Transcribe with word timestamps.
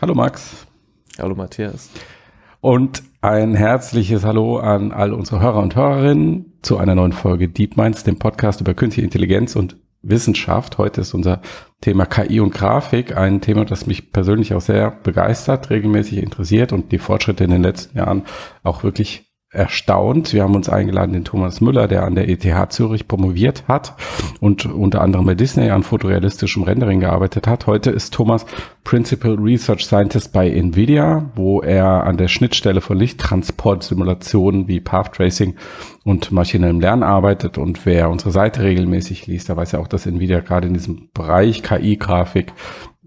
Hallo 0.00 0.14
Max. 0.14 0.66
Hallo 1.18 1.34
Matthias. 1.34 1.90
Und 2.62 3.02
ein 3.20 3.54
herzliches 3.54 4.24
Hallo 4.24 4.56
an 4.56 4.92
all 4.92 5.12
unsere 5.12 5.42
Hörer 5.42 5.62
und 5.62 5.76
Hörerinnen 5.76 6.54
zu 6.62 6.78
einer 6.78 6.94
neuen 6.94 7.12
Folge 7.12 7.50
Deep 7.50 7.76
Minds, 7.76 8.02
dem 8.02 8.18
Podcast 8.18 8.62
über 8.62 8.72
künstliche 8.72 9.04
Intelligenz 9.04 9.56
und 9.56 9.76
Wissenschaft. 10.00 10.78
Heute 10.78 11.02
ist 11.02 11.12
unser 11.12 11.42
Thema 11.82 12.06
KI 12.06 12.40
und 12.40 12.54
Grafik, 12.54 13.14
ein 13.14 13.42
Thema, 13.42 13.66
das 13.66 13.86
mich 13.86 14.10
persönlich 14.10 14.54
auch 14.54 14.62
sehr 14.62 14.90
begeistert, 14.90 15.68
regelmäßig 15.68 16.16
interessiert 16.16 16.72
und 16.72 16.92
die 16.92 16.98
Fortschritte 16.98 17.44
in 17.44 17.50
den 17.50 17.62
letzten 17.62 17.98
Jahren 17.98 18.22
auch 18.62 18.82
wirklich 18.82 19.29
erstaunt. 19.52 20.32
Wir 20.32 20.44
haben 20.44 20.54
uns 20.54 20.68
eingeladen, 20.68 21.12
den 21.12 21.24
Thomas 21.24 21.60
Müller, 21.60 21.88
der 21.88 22.04
an 22.04 22.14
der 22.14 22.28
ETH 22.28 22.72
Zürich 22.72 23.08
promoviert 23.08 23.64
hat 23.66 23.94
und 24.38 24.66
unter 24.66 25.00
anderem 25.00 25.26
bei 25.26 25.34
Disney 25.34 25.70
an 25.70 25.82
fotorealistischem 25.82 26.62
Rendering 26.62 27.00
gearbeitet 27.00 27.48
hat. 27.48 27.66
Heute 27.66 27.90
ist 27.90 28.14
Thomas 28.14 28.46
Principal 28.84 29.34
Research 29.34 29.86
Scientist 29.86 30.32
bei 30.32 30.48
NVIDIA, 30.48 31.30
wo 31.34 31.60
er 31.62 32.04
an 32.04 32.16
der 32.16 32.28
Schnittstelle 32.28 32.80
von 32.80 32.96
Lichttransportsimulationen 32.96 34.68
wie 34.68 34.78
Path 34.78 35.14
Tracing 35.14 35.56
und 36.04 36.30
maschinellem 36.30 36.80
Lernen 36.80 37.02
arbeitet. 37.02 37.58
Und 37.58 37.84
wer 37.84 38.08
unsere 38.08 38.30
Seite 38.30 38.62
regelmäßig 38.62 39.26
liest, 39.26 39.48
der 39.48 39.56
weiß 39.56 39.72
ja 39.72 39.80
auch, 39.80 39.88
dass 39.88 40.06
NVIDIA 40.06 40.40
gerade 40.40 40.68
in 40.68 40.74
diesem 40.74 41.08
Bereich 41.12 41.64
KI-Grafik 41.64 42.52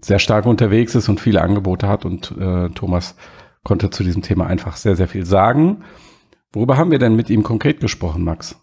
sehr 0.02 0.18
stark 0.18 0.44
unterwegs 0.44 0.94
ist 0.94 1.08
und 1.08 1.20
viele 1.20 1.40
Angebote 1.40 1.88
hat. 1.88 2.04
Und 2.04 2.34
äh, 2.38 2.68
Thomas 2.68 3.16
konnte 3.62 3.88
zu 3.88 4.04
diesem 4.04 4.20
Thema 4.20 4.46
einfach 4.46 4.76
sehr, 4.76 4.94
sehr 4.94 5.08
viel 5.08 5.24
sagen. 5.24 5.84
Worüber 6.54 6.76
haben 6.76 6.90
wir 6.90 6.98
denn 6.98 7.16
mit 7.16 7.30
ihm 7.30 7.42
konkret 7.42 7.80
gesprochen, 7.80 8.22
Max? 8.22 8.56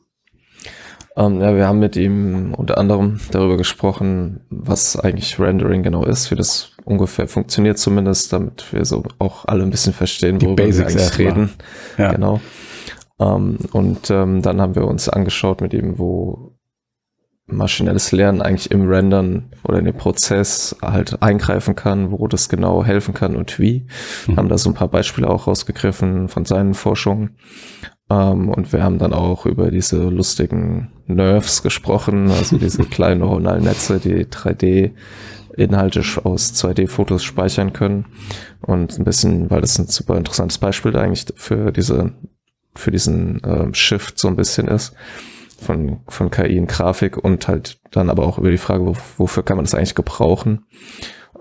Ähm, 1.18 1.42
ja, 1.42 1.56
wir 1.56 1.68
haben 1.68 1.80
mit 1.80 1.98
ihm 1.98 2.54
unter 2.54 2.78
anderem 2.78 3.20
darüber 3.32 3.58
gesprochen, 3.58 4.46
was 4.50 4.98
eigentlich 4.98 5.40
Rendering 5.40 5.84
genau 5.84 6.06
ist, 6.06 6.32
wie 6.32 6.36
das 6.36 6.72
ungefähr 6.86 7.28
funktioniert 7.28 7.78
zumindest, 7.78 8.32
damit 8.32 8.72
wir 8.72 8.86
so 8.86 9.04
auch 9.20 9.46
alle 9.46 9.64
ein 9.64 9.72
bisschen 9.72 9.94
verstehen, 9.94 10.42
worüber 10.42 10.66
wir 10.66 10.88
eigentlich 10.88 11.18
reden. 11.18 11.50
Ja. 11.98 12.14
Genau. 12.14 12.40
Ähm, 13.20 13.58
und 13.74 14.10
ähm, 14.10 14.42
dann 14.42 14.62
haben 14.62 14.76
wir 14.76 14.86
uns 14.86 15.10
angeschaut 15.10 15.60
mit 15.60 15.74
ihm, 15.74 16.00
wo 16.00 16.51
maschinelles 17.52 18.12
Lernen 18.12 18.42
eigentlich 18.42 18.72
im 18.72 18.88
Rendern 18.88 19.52
oder 19.64 19.80
in 19.80 19.86
den 19.86 19.96
Prozess 19.96 20.76
halt 20.82 21.22
eingreifen 21.22 21.76
kann, 21.76 22.12
wo 22.12 22.28
das 22.28 22.50
genau 22.50 22.84
helfen 22.84 23.14
kann 23.14 23.36
und 23.36 23.60
wie. 23.60 23.86
Mhm. 24.28 24.38
Haben 24.38 24.50
da 24.50 24.58
so 24.58 24.70
ein 24.70 24.76
paar 24.76 24.88
Beispiele 24.88 25.30
auch 25.30 25.48
rausgegriffen 25.48 26.28
von 26.28 26.46
seinen 26.46 26.74
Forschungen. 26.74 27.38
Ähm, 28.10 28.50
und 28.50 28.74
wir 28.74 28.84
haben 28.84 28.98
dann 28.98 29.14
auch 29.14 29.46
über 29.46 29.72
diese 29.72 29.98
lustigen 29.98 30.92
Nerves 31.08 31.64
gesprochen, 31.64 32.32
also 32.32 32.58
diese 32.58 32.84
kleinen 32.90 33.22
neuronalen 33.22 33.64
Netze, 33.64 34.00
die 34.00 34.26
3D 34.26 34.92
Inhalte 35.58 36.02
aus 36.24 36.54
2D-Fotos 36.54 37.24
speichern 37.24 37.74
können. 37.74 38.06
Und 38.62 38.98
ein 38.98 39.04
bisschen, 39.04 39.50
weil 39.50 39.62
das 39.62 39.78
ein 39.80 39.88
super 39.88 40.18
interessantes 40.18 40.58
Beispiel 40.58 40.96
eigentlich 40.96 41.26
für 41.36 41.72
diese, 41.72 42.14
für 42.76 42.92
diesen 42.92 43.44
äh, 43.44 43.74
Shift 43.74 44.18
so 44.18 44.28
ein 44.28 44.36
bisschen 44.36 44.68
ist 44.68 44.96
von, 45.62 46.02
von 46.08 46.32
KI 46.32 46.58
in 46.58 46.68
Grafik 46.68 47.18
und 47.18 47.48
halt 47.48 47.80
dann 47.92 48.10
aber 48.10 48.26
auch 48.26 48.38
über 48.38 48.52
die 48.52 48.58
Frage, 48.58 48.86
wo, 48.86 48.96
wofür 49.18 49.44
kann 49.44 49.58
man 49.58 49.66
das 49.66 49.76
eigentlich 49.76 49.96
gebrauchen 49.96 50.66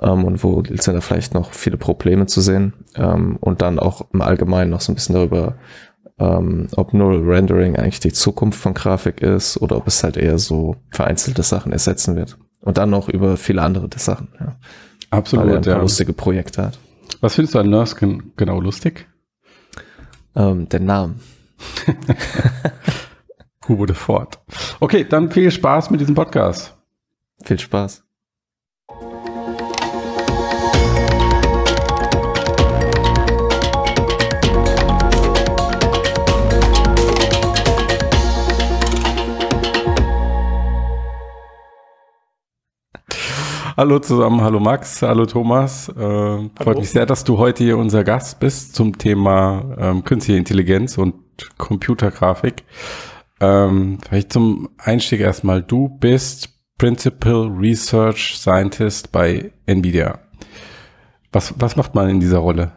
ähm, 0.00 0.24
und 0.24 0.42
wo 0.44 0.62
sind 0.64 0.88
da 0.88 1.00
vielleicht 1.00 1.34
noch 1.34 1.52
viele 1.52 1.76
Probleme 1.76 2.26
zu 2.26 2.41
sehen 2.41 2.74
ähm, 2.96 3.36
und 3.41 3.62
dann 3.62 3.78
auch 3.78 4.06
im 4.12 4.22
Allgemeinen 4.22 4.70
noch 4.70 4.80
so 4.80 4.92
ein 4.92 4.94
bisschen 4.94 5.14
darüber, 5.14 5.56
ähm, 6.18 6.68
ob 6.76 6.92
Neural 6.92 7.22
Rendering 7.22 7.76
eigentlich 7.76 8.00
die 8.00 8.12
Zukunft 8.12 8.60
von 8.60 8.74
Grafik 8.74 9.20
ist 9.22 9.60
oder 9.60 9.76
ob 9.76 9.86
es 9.86 10.04
halt 10.04 10.16
eher 10.16 10.38
so 10.38 10.76
vereinzelte 10.91 11.42
Sachen 11.42 11.72
ersetzen 11.72 12.16
wird. 12.16 12.38
Und 12.60 12.76
dann 12.76 12.91
noch 12.91 13.08
über 13.08 13.38
viele 13.38 13.62
andere 13.62 13.88
Sachen. 13.96 14.28
Ja. 14.38 14.56
Absolut. 15.10 15.46
Weil 15.46 15.52
er 15.52 15.58
ein 15.58 15.62
paar 15.62 15.74
ja. 15.76 15.80
lustige 15.80 16.12
Projekte 16.12 16.62
hat. 16.62 16.78
Was 17.20 17.34
findest 17.34 17.54
du 17.54 17.58
an 17.58 17.70
Nurskin 17.70 18.32
genau 18.36 18.60
lustig? 18.60 19.06
Ähm, 20.36 20.68
der 20.68 20.80
Name. 20.80 21.16
Hugo 23.70 23.86
de 23.86 23.94
Ford. 23.94 24.38
Okay, 24.81 25.06
dann 25.08 25.31
viel 25.31 25.50
Spaß 25.50 25.91
mit 25.91 26.00
diesem 26.00 26.16
Podcast. 26.16 26.76
Viel 27.44 27.58
Spaß. 27.58 28.03
Hallo 43.76 43.98
zusammen, 44.00 44.42
hallo 44.42 44.60
Max, 44.60 45.00
hallo 45.00 45.25
Thomas. 45.25 45.88
Äh, 45.88 45.94
hallo. 46.00 46.50
Freut 46.60 46.78
mich 46.78 46.91
sehr, 46.91 47.06
dass 47.06 47.25
du 47.25 47.38
heute 47.38 47.64
hier 47.64 47.78
unser 47.78 48.04
Gast 48.04 48.41
bist 48.41 48.75
zum 48.75 48.98
Thema 48.98 49.64
ähm, 49.78 50.04
künstliche 50.04 50.38
Intelligenz 50.38 50.98
und 50.98 51.14
Computergrafik. 51.56 52.64
Ähm, 53.40 53.98
vielleicht 54.06 54.32
zum 54.32 54.68
Einstieg 54.78 55.20
erstmal, 55.20 55.62
du 55.62 55.88
bist 55.88 56.50
Principal 56.78 57.48
Research 57.48 58.38
Scientist 58.38 59.12
bei 59.12 59.52
NVIDIA. 59.66 60.18
Was, 61.32 61.54
was 61.58 61.76
macht 61.76 61.94
man 61.94 62.08
in 62.08 62.20
dieser 62.20 62.38
Rolle? 62.38 62.72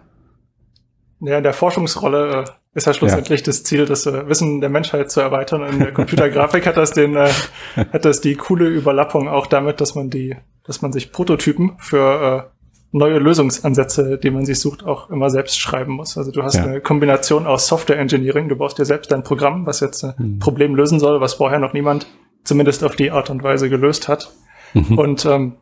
Ja, 1.19 1.37
in 1.37 1.43
der 1.43 1.53
Forschungsrolle 1.53 2.43
äh, 2.43 2.51
ist 2.73 2.87
ja 2.87 2.93
schlussendlich 2.93 3.41
ja. 3.41 3.45
das 3.45 3.63
Ziel, 3.63 3.85
das 3.85 4.05
äh, 4.05 4.27
Wissen 4.27 4.61
der 4.61 4.69
Menschheit 4.69 5.09
zu 5.09 5.21
erweitern. 5.21 5.63
In 5.63 5.79
der 5.79 5.93
Computergrafik 5.93 6.65
hat 6.65 6.77
das 6.77 6.91
den, 6.91 7.15
äh, 7.15 7.29
hat 7.75 8.05
das 8.05 8.21
die 8.21 8.35
coole 8.35 8.67
Überlappung 8.67 9.27
auch 9.27 9.47
damit, 9.47 9.79
dass 9.79 9.95
man 9.95 10.09
die, 10.09 10.35
dass 10.65 10.81
man 10.81 10.91
sich 10.91 11.11
Prototypen 11.11 11.77
für 11.77 12.49
äh, 12.49 12.52
neue 12.93 13.17
Lösungsansätze, 13.17 14.19
die 14.19 14.29
man 14.29 14.45
sich 14.45 14.59
sucht, 14.59 14.85
auch 14.85 15.09
immer 15.09 15.31
selbst 15.31 15.59
schreiben 15.59 15.93
muss. 15.93 16.15
Also 16.15 16.31
du 16.31 16.43
hast 16.43 16.55
ja. 16.55 16.63
eine 16.63 16.79
Kombination 16.79 17.47
aus 17.47 17.67
Software 17.67 17.97
Engineering, 17.97 18.49
du 18.49 18.55
baust 18.55 18.77
dir 18.77 18.85
selbst 18.85 19.11
dein 19.11 19.23
Programm, 19.23 19.65
was 19.65 19.79
jetzt 19.79 20.03
ein 20.03 20.13
mhm. 20.17 20.39
Problem 20.39 20.75
lösen 20.75 20.99
soll, 20.99 21.19
was 21.19 21.33
vorher 21.33 21.59
noch 21.59 21.73
niemand 21.73 22.07
zumindest 22.43 22.83
auf 22.83 22.95
die 22.95 23.09
Art 23.09 23.31
und 23.31 23.41
Weise 23.43 23.67
gelöst 23.67 24.07
hat. 24.07 24.31
Mhm. 24.73 24.97
Und 24.97 25.25
ähm, 25.25 25.53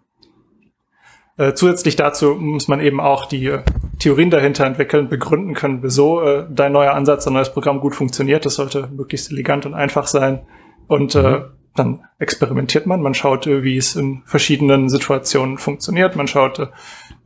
äh, 1.37 1.53
zusätzlich 1.53 1.95
dazu 1.95 2.35
muss 2.35 2.67
man 2.67 2.81
eben 2.81 2.99
auch 2.99 3.25
die 3.25 3.45
äh, 3.45 3.61
Theorien 3.99 4.29
dahinter 4.29 4.65
entwickeln, 4.65 5.07
begründen 5.07 5.53
können, 5.53 5.83
wieso 5.83 6.21
äh, 6.21 6.45
dein 6.49 6.73
neuer 6.73 6.93
Ansatz, 6.93 7.23
dein 7.23 7.33
neues 7.33 7.53
Programm 7.53 7.79
gut 7.79 7.95
funktioniert. 7.95 8.45
Das 8.45 8.55
sollte 8.55 8.89
möglichst 8.91 9.31
elegant 9.31 9.65
und 9.65 9.73
einfach 9.73 10.07
sein. 10.07 10.41
Und 10.87 11.15
äh, 11.15 11.21
mhm. 11.21 11.35
äh, 11.35 11.41
dann 11.75 12.03
experimentiert 12.19 12.85
man, 12.85 13.01
man 13.01 13.13
schaut, 13.13 13.47
äh, 13.47 13.63
wie 13.63 13.77
es 13.77 13.95
in 13.95 14.23
verschiedenen 14.25 14.89
Situationen 14.89 15.57
funktioniert. 15.57 16.17
Man 16.17 16.27
schaut, 16.27 16.69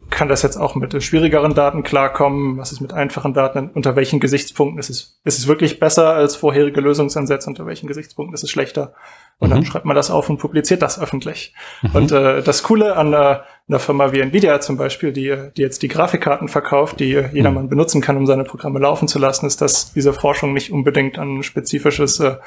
kann 0.09 0.29
das 0.29 0.43
jetzt 0.43 0.57
auch 0.57 0.75
mit 0.75 1.01
schwierigeren 1.03 1.53
Daten 1.53 1.83
klarkommen? 1.83 2.57
Was 2.57 2.71
ist 2.71 2.79
mit 2.79 2.93
einfachen 2.93 3.33
Daten? 3.33 3.69
Unter 3.73 3.95
welchen 3.95 4.19
Gesichtspunkten 4.19 4.79
ist 4.79 4.89
es, 4.89 5.19
ist 5.23 5.39
es 5.39 5.47
wirklich 5.47 5.79
besser 5.79 6.13
als 6.13 6.35
vorherige 6.35 6.79
Lösungsansätze? 6.81 7.49
Unter 7.49 7.65
welchen 7.65 7.87
Gesichtspunkten 7.87 8.33
ist 8.33 8.43
es 8.43 8.49
schlechter? 8.49 8.93
Und 9.39 9.49
mhm. 9.49 9.53
dann 9.53 9.65
schreibt 9.65 9.85
man 9.85 9.95
das 9.95 10.11
auf 10.11 10.29
und 10.29 10.37
publiziert 10.37 10.81
das 10.81 10.99
öffentlich. 10.99 11.53
Mhm. 11.81 11.89
Und 11.93 12.11
äh, 12.11 12.41
das 12.41 12.63
Coole 12.63 12.95
an 12.95 13.13
äh, 13.13 13.39
einer 13.67 13.79
Firma 13.79 14.11
wie 14.11 14.21
Nvidia 14.21 14.61
zum 14.61 14.77
Beispiel, 14.77 15.11
die, 15.11 15.35
die 15.57 15.61
jetzt 15.61 15.81
die 15.81 15.87
Grafikkarten 15.87 16.47
verkauft, 16.47 16.99
die 16.99 17.11
jedermann 17.33 17.65
mhm. 17.65 17.69
benutzen 17.69 18.01
kann, 18.01 18.15
um 18.15 18.25
seine 18.25 18.43
Programme 18.43 18.79
laufen 18.79 19.07
zu 19.07 19.19
lassen, 19.19 19.45
ist, 19.47 19.61
dass 19.61 19.93
diese 19.93 20.13
Forschung 20.13 20.53
nicht 20.53 20.71
unbedingt 20.71 21.17
an 21.17 21.39
ein 21.39 21.43
spezifisches 21.43 22.19
äh, 22.19 22.37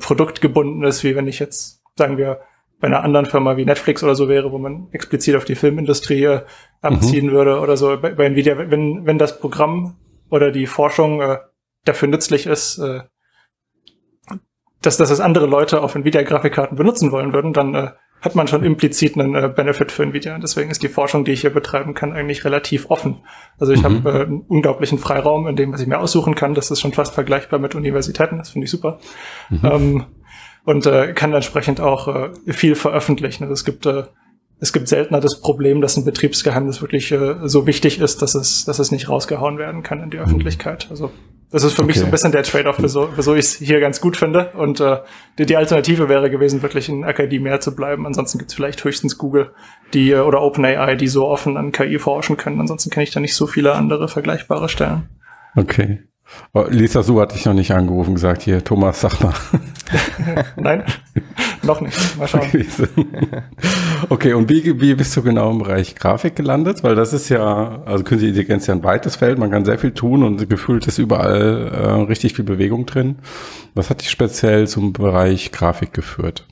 Produkt 0.00 0.40
gebunden 0.40 0.82
ist, 0.82 1.04
wie 1.04 1.14
wenn 1.14 1.28
ich 1.28 1.38
jetzt, 1.38 1.80
sagen 1.96 2.18
wir, 2.18 2.40
bei 2.80 2.88
einer 2.88 3.02
anderen 3.02 3.26
Firma 3.26 3.56
wie 3.56 3.64
Netflix 3.64 4.02
oder 4.02 4.14
so 4.14 4.28
wäre, 4.28 4.52
wo 4.52 4.58
man 4.58 4.88
explizit 4.92 5.36
auf 5.36 5.44
die 5.44 5.54
Filmindustrie 5.54 6.24
äh, 6.24 6.40
abziehen 6.82 7.26
mhm. 7.26 7.32
würde 7.32 7.60
oder 7.60 7.76
so. 7.76 7.96
Bei, 7.98 8.12
bei 8.12 8.26
Nvidia, 8.26 8.58
wenn, 8.58 9.06
wenn 9.06 9.18
das 9.18 9.40
Programm 9.40 9.96
oder 10.30 10.50
die 10.50 10.66
Forschung 10.66 11.20
äh, 11.22 11.38
dafür 11.84 12.08
nützlich 12.08 12.46
ist, 12.46 12.78
äh, 12.78 13.00
dass, 14.82 14.98
dass 14.98 15.10
es 15.10 15.20
andere 15.20 15.46
Leute 15.46 15.80
auf 15.80 15.94
Nvidia-Grafikkarten 15.94 16.76
benutzen 16.76 17.12
wollen 17.12 17.32
würden, 17.32 17.52
dann 17.52 17.74
äh, 17.74 17.90
hat 18.20 18.34
man 18.34 18.48
schon 18.48 18.64
implizit 18.64 19.18
einen 19.18 19.34
äh, 19.34 19.48
Benefit 19.48 19.92
für 19.92 20.02
Nvidia. 20.02 20.34
Und 20.34 20.42
deswegen 20.42 20.70
ist 20.70 20.82
die 20.82 20.88
Forschung, 20.88 21.24
die 21.24 21.32
ich 21.32 21.42
hier 21.42 21.50
betreiben 21.50 21.94
kann, 21.94 22.12
eigentlich 22.12 22.44
relativ 22.44 22.90
offen. 22.90 23.22
Also 23.58 23.72
ich 23.72 23.82
mhm. 23.82 24.04
habe 24.04 24.10
äh, 24.10 24.22
einen 24.22 24.40
unglaublichen 24.42 24.98
Freiraum 24.98 25.46
in 25.46 25.56
dem, 25.56 25.72
was 25.72 25.80
ich 25.80 25.86
mir 25.86 25.98
aussuchen 25.98 26.34
kann. 26.34 26.54
Das 26.54 26.70
ist 26.70 26.80
schon 26.80 26.92
fast 26.92 27.14
vergleichbar 27.14 27.58
mit 27.58 27.74
Universitäten. 27.74 28.38
Das 28.38 28.50
finde 28.50 28.66
ich 28.66 28.70
super. 28.70 28.98
Mhm. 29.48 29.60
Ähm, 29.64 30.04
und 30.66 30.84
äh, 30.84 31.14
kann 31.14 31.32
entsprechend 31.32 31.80
auch 31.80 32.08
äh, 32.08 32.52
viel 32.52 32.74
veröffentlichen. 32.74 33.44
Also 33.44 33.54
es 33.54 33.64
gibt 33.64 33.86
äh, 33.86 34.02
es 34.58 34.72
gibt 34.72 34.88
seltener 34.88 35.20
das 35.20 35.40
Problem, 35.40 35.80
dass 35.80 35.96
ein 35.96 36.04
Betriebsgeheimnis 36.04 36.80
wirklich 36.80 37.12
äh, 37.12 37.36
so 37.44 37.66
wichtig 37.66 38.00
ist, 38.00 38.20
dass 38.20 38.34
es 38.34 38.64
dass 38.64 38.78
es 38.78 38.90
nicht 38.90 39.08
rausgehauen 39.08 39.58
werden 39.58 39.82
kann 39.82 40.02
in 40.02 40.10
die 40.10 40.18
mhm. 40.18 40.24
Öffentlichkeit. 40.24 40.88
Also 40.90 41.12
das 41.52 41.62
ist 41.62 41.74
für 41.74 41.82
okay. 41.82 41.86
mich 41.86 42.00
so 42.00 42.04
ein 42.04 42.10
bisschen 42.10 42.32
der 42.32 42.42
Trade-off, 42.42 42.76
wieso, 42.80 43.08
wieso 43.14 43.34
ich 43.34 43.44
es 43.44 43.54
hier 43.54 43.78
ganz 43.78 44.00
gut 44.00 44.16
finde. 44.16 44.50
Und 44.54 44.80
äh, 44.80 44.98
die, 45.38 45.46
die 45.46 45.56
Alternative 45.56 46.08
wäre 46.08 46.28
gewesen, 46.28 46.62
wirklich 46.62 46.88
in 46.88 47.04
Akademie 47.04 47.56
zu 47.60 47.76
bleiben. 47.76 48.04
Ansonsten 48.04 48.38
gibt 48.38 48.50
es 48.50 48.56
vielleicht 48.56 48.82
höchstens 48.82 49.16
Google 49.16 49.52
die 49.94 50.10
äh, 50.10 50.18
oder 50.18 50.42
OpenAI, 50.42 50.96
die 50.96 51.06
so 51.06 51.28
offen 51.28 51.56
an 51.56 51.70
KI 51.70 52.00
forschen 52.00 52.36
können. 52.36 52.60
Ansonsten 52.60 52.90
kenne 52.90 53.04
ich 53.04 53.12
da 53.12 53.20
nicht 53.20 53.36
so 53.36 53.46
viele 53.46 53.74
andere 53.74 54.08
vergleichbare 54.08 54.68
Stellen. 54.68 55.08
Okay. 55.54 56.00
Oh, 56.52 56.64
Lisa 56.68 57.02
Su 57.02 57.20
hat 57.20 57.34
dich 57.34 57.44
noch 57.44 57.54
nicht 57.54 57.72
angerufen 57.72 58.14
gesagt, 58.14 58.42
hier, 58.42 58.64
Thomas, 58.64 59.00
sag 59.00 59.20
mal. 59.20 59.34
Nein, 60.56 60.84
noch 61.62 61.80
nicht. 61.80 62.18
Mal 62.18 62.26
schauen. 62.26 62.50
Okay, 64.08 64.32
und 64.32 64.48
wie, 64.48 64.80
wie 64.80 64.94
bist 64.94 65.16
du 65.16 65.22
genau 65.22 65.50
im 65.50 65.58
Bereich 65.58 65.94
Grafik 65.94 66.36
gelandet? 66.36 66.82
Weil 66.82 66.94
das 66.94 67.12
ist 67.12 67.28
ja, 67.28 67.82
also 67.84 68.04
künstliche 68.04 68.30
Intelligenz 68.30 68.64
ist 68.64 68.68
ja 68.68 68.74
ein 68.74 68.84
weites 68.84 69.16
Feld, 69.16 69.38
man 69.38 69.50
kann 69.50 69.64
sehr 69.64 69.78
viel 69.78 69.92
tun 69.92 70.22
und 70.22 70.48
gefühlt 70.48 70.86
ist 70.86 70.98
überall 70.98 71.68
äh, 71.72 72.02
richtig 72.02 72.34
viel 72.34 72.44
Bewegung 72.44 72.86
drin. 72.86 73.16
Was 73.74 73.90
hat 73.90 74.00
dich 74.00 74.10
speziell 74.10 74.66
zum 74.66 74.92
Bereich 74.92 75.52
Grafik 75.52 75.92
geführt? 75.92 76.46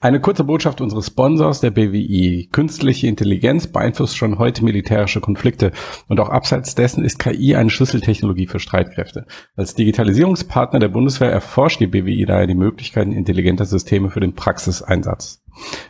Eine 0.00 0.20
kurze 0.20 0.44
Botschaft 0.44 0.80
unseres 0.80 1.08
Sponsors, 1.08 1.58
der 1.58 1.72
BWI. 1.72 2.50
Künstliche 2.52 3.08
Intelligenz 3.08 3.66
beeinflusst 3.66 4.16
schon 4.16 4.38
heute 4.38 4.62
militärische 4.64 5.20
Konflikte 5.20 5.72
und 6.06 6.20
auch 6.20 6.28
abseits 6.28 6.76
dessen 6.76 7.02
ist 7.02 7.18
KI 7.18 7.56
eine 7.56 7.68
Schlüsseltechnologie 7.68 8.46
für 8.46 8.60
Streitkräfte. 8.60 9.26
Als 9.56 9.74
Digitalisierungspartner 9.74 10.78
der 10.78 10.86
Bundeswehr 10.86 11.32
erforscht 11.32 11.80
die 11.80 11.88
BWI 11.88 12.26
daher 12.26 12.46
die 12.46 12.54
Möglichkeiten 12.54 13.10
intelligenter 13.10 13.64
Systeme 13.64 14.10
für 14.10 14.20
den 14.20 14.36
Praxiseinsatz. 14.36 15.42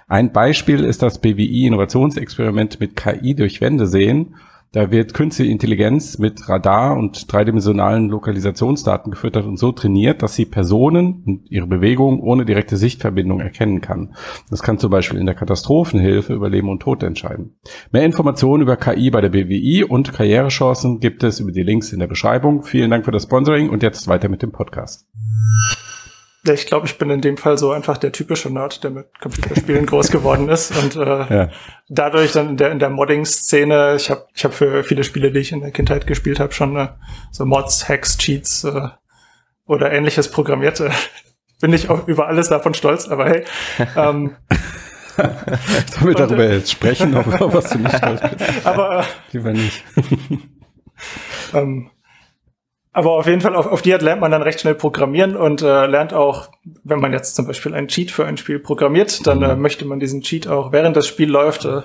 Ein 0.07 0.33
Beispiel 0.33 0.85
ist 0.85 1.03
das 1.03 1.21
BWI 1.21 1.67
Innovationsexperiment 1.67 2.81
mit 2.81 2.97
KI 2.97 3.35
durch 3.35 3.61
Wände 3.61 3.87
sehen, 3.87 4.37
da 4.73 4.91
wird 4.91 5.15
künstliche 5.15 5.51
Intelligenz 5.51 6.19
mit 6.19 6.49
Radar 6.49 6.97
und 6.97 7.33
dreidimensionalen 7.33 8.09
Lokalisationsdaten 8.09 9.11
gefüttert 9.11 9.47
und 9.47 9.59
so 9.59 9.73
trainiert, 9.73 10.23
dass 10.23 10.35
sie 10.35 10.45
Personen 10.45 11.23
und 11.25 11.51
ihre 11.51 11.67
Bewegungen 11.67 12.21
ohne 12.21 12.45
direkte 12.45 12.77
Sichtverbindung 12.77 13.41
erkennen 13.41 13.81
kann. 13.81 14.15
Das 14.51 14.63
kann 14.63 14.79
zum 14.79 14.91
Beispiel 14.91 15.19
in 15.19 15.27
der 15.27 15.35
Katastrophenhilfe 15.35 16.35
über 16.35 16.51
Leben 16.51 16.69
und 16.69 16.81
Tod 16.81 17.03
entscheiden. 17.03 17.57
Mehr 17.93 18.05
Informationen 18.05 18.63
über 18.63 18.77
KI 18.77 19.11
bei 19.11 19.23
der 19.23 19.31
BWI 19.31 19.85
und 19.85 20.13
Karrierechancen 20.13 21.01
gibt 21.01 21.23
es 21.25 21.41
über 21.41 21.53
die 21.53 21.63
Links 21.63 21.93
in 21.93 22.01
der 22.01 22.07
Beschreibung. 22.07 22.63
Vielen 22.63 22.91
Dank 22.91 23.07
für 23.07 23.13
das 23.13 23.23
Sponsoring 23.23 23.71
und 23.71 23.83
jetzt 23.83 24.07
weiter 24.07 24.29
mit 24.29 24.43
dem 24.43 24.53
Podcast. 24.53 25.07
Ja, 26.49 26.55
ich 26.55 26.65
glaube, 26.65 26.87
ich 26.87 26.97
bin 26.97 27.11
in 27.11 27.21
dem 27.21 27.37
Fall 27.37 27.59
so 27.59 27.73
einfach 27.73 27.99
der 27.99 28.11
typische 28.11 28.49
Nerd, 28.49 28.83
der 28.83 28.91
mit 28.91 29.21
Computerspielen 29.21 29.85
groß 29.87 30.11
geworden 30.11 30.49
ist 30.49 30.75
und 30.83 30.97
äh, 30.97 31.35
ja. 31.35 31.51
dadurch 31.91 32.33
dann 32.33 32.49
in 32.49 32.57
der, 32.57 32.71
in 32.71 32.79
der 32.79 32.89
Modding-Szene, 32.89 33.97
ich 33.97 34.11
habe 34.11 34.27
ich 34.35 34.47
hab 34.47 34.55
für 34.55 34.83
viele 34.83 35.05
Spiele, 35.05 35.31
die 35.31 35.41
ich 35.41 35.53
in 35.53 35.61
der 35.61 35.73
Kindheit 35.73 36.07
gespielt 36.07 36.41
habe, 36.41 36.55
schon 36.55 36.75
äh, 36.77 36.89
so 37.33 37.45
Mods, 37.45 37.87
Hacks, 37.91 38.17
Cheats 38.17 38.65
äh, 38.65 38.89
oder 39.67 39.93
ähnliches 39.93 40.31
programmiert. 40.31 40.81
Äh, 40.81 40.89
bin 41.61 41.75
ich 41.75 41.91
auch 41.91 42.09
über 42.09 42.29
alles 42.29 42.49
davon 42.49 42.73
stolz, 42.73 43.07
aber 43.09 43.27
hey. 43.27 43.45
Ähm, 43.95 44.35
Sollen 45.17 46.07
wir 46.07 46.15
darüber 46.15 46.49
jetzt 46.49 46.71
sprechen, 46.71 47.15
ob, 47.15 47.27
was 47.27 47.71
du 47.71 47.79
nicht 47.79 47.95
stolz 47.95 48.23
bist? 48.23 48.67
Aber 48.67 49.01
äh, 49.01 49.05
lieber 49.33 49.53
nicht. 49.53 49.85
ähm, 51.53 51.91
aber 52.99 53.13
auf 53.13 53.29
jeden 53.29 53.41
Fall, 53.41 53.55
auf, 53.55 53.69
auf 53.69 53.81
die 53.81 53.93
Art 53.93 54.03
lernt 54.03 54.21
man 54.21 54.33
dann 54.33 54.43
recht 54.43 54.59
schnell 54.59 54.75
programmieren 54.75 55.37
und 55.37 55.63
äh, 55.63 55.87
lernt 55.87 56.13
auch, 56.13 56.49
wenn 56.83 56.99
man 56.99 57.13
jetzt 57.13 57.37
zum 57.37 57.47
Beispiel 57.47 57.73
einen 57.73 57.87
Cheat 57.87 58.11
für 58.11 58.27
ein 58.27 58.37
Spiel 58.37 58.59
programmiert, 58.59 59.25
dann 59.25 59.41
äh, 59.41 59.55
mhm. 59.55 59.63
möchte 59.63 59.85
man 59.85 60.01
diesen 60.01 60.23
Cheat 60.23 60.49
auch 60.49 60.73
während 60.73 60.97
das 60.97 61.07
Spiel 61.07 61.31
läuft 61.31 61.65
äh, 61.65 61.83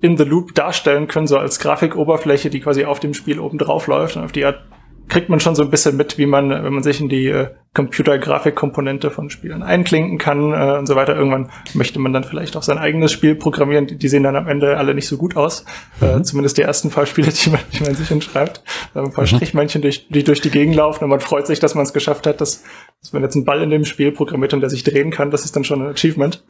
in 0.00 0.16
the 0.16 0.24
loop 0.24 0.56
darstellen 0.56 1.06
können, 1.06 1.28
so 1.28 1.38
als 1.38 1.60
Grafikoberfläche, 1.60 2.50
die 2.50 2.58
quasi 2.58 2.84
auf 2.84 2.98
dem 2.98 3.14
Spiel 3.14 3.38
oben 3.38 3.58
drauf 3.58 3.86
läuft. 3.86 4.16
Und 4.16 4.24
auf 4.24 4.32
die 4.32 4.44
Art 4.44 4.64
kriegt 5.06 5.28
man 5.28 5.38
schon 5.38 5.54
so 5.54 5.62
ein 5.62 5.70
bisschen 5.70 5.96
mit, 5.96 6.18
wie 6.18 6.26
man, 6.26 6.50
wenn 6.50 6.72
man 6.72 6.82
sich 6.82 7.00
in 7.00 7.08
die 7.08 7.28
äh, 7.28 7.50
Computer-Grafik-Komponente 7.76 9.10
von 9.10 9.28
Spielen 9.28 9.62
einklinken 9.62 10.16
kann 10.16 10.54
äh, 10.54 10.78
und 10.78 10.86
so 10.86 10.96
weiter. 10.96 11.14
Irgendwann 11.14 11.50
möchte 11.74 11.98
man 11.98 12.14
dann 12.14 12.24
vielleicht 12.24 12.56
auch 12.56 12.62
sein 12.62 12.78
eigenes 12.78 13.12
Spiel 13.12 13.34
programmieren. 13.34 13.86
Die, 13.86 13.98
die 13.98 14.08
sehen 14.08 14.22
dann 14.22 14.34
am 14.34 14.48
Ende 14.48 14.78
alle 14.78 14.94
nicht 14.94 15.06
so 15.06 15.18
gut 15.18 15.36
aus. 15.36 15.66
Äh, 16.00 16.06
mhm. 16.06 16.20
Äh, 16.20 16.22
zumindest 16.22 16.56
die 16.56 16.62
ersten 16.62 16.88
paar 16.88 17.04
Spiele, 17.04 17.30
die 17.44 17.50
man, 17.50 17.60
die 17.74 17.84
man 17.84 17.94
sich 17.94 18.08
hinschreibt. 18.08 18.62
Da 18.94 19.02
ein 19.02 19.12
paar 19.12 19.24
mhm. 19.24 19.28
Strichmännchen, 19.28 19.82
durch, 19.82 20.08
die 20.08 20.24
durch 20.24 20.40
die 20.40 20.50
Gegend 20.50 20.74
laufen 20.74 21.04
und 21.04 21.10
man 21.10 21.20
freut 21.20 21.46
sich, 21.46 21.60
dass 21.60 21.74
man 21.74 21.84
es 21.84 21.92
geschafft 21.92 22.26
hat, 22.26 22.40
dass, 22.40 22.64
dass 23.02 23.12
man 23.12 23.22
jetzt 23.22 23.36
einen 23.36 23.44
Ball 23.44 23.62
in 23.62 23.68
dem 23.68 23.84
Spiel 23.84 24.10
programmiert 24.10 24.54
und 24.54 24.62
der 24.62 24.70
sich 24.70 24.82
drehen 24.82 25.10
kann. 25.10 25.30
Das 25.30 25.44
ist 25.44 25.54
dann 25.54 25.64
schon 25.64 25.82
ein 25.82 25.90
Achievement. 25.90 26.44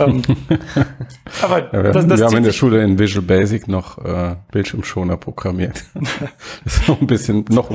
Ähm, 0.00 0.22
aber 1.42 1.72
ja, 1.72 1.84
wir, 1.84 1.92
das, 1.92 2.06
das 2.08 2.18
wir 2.18 2.26
haben 2.26 2.36
in 2.36 2.42
der 2.42 2.52
Schule 2.52 2.82
in 2.82 2.98
Visual 2.98 3.24
Basic 3.24 3.68
noch 3.68 4.04
äh, 4.04 4.34
Bildschirmschoner 4.50 5.18
programmiert. 5.18 5.84
das 6.64 6.78
ist 6.78 6.88
noch 6.88 7.00
ein 7.00 7.06
bisschen, 7.06 7.44
noch 7.48 7.70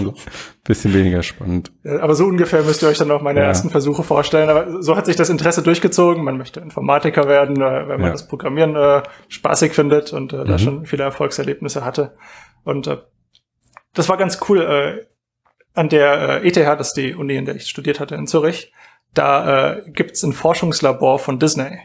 bisschen 0.63 0.93
weniger 0.93 1.23
spannend. 1.23 1.71
Aber 1.83 2.15
so 2.15 2.25
ungefähr 2.25 2.63
müsst 2.63 2.81
ihr 2.81 2.87
euch 2.87 2.97
dann 2.97 3.11
auch 3.11 3.21
meine 3.21 3.41
ja. 3.41 3.47
ersten 3.47 3.69
Versuche 3.69 4.03
vorstellen. 4.03 4.49
Aber 4.49 4.81
so 4.81 4.95
hat 4.95 5.05
sich 5.05 5.17
das 5.17 5.29
Interesse 5.29 5.61
durchgezogen. 5.61 6.23
Man 6.23 6.37
möchte 6.37 6.61
Informatiker 6.61 7.27
werden, 7.27 7.57
äh, 7.57 7.87
wenn 7.87 7.99
man 7.99 8.07
ja. 8.07 8.11
das 8.11 8.27
Programmieren 8.27 8.75
äh, 8.75 9.03
spaßig 9.27 9.73
findet 9.73 10.13
und 10.13 10.31
äh, 10.31 10.37
mhm. 10.37 10.45
da 10.45 10.57
schon 10.57 10.85
viele 10.85 11.03
Erfolgserlebnisse 11.03 11.83
hatte. 11.83 12.15
Und 12.63 12.87
äh, 12.87 12.97
das 13.93 14.07
war 14.07 14.17
ganz 14.17 14.39
cool. 14.47 14.61
Äh, 14.61 15.05
an 15.73 15.89
der 15.89 16.43
äh, 16.43 16.47
ETH, 16.47 16.55
das 16.55 16.89
ist 16.89 16.97
die 16.97 17.13
Uni, 17.13 17.35
in 17.35 17.45
der 17.45 17.55
ich 17.55 17.67
studiert 17.67 17.99
hatte 17.99 18.15
in 18.15 18.27
Zürich, 18.27 18.71
da 19.13 19.79
gibt's 19.85 20.23
ein 20.23 20.33
Forschungslabor 20.33 21.19
von 21.19 21.37
Disney. 21.37 21.77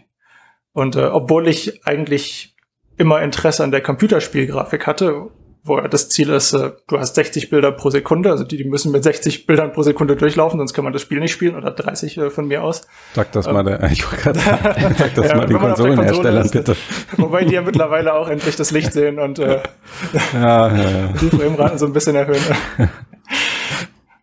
Und 0.72 0.96
obwohl 0.96 1.46
ich 1.46 1.86
eigentlich 1.86 2.56
immer 2.96 3.20
Interesse 3.20 3.64
an 3.64 3.70
der 3.70 3.82
Computerspielgrafik 3.82 4.86
hatte 4.86 5.28
wo 5.68 5.80
das 5.80 6.08
Ziel 6.08 6.30
ist, 6.30 6.52
äh, 6.52 6.72
du 6.88 6.98
hast 6.98 7.14
60 7.14 7.50
Bilder 7.50 7.72
pro 7.72 7.90
Sekunde, 7.90 8.30
also 8.30 8.44
die, 8.44 8.56
die 8.56 8.64
müssen 8.64 8.92
mit 8.92 9.04
60 9.04 9.46
Bildern 9.46 9.72
pro 9.72 9.82
Sekunde 9.82 10.16
durchlaufen, 10.16 10.58
sonst 10.58 10.74
kann 10.74 10.84
man 10.84 10.92
das 10.92 11.02
Spiel 11.02 11.20
nicht 11.20 11.32
spielen 11.32 11.54
oder 11.54 11.70
30 11.70 12.18
äh, 12.18 12.30
von 12.30 12.46
mir 12.46 12.62
aus. 12.62 12.86
Sag 13.14 13.32
das 13.32 13.46
ähm, 13.46 13.54
mal, 13.54 13.64
der, 13.64 13.82
ich 13.92 14.04
wollte 14.04 14.22
gerade 14.22 14.38
sagen, 14.38 14.94
sag 14.98 15.14
das 15.14 15.28
ja, 15.28 15.36
mal 15.36 15.46
den 15.46 15.58
Konsolenherstellern 15.58 16.50
bitte. 16.50 16.76
Wobei 17.16 17.44
die 17.44 17.54
ja 17.54 17.62
mittlerweile 17.62 18.14
auch 18.14 18.28
endlich 18.28 18.56
das 18.56 18.70
Licht 18.70 18.92
sehen 18.92 19.18
und 19.18 19.38
äh, 19.38 19.60
ja, 20.34 20.68
ja, 20.68 20.76
ja. 20.76 21.08
die 21.20 21.30
Frameraten 21.30 21.78
so 21.78 21.86
ein 21.86 21.92
bisschen 21.92 22.16
erhöhen. 22.16 22.42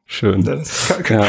Schön. 0.05 0.43
Kann, 0.43 1.19
ja. 1.19 1.27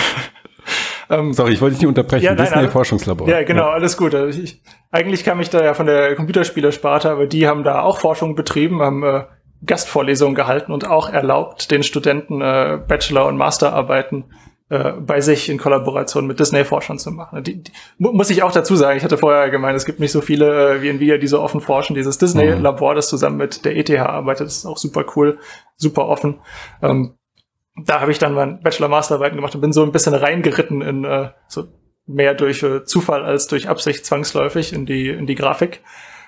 Ähm, 1.08 1.32
Sorry, 1.32 1.52
ich 1.52 1.60
wollte 1.60 1.74
dich 1.74 1.82
nicht 1.82 1.88
unterbrechen. 1.88 2.24
Ja, 2.24 2.34
nein, 2.34 2.46
Disney 2.46 2.68
Forschungslabor. 2.68 3.28
Ja, 3.28 3.42
genau, 3.42 3.66
ja. 3.66 3.72
alles 3.72 3.96
gut. 3.96 4.14
Also 4.14 4.40
ich, 4.40 4.60
eigentlich 4.90 5.24
kam 5.24 5.40
ich 5.40 5.50
da 5.50 5.62
ja 5.62 5.74
von 5.74 5.86
der 5.86 6.14
Computerspielersparte, 6.16 7.10
aber 7.10 7.26
die 7.26 7.46
haben 7.46 7.62
da 7.62 7.82
auch 7.82 7.98
Forschung 7.98 8.34
betrieben, 8.34 8.80
haben 8.80 9.02
äh, 9.04 9.22
Gastvorlesungen 9.64 10.34
gehalten 10.34 10.72
und 10.72 10.86
auch 10.86 11.08
erlaubt, 11.08 11.70
den 11.70 11.82
Studenten 11.82 12.40
äh, 12.40 12.78
Bachelor- 12.86 13.26
und 13.26 13.36
Masterarbeiten 13.36 14.24
äh, 14.68 14.92
bei 14.92 15.20
sich 15.20 15.48
in 15.48 15.58
Kollaboration 15.58 16.26
mit 16.26 16.40
Disney-Forschern 16.40 16.98
zu 16.98 17.10
machen. 17.12 17.42
Die, 17.44 17.62
die, 17.62 17.72
muss 17.98 18.30
ich 18.30 18.42
auch 18.42 18.52
dazu 18.52 18.76
sagen, 18.76 18.96
ich 18.96 19.04
hatte 19.04 19.16
vorher 19.16 19.48
gemeint, 19.50 19.76
es 19.76 19.86
gibt 19.86 20.00
nicht 20.00 20.12
so 20.12 20.20
viele 20.20 20.76
äh, 20.76 20.82
wie 20.82 20.88
Nvidia, 20.88 21.18
die 21.18 21.28
so 21.28 21.40
offen 21.40 21.60
forschen. 21.60 21.94
Dieses 21.94 22.18
Disney-Labor, 22.18 22.94
das 22.94 23.08
zusammen 23.08 23.36
mit 23.36 23.64
der 23.64 23.76
ETH 23.76 23.90
arbeitet, 23.90 24.48
ist 24.48 24.66
auch 24.66 24.76
super 24.76 25.04
cool, 25.14 25.38
super 25.76 26.08
offen. 26.08 26.40
Ähm, 26.82 27.14
da 27.84 28.00
habe 28.00 28.10
ich 28.10 28.18
dann 28.18 28.34
mein 28.34 28.60
Bachelor-Masterarbeiten 28.60 29.36
gemacht 29.36 29.54
und 29.54 29.60
bin 29.60 29.72
so 29.72 29.82
ein 29.82 29.92
bisschen 29.92 30.14
reingeritten 30.14 30.82
in 30.82 31.04
äh, 31.04 31.30
so 31.46 31.68
mehr 32.06 32.34
durch 32.34 32.62
äh, 32.62 32.84
Zufall 32.84 33.24
als 33.24 33.46
durch 33.46 33.68
Absicht 33.68 34.06
zwangsläufig 34.06 34.72
in 34.72 34.86
die 34.86 35.08
in 35.08 35.26
die 35.26 35.34
Grafik. 35.34 35.82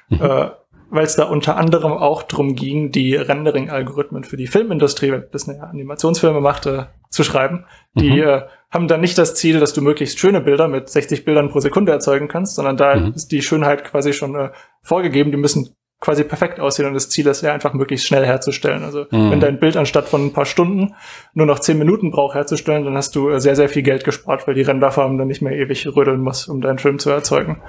Mhm. 0.08 0.22
Äh, 0.22 0.50
weil 0.90 1.04
es 1.04 1.16
da 1.16 1.24
unter 1.24 1.56
anderem 1.56 1.92
auch 1.92 2.22
drum 2.22 2.54
ging, 2.54 2.90
die 2.90 3.14
Rendering-Algorithmen 3.14 4.24
für 4.24 4.36
die 4.36 4.46
Filmindustrie, 4.46 5.12
weil 5.12 5.28
Disney 5.32 5.56
ja 5.56 5.64
Animationsfilme 5.64 6.40
machte, 6.40 6.88
zu 7.10 7.24
schreiben. 7.24 7.64
Die 7.94 8.10
mhm. 8.10 8.22
äh, 8.22 8.42
haben 8.70 8.88
dann 8.88 9.00
nicht 9.00 9.18
das 9.18 9.34
Ziel, 9.34 9.60
dass 9.60 9.72
du 9.72 9.82
möglichst 9.82 10.18
schöne 10.18 10.40
Bilder 10.40 10.68
mit 10.68 10.88
60 10.88 11.24
Bildern 11.24 11.50
pro 11.50 11.60
Sekunde 11.60 11.92
erzeugen 11.92 12.28
kannst, 12.28 12.54
sondern 12.54 12.76
da 12.76 12.96
mhm. 12.96 13.12
ist 13.14 13.28
die 13.28 13.42
Schönheit 13.42 13.84
quasi 13.84 14.12
schon 14.12 14.34
äh, 14.34 14.50
vorgegeben. 14.82 15.30
Die 15.30 15.38
müssen 15.38 15.74
quasi 16.00 16.22
perfekt 16.22 16.60
aussehen 16.60 16.86
und 16.86 16.94
das 16.94 17.08
Ziel 17.08 17.26
ist 17.26 17.42
ja 17.42 17.52
einfach 17.52 17.72
möglichst 17.72 18.06
schnell 18.06 18.24
herzustellen. 18.24 18.84
Also 18.84 19.06
mhm. 19.10 19.30
wenn 19.30 19.40
dein 19.40 19.58
Bild 19.58 19.76
anstatt 19.76 20.08
von 20.08 20.26
ein 20.26 20.32
paar 20.32 20.46
Stunden 20.46 20.94
nur 21.34 21.46
noch 21.46 21.58
zehn 21.58 21.78
Minuten 21.78 22.10
braucht 22.10 22.34
herzustellen, 22.34 22.84
dann 22.84 22.96
hast 22.96 23.16
du 23.16 23.30
äh, 23.30 23.40
sehr, 23.40 23.56
sehr 23.56 23.68
viel 23.68 23.82
Geld 23.82 24.04
gespart, 24.04 24.46
weil 24.46 24.54
die 24.54 24.62
Renderfarben 24.62 25.18
dann 25.18 25.28
nicht 25.28 25.42
mehr 25.42 25.56
ewig 25.56 25.86
rödeln 25.86 26.20
muss, 26.20 26.46
um 26.46 26.60
deinen 26.60 26.78
Film 26.78 26.98
zu 26.98 27.10
erzeugen. 27.10 27.62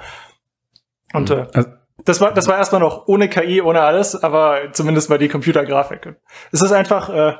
Und 1.12 1.30
mhm. 1.30 1.36
äh, 1.36 1.46
also 1.52 1.70
das 2.04 2.20
war, 2.20 2.32
das 2.32 2.48
war 2.48 2.56
erstmal 2.56 2.80
noch 2.80 3.06
ohne 3.08 3.28
KI, 3.28 3.62
ohne 3.62 3.80
alles, 3.80 4.14
aber 4.22 4.72
zumindest 4.72 5.10
mal 5.10 5.18
die 5.18 5.28
Computergrafik. 5.28 6.14
Es 6.52 6.62
ist 6.62 6.72
einfach, 6.72 7.08
äh, 7.08 7.34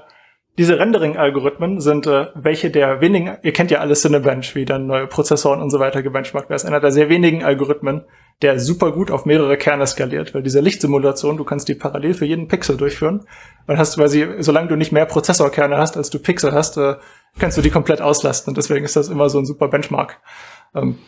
diese 0.58 0.78
Rendering-Algorithmen 0.78 1.80
sind 1.80 2.06
äh, 2.06 2.26
welche 2.34 2.70
der 2.70 3.00
wenigen, 3.00 3.38
ihr 3.42 3.52
kennt 3.52 3.70
ja 3.70 3.78
alle 3.78 3.94
Cinebench, 3.94 4.54
wie 4.54 4.64
dann 4.64 4.86
neue 4.86 5.06
Prozessoren 5.06 5.62
und 5.62 5.70
so 5.70 5.78
weiter 5.78 6.02
gebenchmarkt 6.02 6.50
werden. 6.50 6.56
Das 6.56 6.64
ist 6.64 6.68
einer 6.68 6.80
der 6.80 6.90
sehr 6.90 7.08
wenigen 7.08 7.44
Algorithmen, 7.44 8.04
der 8.42 8.58
super 8.58 8.92
gut 8.92 9.10
auf 9.10 9.24
mehrere 9.24 9.56
Kerne 9.56 9.86
skaliert, 9.86 10.34
weil 10.34 10.42
diese 10.42 10.60
Lichtsimulation, 10.60 11.36
du 11.36 11.44
kannst 11.44 11.68
die 11.68 11.74
parallel 11.74 12.14
für 12.14 12.26
jeden 12.26 12.48
Pixel 12.48 12.76
durchführen. 12.76 13.24
Dann 13.66 13.78
hast 13.78 13.96
weil 13.96 14.08
sie, 14.08 14.26
solange 14.40 14.68
du 14.68 14.76
nicht 14.76 14.92
mehr 14.92 15.06
Prozessorkerne 15.06 15.78
hast, 15.78 15.96
als 15.96 16.10
du 16.10 16.18
Pixel 16.18 16.52
hast, 16.52 16.76
äh, 16.76 16.96
kannst 17.38 17.56
du 17.56 17.62
die 17.62 17.70
komplett 17.70 18.02
auslasten. 18.02 18.50
Und 18.50 18.56
deswegen 18.56 18.84
ist 18.84 18.96
das 18.96 19.08
immer 19.08 19.30
so 19.30 19.38
ein 19.38 19.46
super 19.46 19.68
Benchmark. 19.68 20.20
Ähm, 20.74 20.98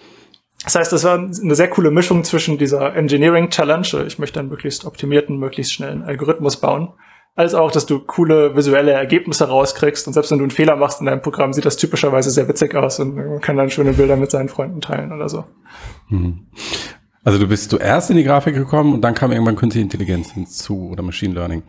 das 0.64 0.74
heißt, 0.74 0.92
das 0.92 1.04
war 1.04 1.18
eine 1.18 1.54
sehr 1.54 1.68
coole 1.68 1.90
Mischung 1.90 2.24
zwischen 2.24 2.58
dieser 2.58 2.94
Engineering 2.94 3.50
Challenge, 3.50 4.04
ich 4.06 4.18
möchte 4.18 4.40
einen 4.40 4.48
möglichst 4.48 4.84
optimierten, 4.84 5.38
möglichst 5.38 5.72
schnellen 5.72 6.02
Algorithmus 6.02 6.58
bauen, 6.58 6.92
als 7.34 7.54
auch, 7.54 7.72
dass 7.72 7.86
du 7.86 7.98
coole 7.98 8.54
visuelle 8.54 8.92
Ergebnisse 8.92 9.48
rauskriegst 9.48 10.06
und 10.06 10.12
selbst 10.12 10.30
wenn 10.30 10.38
du 10.38 10.44
einen 10.44 10.50
Fehler 10.50 10.76
machst 10.76 11.00
in 11.00 11.06
deinem 11.06 11.22
Programm, 11.22 11.52
sieht 11.52 11.64
das 11.64 11.76
typischerweise 11.76 12.30
sehr 12.30 12.46
witzig 12.48 12.74
aus 12.74 13.00
und 13.00 13.16
man 13.16 13.40
kann 13.40 13.56
dann 13.56 13.70
schöne 13.70 13.94
Bilder 13.94 14.16
mit 14.16 14.30
seinen 14.30 14.48
Freunden 14.48 14.80
teilen 14.80 15.12
oder 15.12 15.28
so. 15.28 15.44
Hm. 16.08 16.46
Also 17.24 17.38
du 17.38 17.46
bist 17.46 17.70
zuerst 17.70 18.10
in 18.10 18.16
die 18.16 18.24
Grafik 18.24 18.54
gekommen 18.54 18.92
und 18.92 19.00
dann 19.00 19.14
kam 19.14 19.32
irgendwann 19.32 19.56
Künstliche 19.56 19.84
Intelligenz 19.84 20.32
hinzu 20.32 20.90
oder 20.90 21.02
Machine 21.02 21.34
Learning. 21.34 21.62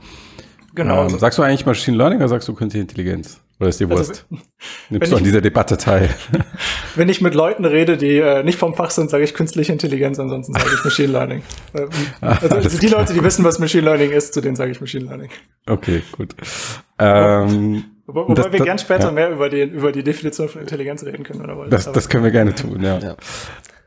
Genau. 0.75 1.03
Ähm, 1.03 1.19
sagst 1.19 1.37
du 1.37 1.43
eigentlich 1.43 1.65
Machine 1.65 1.95
Learning 1.95 2.17
oder 2.19 2.27
sagst 2.27 2.47
du 2.47 2.53
Künstliche 2.53 2.81
Intelligenz? 2.81 3.42
Oder 3.63 3.69
ist 3.69 3.79
die 3.79 3.85
also, 3.85 3.95
Wurst? 3.95 4.25
Also, 4.29 4.43
Nimmst 4.89 5.11
du 5.13 5.15
an 5.15 5.23
dieser 5.23 5.39
Debatte 5.39 5.77
teil? 5.77 6.09
Wenn 6.95 7.07
ich 7.07 7.21
mit 7.21 7.33
Leuten 7.33 7.63
rede, 7.63 7.95
die 7.95 8.17
äh, 8.17 8.43
nicht 8.43 8.59
vom 8.59 8.75
Fach 8.75 8.89
sind, 8.91 9.09
sage 9.09 9.23
ich 9.23 9.33
künstliche 9.33 9.71
Intelligenz, 9.71 10.19
ansonsten 10.19 10.53
sage 10.53 10.69
ich 10.75 10.83
Machine 10.83 11.11
Learning. 11.11 11.43
Ähm, 11.75 11.89
also 12.21 12.55
ah, 12.55 12.59
die 12.59 12.87
klar. 12.87 13.01
Leute, 13.01 13.13
die 13.13 13.23
wissen, 13.23 13.43
was 13.43 13.57
Machine 13.57 13.83
Learning 13.83 14.11
ist, 14.11 14.33
zu 14.35 14.41
denen 14.41 14.55
sage 14.55 14.71
ich 14.71 14.79
Machine 14.79 15.05
Learning. 15.05 15.29
Okay, 15.65 16.03
gut. 16.11 16.35
Ähm, 16.99 17.85
Wobei, 18.05 18.33
das, 18.35 18.51
wir 18.51 18.59
gern 18.59 18.77
später 18.77 19.05
ja. 19.05 19.11
mehr 19.11 19.31
über 19.31 19.49
die, 19.49 19.61
über 19.61 19.91
die 19.91 20.03
Definition 20.03 20.49
von 20.49 20.61
Intelligenz 20.61 21.03
reden 21.03 21.23
können, 21.23 21.49
oder. 21.49 21.67
Das, 21.69 21.91
das 21.91 22.09
können 22.09 22.23
wir 22.23 22.31
gerne 22.31 22.53
tun, 22.53 22.83
ja. 22.83 22.99
ja. 22.99 23.15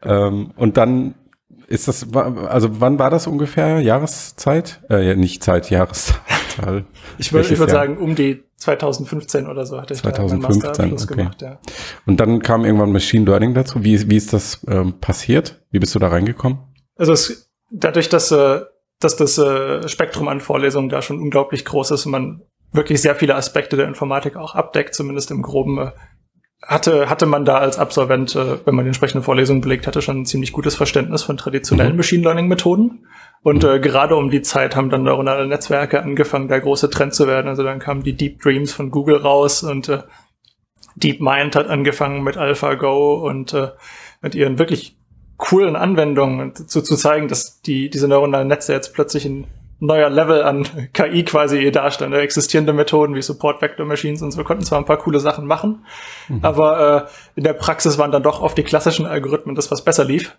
Ähm, 0.03 0.53
und 0.57 0.77
dann 0.77 1.15
ist 1.69 1.87
das, 1.87 2.13
also 2.13 2.81
wann 2.81 2.99
war 2.99 3.11
das 3.11 3.29
ungefähr? 3.29 3.79
Jahreszeit? 3.81 4.81
Äh, 4.91 5.07
ja, 5.07 5.15
nicht 5.15 5.45
Zeit, 5.45 5.71
Jahreszahl. 6.57 6.85
ich 7.19 7.33
würde 7.33 7.59
würd 7.59 7.71
sagen, 7.71 7.99
um 7.99 8.15
die 8.15 8.43
2015 8.57 9.47
oder 9.47 9.67
so 9.67 9.81
hatte 9.81 9.95
ich 9.95 10.01
2015, 10.01 10.93
okay. 10.93 11.15
gemacht, 11.15 11.43
ja. 11.43 11.59
Und 12.07 12.19
dann 12.19 12.41
kam 12.41 12.65
irgendwann 12.65 12.93
Machine 12.93 13.25
Learning 13.25 13.55
dazu. 13.55 13.85
Wie, 13.85 14.11
wie 14.11 14.17
ist 14.17 14.33
das 14.33 14.61
ähm, 14.69 14.95
passiert? 15.01 15.63
Wie 15.71 15.79
bist 15.79 15.95
du 15.95 15.99
da 15.99 16.09
reingekommen? 16.09 16.59
Also 16.97 17.13
es, 17.13 17.51
dadurch, 17.71 18.09
dass, 18.09 18.31
äh, 18.31 18.61
dass 19.01 19.17
das 19.17 19.39
äh, 19.39 19.87
Spektrum 19.89 20.29
an 20.29 20.41
Vorlesungen 20.41 20.89
da 20.89 21.03
schon 21.03 21.21
unglaublich 21.21 21.65
groß 21.65 21.91
ist 21.91 22.07
und 22.07 22.13
man 22.13 22.43
wirklich 22.73 23.01
sehr 23.01 23.15
viele 23.15 23.35
Aspekte 23.35 23.77
der 23.77 23.89
Informatik 23.89 24.37
auch 24.37 24.55
abdeckt, 24.55 24.95
zumindest 24.95 25.31
im 25.31 25.43
Groben, 25.43 25.79
äh, 25.79 25.91
hatte, 26.63 27.09
hatte 27.09 27.27
man 27.27 27.45
da 27.45 27.59
als 27.59 27.79
Absolvent, 27.79 28.35
äh, 28.35 28.65
wenn 28.65 28.75
man 28.75 28.85
die 28.85 28.89
entsprechende 28.89 29.23
Vorlesung 29.23 29.61
belegt 29.61 29.87
hatte, 29.87 30.03
schon 30.03 30.21
ein 30.21 30.27
ziemlich 30.27 30.53
gutes 30.53 30.75
Verständnis 30.75 31.23
von 31.23 31.37
traditionellen 31.37 31.93
mhm. 31.93 31.99
Machine 31.99 32.23
Learning 32.23 32.49
Methoden. 32.49 33.07
Und 33.43 33.63
äh, 33.63 33.79
gerade 33.79 34.17
um 34.17 34.31
die 34.31 34.43
Zeit 34.43 34.75
haben 34.75 34.91
dann 34.91 35.05
neuronale 35.05 35.47
Netzwerke 35.47 36.03
angefangen, 36.03 36.49
der 36.49 36.61
große 36.61 36.91
Trend 36.91 37.15
zu 37.15 37.27
werden. 37.27 37.49
Also 37.49 37.63
dann 37.63 37.79
kamen 37.79 38.03
die 38.03 38.17
Deep 38.17 38.41
Dreams 38.41 38.73
von 38.73 38.91
Google 38.91 39.17
raus 39.17 39.63
und 39.63 39.89
äh, 39.89 40.03
DeepMind 40.97 41.55
hat 41.55 41.69
angefangen 41.69 42.23
mit 42.23 42.37
AlphaGo 42.37 43.27
und 43.27 43.53
äh, 43.53 43.69
mit 44.23 44.35
ihren 44.35 44.59
wirklich 44.59 44.97
coolen 45.37 45.77
Anwendungen 45.77 46.55
zu, 46.55 46.81
zu 46.81 46.97
zeigen, 46.97 47.29
dass 47.29 47.61
die, 47.61 47.91
diese 47.91 48.09
neuronalen 48.09 48.49
Netze 48.49 48.73
jetzt 48.73 48.95
plötzlich 48.95 49.27
in 49.27 49.47
neuer 49.79 50.09
Level 50.11 50.43
an 50.43 50.67
KI 50.93 51.25
quasi 51.25 51.71
darstellen. 51.71 52.13
Da 52.13 52.19
existierende 52.19 52.73
Methoden 52.73 53.15
wie 53.15 53.23
Support 53.23 53.61
Vector 53.61 53.87
Machines 53.87 54.23
und 54.23 54.31
so 54.33 54.43
konnten 54.45 54.65
zwar 54.65 54.79
ein 54.79 54.85
paar 54.85 54.99
coole 54.99 55.21
Sachen 55.21 55.47
machen, 55.47 55.85
mhm. 56.29 56.41
aber 56.43 57.07
äh, 57.07 57.39
in 57.39 57.45
der 57.45 57.53
Praxis 57.53 57.99
waren 57.99 58.13
dann 58.13 58.23
doch 58.23 58.41
oft 58.41 58.57
die 58.57 58.63
klassischen 58.63 59.07
Algorithmen 59.07 59.55
das, 59.55 59.71
was 59.71 59.83
besser 59.83 60.05
lief. 60.05 60.37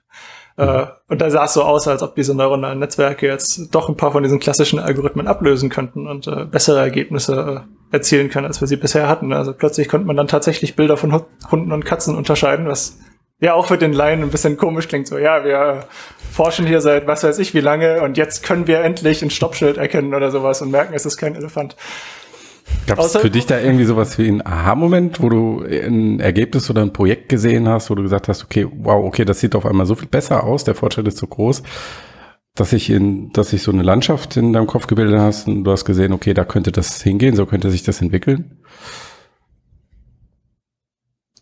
Mhm. 0.58 0.64
Äh, 0.64 0.86
und 1.08 1.22
da 1.22 1.30
sah 1.30 1.46
es 1.46 1.54
so 1.54 1.64
aus, 1.64 1.88
als 1.88 2.02
ob 2.04 2.16
diese 2.16 2.36
neuronalen 2.36 2.80
Netzwerke 2.80 3.28
jetzt 3.28 3.74
doch 3.74 3.90
ein 3.90 3.98
paar 3.98 4.12
von 4.12 4.24
diesen 4.24 4.40
klassischen 4.40 4.80
Algorithmen 4.80 5.28
ablösen 5.28 5.70
könnten 5.70 6.08
und 6.08 6.28
äh, 6.28 6.46
bessere 6.46 6.80
Ergebnisse 6.80 7.64
äh, 7.92 7.96
erzielen 7.96 8.30
können, 8.30 8.48
als 8.48 8.60
wir 8.60 8.68
sie 8.68 8.78
bisher 8.78 9.08
hatten. 9.08 9.34
Also 9.34 9.54
plötzlich 9.54 9.88
konnte 9.88 10.08
man 10.08 10.18
dann 10.18 10.28
tatsächlich 10.28 10.76
Bilder 10.76 10.98
von 10.98 11.24
Hunden 11.52 11.72
und 11.72 11.86
Katzen 11.86 12.16
unterscheiden, 12.16 12.68
was 12.68 12.98
ja 13.40 13.54
auch 13.54 13.68
für 13.68 13.78
den 13.78 13.94
Laien 13.94 14.24
ein 14.24 14.30
bisschen 14.30 14.58
komisch 14.58 14.88
klingt. 14.88 15.08
So, 15.08 15.18
ja, 15.18 15.44
wir 15.44 15.86
forschen 16.32 16.66
hier 16.66 16.82
seit 16.82 17.08
was 17.08 17.24
weiß 17.24 17.40
ich 17.40 17.54
wie 17.54 17.60
lange 17.60 18.02
und 18.02 18.18
jetzt 18.18 18.44
können 18.44 18.68
wir 18.68 18.82
endlich 18.82 19.22
ein 19.22 19.30
Stoppschild 19.30 19.78
erkennen 19.78 20.14
oder 20.14 20.32
sowas 20.32 20.62
und 20.62 20.72
merken, 20.72 20.94
es 20.94 21.06
ist 21.06 21.18
kein 21.18 21.36
Elefant. 21.36 21.76
Gab 22.86 23.00
es 23.00 23.16
für 23.16 23.30
dich 23.30 23.46
da 23.46 23.60
irgendwie 23.60 23.86
sowas 23.86 24.18
wie 24.18 24.28
ein 24.28 24.46
Aha-Moment, 24.46 25.22
wo 25.22 25.30
du 25.30 25.64
ein 25.64 26.20
Ergebnis 26.20 26.70
oder 26.70 26.82
ein 26.82 26.92
Projekt 26.92 27.30
gesehen 27.30 27.68
hast, 27.70 27.90
wo 27.90 27.96
du 27.96 28.04
gesagt 28.04 28.28
hast, 28.28 28.44
okay, 28.44 28.68
wow, 28.70 29.06
okay, 29.06 29.24
das 29.24 29.40
sieht 29.40 29.56
auf 29.56 29.66
einmal 29.66 29.86
so 29.86 29.96
viel 29.96 30.08
besser 30.08 30.44
aus, 30.44 30.66
der 30.66 30.76
Fortschritt 30.76 31.08
ist 31.08 31.18
so 31.18 31.28
groß, 31.28 31.64
dass 32.56 32.72
sich 32.72 32.90
in, 32.90 33.32
dass 33.32 33.52
sich 33.52 33.62
so 33.62 33.72
eine 33.72 33.84
Landschaft 33.84 34.36
in 34.36 34.52
deinem 34.52 34.68
Kopf 34.68 34.88
gebildet 34.88 35.18
hast 35.18 35.48
und 35.48 35.64
du 35.64 35.72
hast 35.72 35.86
gesehen, 35.86 36.12
okay, 36.12 36.34
da 36.34 36.44
könnte 36.44 36.74
das 36.74 37.02
hingehen, 37.02 37.36
so 37.36 37.46
könnte 37.46 37.72
sich 37.72 37.84
das 37.84 38.02
entwickeln? 38.02 38.58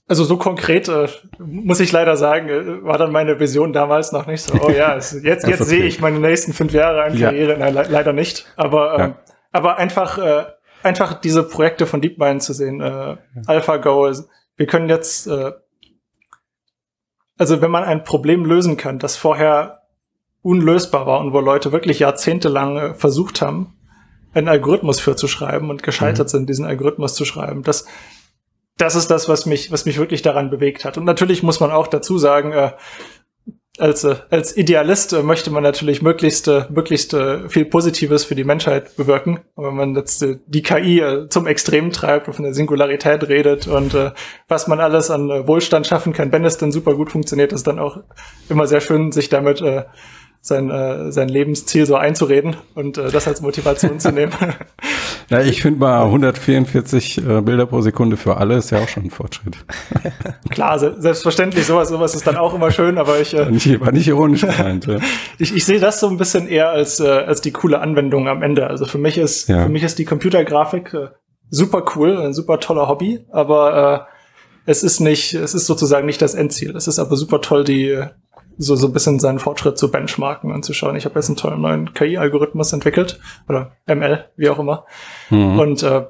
Also 0.08 0.24
so 0.24 0.38
konkret 0.38 0.88
äh, 0.88 1.08
muss 1.40 1.80
ich 1.80 1.92
leider 1.92 2.16
sagen, 2.16 2.50
äh, 2.50 2.84
war 2.84 2.98
dann 2.98 3.12
meine 3.12 3.40
Vision 3.40 3.74
damals 3.74 4.12
noch 4.12 4.28
nicht 4.28 4.44
so. 4.44 4.54
Oh 4.62 4.70
ja, 4.70 4.96
es, 4.96 5.12
jetzt 5.24 5.48
jetzt 5.48 5.62
okay. 5.62 5.64
sehe 5.64 5.84
ich 5.84 6.00
meine 6.00 6.20
nächsten 6.20 6.54
fünf 6.54 6.74
Jahre 6.74 7.04
an 7.04 7.18
Karriere. 7.18 7.54
Ja. 7.54 7.58
Nein, 7.58 7.74
le 7.74 7.88
leider 7.90 8.14
nicht. 8.14 8.46
Aber 8.56 8.94
ähm, 8.94 9.00
ja. 9.00 9.18
aber 9.52 9.78
einfach 9.78 10.18
äh, 10.18 10.46
einfach 10.84 11.16
diese 11.16 11.44
Projekte 11.44 11.88
von 11.88 12.02
DeepMind 12.02 12.44
zu 12.44 12.54
sehen, 12.54 12.82
äh, 12.82 13.18
AlphaGo. 13.48 14.12
Wir 14.58 14.68
können 14.68 14.90
jetzt 14.90 15.28
äh, 15.28 15.52
also 17.38 17.62
wenn 17.62 17.72
man 17.72 17.84
ein 17.84 18.04
Problem 18.04 18.46
lösen 18.46 18.78
kann, 18.78 19.00
das 19.00 19.18
vorher 19.18 19.82
unlösbar 20.42 21.06
war 21.06 21.20
und 21.20 21.34
wo 21.34 21.40
Leute 21.40 21.72
wirklich 21.72 22.00
jahrzehntelang 22.00 22.78
äh, 22.78 22.94
versucht 22.94 23.42
haben, 23.42 23.74
einen 24.34 24.48
Algorithmus 24.48 25.00
für 25.00 25.16
zu 25.16 25.28
schreiben 25.28 25.70
und 25.70 25.84
gescheitert 25.84 26.28
mhm. 26.28 26.32
sind, 26.32 26.50
diesen 26.50 26.66
Algorithmus 26.66 27.16
zu 27.16 27.26
schreiben, 27.26 27.64
das 27.64 27.88
das 28.78 28.96
ist 28.96 29.10
das, 29.10 29.30
was 29.30 29.46
mich, 29.46 29.72
was 29.72 29.86
mich 29.86 29.98
wirklich 29.98 30.22
daran 30.22 30.50
bewegt 30.50 30.86
hat. 30.86 30.98
Und 30.98 31.06
natürlich 31.06 31.44
muss 31.44 31.60
man 31.60 31.72
auch 31.72 31.88
dazu 31.88 32.18
sagen, 32.18 32.52
äh, 32.52 32.72
als, 33.78 34.04
äh, 34.04 34.16
als 34.30 34.56
Idealist 34.56 35.14
äh, 35.14 35.22
möchte 35.22 35.52
man 35.52 35.64
natürlich 35.64 36.02
möglichst, 36.02 36.48
äh, 36.48 36.66
möglichst 36.70 37.14
äh, 37.14 37.50
viel 37.50 37.66
Positives 37.66 38.24
für 38.24 38.36
die 38.36 38.44
Menschheit 38.44 38.96
bewirken. 38.96 39.42
Und 39.56 39.66
wenn 39.66 39.76
man 39.76 39.96
jetzt 39.96 40.24
äh, 40.24 40.38
die 40.48 40.62
KI 40.62 41.00
äh, 41.00 41.30
zum 41.30 41.46
Extrem 41.48 41.92
treibt 41.92 42.28
und 42.28 42.34
von 42.34 42.46
der 42.46 42.54
Singularität 42.54 43.28
redet 43.28 43.68
und 43.68 43.94
äh, 43.94 44.12
was 44.48 44.68
man 44.68 44.80
alles 44.80 45.12
an 45.12 45.30
äh, 45.30 45.48
Wohlstand 45.48 45.88
schaffen 45.88 46.14
kann, 46.14 46.32
wenn 46.32 46.46
es 46.46 46.58
dann 46.58 46.72
super 46.72 46.96
gut 46.96 47.12
funktioniert, 47.12 47.52
ist 47.52 47.68
dann 47.68 47.80
auch 47.80 47.98
immer 48.50 48.68
sehr 48.68 48.82
schön, 48.82 49.12
sich 49.12 49.30
damit 49.30 49.62
äh, 49.62 49.84
sein, 50.46 50.70
äh, 50.70 51.12
sein 51.12 51.28
Lebensziel 51.28 51.88
so 51.88 51.96
einzureden 51.96 52.56
und 52.76 53.00
äh, 53.00 53.10
das 53.10 53.28
als 53.28 53.42
Motivation 53.42 54.00
zu 54.00 54.12
nehmen. 54.12 54.34
Ja, 55.28 55.42
ich 55.42 55.64
finde 55.64 55.80
mal 55.80 56.04
144 56.04 57.18
äh, 57.18 57.42
Bilder 57.42 57.66
pro 57.66 57.82
Sekunde 57.82 58.16
für 58.16 58.38
alle 58.38 58.58
ist 58.58 58.70
ja 58.70 58.78
auch 58.78 58.88
schon 58.88 59.06
ein 59.06 59.10
Fortschritt. 59.10 59.58
Klar, 60.52 60.78
selbstverständlich, 60.78 61.66
sowas, 61.66 61.90
sowas 61.90 62.14
ist 62.14 62.28
dann 62.28 62.38
auch 62.38 62.54
immer 62.54 62.70
schön, 62.70 63.00
aber 63.00 63.20
ich. 63.20 63.34
Äh, 63.34 63.50
nicht, 63.50 63.80
war 63.82 63.92
nicht 63.92 64.08
ironisch 64.08 64.42
gemeint. 64.42 64.86
Ja. 64.86 65.00
ich, 65.40 65.56
ich 65.56 65.66
sehe 65.66 65.80
das 65.80 66.00
so 66.00 66.10
ein 66.10 66.18
bisschen 66.18 66.48
eher 66.48 66.70
als, 66.70 67.00
äh, 67.00 67.08
als 67.08 67.42
die 67.42 67.52
coole 67.52 67.80
Anwendung 67.80 68.28
am 68.28 68.44
Ende. 68.44 68.68
Also 68.68 68.86
für 68.86 69.00
mich 69.00 69.18
ist, 69.18 69.50
ja. 69.50 69.64
für 69.64 69.70
mich 69.70 69.82
ist 69.82 69.98
die 69.98 70.06
Computergrafik 70.06 70.94
äh, 70.94 71.08
super 71.50 71.84
cool, 71.96 72.20
ein 72.20 72.34
super 72.36 72.60
toller 72.60 72.88
Hobby, 72.88 73.26
aber 73.32 74.08
äh, 74.08 74.70
es 74.70 74.84
ist 74.84 75.00
nicht, 75.00 75.34
es 75.34 75.56
ist 75.56 75.66
sozusagen 75.66 76.06
nicht 76.06 76.22
das 76.22 76.36
Endziel. 76.36 76.76
Es 76.76 76.88
ist 76.88 77.00
aber 77.00 77.16
super 77.16 77.42
toll, 77.42 77.64
die, 77.64 78.00
so, 78.58 78.76
so 78.76 78.88
ein 78.88 78.94
bisschen 78.94 79.20
seinen 79.20 79.40
Fortschritt 79.40 79.78
zu 79.78 79.92
benchmarken 79.92 80.52
und 80.52 80.64
zu 80.64 80.74
schauen. 80.74 80.96
Ich 80.96 81.06
habe 81.06 81.16
jetzt 81.16 81.30
einen 81.30 81.38
tollen 81.38 81.62
neuen 81.62 81.94
KI-Algorithmus 81.94 82.74
entwickelt 82.74 83.20
oder 83.50 83.74
ML, 83.88 84.26
wie 84.38 84.50
auch 84.50 84.60
immer. 84.60 84.86
Mhm. 85.30 85.60
Und 85.60 85.84
äh, 85.84 86.06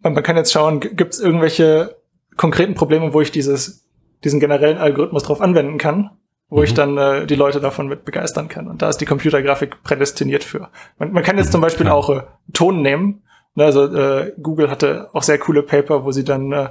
man 0.00 0.22
kann 0.22 0.36
jetzt 0.36 0.52
schauen, 0.52 0.80
gibt 0.80 1.14
es 1.14 1.20
irgendwelche 1.20 1.96
konkreten 2.36 2.74
Probleme, 2.74 3.12
wo 3.12 3.20
ich 3.20 3.30
dieses, 3.30 3.88
diesen 4.24 4.40
generellen 4.40 4.78
Algorithmus 4.78 5.24
drauf 5.24 5.40
anwenden 5.40 5.78
kann, 5.78 6.10
wo 6.48 6.58
mhm. 6.58 6.64
ich 6.64 6.74
dann 6.74 6.96
äh, 6.96 7.26
die 7.26 7.34
Leute 7.34 7.60
davon 7.60 7.88
mit 7.88 8.04
begeistern 8.04 8.48
kann. 8.48 8.68
Und 8.68 8.82
da 8.82 8.88
ist 8.88 8.98
die 8.98 9.06
Computergrafik 9.06 9.82
prädestiniert 9.82 10.44
für. 10.44 10.70
Man, 10.98 11.12
man 11.12 11.22
kann 11.22 11.36
jetzt 11.36 11.52
zum 11.52 11.60
Beispiel 11.60 11.88
auch 11.88 12.10
äh, 12.10 12.22
Ton 12.52 12.82
nehmen. 12.82 13.22
Ne, 13.54 13.64
also 13.64 13.84
äh, 13.92 14.32
Google 14.40 14.70
hatte 14.70 15.10
auch 15.12 15.22
sehr 15.22 15.38
coole 15.38 15.62
Paper, 15.62 16.04
wo 16.04 16.12
sie 16.12 16.24
dann 16.24 16.52
äh, 16.52 16.68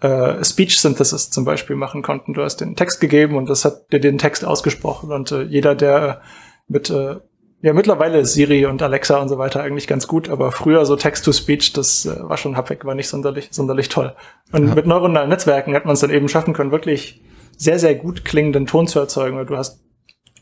äh, 0.00 0.42
Speech 0.44 0.80
Synthesis 0.80 1.30
zum 1.30 1.44
Beispiel 1.44 1.76
machen 1.76 2.02
konnten. 2.02 2.34
Du 2.34 2.42
hast 2.42 2.58
den 2.58 2.76
Text 2.76 3.00
gegeben 3.00 3.36
und 3.36 3.48
das 3.48 3.64
hat 3.64 3.92
dir 3.92 4.00
den 4.00 4.18
Text 4.18 4.44
ausgesprochen 4.44 5.12
und 5.12 5.32
äh, 5.32 5.42
jeder, 5.42 5.74
der 5.74 6.22
mit 6.68 6.90
äh, 6.90 7.16
ja, 7.62 7.74
mittlerweile 7.74 8.20
ist 8.20 8.32
Siri 8.32 8.64
und 8.64 8.80
Alexa 8.82 9.18
und 9.18 9.28
so 9.28 9.36
weiter 9.36 9.62
eigentlich 9.62 9.86
ganz 9.86 10.08
gut, 10.08 10.30
aber 10.30 10.50
früher 10.50 10.86
so 10.86 10.96
Text-to-Speech, 10.96 11.74
das 11.74 12.06
äh, 12.06 12.16
war 12.20 12.38
schon 12.38 12.56
happig, 12.56 12.86
war 12.86 12.94
nicht 12.94 13.08
sonderlich, 13.08 13.48
sonderlich 13.50 13.90
toll. 13.90 14.14
Und 14.50 14.68
ja. 14.68 14.74
mit 14.74 14.86
neuronalen 14.86 15.28
Netzwerken 15.28 15.74
hat 15.74 15.84
man 15.84 15.92
es 15.92 16.00
dann 16.00 16.10
eben 16.10 16.28
schaffen 16.28 16.54
können, 16.54 16.72
wirklich 16.72 17.22
sehr, 17.58 17.78
sehr 17.78 17.94
gut 17.94 18.24
klingenden 18.24 18.64
Ton 18.64 18.86
zu 18.86 18.98
erzeugen. 18.98 19.46
Du 19.46 19.56
hast 19.56 19.82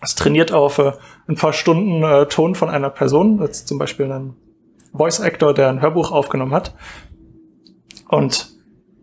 es 0.01 0.15
trainiert 0.15 0.53
auf 0.53 0.79
äh, 0.79 0.93
ein 1.27 1.35
paar 1.35 1.53
Stunden 1.53 2.03
äh, 2.03 2.27
Ton 2.27 2.55
von 2.55 2.71
einer 2.71 2.91
Person, 2.91 3.41
jetzt 3.43 3.67
zum 3.67 3.79
Beispiel 3.79 4.11
einen 4.11 4.37
Voice-Actor, 4.93 5.55
der 5.55 5.69
ein 5.71 5.83
Hörbuch 5.83 6.13
aufgenommen 6.13 6.55
hat. 6.55 6.75
Und 8.09 8.58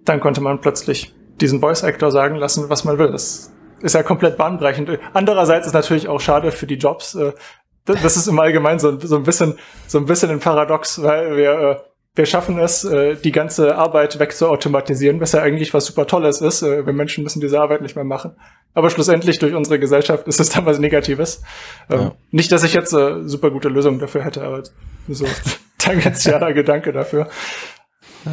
dann 0.05 0.19
konnte 0.19 0.41
man 0.41 0.62
plötzlich 0.62 1.13
diesen 1.41 1.59
Voice 1.59 1.83
Actor 1.83 2.12
sagen 2.12 2.35
lassen, 2.35 2.69
was 2.69 2.83
man 2.85 2.97
will. 2.97 3.12
Das 3.12 3.51
ist 3.81 3.95
ja 3.95 4.03
komplett 4.03 4.38
bahnbrechend. 4.38 5.00
Andererseits 5.13 5.67
ist 5.67 5.74
natürlich 5.74 6.07
auch 6.07 6.21
schade 6.21 6.51
für 6.51 6.67
die 6.67 6.75
Jobs. 6.75 7.15
Äh, 7.15 7.33
das 7.85 8.17
ist 8.17 8.27
im 8.27 8.39
Allgemeinen 8.39 8.79
so, 8.79 9.00
so 9.00 9.15
ein 9.15 9.24
bisschen, 9.24 9.59
so 9.85 10.00
ein 10.00 10.05
bisschen 10.05 10.31
ein 10.31 10.39
Paradox, 10.39 11.03
weil 11.03 11.38
wir, 11.38 11.51
äh, 11.51 11.75
wir 12.15 12.25
schaffen 12.25 12.57
es, 12.57 12.83
äh, 12.83 13.15
die 13.15 13.31
ganze 13.31 13.75
Arbeit 13.75 14.17
wegzuautomatisieren, 14.17 15.19
was 15.19 15.33
ja 15.33 15.41
eigentlich 15.41 15.74
was 15.74 15.85
super 15.85 16.07
Tolles 16.07 16.41
ist. 16.41 16.63
Wir 16.63 16.83
Menschen 16.93 17.24
müssen 17.24 17.41
diese 17.41 17.59
Arbeit 17.59 17.81
nicht 17.81 17.95
mehr 17.95 18.05
machen. 18.05 18.38
Aber 18.74 18.89
schlussendlich 18.89 19.39
durch 19.39 19.53
unsere 19.53 19.79
Gesellschaft 19.79 20.27
ist 20.27 20.39
es 20.39 20.50
dann 20.50 20.65
was 20.65 20.79
Negatives. 20.79 21.43
Ähm, 21.89 22.00
ja. 22.00 22.15
Nicht, 22.31 22.51
dass 22.51 22.63
ich 22.63 22.74
jetzt 22.74 22.89
super 22.91 23.51
gute 23.51 23.69
Lösungen 23.69 24.00
dafür 24.00 24.24
hätte, 24.24 24.43
aber 24.43 24.63
so 25.07 25.25
tangentialer 25.77 26.53
Gedanke 26.53 26.91
dafür. 26.91 27.27
Ja. 28.25 28.31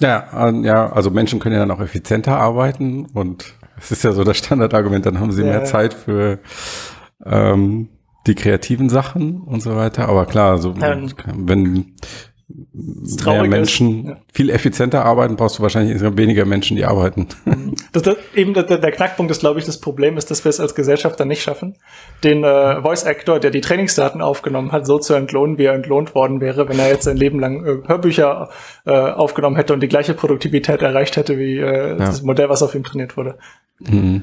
Ja, 0.00 0.50
ja, 0.50 0.92
also 0.92 1.10
Menschen 1.10 1.38
können 1.40 1.54
ja 1.54 1.60
dann 1.60 1.70
auch 1.70 1.80
effizienter 1.80 2.38
arbeiten 2.38 3.06
und 3.12 3.54
es 3.78 3.90
ist 3.90 4.04
ja 4.04 4.12
so 4.12 4.24
das 4.24 4.38
Standardargument, 4.38 5.06
dann 5.06 5.20
haben 5.20 5.32
sie 5.32 5.42
ja. 5.42 5.48
mehr 5.48 5.64
Zeit 5.64 5.94
für 5.94 6.38
ähm, 7.24 7.88
die 8.26 8.34
kreativen 8.34 8.88
Sachen 8.88 9.40
und 9.40 9.62
so 9.62 9.76
weiter. 9.76 10.08
Aber 10.08 10.26
klar, 10.26 10.58
so 10.58 10.74
ähm. 10.80 11.12
wenn 11.34 11.96
mehr 13.24 13.44
Menschen 13.44 14.06
ja. 14.06 14.16
viel 14.32 14.50
effizienter 14.50 15.04
arbeiten, 15.04 15.36
brauchst 15.36 15.58
du 15.58 15.62
wahrscheinlich 15.62 15.92
insgesamt 15.92 16.18
weniger 16.18 16.44
Menschen, 16.44 16.76
die 16.76 16.84
arbeiten. 16.84 17.28
Das, 17.92 18.04
das, 18.04 18.16
eben 18.34 18.54
der, 18.54 18.64
der 18.64 18.92
Knackpunkt 18.92 19.32
ist, 19.32 19.40
glaube 19.40 19.58
ich, 19.58 19.66
das 19.66 19.80
Problem 19.80 20.16
ist, 20.16 20.30
dass 20.30 20.44
wir 20.44 20.50
es 20.50 20.60
als 20.60 20.76
Gesellschaft 20.76 21.18
dann 21.18 21.26
nicht 21.26 21.42
schaffen, 21.42 21.76
den 22.22 22.44
äh, 22.44 22.80
Voice 22.82 23.04
Actor, 23.04 23.40
der 23.40 23.50
die 23.50 23.60
Trainingsdaten 23.60 24.20
aufgenommen 24.22 24.70
hat, 24.70 24.86
so 24.86 24.98
zu 24.98 25.14
entlohnen, 25.14 25.58
wie 25.58 25.64
er 25.64 25.74
entlohnt 25.74 26.14
worden 26.14 26.40
wäre, 26.40 26.68
wenn 26.68 26.78
er 26.78 26.88
jetzt 26.88 27.04
sein 27.04 27.16
Leben 27.16 27.40
lang 27.40 27.64
äh, 27.64 27.88
Hörbücher 27.88 28.50
äh, 28.86 28.92
aufgenommen 28.92 29.56
hätte 29.56 29.72
und 29.72 29.80
die 29.80 29.88
gleiche 29.88 30.14
Produktivität 30.14 30.82
erreicht 30.82 31.16
hätte, 31.16 31.36
wie 31.38 31.58
äh, 31.58 31.90
ja. 31.90 31.94
das 31.96 32.22
Modell, 32.22 32.48
was 32.48 32.62
auf 32.62 32.74
ihm 32.74 32.84
trainiert 32.84 33.16
wurde. 33.16 33.38
Mhm. 33.80 34.22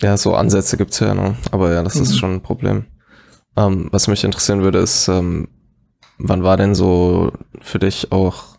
Ja, 0.00 0.16
so 0.16 0.34
Ansätze 0.34 0.76
gibt's 0.76 1.00
ja, 1.00 1.14
ne? 1.14 1.36
aber 1.50 1.72
ja, 1.72 1.82
das 1.82 1.96
mhm. 1.96 2.02
ist 2.02 2.18
schon 2.18 2.34
ein 2.34 2.42
Problem. 2.42 2.84
Ähm, 3.56 3.88
was 3.92 4.08
mich 4.08 4.24
interessieren 4.24 4.62
würde, 4.62 4.78
ist, 4.78 5.08
ähm, 5.08 5.48
wann 6.18 6.42
war 6.42 6.56
denn 6.56 6.74
so 6.74 7.32
für 7.60 7.78
dich 7.78 8.12
auch, 8.12 8.58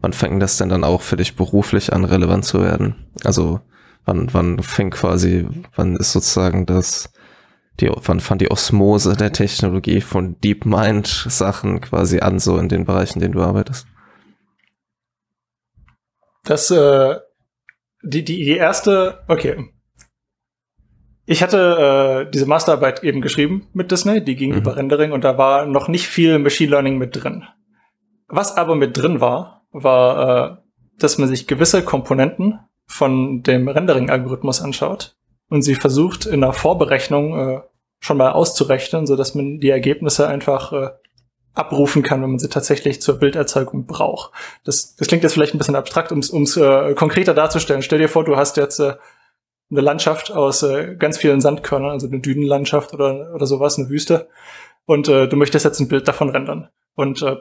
wann 0.00 0.12
fängt 0.12 0.42
das 0.42 0.56
denn 0.56 0.68
dann 0.68 0.84
auch 0.84 1.02
für 1.02 1.16
dich 1.16 1.36
beruflich 1.36 1.92
an, 1.92 2.04
relevant 2.04 2.44
zu 2.44 2.62
werden? 2.62 3.06
Also 3.24 3.60
wann, 4.04 4.32
wann 4.32 4.62
fängt 4.62 4.94
quasi, 4.94 5.46
wann 5.74 5.96
ist 5.96 6.12
sozusagen 6.12 6.66
das, 6.66 7.12
die, 7.80 7.90
wann 7.94 8.20
fand 8.20 8.40
die 8.40 8.50
Osmose 8.50 9.16
der 9.16 9.32
Technologie 9.32 10.00
von 10.00 10.40
DeepMind 10.40 11.06
Sachen 11.06 11.80
quasi 11.80 12.20
an, 12.20 12.38
so 12.38 12.58
in 12.58 12.68
den 12.68 12.84
Bereichen, 12.84 13.14
in 13.14 13.20
denen 13.20 13.34
du 13.34 13.42
arbeitest? 13.42 13.86
Das, 16.44 16.70
äh, 16.70 17.16
die, 18.02 18.24
die, 18.24 18.44
die 18.44 18.56
erste, 18.56 19.22
okay, 19.28 19.72
ich 21.24 21.42
hatte 21.42 22.24
äh, 22.26 22.30
diese 22.30 22.46
Masterarbeit 22.46 23.04
eben 23.04 23.20
geschrieben 23.20 23.68
mit 23.72 23.90
Disney, 23.90 24.24
die 24.24 24.36
ging 24.36 24.50
mhm. 24.50 24.58
über 24.58 24.76
Rendering 24.76 25.12
und 25.12 25.24
da 25.24 25.38
war 25.38 25.66
noch 25.66 25.88
nicht 25.88 26.06
viel 26.06 26.38
Machine 26.38 26.70
Learning 26.70 26.98
mit 26.98 27.22
drin. 27.22 27.44
Was 28.28 28.56
aber 28.56 28.74
mit 28.74 28.96
drin 28.96 29.20
war, 29.20 29.66
war, 29.70 30.52
äh, 30.52 30.56
dass 30.98 31.18
man 31.18 31.28
sich 31.28 31.46
gewisse 31.46 31.82
Komponenten 31.82 32.58
von 32.86 33.42
dem 33.42 33.68
Rendering-Algorithmus 33.68 34.60
anschaut 34.60 35.16
und 35.48 35.62
sie 35.62 35.74
versucht 35.74 36.26
in 36.26 36.40
der 36.40 36.52
Vorberechnung 36.52 37.38
äh, 37.38 37.60
schon 38.00 38.16
mal 38.16 38.32
auszurechnen, 38.32 39.06
so 39.06 39.16
dass 39.16 39.34
man 39.34 39.60
die 39.60 39.70
Ergebnisse 39.70 40.26
einfach 40.26 40.72
äh, 40.72 40.90
abrufen 41.54 42.02
kann, 42.02 42.22
wenn 42.22 42.30
man 42.30 42.38
sie 42.38 42.48
tatsächlich 42.48 43.00
zur 43.02 43.18
Bilderzeugung 43.18 43.86
braucht. 43.86 44.32
Das, 44.64 44.96
das 44.96 45.06
klingt 45.08 45.22
jetzt 45.22 45.34
vielleicht 45.34 45.54
ein 45.54 45.58
bisschen 45.58 45.76
abstrakt, 45.76 46.10
um 46.10 46.18
es 46.18 46.56
äh, 46.56 46.94
konkreter 46.94 47.34
darzustellen. 47.34 47.82
Stell 47.82 47.98
dir 47.98 48.08
vor, 48.08 48.24
du 48.24 48.36
hast 48.36 48.56
jetzt 48.56 48.80
äh, 48.80 48.94
eine 49.72 49.80
Landschaft 49.80 50.30
aus 50.30 50.62
äh, 50.62 50.94
ganz 50.96 51.18
vielen 51.18 51.40
Sandkörnern, 51.40 51.90
also 51.90 52.06
eine 52.06 52.20
Dünenlandschaft 52.20 52.92
oder, 52.94 53.34
oder 53.34 53.46
sowas, 53.46 53.78
eine 53.78 53.88
Wüste. 53.88 54.28
Und 54.84 55.08
äh, 55.08 55.28
du 55.28 55.36
möchtest 55.36 55.64
jetzt 55.64 55.80
ein 55.80 55.88
Bild 55.88 56.06
davon 56.06 56.28
rendern. 56.28 56.68
Und 56.94 57.22
äh, 57.22 57.36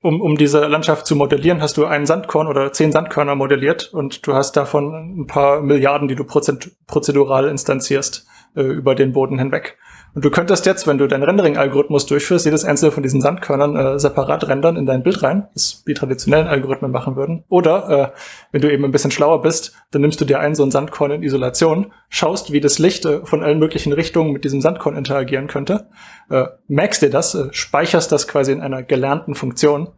um, 0.00 0.20
um 0.20 0.36
diese 0.36 0.66
Landschaft 0.66 1.06
zu 1.06 1.16
modellieren, 1.16 1.60
hast 1.60 1.76
du 1.76 1.84
einen 1.84 2.06
Sandkorn 2.06 2.46
oder 2.46 2.72
zehn 2.72 2.92
Sandkörner 2.92 3.34
modelliert 3.34 3.92
und 3.92 4.26
du 4.26 4.34
hast 4.34 4.56
davon 4.56 5.22
ein 5.22 5.26
paar 5.26 5.60
Milliarden, 5.60 6.06
die 6.06 6.14
du 6.14 6.24
prozedural 6.24 7.48
instanzierst 7.48 8.26
äh, 8.54 8.62
über 8.62 8.94
den 8.94 9.12
Boden 9.12 9.38
hinweg. 9.38 9.76
Und 10.14 10.24
du 10.24 10.30
könntest 10.30 10.66
jetzt, 10.66 10.86
wenn 10.86 10.98
du 10.98 11.06
deinen 11.06 11.22
Rendering-Algorithmus 11.22 12.06
durchführst, 12.06 12.44
jedes 12.44 12.64
einzelne 12.64 12.90
von 12.90 13.02
diesen 13.02 13.20
Sandkörnern 13.20 13.76
äh, 13.76 13.98
separat 13.98 14.48
rendern 14.48 14.76
in 14.76 14.86
dein 14.86 15.02
Bild 15.02 15.22
rein, 15.22 15.48
das 15.54 15.84
die 15.86 15.94
traditionellen 15.94 16.48
Algorithmen 16.48 16.90
machen 16.90 17.16
würden. 17.16 17.44
Oder 17.48 17.88
äh, 17.88 18.18
wenn 18.52 18.62
du 18.62 18.72
eben 18.72 18.84
ein 18.84 18.90
bisschen 18.90 19.10
schlauer 19.10 19.42
bist, 19.42 19.74
dann 19.90 20.02
nimmst 20.02 20.20
du 20.20 20.24
dir 20.24 20.40
ein 20.40 20.54
so 20.54 20.64
ein 20.64 20.70
Sandkorn 20.70 21.10
in 21.10 21.22
Isolation, 21.22 21.92
schaust, 22.08 22.52
wie 22.52 22.60
das 22.60 22.78
Licht 22.78 23.04
äh, 23.04 23.24
von 23.24 23.42
allen 23.42 23.58
möglichen 23.58 23.92
Richtungen 23.92 24.32
mit 24.32 24.44
diesem 24.44 24.60
Sandkorn 24.60 24.96
interagieren 24.96 25.46
könnte, 25.46 25.88
äh, 26.30 26.44
merkst 26.66 27.02
dir 27.02 27.10
das, 27.10 27.34
äh, 27.34 27.48
speicherst 27.52 28.10
das 28.10 28.26
quasi 28.26 28.52
in 28.52 28.60
einer 28.60 28.82
gelernten 28.82 29.34
Funktion 29.34 29.88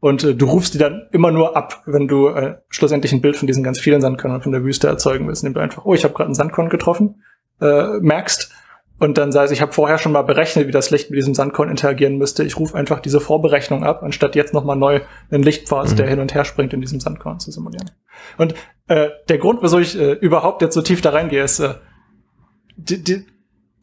und 0.00 0.22
äh, 0.24 0.34
du 0.34 0.46
rufst 0.46 0.74
die 0.74 0.78
dann 0.78 1.08
immer 1.12 1.30
nur 1.30 1.56
ab, 1.56 1.82
wenn 1.86 2.08
du 2.08 2.28
äh, 2.28 2.56
schlussendlich 2.68 3.12
ein 3.12 3.20
Bild 3.20 3.36
von 3.36 3.46
diesen 3.46 3.62
ganz 3.62 3.80
vielen 3.80 4.00
Sandkörnern 4.00 4.40
von 4.40 4.52
der 4.52 4.64
Wüste 4.64 4.86
erzeugen 4.86 5.26
willst. 5.26 5.42
Nimm 5.44 5.54
du 5.54 5.60
einfach, 5.60 5.84
oh, 5.84 5.94
ich 5.94 6.04
habe 6.04 6.14
gerade 6.14 6.28
einen 6.28 6.34
Sandkorn 6.34 6.68
getroffen, 6.68 7.22
äh, 7.60 7.98
merkst, 8.00 8.52
und 8.98 9.16
dann 9.16 9.32
sagst 9.32 9.52
ich 9.52 9.60
habe 9.60 9.72
vorher 9.72 9.98
schon 9.98 10.12
mal 10.12 10.22
berechnet, 10.22 10.66
wie 10.66 10.72
das 10.72 10.90
Licht 10.90 11.10
mit 11.10 11.18
diesem 11.18 11.34
Sandkorn 11.34 11.70
interagieren 11.70 12.16
müsste. 12.18 12.44
Ich 12.44 12.58
rufe 12.58 12.76
einfach 12.76 13.00
diese 13.00 13.20
Vorberechnung 13.20 13.84
ab, 13.84 14.02
anstatt 14.02 14.34
jetzt 14.34 14.52
nochmal 14.52 14.76
neu 14.76 15.00
einen 15.30 15.42
Lichtpfad, 15.42 15.90
mhm. 15.90 15.96
der 15.96 16.08
hin 16.08 16.20
und 16.20 16.34
her 16.34 16.44
springt, 16.44 16.72
in 16.72 16.80
diesem 16.80 17.00
Sandkorn 17.00 17.38
zu 17.38 17.50
simulieren. 17.50 17.90
Und 18.36 18.54
äh, 18.88 19.10
der 19.28 19.38
Grund, 19.38 19.62
wieso 19.62 19.78
ich 19.78 19.98
äh, 19.98 20.12
überhaupt 20.12 20.62
jetzt 20.62 20.74
so 20.74 20.82
tief 20.82 21.00
da 21.00 21.10
reingehe, 21.10 21.42
ist, 21.42 21.60
äh, 21.60 21.74
die, 22.76 23.02
die, 23.02 23.26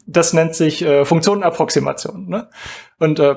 das 0.05 0.33
nennt 0.33 0.55
sich 0.55 0.81
äh, 0.83 1.05
Funktionenapproximation. 1.05 2.27
Ne? 2.27 2.49
Und 2.99 3.19
äh, 3.19 3.35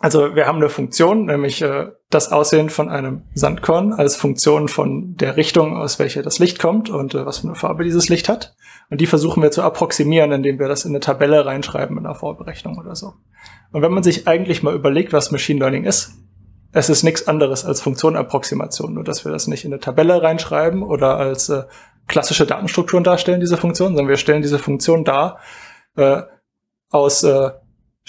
also 0.00 0.36
wir 0.36 0.46
haben 0.46 0.58
eine 0.58 0.68
Funktion, 0.68 1.26
nämlich 1.26 1.60
äh, 1.60 1.88
das 2.08 2.30
Aussehen 2.30 2.70
von 2.70 2.88
einem 2.88 3.22
Sandkorn 3.34 3.92
als 3.92 4.14
Funktion 4.14 4.68
von 4.68 5.16
der 5.16 5.36
Richtung, 5.36 5.76
aus 5.76 5.98
welcher 5.98 6.22
das 6.22 6.38
Licht 6.38 6.60
kommt 6.60 6.88
und 6.88 7.14
äh, 7.14 7.26
was 7.26 7.38
für 7.38 7.48
eine 7.48 7.56
Farbe 7.56 7.82
dieses 7.82 8.08
Licht 8.08 8.28
hat. 8.28 8.54
Und 8.90 9.00
die 9.00 9.06
versuchen 9.06 9.42
wir 9.42 9.50
zu 9.50 9.62
approximieren, 9.62 10.30
indem 10.30 10.58
wir 10.60 10.68
das 10.68 10.84
in 10.84 10.92
eine 10.92 11.00
Tabelle 11.00 11.44
reinschreiben 11.44 11.98
in 11.98 12.06
einer 12.06 12.14
Vorberechnung 12.14 12.78
oder 12.78 12.94
so. 12.94 13.14
Und 13.72 13.82
wenn 13.82 13.92
man 13.92 14.04
sich 14.04 14.28
eigentlich 14.28 14.62
mal 14.62 14.74
überlegt, 14.74 15.12
was 15.12 15.32
Machine 15.32 15.58
Learning 15.58 15.84
ist, 15.84 16.12
es 16.72 16.88
ist 16.88 17.02
nichts 17.02 17.26
anderes 17.26 17.64
als 17.64 17.80
Funktionenapproximation, 17.80 18.94
nur 18.94 19.04
dass 19.04 19.24
wir 19.24 19.32
das 19.32 19.48
nicht 19.48 19.64
in 19.64 19.72
eine 19.72 19.80
Tabelle 19.80 20.22
reinschreiben 20.22 20.82
oder 20.82 21.16
als 21.16 21.48
äh, 21.48 21.64
klassische 22.06 22.46
Datenstrukturen 22.46 23.04
darstellen, 23.04 23.40
diese 23.40 23.56
Funktion, 23.56 23.88
sondern 23.88 24.08
wir 24.08 24.16
stellen 24.16 24.42
diese 24.42 24.58
Funktion 24.58 25.04
dar 25.04 25.40
äh, 25.96 26.22
aus 26.90 27.24
äh, 27.24 27.50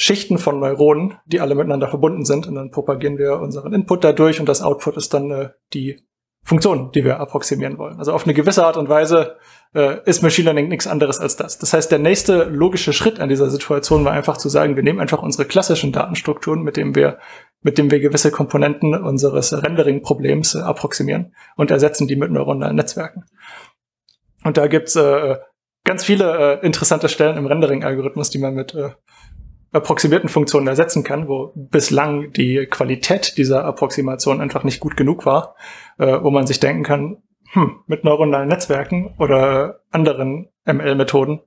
Schichten 0.01 0.37
von 0.37 0.61
Neuronen, 0.61 1.15
die 1.25 1.41
alle 1.41 1.55
miteinander 1.55 1.89
verbunden 1.89 2.23
sind. 2.23 2.47
Und 2.47 2.55
dann 2.55 2.71
propagieren 2.71 3.17
wir 3.17 3.37
unseren 3.39 3.73
Input 3.73 4.05
dadurch 4.05 4.39
und 4.39 4.47
das 4.47 4.61
Output 4.61 4.95
ist 4.95 5.13
dann 5.13 5.29
äh, 5.29 5.49
die 5.73 5.99
Funktion, 6.41 6.91
die 6.93 7.03
wir 7.03 7.19
approximieren 7.19 7.77
wollen. 7.77 7.99
Also 7.99 8.13
auf 8.13 8.23
eine 8.23 8.33
gewisse 8.33 8.65
Art 8.65 8.77
und 8.77 8.87
Weise 8.87 9.35
äh, 9.75 9.97
ist 10.05 10.23
Machine 10.23 10.45
Learning 10.45 10.69
nichts 10.69 10.87
anderes 10.87 11.19
als 11.19 11.35
das. 11.35 11.57
Das 11.57 11.73
heißt, 11.73 11.91
der 11.91 11.99
nächste 11.99 12.45
logische 12.45 12.93
Schritt 12.93 13.19
an 13.19 13.27
dieser 13.27 13.49
Situation 13.49 14.05
war 14.05 14.13
einfach 14.13 14.37
zu 14.37 14.47
sagen, 14.47 14.77
wir 14.77 14.83
nehmen 14.83 15.01
einfach 15.01 15.21
unsere 15.21 15.43
klassischen 15.43 15.91
Datenstrukturen, 15.91 16.63
mit 16.63 16.77
dem 16.77 16.95
wir 16.95 17.19
mit 17.61 17.77
dem 17.77 17.91
wir 17.91 17.99
gewisse 17.99 18.31
Komponenten 18.31 18.95
unseres 18.95 19.51
Rendering-Problems 19.51 20.55
äh, 20.55 20.59
approximieren 20.59 21.35
und 21.57 21.71
ersetzen 21.71 22.07
die 22.07 22.15
mit 22.15 22.31
neuronalen 22.31 22.77
Netzwerken. 22.77 23.25
Und 24.45 24.55
da 24.55 24.67
gibt's 24.67 24.95
äh, 24.95 25.35
ganz 25.83 26.05
viele 26.05 26.61
äh, 26.61 26.65
interessante 26.65 27.09
Stellen 27.09 27.35
im 27.35 27.47
Rendering-Algorithmus, 27.47 28.29
die 28.29 28.37
man 28.37 28.53
mit 28.53 28.73
äh, 28.75 28.91
approximierten 29.71 30.29
Funktionen 30.29 30.67
ersetzen 30.67 31.03
kann, 31.03 31.27
wo 31.27 31.51
bislang 31.55 32.31
die 32.33 32.65
Qualität 32.69 33.37
dieser 33.37 33.65
Approximation 33.65 34.41
einfach 34.41 34.63
nicht 34.63 34.79
gut 34.79 34.97
genug 34.97 35.25
war, 35.25 35.55
äh, 35.97 36.19
wo 36.21 36.31
man 36.31 36.47
sich 36.47 36.59
denken 36.59 36.83
kann, 36.83 37.17
hm, 37.51 37.81
mit 37.87 38.03
neuronalen 38.03 38.47
Netzwerken 38.47 39.13
oder 39.17 39.81
anderen 39.91 40.49
ML-Methoden 40.65 41.41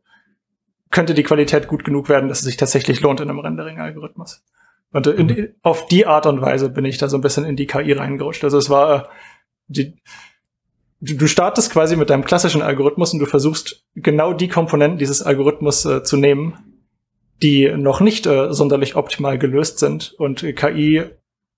könnte 0.91 1.15
die 1.15 1.23
Qualität 1.23 1.69
gut 1.69 1.85
genug 1.85 2.09
werden, 2.09 2.29
dass 2.29 2.41
es 2.41 2.45
sich 2.45 2.57
tatsächlich 2.57 3.01
lohnt 3.01 3.21
in 3.21 3.31
einem 3.31 3.39
Rendering-Algorithmus. 3.39 4.45
Und 4.93 5.07
in, 5.07 5.27
mhm. 5.27 5.49
auf 5.63 5.87
die 5.87 6.07
Art 6.07 6.27
und 6.27 6.43
Weise 6.43 6.69
bin 6.69 6.85
ich 6.85 6.99
da 6.99 7.09
so 7.09 7.17
ein 7.17 7.23
bisschen 7.23 7.45
in 7.45 7.57
die 7.57 7.67
KI 7.67 7.93
reingerutscht. 7.93 8.45
Also 8.45 8.59
es 8.59 8.69
war 8.69 8.95
äh, 8.95 9.09
die, 9.69 9.97
du, 11.01 11.15
du 11.15 11.27
startest 11.27 11.73
quasi 11.73 11.97
mit 11.97 12.11
deinem 12.11 12.25
klassischen 12.25 12.63
Algorithmus 12.63 13.13
und 13.15 13.19
du 13.19 13.27
versuchst 13.27 13.87
genau 13.95 14.35
die 14.35 14.49
Komponenten 14.49 14.99
dieses 14.99 15.23
Algorithmus 15.23 15.85
äh, 15.87 16.03
zu 16.03 16.19
nehmen, 16.19 16.72
die 17.43 17.69
noch 17.77 18.01
nicht 18.01 18.27
äh, 18.27 18.53
sonderlich 18.53 18.97
optimal 18.97 19.39
gelöst 19.39 19.79
sind 19.79 20.15
und 20.19 20.45
KI 20.57 21.05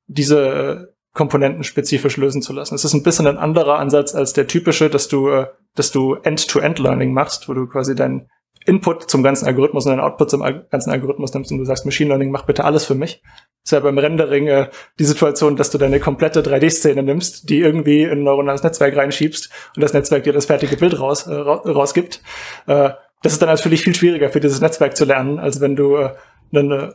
diese 0.06 0.48
äh, 0.48 0.94
Komponenten 1.12 1.62
spezifisch 1.62 2.16
lösen 2.16 2.42
zu 2.42 2.52
lassen. 2.52 2.74
Es 2.74 2.84
ist 2.84 2.92
ein 2.92 3.04
bisschen 3.04 3.26
ein 3.26 3.38
anderer 3.38 3.78
Ansatz 3.78 4.14
als 4.14 4.32
der 4.32 4.48
typische, 4.48 4.90
dass 4.90 5.08
du, 5.08 5.28
äh, 5.28 5.46
dass 5.74 5.92
du 5.92 6.14
End-to-End-Learning 6.14 7.12
machst, 7.12 7.48
wo 7.48 7.54
du 7.54 7.66
quasi 7.66 7.94
deinen 7.94 8.28
Input 8.66 9.10
zum 9.10 9.22
ganzen 9.22 9.46
Algorithmus 9.46 9.84
und 9.84 9.90
deinen 9.90 10.00
Output 10.00 10.30
zum 10.30 10.40
ganzen 10.42 10.90
Algorithmus 10.90 11.34
nimmst 11.34 11.52
und 11.52 11.58
du 11.58 11.64
sagst, 11.64 11.84
Machine 11.84 12.08
Learning, 12.08 12.30
mach 12.30 12.46
bitte 12.46 12.64
alles 12.64 12.86
für 12.86 12.94
mich. 12.94 13.22
Das 13.62 13.66
ist 13.66 13.72
ja 13.72 13.80
beim 13.80 13.98
Rendering 13.98 14.46
äh, 14.46 14.70
die 14.98 15.04
Situation, 15.04 15.56
dass 15.56 15.70
du 15.70 15.78
deine 15.78 16.00
komplette 16.00 16.40
3D-Szene 16.40 17.02
nimmst, 17.02 17.48
die 17.50 17.60
irgendwie 17.60 18.02
in 18.02 18.10
ein 18.10 18.22
neuronales 18.22 18.62
Netzwerk 18.62 18.96
reinschiebst 18.96 19.50
und 19.76 19.82
das 19.82 19.92
Netzwerk 19.92 20.24
dir 20.24 20.32
das 20.32 20.46
fertige 20.46 20.76
Bild 20.76 20.98
raus, 20.98 21.26
äh, 21.26 21.34
rausgibt. 21.34 22.22
Äh, 22.66 22.90
das 23.24 23.32
ist 23.32 23.40
dann 23.40 23.48
natürlich 23.48 23.82
viel 23.82 23.94
schwieriger 23.94 24.28
für 24.28 24.38
dieses 24.38 24.60
Netzwerk 24.60 24.96
zu 24.98 25.06
lernen, 25.06 25.38
als 25.38 25.62
wenn 25.62 25.76
du 25.76 25.96
äh, 25.96 26.10
einen 26.52 26.70
äh, 26.70 26.92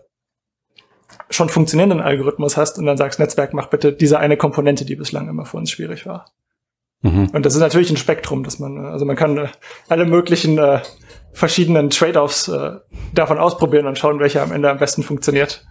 schon 1.32 1.50
funktionierenden 1.50 2.02
Algorithmus 2.02 2.56
hast 2.56 2.78
und 2.78 2.86
dann 2.86 2.98
sagst, 2.98 3.20
Netzwerk, 3.20 3.54
mach 3.56 3.68
bitte 3.68 3.92
diese 3.92 4.20
eine 4.20 4.38
Komponente, 4.38 4.86
die 4.86 4.96
bislang 4.96 5.28
immer 5.28 5.46
für 5.46 5.58
uns 5.58 5.72
schwierig 5.72 6.06
war. 6.06 6.28
Mhm. 7.02 7.32
Und 7.34 7.46
das 7.48 7.56
ist 7.56 7.62
natürlich 7.62 7.90
ein 7.90 7.98
Spektrum, 7.98 8.44
dass 8.44 8.60
man, 8.60 8.78
äh, 8.78 8.88
also 8.88 9.06
man 9.06 9.16
kann 9.16 9.38
äh, 9.38 9.48
alle 9.88 10.06
möglichen 10.06 10.60
äh, 10.60 10.82
verschiedenen 11.34 11.90
Trade-offs 11.90 12.48
äh, 12.48 12.74
davon 13.16 13.40
ausprobieren 13.40 13.88
und 13.88 13.98
schauen, 13.98 14.20
welcher 14.20 14.44
am 14.44 14.52
Ende 14.52 14.70
am 14.70 14.78
besten 14.78 15.02
funktioniert. 15.02 15.66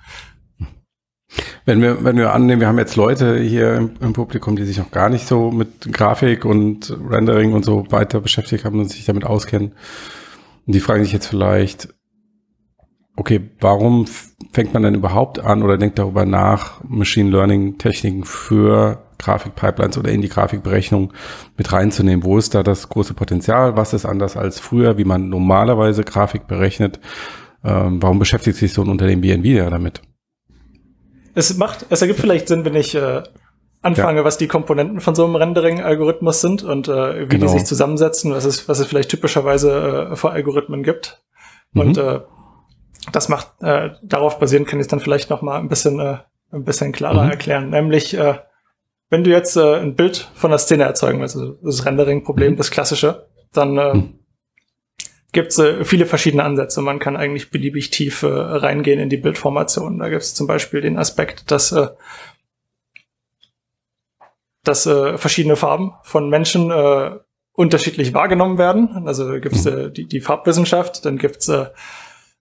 Wenn 1.66 1.80
wir, 1.80 2.02
wenn 2.02 2.16
wir 2.16 2.32
annehmen, 2.32 2.60
wir 2.60 2.66
haben 2.66 2.78
jetzt 2.78 2.96
Leute 2.96 3.38
hier 3.38 3.74
im, 3.74 3.90
im, 4.00 4.12
Publikum, 4.12 4.56
die 4.56 4.64
sich 4.64 4.78
noch 4.78 4.90
gar 4.90 5.08
nicht 5.08 5.28
so 5.28 5.52
mit 5.52 5.92
Grafik 5.92 6.44
und 6.44 6.98
Rendering 7.08 7.52
und 7.52 7.64
so 7.64 7.86
weiter 7.90 8.20
beschäftigt 8.20 8.64
haben 8.64 8.80
und 8.80 8.90
sich 8.90 9.04
damit 9.04 9.24
auskennen, 9.24 9.72
und 10.68 10.74
die 10.74 10.80
fragen 10.80 11.02
sich 11.02 11.14
jetzt 11.14 11.28
vielleicht, 11.28 11.88
okay, 13.16 13.40
warum 13.58 14.04
fängt 14.52 14.74
man 14.74 14.82
denn 14.82 14.94
überhaupt 14.94 15.40
an 15.40 15.62
oder 15.62 15.78
denkt 15.78 15.98
darüber 15.98 16.26
nach, 16.26 16.84
Machine 16.84 17.30
Learning 17.30 17.78
Techniken 17.78 18.24
für 18.24 19.02
Grafikpipelines 19.16 19.96
oder 19.96 20.10
in 20.10 20.20
die 20.20 20.28
Grafikberechnung 20.28 21.14
mit 21.56 21.72
reinzunehmen? 21.72 22.22
Wo 22.22 22.36
ist 22.36 22.54
da 22.54 22.62
das 22.62 22.90
große 22.90 23.14
Potenzial? 23.14 23.78
Was 23.78 23.94
ist 23.94 24.04
anders 24.04 24.36
als 24.36 24.60
früher, 24.60 24.98
wie 24.98 25.06
man 25.06 25.30
normalerweise 25.30 26.04
Grafik 26.04 26.46
berechnet? 26.46 27.00
Ähm, 27.64 28.02
warum 28.02 28.18
beschäftigt 28.18 28.58
sich 28.58 28.74
so 28.74 28.82
ein 28.82 28.90
Unternehmen 28.90 29.22
wie 29.22 29.30
Nvidia 29.30 29.70
damit? 29.70 30.02
Es 31.34 31.56
macht, 31.56 31.86
es 31.88 32.02
ergibt 32.02 32.20
vielleicht 32.20 32.48
Sinn, 32.48 32.66
wenn 32.66 32.74
ich 32.74 32.94
äh, 32.94 33.22
anfange, 33.82 34.20
ja. 34.20 34.24
was 34.24 34.38
die 34.38 34.48
Komponenten 34.48 35.00
von 35.00 35.14
so 35.14 35.24
einem 35.24 35.36
Rendering-Algorithmus 35.36 36.40
sind 36.40 36.62
und 36.62 36.88
äh, 36.88 37.22
wie 37.22 37.28
genau. 37.28 37.46
die 37.46 37.52
sich 37.52 37.64
zusammensetzen, 37.64 38.32
was 38.32 38.44
es, 38.44 38.68
was 38.68 38.78
es 38.78 38.86
vielleicht 38.86 39.10
typischerweise 39.10 40.10
äh, 40.12 40.16
für 40.16 40.30
Algorithmen 40.30 40.82
gibt. 40.82 41.22
Mhm. 41.72 41.80
Und 41.80 41.98
äh, 41.98 42.20
das 43.12 43.28
macht, 43.28 43.52
äh, 43.60 43.90
darauf 44.02 44.38
basierend 44.38 44.68
kann 44.68 44.80
ich 44.80 44.84
es 44.84 44.88
dann 44.88 45.00
vielleicht 45.00 45.30
noch 45.30 45.42
mal 45.42 45.58
ein 45.58 45.68
bisschen, 45.68 46.00
äh, 46.00 46.18
ein 46.50 46.64
bisschen 46.64 46.92
klarer 46.92 47.24
mhm. 47.24 47.30
erklären. 47.30 47.70
Nämlich, 47.70 48.16
äh, 48.16 48.38
wenn 49.10 49.24
du 49.24 49.30
jetzt 49.30 49.56
äh, 49.56 49.76
ein 49.76 49.94
Bild 49.94 50.30
von 50.34 50.50
der 50.50 50.58
Szene 50.58 50.84
erzeugen 50.84 51.20
willst, 51.20 51.36
also 51.36 51.52
das 51.62 51.86
Rendering-Problem, 51.86 52.52
mhm. 52.52 52.56
das 52.56 52.70
klassische, 52.70 53.28
dann 53.52 53.78
äh, 53.78 53.94
mhm. 53.94 54.18
gibt 55.32 55.52
es 55.52 55.58
äh, 55.58 55.84
viele 55.84 56.06
verschiedene 56.06 56.44
Ansätze. 56.44 56.82
Man 56.82 56.98
kann 56.98 57.16
eigentlich 57.16 57.50
beliebig 57.50 57.90
tief 57.90 58.22
äh, 58.22 58.26
reingehen 58.26 59.00
in 59.00 59.08
die 59.08 59.16
Bildformation. 59.16 59.98
Da 59.98 60.08
gibt 60.08 60.22
es 60.22 60.34
zum 60.34 60.46
Beispiel 60.46 60.80
den 60.80 60.98
Aspekt, 60.98 61.50
dass, 61.50 61.72
äh, 61.72 61.88
dass 64.64 64.86
äh, 64.86 65.18
verschiedene 65.18 65.56
Farben 65.56 65.94
von 66.02 66.28
Menschen 66.28 66.70
äh, 66.70 67.10
unterschiedlich 67.52 68.14
wahrgenommen 68.14 68.58
werden. 68.58 69.06
Also 69.06 69.28
gibt 69.40 69.56
es 69.56 69.64
mhm. 69.64 69.78
äh, 69.78 69.90
die, 69.90 70.06
die 70.06 70.20
Farbwissenschaft, 70.20 71.04
dann 71.04 71.18
gibt 71.18 71.38
es 71.38 71.48
äh, 71.48 71.66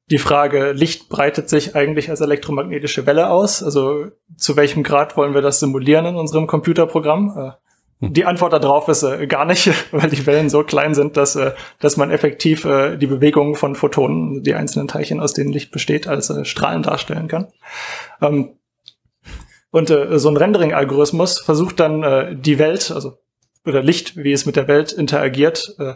die 0.10 0.20
Frage, 0.20 0.72
Licht 0.72 1.10
breitet 1.10 1.50
sich 1.50 1.76
eigentlich 1.76 2.10
als 2.10 2.22
elektromagnetische 2.22 3.06
Welle 3.06 3.30
aus. 3.30 3.62
Also 3.62 4.08
zu 4.38 4.56
welchem 4.56 4.84
Grad 4.84 5.18
wollen 5.18 5.34
wir 5.34 5.42
das 5.42 5.60
simulieren 5.60 6.06
in 6.06 6.16
unserem 6.16 6.48
Computerprogramm? 6.48 7.36
Äh, 7.38 7.52
hm. 8.06 8.14
Die 8.14 8.26
Antwort 8.26 8.54
darauf 8.54 8.88
ist 8.88 9.04
äh, 9.04 9.28
gar 9.28 9.46
nicht, 9.46 9.70
weil 9.92 10.10
die 10.10 10.26
Wellen 10.26 10.50
so 10.50 10.64
klein 10.64 10.94
sind, 10.94 11.18
dass, 11.18 11.36
äh, 11.36 11.54
dass 11.80 11.98
man 11.98 12.12
effektiv 12.12 12.64
äh, 12.64 12.96
die 12.98 13.08
Bewegungen 13.08 13.56
von 13.56 13.76
Photonen, 13.76 14.44
die 14.44 14.54
einzelnen 14.54 14.88
Teilchen, 14.88 15.20
aus 15.20 15.34
denen 15.34 15.52
Licht 15.52 15.72
besteht, 15.72 16.08
als 16.08 16.30
äh, 16.30 16.46
Strahlen 16.46 16.84
darstellen 16.84 17.28
kann. 17.28 17.48
Ähm, 18.22 18.57
und 19.72 19.90
äh, 19.90 20.18
so 20.20 20.30
ein 20.30 20.38
Rendering-Algorithmus 20.38 21.40
versucht 21.40 21.80
dann 21.80 22.04
äh, 22.04 22.36
die 22.36 22.60
Welt, 22.60 22.92
also 22.92 23.18
oder 23.66 23.84
Licht, 23.84 24.16
wie 24.16 24.32
es 24.32 24.46
mit 24.46 24.56
der 24.56 24.68
Welt 24.68 24.94
interagiert, 24.94 25.76
äh, 25.78 25.96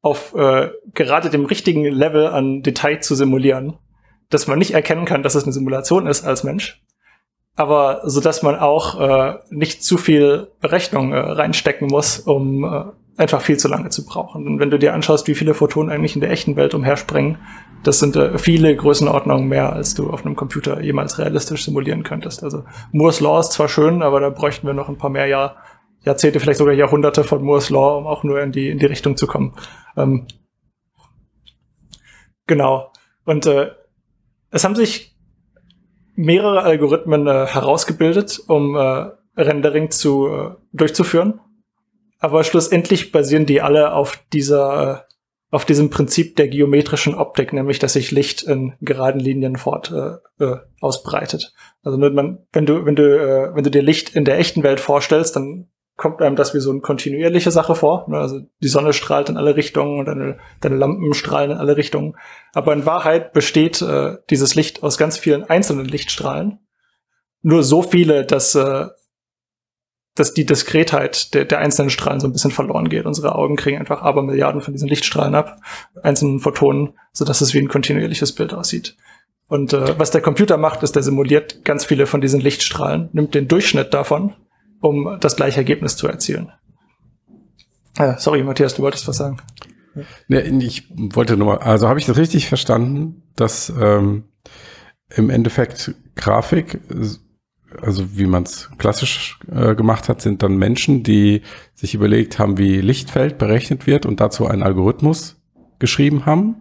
auf 0.00 0.34
äh, 0.34 0.70
gerade 0.92 1.30
dem 1.30 1.44
richtigen 1.44 1.84
Level 1.84 2.26
an 2.26 2.62
Detail 2.62 3.00
zu 3.00 3.14
simulieren, 3.14 3.78
dass 4.28 4.48
man 4.48 4.58
nicht 4.58 4.74
erkennen 4.74 5.04
kann, 5.04 5.22
dass 5.22 5.36
es 5.36 5.44
eine 5.44 5.52
Simulation 5.52 6.06
ist 6.08 6.24
als 6.24 6.42
Mensch, 6.42 6.82
aber 7.54 8.02
so 8.04 8.20
dass 8.20 8.42
man 8.42 8.56
auch 8.56 9.00
äh, 9.00 9.38
nicht 9.50 9.84
zu 9.84 9.98
viel 9.98 10.48
Berechnung 10.60 11.12
äh, 11.12 11.18
reinstecken 11.18 11.86
muss, 11.86 12.18
um 12.18 12.64
äh, 12.64 12.84
einfach 13.16 13.42
viel 13.42 13.58
zu 13.58 13.68
lange 13.68 13.90
zu 13.90 14.04
brauchen. 14.04 14.46
Und 14.46 14.58
wenn 14.58 14.70
du 14.70 14.78
dir 14.78 14.94
anschaust, 14.94 15.28
wie 15.28 15.34
viele 15.34 15.54
Photonen 15.54 15.90
eigentlich 15.90 16.14
in 16.14 16.20
der 16.20 16.30
echten 16.30 16.56
Welt 16.56 16.74
umherspringen, 16.74 17.38
das 17.82 17.98
sind 17.98 18.16
äh, 18.16 18.38
viele 18.38 18.74
Größenordnungen 18.74 19.48
mehr, 19.48 19.72
als 19.72 19.94
du 19.94 20.10
auf 20.10 20.24
einem 20.24 20.36
Computer 20.36 20.80
jemals 20.80 21.18
realistisch 21.18 21.64
simulieren 21.64 22.04
könntest. 22.04 22.42
Also 22.42 22.64
Moore's 22.92 23.20
Law 23.20 23.40
ist 23.40 23.52
zwar 23.52 23.68
schön, 23.68 24.02
aber 24.02 24.20
da 24.20 24.30
bräuchten 24.30 24.66
wir 24.66 24.74
noch 24.74 24.88
ein 24.88 24.98
paar 24.98 25.10
mehr 25.10 25.26
Jahr, 25.26 25.56
Jahrzehnte, 26.04 26.40
vielleicht 26.40 26.58
sogar 26.58 26.74
Jahrhunderte 26.74 27.24
von 27.24 27.42
Moore's 27.42 27.70
Law, 27.70 27.98
um 27.98 28.06
auch 28.06 28.24
nur 28.24 28.40
in 28.40 28.52
die, 28.52 28.70
in 28.70 28.78
die 28.78 28.86
Richtung 28.86 29.16
zu 29.16 29.26
kommen. 29.26 29.54
Ähm, 29.96 30.26
genau. 32.46 32.92
Und 33.24 33.46
äh, 33.46 33.70
es 34.50 34.64
haben 34.64 34.74
sich 34.74 35.16
mehrere 36.14 36.62
Algorithmen 36.62 37.26
äh, 37.26 37.46
herausgebildet, 37.46 38.40
um 38.46 38.76
äh, 38.76 39.10
Rendering 39.36 39.90
zu 39.90 40.28
äh, 40.28 40.50
durchzuführen. 40.72 41.40
Aber 42.22 42.44
schlussendlich 42.44 43.10
basieren 43.10 43.46
die 43.46 43.62
alle 43.62 43.94
auf 43.94 44.22
dieser 44.32 45.06
äh, 45.08 45.12
auf 45.50 45.64
diesem 45.66 45.90
Prinzip 45.90 46.36
der 46.36 46.46
geometrischen 46.46 47.16
Optik, 47.16 47.52
nämlich 47.52 47.80
dass 47.80 47.94
sich 47.94 48.12
Licht 48.12 48.42
in 48.42 48.74
geraden 48.80 49.20
Linien 49.20 49.56
fort 49.56 49.90
äh, 49.90 50.42
äh, 50.42 50.58
ausbreitet. 50.80 51.52
Also 51.82 51.98
man, 51.98 52.46
wenn 52.52 52.64
du 52.64 52.86
wenn 52.86 52.94
du 52.94 53.02
äh, 53.02 53.54
wenn 53.56 53.64
du 53.64 53.72
dir 53.72 53.82
Licht 53.82 54.14
in 54.14 54.24
der 54.24 54.38
echten 54.38 54.62
Welt 54.62 54.78
vorstellst, 54.78 55.34
dann 55.34 55.68
kommt 55.96 56.22
einem 56.22 56.36
das 56.36 56.54
wie 56.54 56.60
so 56.60 56.70
eine 56.70 56.80
kontinuierliche 56.80 57.50
Sache 57.50 57.74
vor. 57.74 58.06
Ne? 58.08 58.18
Also 58.18 58.40
die 58.62 58.68
Sonne 58.68 58.92
strahlt 58.92 59.28
in 59.28 59.36
alle 59.36 59.56
Richtungen 59.56 59.98
und 59.98 60.06
deine, 60.06 60.38
deine 60.60 60.76
Lampen 60.76 61.14
strahlen 61.14 61.50
in 61.50 61.58
alle 61.58 61.76
Richtungen. 61.76 62.16
Aber 62.54 62.72
in 62.72 62.86
Wahrheit 62.86 63.32
besteht 63.32 63.82
äh, 63.82 64.18
dieses 64.30 64.54
Licht 64.54 64.84
aus 64.84 64.96
ganz 64.96 65.18
vielen 65.18 65.42
einzelnen 65.42 65.86
Lichtstrahlen. 65.86 66.60
Nur 67.42 67.64
so 67.64 67.82
viele, 67.82 68.24
dass, 68.24 68.54
äh, 68.54 68.86
dass 70.14 70.34
die 70.34 70.44
Diskretheit 70.44 71.34
der, 71.34 71.44
der 71.44 71.58
einzelnen 71.58 71.90
Strahlen 71.90 72.20
so 72.20 72.26
ein 72.26 72.32
bisschen 72.32 72.50
verloren 72.50 72.88
geht. 72.88 73.06
Unsere 73.06 73.34
Augen 73.34 73.56
kriegen 73.56 73.78
einfach 73.78 74.02
aber 74.02 74.22
Milliarden 74.22 74.60
von 74.60 74.74
diesen 74.74 74.88
Lichtstrahlen 74.88 75.34
ab, 75.34 75.60
einzelnen 76.02 76.40
Photonen, 76.40 76.94
sodass 77.12 77.40
es 77.40 77.54
wie 77.54 77.58
ein 77.58 77.68
kontinuierliches 77.68 78.32
Bild 78.32 78.52
aussieht. 78.52 78.96
Und 79.48 79.72
äh, 79.72 79.98
was 79.98 80.10
der 80.10 80.20
Computer 80.20 80.56
macht, 80.56 80.82
ist, 80.82 80.96
der 80.96 81.02
simuliert 81.02 81.64
ganz 81.64 81.84
viele 81.84 82.06
von 82.06 82.20
diesen 82.20 82.40
Lichtstrahlen, 82.40 83.08
nimmt 83.12 83.34
den 83.34 83.48
Durchschnitt 83.48 83.94
davon 83.94 84.34
um 84.82 85.16
das 85.20 85.36
gleiche 85.36 85.58
Ergebnis 85.58 85.96
zu 85.96 86.08
erzielen. 86.08 86.52
Äh, 87.98 88.14
sorry, 88.18 88.42
Matthias, 88.42 88.74
du 88.74 88.82
wolltest 88.82 89.08
was 89.08 89.16
sagen. 89.16 89.38
Nee, 90.28 90.40
ich 90.40 90.88
wollte 90.96 91.36
nur 91.36 91.46
mal, 91.46 91.58
also 91.58 91.88
habe 91.88 91.98
ich 91.98 92.06
das 92.06 92.16
richtig 92.16 92.48
verstanden, 92.48 93.22
dass 93.36 93.72
ähm, 93.78 94.24
im 95.14 95.30
Endeffekt 95.30 95.94
Grafik, 96.16 96.80
also 97.80 98.16
wie 98.18 98.26
man 98.26 98.42
es 98.42 98.70
klassisch 98.78 99.38
äh, 99.50 99.74
gemacht 99.74 100.08
hat, 100.08 100.20
sind 100.20 100.42
dann 100.42 100.56
Menschen, 100.56 101.02
die 101.02 101.42
sich 101.74 101.94
überlegt 101.94 102.38
haben, 102.38 102.58
wie 102.58 102.80
Lichtfeld 102.80 103.38
berechnet 103.38 103.86
wird 103.86 104.06
und 104.06 104.20
dazu 104.20 104.46
einen 104.46 104.62
Algorithmus 104.62 105.36
geschrieben 105.78 106.26
haben. 106.26 106.56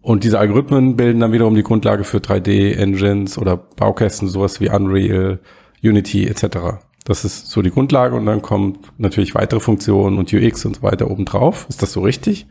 Und 0.00 0.24
diese 0.24 0.38
Algorithmen 0.38 0.96
bilden 0.96 1.20
dann 1.20 1.32
wiederum 1.32 1.54
die 1.54 1.62
Grundlage 1.62 2.04
für 2.04 2.18
3D-Engines 2.18 3.38
oder 3.38 3.56
Baukästen, 3.56 4.28
sowas 4.28 4.60
wie 4.60 4.68
Unreal, 4.68 5.38
Unity 5.82 6.26
etc. 6.26 6.82
Das 7.04 7.24
ist 7.24 7.48
so 7.48 7.62
die 7.62 7.70
Grundlage 7.70 8.14
und 8.16 8.26
dann 8.26 8.42
kommt 8.42 8.92
natürlich 8.98 9.34
weitere 9.34 9.60
Funktionen 9.60 10.18
und 10.18 10.32
UX 10.32 10.64
und 10.64 10.76
so 10.76 10.82
weiter 10.82 11.10
obendrauf. 11.10 11.66
Ist 11.68 11.82
das 11.82 11.92
so 11.92 12.00
richtig? 12.00 12.46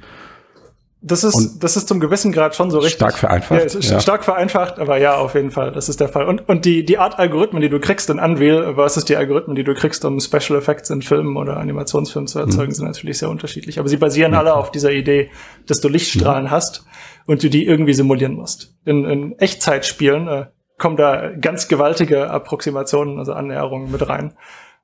Das 1.03 1.23
ist, 1.23 1.33
und 1.33 1.63
das 1.63 1.77
ist 1.77 1.87
zum 1.87 1.99
gewissen 1.99 2.31
Grad 2.31 2.55
schon 2.55 2.69
so 2.69 2.77
richtig. 2.77 2.93
Stark 2.93 3.17
vereinfacht. 3.17 3.73
Ja, 3.73 3.79
ja. 3.79 3.99
Stark 3.99 4.23
vereinfacht, 4.23 4.77
aber 4.77 4.97
ja, 4.97 5.15
auf 5.15 5.33
jeden 5.33 5.49
Fall. 5.49 5.71
Das 5.71 5.89
ist 5.89 5.99
der 5.99 6.09
Fall. 6.09 6.27
Und, 6.27 6.47
und 6.47 6.63
die, 6.63 6.85
die 6.85 6.99
Art 6.99 7.17
Algorithmen, 7.17 7.59
die 7.59 7.69
du 7.69 7.79
kriegst 7.79 8.11
in 8.11 8.19
Unreal 8.19 8.75
versus 8.75 9.03
die 9.05 9.15
Algorithmen, 9.15 9.55
die 9.55 9.63
du 9.63 9.73
kriegst, 9.73 10.05
um 10.05 10.19
Special 10.19 10.59
Effects 10.59 10.91
in 10.91 11.01
Filmen 11.01 11.37
oder 11.37 11.57
Animationsfilmen 11.57 12.27
zu 12.27 12.37
erzeugen, 12.37 12.69
mhm. 12.69 12.75
sind 12.75 12.85
natürlich 12.85 13.17
sehr 13.17 13.29
unterschiedlich. 13.29 13.79
Aber 13.79 13.89
sie 13.89 13.97
basieren 13.97 14.33
mhm. 14.33 14.37
alle 14.37 14.53
auf 14.53 14.69
dieser 14.71 14.91
Idee, 14.91 15.31
dass 15.65 15.81
du 15.81 15.87
Lichtstrahlen 15.87 16.45
mhm. 16.45 16.51
hast 16.51 16.85
und 17.25 17.41
du 17.41 17.49
die 17.49 17.65
irgendwie 17.65 17.93
simulieren 17.93 18.33
musst. 18.33 18.75
In, 18.85 19.05
in 19.05 19.39
Echtzeitspielen 19.39 20.27
äh, 20.27 20.45
kommen 20.77 20.97
da 20.97 21.31
ganz 21.31 21.67
gewaltige 21.67 22.29
Approximationen, 22.29 23.17
also 23.17 23.33
Annäherungen 23.33 23.91
mit 23.91 24.07
rein. 24.07 24.35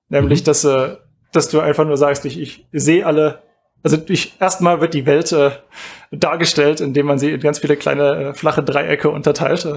Nämlich, 0.10 0.42
mhm. 0.42 0.46
dass, 0.46 0.64
äh, 0.64 0.96
dass 1.32 1.50
du 1.50 1.60
einfach 1.60 1.86
nur 1.86 1.98
sagst, 1.98 2.26
ich, 2.26 2.42
ich 2.42 2.68
sehe 2.72 3.06
alle, 3.06 3.44
also 3.84 3.98
ich, 4.08 4.36
erstmal 4.40 4.82
wird 4.82 4.96
die 4.96 5.06
Welt 5.06 5.32
äh, 5.32 5.52
dargestellt, 6.12 6.82
indem 6.82 7.06
man 7.06 7.20
sie 7.20 7.32
in 7.32 7.40
ganz 7.40 7.60
viele 7.60 7.78
kleine 7.78 8.30
äh, 8.30 8.34
flache 8.34 8.64
Dreiecke 8.64 9.10
unterteilt. 9.10 9.66
Äh, 9.66 9.76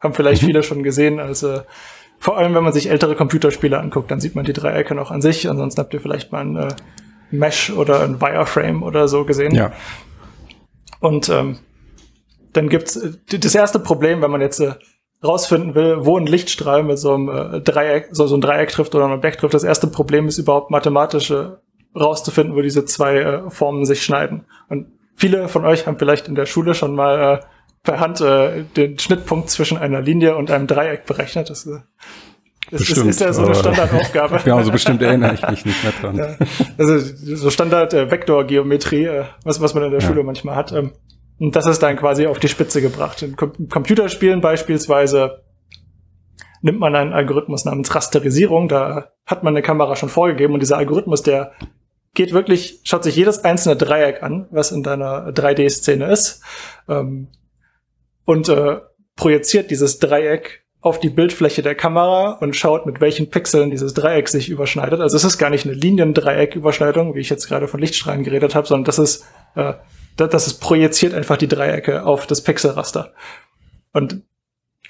haben 0.00 0.14
vielleicht 0.14 0.42
mhm. 0.42 0.46
viele 0.46 0.62
schon 0.62 0.82
gesehen, 0.82 1.20
also 1.20 1.60
vor 2.18 2.38
allem, 2.38 2.54
wenn 2.54 2.62
man 2.62 2.72
sich 2.72 2.88
ältere 2.88 3.16
Computerspiele 3.16 3.78
anguckt, 3.78 4.10
dann 4.10 4.20
sieht 4.20 4.36
man 4.36 4.44
die 4.44 4.52
Dreiecke 4.52 4.94
noch 4.94 5.10
an 5.10 5.20
sich. 5.20 5.48
Ansonsten 5.48 5.80
habt 5.80 5.92
ihr 5.92 6.00
vielleicht 6.00 6.30
mal 6.30 6.42
ein 6.42 6.56
äh, 6.56 6.68
Mesh 7.32 7.70
oder 7.70 8.00
ein 8.02 8.20
Wireframe 8.20 8.84
oder 8.84 9.08
so 9.08 9.24
gesehen. 9.24 9.54
Ja. 9.54 9.72
Und 11.00 11.28
ähm, 11.28 11.58
dann 12.52 12.68
gibt's 12.68 12.94
äh, 12.94 13.12
das 13.26 13.54
erste 13.56 13.80
Problem, 13.80 14.22
wenn 14.22 14.30
man 14.30 14.40
jetzt 14.40 14.60
äh, 14.60 14.74
rausfinden 15.24 15.74
will, 15.74 16.04
wo 16.04 16.16
ein 16.16 16.26
Lichtstrahl 16.26 16.84
mit 16.84 16.98
so 16.98 17.12
einem 17.14 17.28
äh, 17.28 17.60
Dreieck, 17.60 18.10
so, 18.12 18.28
so 18.28 18.36
ein 18.36 18.40
Dreieck 18.40 18.70
trifft 18.70 18.94
oder 18.94 19.06
ein 19.06 19.12
Objekt 19.12 19.40
trifft. 19.40 19.54
Das 19.54 19.64
erste 19.64 19.88
Problem 19.88 20.28
ist 20.28 20.38
überhaupt 20.38 20.70
mathematische 20.70 21.60
rauszufinden, 21.98 22.54
wo 22.54 22.62
diese 22.62 22.84
zwei 22.84 23.16
äh, 23.16 23.50
Formen 23.50 23.84
sich 23.84 24.02
schneiden. 24.02 24.46
Und 24.68 24.86
viele 25.16 25.48
von 25.48 25.64
euch 25.64 25.86
haben 25.86 25.98
vielleicht 25.98 26.28
in 26.28 26.34
der 26.34 26.46
Schule 26.46 26.74
schon 26.74 26.94
mal 26.94 27.38
äh, 27.38 27.44
per 27.82 28.00
Hand 28.00 28.20
äh, 28.20 28.64
den 28.76 28.98
Schnittpunkt 28.98 29.50
zwischen 29.50 29.78
einer 29.78 30.00
Linie 30.00 30.36
und 30.36 30.50
einem 30.50 30.66
Dreieck 30.66 31.06
berechnet. 31.06 31.50
Das, 31.50 31.66
äh, 31.66 31.80
das, 32.70 32.80
bestimmt, 32.80 33.08
das 33.08 33.16
ist 33.16 33.20
ja 33.20 33.32
so 33.32 33.44
eine 33.44 33.54
Standardaufgabe. 33.54 34.40
genau, 34.44 34.62
so 34.62 34.70
bestimmt 34.70 35.02
erinnere 35.02 35.34
ich 35.34 35.48
mich 35.48 35.64
nicht 35.66 35.82
mehr 35.82 35.92
dran. 36.00 36.16
Ja, 36.16 36.46
also 36.78 36.98
so 36.98 37.50
Standard 37.50 37.92
äh, 37.92 38.04
äh, 38.04 39.24
was, 39.44 39.60
was 39.60 39.74
man 39.74 39.84
in 39.84 39.90
der 39.90 40.00
ja. 40.00 40.06
Schule 40.06 40.22
manchmal 40.22 40.56
hat. 40.56 40.72
Ähm, 40.72 40.92
und 41.38 41.56
das 41.56 41.66
ist 41.66 41.82
dann 41.82 41.96
quasi 41.96 42.26
auf 42.26 42.38
die 42.38 42.48
Spitze 42.48 42.80
gebracht. 42.80 43.20
In 43.22 43.36
Com 43.36 43.68
Computerspielen 43.68 44.40
beispielsweise 44.40 45.42
nimmt 46.60 46.78
man 46.78 46.94
einen 46.94 47.12
Algorithmus 47.12 47.64
namens 47.64 47.92
Rasterisierung, 47.92 48.68
da 48.68 49.10
hat 49.26 49.42
man 49.42 49.54
eine 49.54 49.62
Kamera 49.62 49.96
schon 49.96 50.08
vorgegeben 50.08 50.54
und 50.54 50.60
dieser 50.60 50.78
Algorithmus, 50.78 51.22
der 51.22 51.52
geht 52.14 52.32
wirklich, 52.32 52.80
schaut 52.84 53.04
sich 53.04 53.16
jedes 53.16 53.44
einzelne 53.44 53.76
Dreieck 53.76 54.22
an, 54.22 54.46
was 54.50 54.72
in 54.72 54.82
deiner 54.82 55.30
3D-Szene 55.30 56.06
ist. 56.06 56.42
Ähm, 56.88 57.28
und 58.24 58.48
äh, 58.48 58.80
projiziert 59.16 59.70
dieses 59.70 59.98
Dreieck 59.98 60.62
auf 60.80 60.98
die 60.98 61.10
Bildfläche 61.10 61.62
der 61.62 61.76
Kamera 61.76 62.32
und 62.40 62.56
schaut, 62.56 62.86
mit 62.86 63.00
welchen 63.00 63.30
Pixeln 63.30 63.70
dieses 63.70 63.94
Dreieck 63.94 64.28
sich 64.28 64.48
überschneidet. 64.48 65.00
Also 65.00 65.16
es 65.16 65.24
ist 65.24 65.38
gar 65.38 65.48
nicht 65.48 65.64
eine 65.64 65.74
Liniendreiecküberschneidung, 65.74 67.14
wie 67.14 67.20
ich 67.20 67.30
jetzt 67.30 67.46
gerade 67.46 67.68
von 67.68 67.80
Lichtstrahlen 67.80 68.24
geredet 68.24 68.54
habe, 68.54 68.66
sondern 68.66 68.84
das 68.84 68.98
ist, 68.98 69.24
äh, 69.54 69.74
das 70.16 70.46
ist 70.46 70.60
projiziert 70.60 71.14
einfach 71.14 71.36
die 71.36 71.48
Dreiecke 71.48 72.04
auf 72.04 72.26
das 72.26 72.42
Pixelraster. 72.42 73.12
Und 73.92 74.22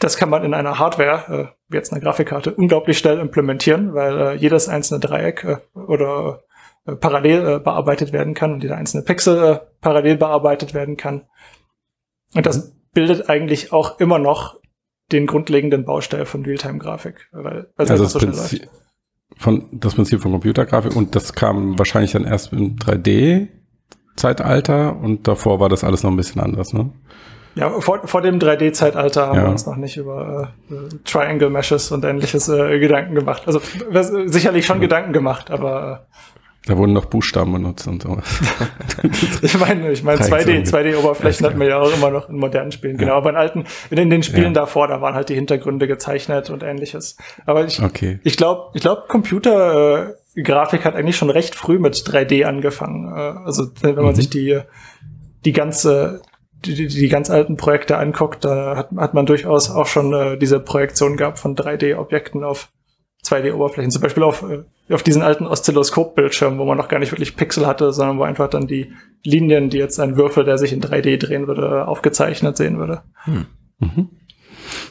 das 0.00 0.16
kann 0.16 0.30
man 0.30 0.44
in 0.44 0.54
einer 0.54 0.78
Hardware, 0.78 1.50
äh, 1.50 1.54
wie 1.68 1.76
jetzt 1.76 1.92
einer 1.92 2.00
Grafikkarte, 2.00 2.54
unglaublich 2.54 2.98
schnell 2.98 3.18
implementieren, 3.18 3.94
weil 3.94 4.18
äh, 4.18 4.34
jedes 4.34 4.68
einzelne 4.68 4.98
Dreieck 4.98 5.44
äh, 5.44 5.78
oder 5.78 6.42
äh, 6.84 6.96
parallel 6.96 7.46
äh, 7.46 7.60
bearbeitet 7.60 8.12
werden 8.12 8.34
kann 8.34 8.54
und 8.54 8.62
jeder 8.62 8.76
einzelne 8.76 9.04
Pixel 9.04 9.44
äh, 9.44 9.60
parallel 9.80 10.16
bearbeitet 10.16 10.74
werden 10.74 10.96
kann. 10.96 11.28
Und 12.34 12.46
das 12.46 12.74
bildet 12.92 13.28
eigentlich 13.28 13.72
auch 13.72 14.00
immer 14.00 14.18
noch 14.18 14.60
den 15.12 15.26
grundlegenden 15.26 15.84
Baustein 15.84 16.26
von 16.26 16.44
Realtime-Grafik, 16.44 17.28
weil, 17.32 17.68
weil 17.76 17.90
also 17.90 18.04
das 18.04 18.12
so 18.12 18.18
Prinzip, 18.18 18.68
von 19.36 19.68
das 19.72 19.94
Prinzip 19.94 20.20
von 20.22 20.32
Computergrafik 20.32 20.96
und 20.96 21.14
das 21.14 21.34
kam 21.34 21.78
wahrscheinlich 21.78 22.12
dann 22.12 22.24
erst 22.24 22.52
im 22.52 22.76
3D-Zeitalter 22.76 24.96
und 24.96 25.28
davor 25.28 25.60
war 25.60 25.68
das 25.68 25.84
alles 25.84 26.02
noch 26.02 26.10
ein 26.10 26.16
bisschen 26.16 26.40
anders, 26.40 26.72
ne? 26.72 26.90
Ja, 27.54 27.68
vor, 27.80 28.06
vor 28.06 28.22
dem 28.22 28.38
3D-Zeitalter 28.38 29.26
haben 29.26 29.36
ja. 29.36 29.42
wir 29.42 29.50
uns 29.50 29.66
noch 29.66 29.76
nicht 29.76 29.98
über 29.98 30.54
äh, 30.70 30.88
Triangle 31.04 31.50
Meshes 31.50 31.92
und 31.92 32.02
ähnliches 32.02 32.48
äh, 32.48 32.78
Gedanken 32.78 33.14
gemacht. 33.14 33.42
Also 33.46 33.60
sicherlich 34.24 34.64
schon 34.64 34.78
ja. 34.78 34.82
Gedanken 34.82 35.12
gemacht, 35.12 35.50
aber 35.50 36.06
äh, 36.08 36.12
da 36.66 36.76
wurden 36.76 36.92
noch 36.92 37.06
Buchstaben 37.06 37.52
benutzt 37.52 37.88
und 37.88 38.02
so. 38.02 38.18
ich 39.42 39.58
meine, 39.58 39.90
ich 39.90 40.04
meine 40.04 40.20
2D, 40.20 40.70
2D-Oberflächen 40.70 41.44
hatten 41.44 41.58
wir 41.58 41.68
ja 41.68 41.80
auch 41.80 41.92
immer 41.92 42.10
noch 42.10 42.28
in 42.28 42.36
modernen 42.36 42.70
Spielen. 42.70 42.98
Genau, 42.98 43.14
aber 43.14 43.30
in 43.30 43.36
alten, 43.36 43.64
in 43.90 44.10
den 44.10 44.22
Spielen 44.22 44.54
ja. 44.54 44.60
davor, 44.60 44.86
da 44.86 45.00
waren 45.00 45.14
halt 45.14 45.28
die 45.28 45.34
Hintergründe 45.34 45.88
gezeichnet 45.88 46.50
und 46.50 46.62
ähnliches. 46.62 47.16
Aber 47.46 47.64
ich, 47.64 47.82
okay. 47.82 48.20
ich 48.22 48.36
glaube, 48.36 48.70
ich 48.74 48.82
glaube, 48.82 49.04
Computergrafik 49.08 50.80
äh, 50.80 50.84
hat 50.84 50.94
eigentlich 50.94 51.16
schon 51.16 51.30
recht 51.30 51.56
früh 51.56 51.80
mit 51.80 51.96
3D 51.96 52.44
angefangen. 52.44 53.12
Äh, 53.12 53.44
also 53.44 53.66
wenn 53.80 53.96
man 53.96 54.06
mhm. 54.06 54.14
sich 54.14 54.30
die, 54.30 54.60
die 55.44 55.52
ganze, 55.52 56.22
die, 56.64 56.76
die, 56.76 56.86
die 56.86 57.08
ganz 57.08 57.28
alten 57.28 57.56
Projekte 57.56 57.98
anguckt, 57.98 58.44
da 58.44 58.76
hat, 58.76 58.90
hat 58.96 59.14
man 59.14 59.26
durchaus 59.26 59.68
auch 59.68 59.86
schon 59.86 60.12
äh, 60.12 60.38
diese 60.38 60.60
Projektion 60.60 61.16
gehabt 61.16 61.40
von 61.40 61.56
3D-Objekten 61.56 62.44
auf 62.44 62.68
2D-Oberflächen. 63.32 63.90
Zum 63.90 64.02
Beispiel 64.02 64.22
auf, 64.22 64.42
äh, 64.42 64.62
auf 64.92 65.02
diesen 65.02 65.22
alten 65.22 65.46
Oszilloskop-Bildschirmen, 65.46 66.58
wo 66.58 66.64
man 66.64 66.76
noch 66.76 66.88
gar 66.88 66.98
nicht 66.98 67.12
wirklich 67.12 67.36
Pixel 67.36 67.66
hatte, 67.66 67.92
sondern 67.92 68.18
wo 68.18 68.22
einfach 68.22 68.48
dann 68.48 68.66
die 68.66 68.92
Linien, 69.24 69.70
die 69.70 69.78
jetzt 69.78 69.98
ein 70.00 70.16
Würfel, 70.16 70.44
der 70.44 70.58
sich 70.58 70.72
in 70.72 70.80
3D 70.80 71.18
drehen 71.18 71.46
würde, 71.46 71.86
aufgezeichnet 71.86 72.56
sehen 72.56 72.78
würde. 72.78 73.02
Hm. 73.24 73.46
Mhm. 73.78 74.08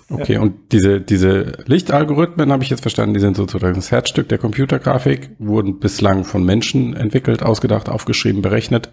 Okay, 0.10 0.34
ja. 0.34 0.42
und 0.42 0.74
diese, 0.74 1.00
diese 1.00 1.54
Lichtalgorithmen 1.66 2.52
habe 2.52 2.64
ich 2.64 2.70
jetzt 2.70 2.82
verstanden, 2.82 3.14
die 3.14 3.20
sind 3.20 3.38
sozusagen 3.38 3.76
das 3.76 3.92
Herzstück 3.92 4.28
der 4.30 4.38
Computergrafik, 4.38 5.32
wurden 5.40 5.80
bislang 5.80 6.26
von 6.26 6.44
Menschen 6.44 6.96
entwickelt, 6.96 7.44
ausgedacht, 7.44 7.90
aufgeschrieben, 7.90 8.42
berechnet. 8.42 8.92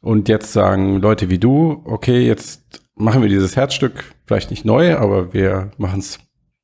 Und 0.00 0.28
jetzt 0.28 0.52
sagen 0.52 1.00
Leute 1.00 1.28
wie 1.28 1.38
du, 1.38 1.82
okay, 1.84 2.26
jetzt 2.26 2.82
machen 2.94 3.22
wir 3.22 3.28
dieses 3.28 3.56
Herzstück 3.56 4.04
vielleicht 4.26 4.50
nicht 4.50 4.64
neu, 4.64 4.96
aber 4.96 5.34
wir 5.34 5.72
machen 5.76 6.00
es 6.00 6.18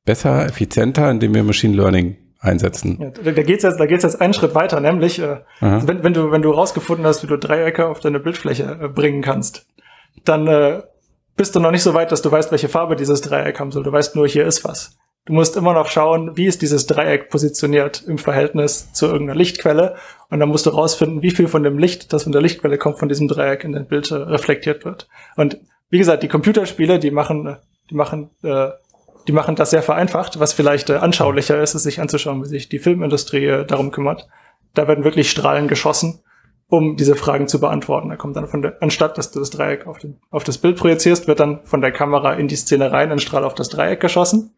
besser, 0.07 0.45
effizienter, 0.47 1.11
indem 1.11 1.35
wir 1.35 1.43
Machine 1.43 1.75
Learning 1.75 2.17
einsetzen. 2.39 2.97
Ja, 2.99 3.09
da, 3.11 3.31
da 3.31 3.43
geht's 3.43 3.63
jetzt, 3.63 3.79
da 3.79 3.85
geht's 3.85 4.03
jetzt 4.03 4.19
einen 4.19 4.33
Schritt 4.33 4.55
weiter, 4.55 4.79
nämlich 4.79 5.19
äh, 5.19 5.41
wenn, 5.59 6.03
wenn 6.03 6.13
du 6.13 6.31
wenn 6.31 6.41
du 6.41 6.51
rausgefunden 6.51 7.05
hast, 7.05 7.21
wie 7.21 7.27
du 7.27 7.37
Dreiecke 7.37 7.87
auf 7.87 7.99
deine 7.99 8.19
Bildfläche 8.19 8.79
äh, 8.81 8.87
bringen 8.87 9.21
kannst, 9.21 9.67
dann 10.25 10.47
äh, 10.47 10.81
bist 11.35 11.55
du 11.55 11.59
noch 11.59 11.71
nicht 11.71 11.83
so 11.83 11.93
weit, 11.93 12.11
dass 12.11 12.23
du 12.23 12.31
weißt, 12.31 12.51
welche 12.51 12.67
Farbe 12.67 12.95
dieses 12.95 13.21
Dreieck 13.21 13.59
haben 13.59 13.71
soll. 13.71 13.83
Du 13.83 13.91
weißt 13.91 14.15
nur, 14.15 14.27
hier 14.27 14.45
ist 14.45 14.65
was. 14.65 14.97
Du 15.25 15.33
musst 15.33 15.57
immer 15.57 15.73
noch 15.73 15.87
schauen, 15.87 16.37
wie 16.37 16.47
ist 16.47 16.61
dieses 16.61 16.87
Dreieck 16.87 17.29
positioniert 17.29 18.03
im 18.07 18.17
Verhältnis 18.17 18.91
zu 18.93 19.07
irgendeiner 19.07 19.37
Lichtquelle. 19.37 19.95
Und 20.29 20.39
dann 20.39 20.49
musst 20.49 20.65
du 20.65 20.69
rausfinden, 20.69 21.21
wie 21.21 21.31
viel 21.31 21.47
von 21.47 21.63
dem 21.63 21.77
Licht, 21.77 22.13
das 22.13 22.23
von 22.23 22.31
der 22.31 22.41
Lichtquelle 22.41 22.77
kommt, 22.77 22.97
von 22.97 23.09
diesem 23.09 23.27
Dreieck 23.27 23.63
in 23.63 23.73
den 23.73 23.87
Bild 23.87 24.09
äh, 24.09 24.15
reflektiert 24.15 24.85
wird. 24.85 25.07
Und 25.35 25.59
wie 25.89 25.99
gesagt, 25.99 26.23
die 26.23 26.27
Computerspiele, 26.27 26.97
die 26.97 27.11
machen, 27.11 27.57
die 27.89 27.95
machen 27.95 28.31
äh, 28.43 28.69
die 29.27 29.31
machen 29.33 29.55
das 29.55 29.71
sehr 29.71 29.83
vereinfacht, 29.83 30.39
was 30.39 30.53
vielleicht 30.53 30.89
äh, 30.89 30.95
anschaulicher 30.95 31.61
ist, 31.61 31.75
es 31.75 31.83
sich 31.83 31.99
anzuschauen, 31.99 32.41
wie 32.43 32.47
sich 32.47 32.69
die 32.69 32.79
Filmindustrie 32.79 33.45
äh, 33.45 33.65
darum 33.65 33.91
kümmert. 33.91 34.27
Da 34.73 34.87
werden 34.87 35.03
wirklich 35.03 35.29
Strahlen 35.29 35.67
geschossen, 35.67 36.19
um 36.67 36.95
diese 36.95 37.15
Fragen 37.15 37.47
zu 37.47 37.59
beantworten. 37.59 38.09
Da 38.09 38.15
kommt 38.15 38.35
dann 38.35 38.47
von 38.47 38.61
der, 38.61 38.81
anstatt 38.81 39.17
dass 39.17 39.31
du 39.31 39.39
das 39.39 39.49
Dreieck 39.49 39.87
auf, 39.87 39.99
den, 39.99 40.19
auf 40.29 40.43
das 40.43 40.57
Bild 40.57 40.77
projizierst, 40.77 41.27
wird 41.27 41.39
dann 41.39 41.61
von 41.65 41.81
der 41.81 41.91
Kamera 41.91 42.33
in 42.33 42.47
die 42.47 42.55
Szene 42.55 42.91
rein 42.91 43.11
ein 43.11 43.19
Strahl 43.19 43.43
auf 43.43 43.55
das 43.55 43.69
Dreieck 43.69 43.99
geschossen. 43.99 44.55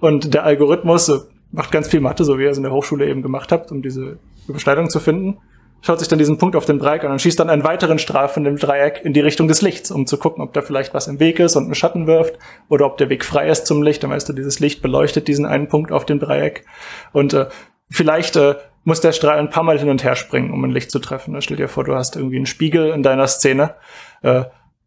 Und 0.00 0.32
der 0.34 0.44
Algorithmus 0.44 1.08
äh, 1.08 1.18
macht 1.52 1.70
ganz 1.70 1.88
viel 1.88 2.00
Mathe, 2.00 2.24
so 2.24 2.38
wie 2.38 2.44
ihr 2.44 2.50
es 2.50 2.56
in 2.56 2.62
der 2.62 2.72
Hochschule 2.72 3.06
eben 3.06 3.22
gemacht 3.22 3.52
habt, 3.52 3.70
um 3.72 3.82
diese 3.82 4.18
Überschneidung 4.46 4.88
zu 4.90 5.00
finden 5.00 5.38
schaut 5.80 5.98
sich 5.98 6.08
dann 6.08 6.18
diesen 6.18 6.38
Punkt 6.38 6.56
auf 6.56 6.64
dem 6.64 6.78
Dreieck 6.78 7.04
an 7.04 7.12
und 7.12 7.20
schießt 7.20 7.38
dann 7.38 7.50
einen 7.50 7.64
weiteren 7.64 7.98
Strahl 7.98 8.28
von 8.28 8.44
dem 8.44 8.56
Dreieck 8.56 9.00
in 9.04 9.12
die 9.12 9.20
Richtung 9.20 9.48
des 9.48 9.62
Lichts, 9.62 9.90
um 9.90 10.06
zu 10.06 10.18
gucken, 10.18 10.42
ob 10.42 10.52
da 10.52 10.62
vielleicht 10.62 10.94
was 10.94 11.06
im 11.06 11.20
Weg 11.20 11.38
ist 11.38 11.56
und 11.56 11.64
einen 11.64 11.74
Schatten 11.74 12.06
wirft 12.06 12.38
oder 12.68 12.86
ob 12.86 12.98
der 12.98 13.08
Weg 13.08 13.24
frei 13.24 13.48
ist 13.48 13.66
zum 13.66 13.82
Licht. 13.82 14.02
Dann 14.02 14.10
weißt 14.10 14.28
du, 14.28 14.32
dieses 14.32 14.60
Licht 14.60 14.82
beleuchtet 14.82 15.28
diesen 15.28 15.46
einen 15.46 15.68
Punkt 15.68 15.92
auf 15.92 16.04
dem 16.04 16.18
Dreieck. 16.18 16.64
Und 17.12 17.32
äh, 17.32 17.46
vielleicht 17.90 18.36
äh, 18.36 18.56
muss 18.84 19.00
der 19.00 19.12
Strahl 19.12 19.38
ein 19.38 19.50
paar 19.50 19.62
Mal 19.62 19.78
hin 19.78 19.88
und 19.88 20.02
her 20.02 20.16
springen, 20.16 20.52
um 20.52 20.64
ein 20.64 20.70
Licht 20.70 20.90
zu 20.90 20.98
treffen. 20.98 21.40
Stell 21.42 21.56
dir 21.56 21.68
vor, 21.68 21.84
du 21.84 21.94
hast 21.94 22.16
irgendwie 22.16 22.36
einen 22.36 22.46
Spiegel 22.46 22.90
in 22.90 23.02
deiner 23.02 23.26
Szene. 23.26 23.74
Äh, 24.22 24.44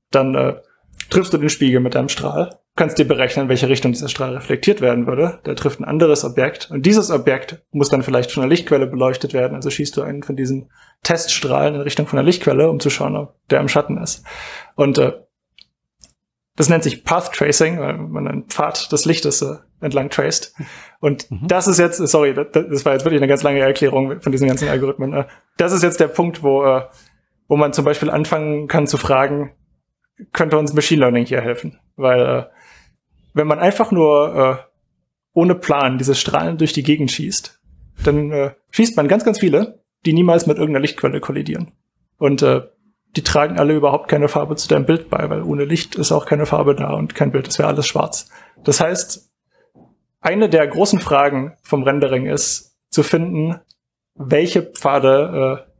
dann 0.09 0.35
äh, 0.35 0.55
triffst 1.11 1.33
du 1.33 1.37
den 1.37 1.49
Spiegel 1.49 1.79
mit 1.79 1.93
deinem 1.93 2.09
Strahl 2.09 2.61
kannst 2.75 2.97
dir 2.97 3.07
berechnen, 3.07 3.43
in 3.43 3.49
welche 3.49 3.69
Richtung 3.69 3.91
dieser 3.91 4.07
Strahl 4.07 4.33
reflektiert 4.33 4.81
werden 4.81 5.05
würde. 5.05 5.39
Der 5.45 5.55
trifft 5.55 5.79
ein 5.79 5.85
anderes 5.85 6.23
Objekt 6.23 6.69
und 6.71 6.85
dieses 6.85 7.11
Objekt 7.11 7.63
muss 7.71 7.89
dann 7.89 8.03
vielleicht 8.03 8.31
von 8.31 8.43
einer 8.43 8.49
Lichtquelle 8.49 8.87
beleuchtet 8.87 9.33
werden. 9.33 9.55
Also 9.55 9.69
schießt 9.69 9.95
du 9.97 10.01
einen 10.01 10.23
von 10.23 10.35
diesen 10.35 10.71
Teststrahlen 11.03 11.75
in 11.75 11.81
Richtung 11.81 12.07
von 12.07 12.17
der 12.17 12.23
Lichtquelle, 12.23 12.69
um 12.69 12.79
zu 12.79 12.89
schauen, 12.89 13.17
ob 13.17 13.35
der 13.49 13.59
im 13.59 13.67
Schatten 13.67 13.97
ist. 13.97 14.23
Und 14.75 14.97
äh, 14.97 15.13
das 16.55 16.69
nennt 16.69 16.83
sich 16.83 17.03
Path 17.03 17.33
Tracing, 17.33 17.79
weil 17.79 17.97
man 17.97 18.27
einen 18.27 18.43
Pfad 18.45 18.91
des 18.91 19.05
Lichtes 19.05 19.41
äh, 19.41 19.55
entlang 19.81 20.09
traced. 20.09 20.53
Und 20.99 21.29
mhm. 21.29 21.47
das 21.47 21.67
ist 21.67 21.79
jetzt, 21.79 21.97
sorry, 21.97 22.33
das, 22.33 22.47
das, 22.51 22.85
war 22.85 22.93
jetzt 22.93 23.03
wirklich 23.03 23.19
eine 23.19 23.27
ganz 23.27 23.43
lange 23.43 23.59
Erklärung 23.59 24.21
von 24.21 24.31
diesen 24.31 24.47
ganzen 24.47 24.69
Algorithmen. 24.69 25.13
Äh, 25.13 25.25
das 25.57 25.73
ist 25.73 25.83
jetzt 25.83 25.99
der 25.99 26.07
Punkt, 26.07 26.43
wo, 26.43 26.63
äh, 26.63 26.83
wo 27.47 27.57
man 27.57 27.73
zum 27.73 27.83
Beispiel 27.83 28.09
anfangen 28.09 28.67
kann 28.67 28.87
zu 28.87 28.97
fragen, 28.97 29.51
könnte 30.31 30.57
uns 30.57 30.73
Machine 30.73 31.01
Learning 31.01 31.25
hier 31.25 31.41
helfen? 31.41 31.79
Weil 31.95 32.21
äh, 32.21 32.45
wenn 33.33 33.47
man 33.47 33.59
einfach 33.59 33.91
nur 33.91 34.35
äh, 34.35 34.71
ohne 35.33 35.55
Plan 35.55 35.97
diese 35.97 36.15
Strahlen 36.15 36.57
durch 36.57 36.73
die 36.73 36.83
Gegend 36.83 37.11
schießt, 37.11 37.59
dann 38.03 38.31
äh, 38.31 38.51
schießt 38.71 38.97
man 38.97 39.07
ganz, 39.07 39.23
ganz 39.23 39.39
viele, 39.39 39.83
die 40.05 40.13
niemals 40.13 40.47
mit 40.47 40.57
irgendeiner 40.57 40.81
Lichtquelle 40.81 41.19
kollidieren. 41.19 41.71
Und 42.17 42.41
äh, 42.41 42.61
die 43.15 43.23
tragen 43.23 43.59
alle 43.59 43.75
überhaupt 43.75 44.09
keine 44.09 44.27
Farbe 44.27 44.55
zu 44.55 44.67
deinem 44.67 44.85
Bild 44.85 45.09
bei, 45.09 45.29
weil 45.29 45.43
ohne 45.43 45.65
Licht 45.65 45.95
ist 45.95 46.11
auch 46.11 46.25
keine 46.25 46.45
Farbe 46.45 46.75
da 46.75 46.93
und 46.93 47.15
kein 47.15 47.31
Bild, 47.31 47.47
das 47.47 47.59
wäre 47.59 47.67
alles 47.67 47.87
schwarz. 47.87 48.29
Das 48.63 48.79
heißt, 48.79 49.31
eine 50.21 50.49
der 50.49 50.67
großen 50.67 50.99
Fragen 50.99 51.57
vom 51.61 51.83
Rendering 51.83 52.27
ist 52.27 52.77
zu 52.89 53.03
finden, 53.03 53.59
welche 54.15 54.61
Pfade 54.61 55.65
äh, 55.65 55.71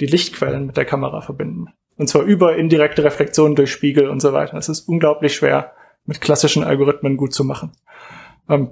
die 0.00 0.06
Lichtquellen 0.06 0.66
mit 0.66 0.76
der 0.76 0.84
Kamera 0.84 1.20
verbinden. 1.22 1.68
Und 1.98 2.08
zwar 2.08 2.22
über 2.22 2.56
indirekte 2.56 3.04
Reflexionen 3.04 3.56
durch 3.56 3.70
Spiegel 3.70 4.08
und 4.08 4.20
so 4.20 4.32
weiter. 4.32 4.56
Es 4.56 4.68
ist 4.68 4.88
unglaublich 4.88 5.34
schwer, 5.34 5.72
mit 6.06 6.20
klassischen 6.20 6.64
Algorithmen 6.64 7.16
gut 7.16 7.34
zu 7.34 7.44
machen. 7.44 7.72
Ähm, 8.48 8.70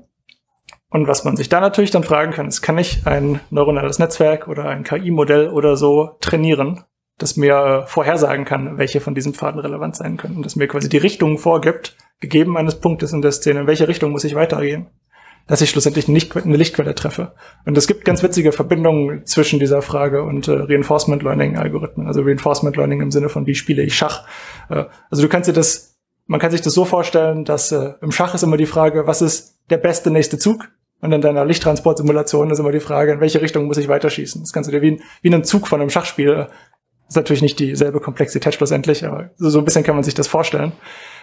und 0.89 1.09
was 1.09 1.25
man 1.25 1.37
sich 1.37 1.49
da 1.49 1.61
natürlich 1.61 1.91
dann 1.91 2.05
fragen 2.05 2.33
kann, 2.33 2.47
ist, 2.47 2.62
kann 2.62 2.79
ich 2.79 3.07
ein 3.07 3.41
neuronales 3.51 3.99
Netzwerk 3.99 4.49
oder 4.49 4.67
ein 4.67 4.85
KI-Modell 4.85 5.49
oder 5.49 5.77
so 5.77 6.17
trainieren, 6.21 6.85
das 7.19 7.37
mir 7.37 7.83
äh, 7.85 7.87
vorhersagen 7.87 8.45
kann, 8.45 8.79
welche 8.79 9.01
von 9.01 9.15
diesen 9.15 9.35
Pfaden 9.35 9.61
relevant 9.61 9.97
sein 9.97 10.17
könnten, 10.17 10.43
das 10.43 10.57
mir 10.57 10.69
quasi 10.69 10.89
die 10.89 10.97
Richtung 10.97 11.39
vorgibt, 11.39 11.97
gegeben 12.21 12.57
eines 12.57 12.81
Punktes 12.81 13.12
in 13.12 13.23
der 13.23 13.33
Szene, 13.33 13.61
in 13.61 13.67
welche 13.67 13.89
Richtung 13.89 14.12
muss 14.12 14.25
ich 14.25 14.35
weitergehen, 14.37 14.89
dass 15.46 15.61
ich 15.61 15.70
schlussendlich 15.70 16.09
nicht 16.09 16.37
eine 16.37 16.56
Lichtquelle 16.56 16.94
treffe. 16.94 17.35
Und 17.64 17.78
es 17.78 17.87
gibt 17.87 18.04
ganz 18.04 18.22
witzige 18.22 18.52
Verbindungen 18.52 19.24
zwischen 19.26 19.61
dieser 19.61 19.82
Frage 19.82 20.22
und 20.22 20.48
äh, 20.48 20.52
Reinforcement 20.52 21.22
Learning 21.22 21.56
Algorithmen, 21.56 22.06
also 22.06 22.22
Reinforcement 22.22 22.76
Learning 22.76 23.00
im 23.00 23.11
Sinne 23.11 23.28
von, 23.28 23.46
wie 23.46 23.54
spiele 23.54 23.82
ich 23.82 23.94
Schach. 23.94 24.26
Äh, 24.68 24.85
also 25.11 25.22
du 25.22 25.28
kannst 25.28 25.48
dir 25.48 25.52
das 25.52 25.96
man 26.26 26.40
kann 26.40 26.50
sich 26.50 26.61
das 26.61 26.74
so 26.74 26.85
vorstellen, 26.85 27.44
dass 27.44 27.72
äh, 27.72 27.92
im 28.00 28.12
Schach 28.12 28.35
ist 28.35 28.42
immer 28.42 28.56
die 28.56 28.66
Frage, 28.66 29.06
was 29.06 29.22
ist 29.22 29.61
der 29.70 29.78
beste 29.78 30.11
nächste 30.11 30.38
Zug? 30.38 30.68
Und 31.00 31.12
in 31.12 31.20
deiner 31.20 31.44
Lichttransportsimulation 31.44 32.50
ist 32.50 32.59
immer 32.59 32.72
die 32.72 32.80
Frage, 32.80 33.12
in 33.12 33.20
welche 33.20 33.42
Richtung 33.42 33.66
muss 33.66 33.76
ich 33.76 33.88
weiterschießen? 33.88 34.42
Das 34.42 34.52
kannst 34.52 34.68
du 34.68 34.72
dir 34.72 34.82
wie, 34.82 35.00
wie 35.22 35.32
einen 35.32 35.44
Zug 35.44 35.68
von 35.68 35.80
einem 35.80 35.90
Schachspiel, 35.90 36.30
äh, 36.30 36.46
ist 37.09 37.16
natürlich 37.16 37.42
nicht 37.42 37.61
dieselbe 37.61 38.00
Komplexität 38.00 38.54
schlussendlich, 38.54 39.04
aber 39.04 39.30
so, 39.37 39.48
so 39.50 39.59
ein 39.61 39.64
bisschen 39.64 39.85
kann 39.85 39.94
man 39.94 40.02
sich 40.02 40.14
das 40.14 40.26
vorstellen. 40.26 40.72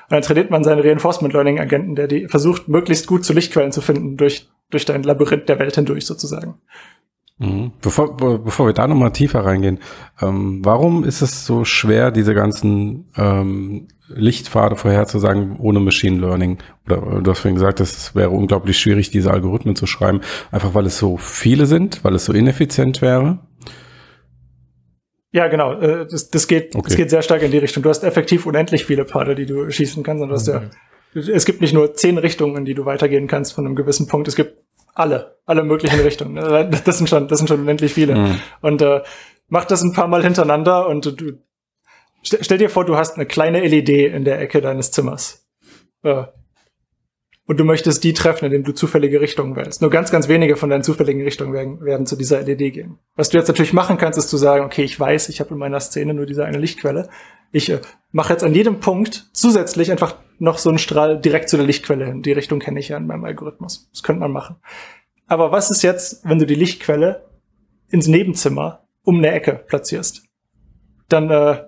Und 0.03 0.11
dann 0.11 0.21
trainiert 0.21 0.49
man 0.49 0.63
seinen 0.63 0.81
Reinforcement 0.81 1.33
Learning 1.33 1.59
Agenten, 1.59 1.95
der 1.95 2.07
die 2.07 2.27
versucht, 2.27 2.67
möglichst 2.67 3.07
gut 3.07 3.25
zu 3.25 3.33
Lichtquellen 3.33 3.71
zu 3.71 3.81
finden 3.81 4.17
durch, 4.17 4.49
durch 4.69 4.85
dein 4.85 5.03
Labyrinth 5.03 5.49
der 5.49 5.59
Welt 5.59 5.75
hindurch 5.75 6.05
sozusagen. 6.05 6.55
Mhm. 7.39 7.71
Bevor, 7.81 8.15
bevor 8.15 8.67
wir 8.67 8.73
da 8.73 8.87
nochmal 8.87 9.11
tiefer 9.11 9.45
reingehen, 9.45 9.79
ähm, 10.21 10.61
warum 10.63 11.03
ist 11.03 11.21
es 11.21 11.45
so 11.45 11.65
schwer, 11.65 12.11
diese 12.11 12.33
ganzen 12.33 13.09
ähm, 13.17 13.87
Lichtpfade 14.07 14.75
vorherzusagen 14.75 15.57
ohne 15.57 15.79
Machine 15.79 16.19
Learning? 16.19 16.59
Oder 16.85 17.21
du 17.21 17.31
hast 17.31 17.39
vorhin 17.39 17.55
gesagt, 17.55 17.79
es 17.79 18.13
wäre 18.15 18.29
unglaublich 18.29 18.77
schwierig, 18.77 19.09
diese 19.09 19.31
Algorithmen 19.31 19.75
zu 19.75 19.87
schreiben, 19.87 20.21
einfach 20.51 20.73
weil 20.73 20.85
es 20.85 20.97
so 20.97 21.17
viele 21.17 21.65
sind, 21.65 22.03
weil 22.03 22.13
es 22.13 22.25
so 22.25 22.33
ineffizient 22.33 23.01
wäre? 23.01 23.39
Ja, 25.33 25.47
genau. 25.47 25.73
Äh, 25.73 26.05
das, 26.05 26.29
das, 26.29 26.47
geht, 26.47 26.75
okay. 26.75 26.85
das 26.87 26.95
geht 26.95 27.09
sehr 27.09 27.23
stark 27.23 27.41
in 27.41 27.51
die 27.51 27.57
Richtung. 27.57 27.83
Du 27.83 27.89
hast 27.89 28.03
effektiv 28.03 28.45
unendlich 28.45 28.85
viele 28.85 29.03
Pfade, 29.03 29.33
die 29.33 29.47
du 29.47 29.69
schießen 29.69 30.03
kannst. 30.03 30.21
Und 30.21 30.29
du 30.29 30.35
hast 30.35 30.47
ja, 30.47 30.59
mhm. 30.59 31.21
es 31.33 31.45
gibt 31.45 31.59
nicht 31.59 31.73
nur 31.73 31.95
zehn 31.95 32.19
Richtungen, 32.19 32.55
in 32.55 32.65
die 32.65 32.75
du 32.75 32.85
weitergehen 32.85 33.27
kannst 33.27 33.53
von 33.53 33.65
einem 33.65 33.75
gewissen 33.75 34.07
Punkt. 34.07 34.27
Es 34.27 34.35
gibt 34.35 34.59
alle, 34.93 35.37
alle 35.45 35.63
möglichen 35.63 35.99
Richtungen. 35.99 36.37
Äh, 36.37 36.69
das 36.85 36.99
sind 36.99 37.09
schon, 37.09 37.27
das 37.27 37.39
sind 37.39 37.47
schon 37.47 37.61
unendlich 37.61 37.93
viele. 37.93 38.15
Mhm. 38.15 38.39
Und 38.61 38.81
äh, 38.83 39.01
mach 39.49 39.65
das 39.65 39.81
ein 39.81 39.93
paar 39.93 40.07
Mal 40.07 40.23
hintereinander 40.23 40.87
und 40.87 41.19
du 41.19 41.39
stell, 42.21 42.59
dir 42.59 42.69
vor, 42.69 42.85
du 42.85 42.95
hast 42.95 43.15
eine 43.15 43.25
kleine 43.25 43.59
LED 43.67 43.89
in 43.89 44.23
der 44.25 44.39
Ecke 44.39 44.61
deines 44.61 44.91
Zimmers. 44.91 45.47
Äh, 46.03 46.25
und 47.45 47.59
du 47.59 47.65
möchtest 47.65 48.03
die 48.03 48.13
treffen, 48.13 48.45
indem 48.45 48.63
du 48.63 48.73
zufällige 48.73 49.19
Richtungen 49.19 49.55
wählst. 49.55 49.81
Nur 49.81 49.89
ganz, 49.89 50.11
ganz 50.11 50.27
wenige 50.27 50.55
von 50.55 50.69
deinen 50.69 50.83
zufälligen 50.83 51.21
Richtungen 51.23 51.53
werden, 51.53 51.81
werden 51.81 52.05
zu 52.05 52.15
dieser 52.15 52.41
LED 52.41 52.73
gehen. 52.73 52.99
Was 53.15 53.29
du 53.29 53.37
jetzt 53.37 53.47
natürlich 53.47 53.73
machen 53.73 53.97
kannst, 53.97 54.17
ist 54.17 54.29
zu 54.29 54.37
sagen, 54.37 54.63
okay, 54.65 54.83
ich 54.83 54.97
weiß, 54.99 55.29
ich 55.29 55.39
habe 55.39 55.51
in 55.51 55.57
meiner 55.57 55.79
Szene 55.79 56.13
nur 56.13 56.25
diese 56.25 56.45
eine 56.45 56.57
Lichtquelle. 56.57 57.09
Ich 57.51 57.69
äh, 57.69 57.81
mache 58.11 58.33
jetzt 58.33 58.43
an 58.43 58.55
jedem 58.55 58.79
Punkt 58.79 59.29
zusätzlich 59.33 59.91
einfach 59.91 60.15
noch 60.39 60.57
so 60.57 60.69
einen 60.69 60.79
Strahl 60.79 61.19
direkt 61.19 61.49
zu 61.49 61.57
der 61.57 61.65
Lichtquelle 61.65 62.05
hin. 62.05 62.21
Die 62.21 62.31
Richtung 62.31 62.59
kenne 62.59 62.79
ich 62.79 62.89
ja 62.89 62.97
in 62.97 63.07
meinem 63.07 63.25
Algorithmus. 63.25 63.89
Das 63.91 64.03
könnte 64.03 64.21
man 64.21 64.31
machen. 64.31 64.55
Aber 65.27 65.51
was 65.51 65.69
ist 65.69 65.83
jetzt, 65.83 66.23
wenn 66.23 66.39
du 66.39 66.45
die 66.45 66.55
Lichtquelle 66.55 67.29
ins 67.89 68.07
Nebenzimmer 68.07 68.87
um 69.03 69.17
eine 69.17 69.31
Ecke 69.31 69.63
platzierst? 69.67 70.23
Dann 71.09 71.29
äh, 71.29 71.63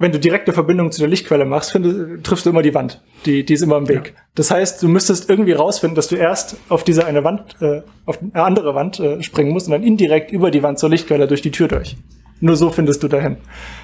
wenn 0.00 0.12
du 0.12 0.18
direkte 0.18 0.54
Verbindung 0.54 0.90
zu 0.90 1.00
der 1.00 1.08
Lichtquelle 1.08 1.44
machst, 1.44 1.72
find, 1.72 2.24
triffst 2.24 2.46
du 2.46 2.50
immer 2.50 2.62
die 2.62 2.74
Wand. 2.74 3.02
Die, 3.26 3.44
die 3.44 3.52
ist 3.52 3.60
immer 3.60 3.76
im 3.76 3.86
Weg. 3.86 4.14
Ja. 4.16 4.22
Das 4.34 4.50
heißt, 4.50 4.82
du 4.82 4.88
müsstest 4.88 5.28
irgendwie 5.28 5.52
rausfinden, 5.52 5.94
dass 5.94 6.08
du 6.08 6.16
erst 6.16 6.56
auf 6.70 6.84
diese 6.84 7.04
eine 7.04 7.22
Wand, 7.22 7.54
äh, 7.60 7.82
auf 8.06 8.18
eine 8.22 8.42
andere 8.42 8.74
Wand 8.74 8.98
äh, 8.98 9.22
springen 9.22 9.52
musst 9.52 9.66
und 9.66 9.72
dann 9.72 9.82
indirekt 9.82 10.32
über 10.32 10.50
die 10.50 10.62
Wand 10.62 10.78
zur 10.78 10.88
Lichtquelle 10.88 11.28
durch 11.28 11.42
die 11.42 11.50
Tür 11.50 11.68
durch. 11.68 11.98
Nur 12.40 12.56
so 12.56 12.70
findest 12.70 13.02
du 13.02 13.08
dahin. 13.08 13.36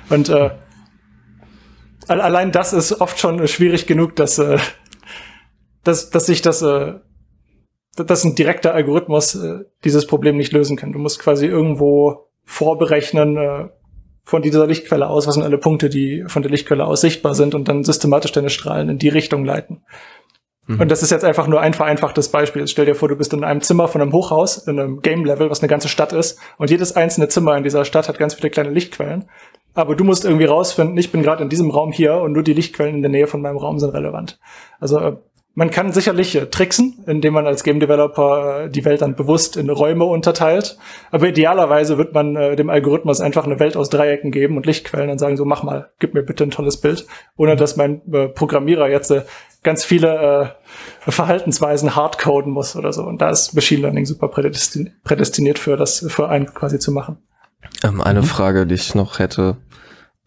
Und 0.08 0.30
äh, 0.30 0.52
allein 2.08 2.50
das 2.50 2.72
ist 2.72 2.98
oft 2.98 3.18
schon 3.18 3.46
schwierig 3.46 3.86
genug, 3.86 4.16
dass, 4.16 4.38
äh, 4.38 4.56
dass, 5.84 6.08
dass 6.08 6.24
sich 6.24 6.40
das, 6.40 6.62
äh, 6.62 6.94
dass 7.94 8.24
ein 8.24 8.34
direkter 8.34 8.72
Algorithmus 8.72 9.34
äh, 9.34 9.64
dieses 9.84 10.06
Problem 10.06 10.38
nicht 10.38 10.54
lösen 10.54 10.78
kann. 10.78 10.94
Du 10.94 10.98
musst 10.98 11.18
quasi 11.18 11.44
irgendwo 11.44 12.30
vorberechnen, 12.46 13.36
äh, 13.36 13.68
von 14.26 14.42
dieser 14.42 14.66
Lichtquelle 14.66 15.08
aus, 15.08 15.28
was 15.28 15.34
sind 15.34 15.44
alle 15.44 15.56
Punkte, 15.56 15.88
die 15.88 16.24
von 16.26 16.42
der 16.42 16.50
Lichtquelle 16.50 16.84
aus 16.84 17.00
sichtbar 17.00 17.34
sind 17.34 17.54
und 17.54 17.68
dann 17.68 17.84
systematisch 17.84 18.32
deine 18.32 18.50
Strahlen 18.50 18.88
in 18.88 18.98
die 18.98 19.08
Richtung 19.08 19.44
leiten. 19.44 19.84
Mhm. 20.66 20.80
Und 20.80 20.90
das 20.90 21.04
ist 21.04 21.12
jetzt 21.12 21.24
einfach 21.24 21.46
nur 21.46 21.60
ein 21.60 21.74
vereinfachtes 21.74 22.28
Beispiel. 22.30 22.66
Stell 22.66 22.86
dir 22.86 22.96
vor, 22.96 23.08
du 23.08 23.14
bist 23.14 23.32
in 23.32 23.44
einem 23.44 23.60
Zimmer 23.60 23.86
von 23.86 24.02
einem 24.02 24.12
Hochhaus, 24.12 24.58
in 24.58 24.80
einem 24.80 25.00
Game-Level, 25.00 25.48
was 25.48 25.60
eine 25.60 25.68
ganze 25.68 25.88
Stadt 25.88 26.12
ist, 26.12 26.40
und 26.58 26.70
jedes 26.70 26.96
einzelne 26.96 27.28
Zimmer 27.28 27.56
in 27.56 27.62
dieser 27.62 27.84
Stadt 27.84 28.08
hat 28.08 28.18
ganz 28.18 28.34
viele 28.34 28.50
kleine 28.50 28.70
Lichtquellen. 28.70 29.26
Aber 29.74 29.94
du 29.94 30.02
musst 30.02 30.24
irgendwie 30.24 30.46
rausfinden, 30.46 30.98
ich 30.98 31.12
bin 31.12 31.22
gerade 31.22 31.44
in 31.44 31.48
diesem 31.48 31.70
Raum 31.70 31.92
hier 31.92 32.16
und 32.16 32.32
nur 32.32 32.42
die 32.42 32.54
Lichtquellen 32.54 32.96
in 32.96 33.02
der 33.02 33.10
Nähe 33.12 33.28
von 33.28 33.42
meinem 33.42 33.58
Raum 33.58 33.78
sind 33.78 33.90
relevant. 33.90 34.40
Also 34.80 34.98
äh, 34.98 35.16
man 35.56 35.70
kann 35.70 35.90
sicherlich 35.90 36.36
äh, 36.36 36.46
tricksen, 36.46 37.02
indem 37.06 37.32
man 37.32 37.46
als 37.46 37.64
Game 37.64 37.80
Developer 37.80 38.64
äh, 38.64 38.70
die 38.70 38.84
Welt 38.84 39.00
dann 39.00 39.16
bewusst 39.16 39.56
in 39.56 39.70
Räume 39.70 40.04
unterteilt. 40.04 40.76
Aber 41.10 41.28
idealerweise 41.28 41.96
wird 41.96 42.12
man 42.12 42.36
äh, 42.36 42.56
dem 42.56 42.68
Algorithmus 42.68 43.22
einfach 43.22 43.46
eine 43.46 43.58
Welt 43.58 43.74
aus 43.74 43.88
Dreiecken 43.88 44.30
geben 44.30 44.58
und 44.58 44.66
Lichtquellen 44.66 45.08
und 45.08 45.18
sagen 45.18 45.38
so, 45.38 45.46
mach 45.46 45.62
mal, 45.62 45.90
gib 45.98 46.12
mir 46.12 46.22
bitte 46.22 46.44
ein 46.44 46.50
tolles 46.50 46.76
Bild, 46.76 47.06
ohne 47.36 47.56
dass 47.56 47.76
mein 47.76 48.02
Programmierer 48.34 48.90
jetzt 48.90 49.12
ganz 49.62 49.82
viele 49.84 50.56
Verhaltensweisen 51.00 51.96
hardcoden 51.96 52.52
muss 52.52 52.76
oder 52.76 52.92
so. 52.92 53.04
Und 53.04 53.22
da 53.22 53.30
ist 53.30 53.54
Machine 53.54 53.80
Learning 53.82 54.04
super 54.04 54.28
prädestiniert 54.28 55.58
für 55.58 55.76
das, 55.78 56.04
für 56.08 56.28
einen 56.28 56.52
quasi 56.52 56.78
zu 56.78 56.92
machen. 56.92 57.16
Ähm, 57.82 58.02
eine 58.02 58.20
mhm. 58.20 58.26
Frage, 58.26 58.66
die 58.66 58.74
ich 58.74 58.94
noch 58.94 59.18
hätte. 59.18 59.56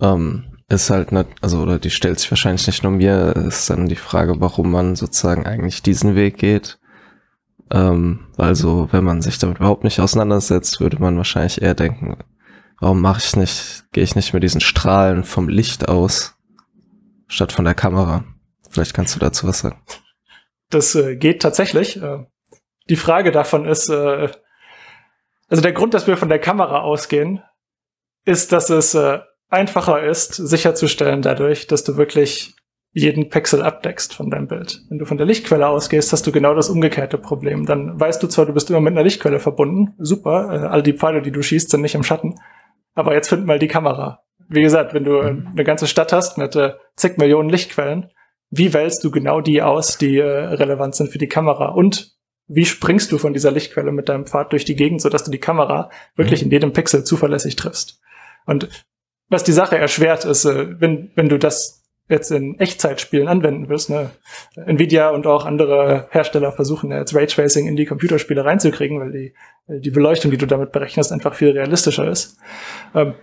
Ähm, 0.01 0.48
ist 0.69 0.89
halt 0.89 1.11
nicht, 1.11 1.27
also 1.41 1.61
oder 1.61 1.79
die 1.79 1.89
stellt 1.89 2.19
sich 2.19 2.29
wahrscheinlich 2.31 2.65
nicht 2.67 2.83
nur 2.83 2.91
mir, 2.91 3.35
ist 3.35 3.69
dann 3.69 3.87
die 3.87 3.95
Frage, 3.95 4.39
warum 4.39 4.71
man 4.71 4.95
sozusagen 4.95 5.45
eigentlich 5.45 5.81
diesen 5.81 6.15
Weg 6.15 6.37
geht. 6.37 6.79
Ähm, 7.71 8.27
also 8.37 8.87
wenn 8.91 9.03
man 9.03 9.21
sich 9.21 9.39
damit 9.39 9.57
überhaupt 9.57 9.83
nicht 9.83 9.99
auseinandersetzt, 9.99 10.79
würde 10.79 10.99
man 10.99 11.17
wahrscheinlich 11.17 11.61
eher 11.61 11.73
denken, 11.73 12.17
warum 12.79 13.01
mache 13.01 13.21
ich 13.23 13.35
nicht, 13.35 13.85
gehe 13.91 14.03
ich 14.03 14.15
nicht 14.15 14.33
mit 14.33 14.43
diesen 14.43 14.61
Strahlen 14.61 15.23
vom 15.23 15.49
Licht 15.49 15.89
aus, 15.89 16.35
statt 17.27 17.51
von 17.51 17.65
der 17.65 17.75
Kamera. 17.75 18.23
Vielleicht 18.69 18.93
kannst 18.93 19.15
du 19.15 19.19
dazu 19.19 19.47
was 19.47 19.59
sagen. 19.59 19.81
Das 20.69 20.93
äh, 20.93 21.15
geht 21.15 21.41
tatsächlich. 21.41 22.01
Äh, 22.01 22.25
die 22.89 22.95
Frage 22.95 23.31
davon 23.31 23.65
ist, 23.65 23.89
äh, 23.89 24.29
also 25.47 25.63
der 25.63 25.73
Grund, 25.73 25.95
dass 25.95 26.05
wir 26.05 26.15
von 26.15 26.29
der 26.29 26.39
Kamera 26.39 26.81
ausgehen, 26.81 27.41
ist, 28.25 28.51
dass 28.51 28.69
es 28.69 28.93
äh, 28.93 29.19
einfacher 29.49 30.03
ist, 30.03 30.33
sicherzustellen 30.35 31.21
dadurch, 31.21 31.67
dass 31.67 31.83
du 31.83 31.97
wirklich 31.97 32.55
jeden 32.91 33.29
Pixel 33.29 33.61
abdeckst 33.61 34.15
von 34.15 34.29
deinem 34.29 34.47
Bild. 34.47 34.81
Wenn 34.89 34.97
du 34.97 35.05
von 35.05 35.17
der 35.17 35.27
Lichtquelle 35.27 35.67
ausgehst, 35.67 36.11
hast 36.11 36.25
du 36.25 36.31
genau 36.31 36.55
das 36.55 36.69
umgekehrte 36.69 37.17
Problem. 37.17 37.65
Dann 37.65 37.99
weißt 37.99 38.21
du 38.21 38.27
zwar, 38.27 38.45
du 38.45 38.53
bist 38.53 38.69
immer 38.69 38.81
mit 38.81 38.93
einer 38.93 39.03
Lichtquelle 39.03 39.39
verbunden, 39.39 39.93
super, 39.99 40.49
äh, 40.51 40.67
all 40.67 40.81
die 40.81 40.93
Pfeile, 40.93 41.21
die 41.21 41.31
du 41.31 41.41
schießt, 41.41 41.69
sind 41.69 41.81
nicht 41.81 41.95
im 41.95 42.03
Schatten, 42.03 42.35
aber 42.95 43.13
jetzt 43.13 43.29
find 43.29 43.45
mal 43.45 43.59
die 43.59 43.67
Kamera. 43.67 44.23
Wie 44.47 44.61
gesagt, 44.61 44.93
wenn 44.93 45.03
du 45.03 45.21
mhm. 45.21 45.49
eine 45.51 45.63
ganze 45.63 45.85
Stadt 45.85 46.11
hast 46.11 46.37
mit 46.37 46.55
äh, 46.55 46.73
zig 46.95 47.17
Millionen 47.17 47.49
Lichtquellen, 47.49 48.09
wie 48.49 48.73
wählst 48.73 49.03
du 49.03 49.11
genau 49.11 49.41
die 49.41 49.61
aus, 49.61 49.99
die 49.99 50.17
äh, 50.17 50.25
relevant 50.25 50.95
sind 50.95 51.11
für 51.11 51.19
die 51.19 51.27
Kamera? 51.27 51.69
Und 51.69 52.15
wie 52.47 52.65
springst 52.65 53.11
du 53.11 53.19
von 53.19 53.33
dieser 53.33 53.51
Lichtquelle 53.51 53.91
mit 53.91 54.09
deinem 54.09 54.25
Pfad 54.25 54.51
durch 54.51 54.65
die 54.65 54.75
Gegend, 54.75 55.01
sodass 55.01 55.23
du 55.23 55.29
die 55.29 55.37
Kamera 55.37 55.91
wirklich 56.15 56.41
mhm. 56.41 56.47
in 56.47 56.51
jedem 56.51 56.73
Pixel 56.73 57.03
zuverlässig 57.03 57.55
triffst? 57.55 58.01
Und 58.47 58.69
was 59.29 59.43
die 59.43 59.51
Sache 59.51 59.77
erschwert, 59.77 60.25
ist, 60.25 60.45
äh, 60.45 60.79
wenn, 60.79 61.11
wenn 61.15 61.29
du 61.29 61.37
das 61.37 61.79
jetzt 62.09 62.31
in 62.31 62.59
Echtzeitspielen 62.59 63.27
anwenden 63.27 63.69
willst. 63.69 63.89
Ne? 63.89 64.09
Nvidia 64.55 65.09
und 65.09 65.27
auch 65.27 65.45
andere 65.45 66.07
Hersteller 66.09 66.51
versuchen 66.51 66.91
jetzt 66.91 67.15
Raytracing 67.15 67.67
in 67.67 67.75
die 67.75 67.85
Computerspiele 67.85 68.43
reinzukriegen, 68.43 68.99
weil 68.99 69.11
die, 69.11 69.33
die 69.67 69.91
Beleuchtung, 69.91 70.31
die 70.31 70.37
du 70.37 70.47
damit 70.47 70.71
berechnest, 70.71 71.11
einfach 71.11 71.35
viel 71.35 71.51
realistischer 71.51 72.09
ist. 72.09 72.37
Ähm, 72.95 73.13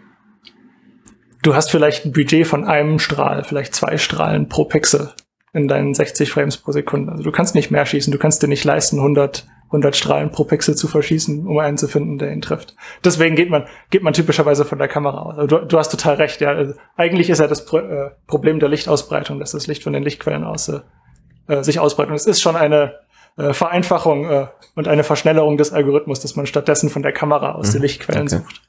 du 1.43 1.55
hast 1.57 1.71
vielleicht 1.71 2.07
ein 2.07 2.13
Budget 2.13 2.47
von 2.47 2.65
einem 2.65 3.01
Strahl, 3.01 3.43
vielleicht 3.43 3.75
zwei 3.75 3.99
Strahlen 3.99 4.49
pro 4.49 4.65
Pixel 4.65 5.11
in 5.53 5.67
deinen 5.67 5.93
60 5.93 6.31
Frames 6.31 6.57
pro 6.57 6.71
Sekunde. 6.71 7.11
Also 7.11 7.25
du 7.25 7.33
kannst 7.33 7.57
nicht 7.57 7.73
mehr 7.73 7.87
schießen, 7.87 8.13
du 8.13 8.19
kannst 8.19 8.43
dir 8.43 8.49
nicht 8.49 8.65
leisten, 8.65 8.99
100 8.99 9.47
100 9.67 9.97
Strahlen 9.97 10.31
pro 10.31 10.45
Pixel 10.45 10.77
zu 10.77 10.87
verschießen, 10.87 11.47
um 11.47 11.59
einen 11.59 11.77
zu 11.77 11.89
finden, 11.89 12.19
der 12.19 12.33
ihn 12.33 12.41
trifft. 12.41 12.77
Deswegen 13.05 13.35
geht 13.35 13.51
man, 13.51 13.67
geht 13.91 14.03
man 14.03 14.13
typischerweise 14.13 14.65
von 14.65 14.79
der 14.79 14.89
Kamera 14.89 15.23
aus. 15.23 15.39
Also 15.39 15.59
du, 15.59 15.67
du, 15.67 15.79
hast 15.79 15.91
total 15.91 16.15
recht, 16.15 16.41
ja. 16.41 16.51
Also 16.51 16.75
eigentlich 16.97 17.31
ist 17.31 17.41
ja 17.41 17.49
das 17.49 17.65
Pro 17.65 17.79
äh, 17.79 18.11
Problem 18.27 18.61
der 18.61 18.69
Lichtausbreitung, 18.69 19.41
dass 19.41 19.53
das 19.53 19.67
Licht 19.67 19.83
von 19.83 19.93
den 19.93 20.05
Lichtquellen 20.05 20.45
aus 20.45 20.69
äh, 20.69 21.63
sich 21.63 21.81
ausbreitet. 21.81 22.11
Und 22.11 22.17
es 22.17 22.27
ist 22.27 22.41
schon 22.41 22.57
eine 22.57 22.95
äh, 23.37 23.53
Vereinfachung 23.53 24.31
äh, 24.31 24.47
und 24.75 24.89
eine 24.89 25.05
Verschnellerung 25.05 25.57
des 25.57 25.73
Algorithmus, 25.73 26.21
dass 26.21 26.37
man 26.37 26.47
stattdessen 26.47 26.89
von 26.89 27.03
der 27.03 27.13
Kamera 27.13 27.53
aus 27.53 27.69
mhm. 27.69 27.73
die 27.73 27.79
Lichtquellen 27.79 28.29
okay. 28.29 28.37
sucht. 28.37 28.63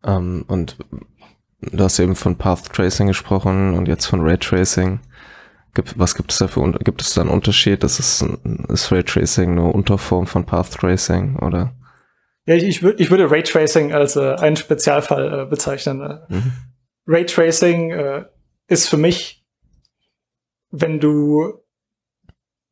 Um, 0.00 0.14
ähm, 0.14 0.44
und 0.46 0.76
du 1.60 1.84
hast 1.84 1.98
eben 1.98 2.14
von 2.14 2.36
Path 2.36 2.72
Tracing 2.72 3.08
gesprochen 3.08 3.74
und 3.74 3.88
jetzt 3.88 4.06
von 4.06 4.20
Raytracing. 4.20 5.00
Gibt, 5.78 5.96
was 5.96 6.16
gibt 6.16 6.32
es 6.32 6.38
da 6.38 6.48
für, 6.48 6.72
gibt 6.72 7.02
es 7.02 7.14
da 7.14 7.20
einen 7.20 7.30
Unterschied? 7.30 7.84
Das 7.84 8.00
ist, 8.00 8.26
ist 8.68 8.90
Raytracing 8.90 9.54
nur 9.54 9.76
Unterform 9.76 10.26
von 10.26 10.44
Path 10.44 10.72
Tracing 10.72 11.36
oder? 11.36 11.72
Ja, 12.46 12.56
ich, 12.56 12.64
ich, 12.64 12.82
ich 12.82 13.10
würde 13.12 13.30
Raytracing 13.30 13.92
als 13.92 14.16
äh, 14.16 14.34
einen 14.40 14.56
Spezialfall 14.56 15.42
äh, 15.42 15.46
bezeichnen. 15.46 16.00
Äh. 16.00 16.34
Mhm. 16.34 16.52
Raytracing 17.06 17.92
äh, 17.92 18.24
ist 18.66 18.88
für 18.88 18.96
mich, 18.96 19.46
wenn 20.72 20.98
du 20.98 21.62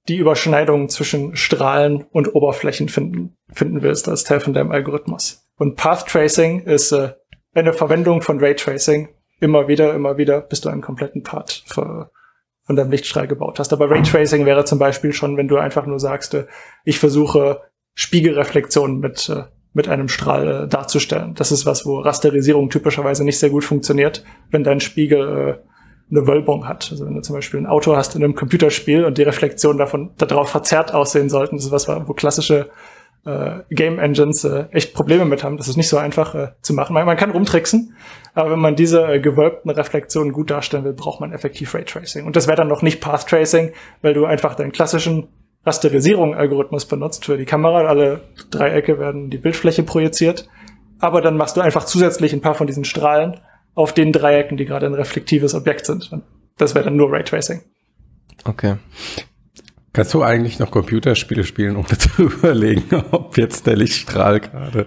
die 0.09 0.17
Überschneidung 0.17 0.89
zwischen 0.89 1.37
Strahlen 1.37 2.07
und 2.11 2.35
Oberflächen 2.35 2.89
finden, 2.89 3.37
finden 3.53 3.83
willst 3.83 4.09
als 4.09 4.25
Teil 4.25 4.41
von 4.41 4.53
deinem 4.53 4.73
Algorithmus. 4.73 5.45
Und 5.55 5.77
Path 5.77 6.09
Tracing 6.09 6.63
ist 6.63 6.91
äh, 6.91 7.13
eine 7.55 7.73
Verwendung 7.73 8.21
von 8.21 8.41
Raytracing 8.41 9.11
immer 9.39 9.69
wieder, 9.69 9.95
immer 9.95 10.17
wieder, 10.17 10.41
bis 10.41 10.61
du 10.61 10.71
einen 10.71 10.83
kompletten 10.83 11.23
Path 11.23 11.63
ver 11.67 12.11
von 12.67 12.77
deinem 12.77 12.91
Lichtstrahl 12.91 13.29
gebaut 13.29 13.59
hast. 13.59 13.73
Aber 13.73 13.91
Raytracing 13.91 14.45
wäre 14.45 14.65
zum 14.65 14.79
Beispiel 14.79 15.13
schon, 15.13 15.37
wenn 15.37 15.49
du 15.49 15.57
einfach 15.57 15.87
nur 15.87 16.01
sagst, 16.01 16.35
äh, 16.35 16.47
ich 16.85 16.99
versuche 16.99 17.61
Spiegelreflexionen 17.95 18.99
mit, 18.99 19.29
äh, 19.29 19.45
mit 19.73 19.89
einem 19.89 20.09
Strahl 20.09 20.65
äh, 20.65 20.69
darzustellen. 20.69 21.35
Das 21.35 21.53
ist 21.53 21.65
was, 21.65 21.87
wo 21.87 22.01
Rasterisierung 22.01 22.69
typischerweise 22.69 23.25
nicht 23.25 23.39
sehr 23.39 23.51
gut 23.51 23.65
funktioniert, 23.65 24.25
wenn 24.51 24.65
dein 24.65 24.81
Spiegel 24.81 25.61
eine 26.09 26.27
Wölbung 26.27 26.69
hat. 26.69 26.89
Also 26.91 27.07
wenn 27.07 27.15
du 27.15 27.21
zum 27.21 27.35
Beispiel 27.35 27.61
ein 27.61 27.67
Auto 27.67 27.97
hast 27.97 28.15
in 28.15 28.23
einem 28.23 28.35
Computerspiel 28.35 29.05
und 29.05 29.19
die 29.19 29.25
Reflexionen 29.25 29.79
davon 29.79 30.11
darauf 30.19 30.51
verzerrt 30.51 30.95
aussehen 30.95 31.29
sollten, 31.29 31.57
das 31.57 31.67
ist 31.67 31.73
was, 31.73 31.89
wo 31.89 32.13
klassische 32.13 32.71
äh, 33.27 33.63
Game 33.71 33.99
Engines 33.99 34.45
äh, 34.45 34.67
echt 34.71 34.95
Probleme 34.95 35.25
mit 35.25 35.45
haben. 35.45 35.57
Das 35.57 35.69
ist 35.69 35.77
nicht 35.77 35.89
so 35.89 35.99
einfach 35.99 36.35
äh, 36.35 36.49
zu 36.63 36.73
machen. 36.73 36.95
Man, 36.95 37.05
man 37.05 37.17
kann 37.17 37.31
rumtricksen, 37.31 37.97
aber 38.35 38.53
wenn 38.53 38.61
man 38.61 38.77
diese 38.77 39.05
äh, 39.07 39.21
gewölbten 39.21 39.71
Reflexionen 39.71 40.33
gut 40.33 40.51
darstellen 40.51 40.85
will, 40.85 40.93
braucht 40.93 41.21
man 41.21 41.33
effektiv 41.33 41.75
Raytracing. 41.75 42.25
Und 42.25 42.37
das 42.37 42.47
wäre 42.47 42.57
dann 42.57 42.69
noch 42.69 42.83
nicht 42.83 43.01
Path 43.01 43.27
Tracing, 43.27 43.73
weil 44.01 44.15
du 44.15 44.25
einfach 44.25 44.55
deinen 44.55 44.73
klassischen 44.73 45.29
Rasterisierung-Algorithmus 45.65 46.87
benutzt 46.87 47.25
für 47.25 47.37
die 47.37 47.45
Kamera. 47.45 47.89
Alle 47.89 48.21
Dreiecke 48.51 49.01
werden 49.01 49.31
die 49.31 49.39
Bildfläche 49.39 49.83
projiziert. 49.83 50.49
Aber 51.01 51.21
dann 51.21 51.37
machst 51.37 51.57
du 51.57 51.61
einfach 51.61 51.85
zusätzlich 51.85 52.33
ein 52.33 52.41
paar 52.41 52.55
von 52.55 52.67
diesen 52.67 52.85
Strahlen 52.85 53.41
auf 53.75 53.93
den 53.93 54.13
Dreiecken, 54.13 54.57
die 54.57 54.65
gerade 54.65 54.87
ein 54.87 54.95
reflektives 54.95 55.55
Objekt 55.55 55.85
sind. 55.85 56.11
Das 56.57 56.75
wäre 56.75 56.87
dann 56.87 56.97
nur 56.97 57.13
Raytracing. 57.13 57.63
Okay. 58.45 58.77
Kannst 59.97 60.13
du 60.13 60.23
eigentlich 60.23 60.59
noch 60.59 60.71
Computerspiele 60.71 61.43
spielen, 61.43 61.77
ohne 61.79 61.97
zu 61.97 62.25
überlegen, 62.25 62.85
ob 63.13 63.39
jetzt 63.39 63.67
der 63.67 63.77
Lichtstrahl 63.77 64.41
gerade 64.41 64.85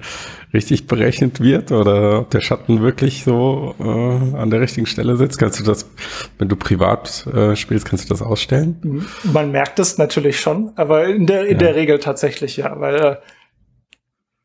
richtig 0.53 0.85
berechnet 0.85 1.41
wird 1.41 1.71
oder 1.71 2.19
ob 2.19 2.29
der 2.29 2.41
Schatten 2.41 2.83
wirklich 2.83 3.23
so 3.23 3.73
äh, 3.79 4.37
an 4.37 4.51
der 4.51 4.61
richtigen 4.61 4.85
Stelle 4.85 5.17
sitzt? 5.17 5.39
Kannst 5.39 5.59
du 5.59 5.63
das, 5.63 5.89
wenn 6.37 6.47
du 6.47 6.55
privat 6.55 7.25
äh, 7.25 7.55
spielst, 7.55 7.87
kannst 7.87 8.05
du 8.05 8.09
das 8.09 8.21
ausstellen? 8.21 8.77
Mhm. 8.83 9.07
Man 9.33 9.51
merkt 9.51 9.79
es 9.79 9.97
natürlich 9.97 10.39
schon, 10.39 10.73
aber 10.75 11.07
in 11.07 11.25
der, 11.25 11.45
in 11.45 11.53
ja. 11.53 11.57
der 11.57 11.75
Regel 11.75 11.97
tatsächlich 11.97 12.57
ja, 12.57 12.79
weil 12.79 12.95
äh, 12.95 13.15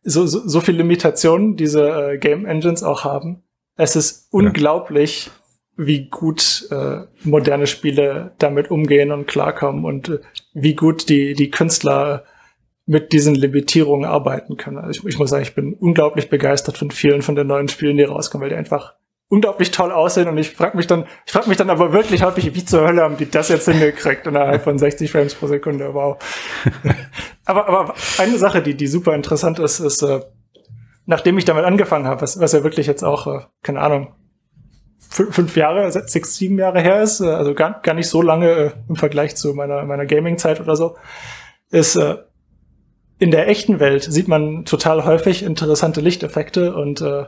so, 0.03 0.27
so, 0.27 0.49
so 0.49 0.63
viele 0.63 0.79
Limitationen 0.79 1.57
diese 1.57 2.13
äh, 2.13 2.17
Game 2.17 2.47
Engines 2.47 2.83
auch 2.83 3.05
haben. 3.05 3.43
Es 3.77 3.97
ist 3.97 4.29
unglaublich, 4.31 5.27
ja 5.27 5.44
wie 5.77 6.09
gut 6.09 6.69
äh, 6.71 7.03
moderne 7.23 7.67
Spiele 7.67 8.33
damit 8.39 8.71
umgehen 8.71 9.11
und 9.13 9.27
klarkommen 9.27 9.85
und 9.85 10.09
äh, 10.09 10.19
wie 10.53 10.75
gut 10.75 11.09
die, 11.09 11.35
die 11.35 11.51
Künstler 11.51 12.25
mit 12.87 13.13
diesen 13.13 13.35
Limitierungen 13.35 14.09
arbeiten 14.09 14.57
können. 14.57 14.79
Also 14.79 15.01
ich, 15.01 15.15
ich, 15.15 15.19
muss 15.19 15.31
sagen, 15.31 15.43
ich 15.43 15.55
bin 15.55 15.75
unglaublich 15.75 16.29
begeistert 16.29 16.79
von 16.79 16.91
vielen 16.91 17.23
von 17.23 17.35
den 17.35 17.47
neuen 17.47 17.69
Spielen, 17.69 17.97
die 17.97 18.05
rauskommen, 18.05 18.43
weil 18.43 18.51
die 18.51 18.57
einfach 18.59 18.95
unglaublich 19.29 19.71
toll 19.71 19.91
aussehen 19.91 20.29
und 20.29 20.39
ich 20.39 20.51
frage 20.51 20.77
mich 20.77 20.87
dann, 20.87 21.07
ich 21.27 21.33
frage 21.33 21.49
mich 21.49 21.57
dann 21.57 21.71
aber 21.71 21.93
wirklich 21.93 22.23
häufig, 22.23 22.55
wie 22.55 22.65
zur 22.65 22.87
Hölle 22.87 23.03
haben 23.03 23.17
die 23.17 23.29
das 23.29 23.49
jetzt 23.49 23.67
hingekriegt 23.67 24.27
innerhalb 24.27 24.63
von 24.63 24.79
60 24.79 25.11
Frames 25.11 25.35
pro 25.35 25.47
Sekunde, 25.47 25.95
wow. 25.95 26.19
aber, 27.47 27.67
aber 27.67 27.95
eine 28.19 28.39
Sache, 28.39 28.63
die, 28.63 28.75
die 28.75 28.87
super 28.87 29.15
interessant 29.15 29.59
ist, 29.59 29.81
ist, 29.81 30.03
äh, 30.03 30.21
nachdem 31.07 31.39
ich 31.39 31.47
damit 31.47 31.65
angefangen 31.65 32.07
habe, 32.07 32.21
was, 32.21 32.39
was 32.39 32.53
ja 32.53 32.63
wirklich 32.63 32.87
jetzt 32.87 33.03
auch, 33.03 33.27
äh, 33.27 33.41
keine 33.63 33.81
Ahnung, 33.81 34.15
fünf 35.15 35.57
Jahre, 35.57 35.91
sechs, 35.93 36.37
sieben 36.37 36.59
Jahre 36.59 36.81
her 36.81 37.03
ist, 37.03 37.21
äh, 37.21 37.27
also 37.27 37.55
gar, 37.55 37.81
gar 37.83 37.95
nicht 37.95 38.09
so 38.09 38.21
lange 38.21 38.51
äh, 38.51 38.71
im 38.89 38.97
Vergleich 38.97 39.37
zu 39.37 39.55
meiner, 39.55 39.85
meiner 39.85 40.07
Gaming-Zeit 40.07 40.61
oder 40.61 40.75
so, 40.77 40.97
ist 41.71 41.97
äh, 41.97 42.17
in 43.19 43.31
der 43.31 43.49
echten 43.49 43.79
Welt 43.79 44.03
sieht 44.03 44.29
man 44.29 44.65
total 44.65 45.05
häufig 45.05 45.45
interessante 45.45 46.01
Lichteffekte 46.01 46.75
und 46.75 47.01
äh, 47.01 47.27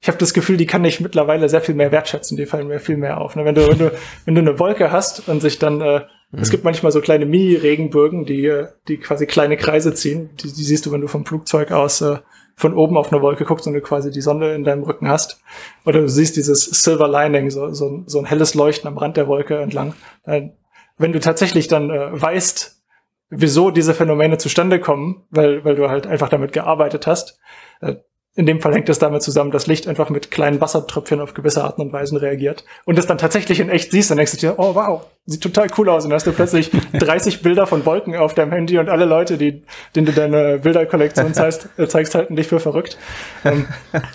ich 0.00 0.08
habe 0.08 0.18
das 0.18 0.34
Gefühl, 0.34 0.56
die 0.56 0.66
kann 0.66 0.84
ich 0.84 1.00
mittlerweile 1.00 1.48
sehr 1.48 1.60
viel 1.60 1.76
mehr 1.76 1.92
wertschätzen, 1.92 2.36
die 2.36 2.44
fallen 2.44 2.66
mir 2.66 2.80
viel 2.80 2.96
mehr 2.96 3.20
auf. 3.20 3.36
Ne? 3.36 3.44
Wenn 3.44 3.54
du, 3.54 3.68
wenn 3.68 3.78
du, 3.78 3.92
wenn 4.24 4.34
du 4.34 4.40
eine 4.40 4.58
Wolke 4.58 4.90
hast 4.90 5.28
und 5.28 5.40
sich 5.40 5.60
dann, 5.60 5.80
äh, 5.80 6.00
mhm. 6.32 6.40
es 6.40 6.50
gibt 6.50 6.64
manchmal 6.64 6.90
so 6.90 7.00
kleine 7.00 7.24
Mini-Regenbögen, 7.24 8.26
die, 8.26 8.64
die 8.88 8.98
quasi 8.98 9.26
kleine 9.26 9.56
Kreise 9.56 9.94
ziehen, 9.94 10.30
die, 10.42 10.52
die 10.52 10.64
siehst 10.64 10.84
du, 10.86 10.92
wenn 10.92 11.00
du 11.00 11.06
vom 11.06 11.24
Flugzeug 11.24 11.70
aus 11.70 12.00
äh, 12.00 12.18
von 12.54 12.74
oben 12.74 12.96
auf 12.96 13.12
eine 13.12 13.22
Wolke 13.22 13.44
guckst 13.44 13.66
und 13.66 13.72
du 13.72 13.80
quasi 13.80 14.10
die 14.10 14.20
Sonne 14.20 14.54
in 14.54 14.64
deinem 14.64 14.82
Rücken 14.82 15.08
hast. 15.08 15.40
Oder 15.84 16.00
du 16.00 16.08
siehst 16.08 16.36
dieses 16.36 16.64
Silver 16.64 17.08
Lining, 17.08 17.50
so, 17.50 17.72
so, 17.72 18.02
so 18.06 18.18
ein 18.18 18.24
helles 18.24 18.54
Leuchten 18.54 18.88
am 18.88 18.98
Rand 18.98 19.16
der 19.16 19.26
Wolke 19.26 19.58
entlang. 19.58 19.94
Wenn 20.24 21.12
du 21.12 21.20
tatsächlich 21.20 21.68
dann 21.68 21.90
äh, 21.90 22.20
weißt, 22.20 22.82
wieso 23.30 23.70
diese 23.70 23.94
Phänomene 23.94 24.38
zustande 24.38 24.78
kommen, 24.78 25.24
weil, 25.30 25.64
weil 25.64 25.74
du 25.74 25.88
halt 25.88 26.06
einfach 26.06 26.28
damit 26.28 26.52
gearbeitet 26.52 27.06
hast, 27.06 27.40
äh, 27.80 27.96
in 28.34 28.46
dem 28.46 28.60
Fall 28.60 28.72
hängt 28.72 28.88
es 28.88 28.98
damit 28.98 29.22
zusammen, 29.22 29.50
dass 29.50 29.66
Licht 29.66 29.86
einfach 29.86 30.08
mit 30.08 30.30
kleinen 30.30 30.60
Wassertröpfchen 30.60 31.20
auf 31.20 31.34
gewisse 31.34 31.62
Arten 31.62 31.82
und 31.82 31.92
Weisen 31.92 32.16
reagiert. 32.16 32.64
Und 32.86 32.96
das 32.96 33.06
dann 33.06 33.18
tatsächlich 33.18 33.60
in 33.60 33.68
echt 33.68 33.90
siehst, 33.90 34.10
dann 34.10 34.16
denkst 34.16 34.32
du 34.32 34.38
dir, 34.38 34.54
oh 34.56 34.74
wow, 34.74 35.04
sieht 35.26 35.42
total 35.42 35.66
cool 35.76 35.90
aus. 35.90 36.04
Und 36.04 36.10
dann 36.10 36.16
hast 36.16 36.26
du 36.26 36.32
plötzlich 36.32 36.70
30 36.94 37.42
Bilder 37.42 37.66
von 37.66 37.84
Wolken 37.84 38.16
auf 38.16 38.32
deinem 38.32 38.52
Handy 38.52 38.78
und 38.78 38.88
alle 38.88 39.04
Leute, 39.04 39.36
die, 39.36 39.64
denen 39.94 40.06
du 40.06 40.12
deine 40.12 40.58
Bilderkollektion 40.58 41.34
zeigst, 41.34 41.68
äh, 41.76 41.86
zeigst 41.86 42.14
halten 42.14 42.34
dich 42.34 42.48
für 42.48 42.58
verrückt. 42.58 42.96
Ähm, 43.44 43.66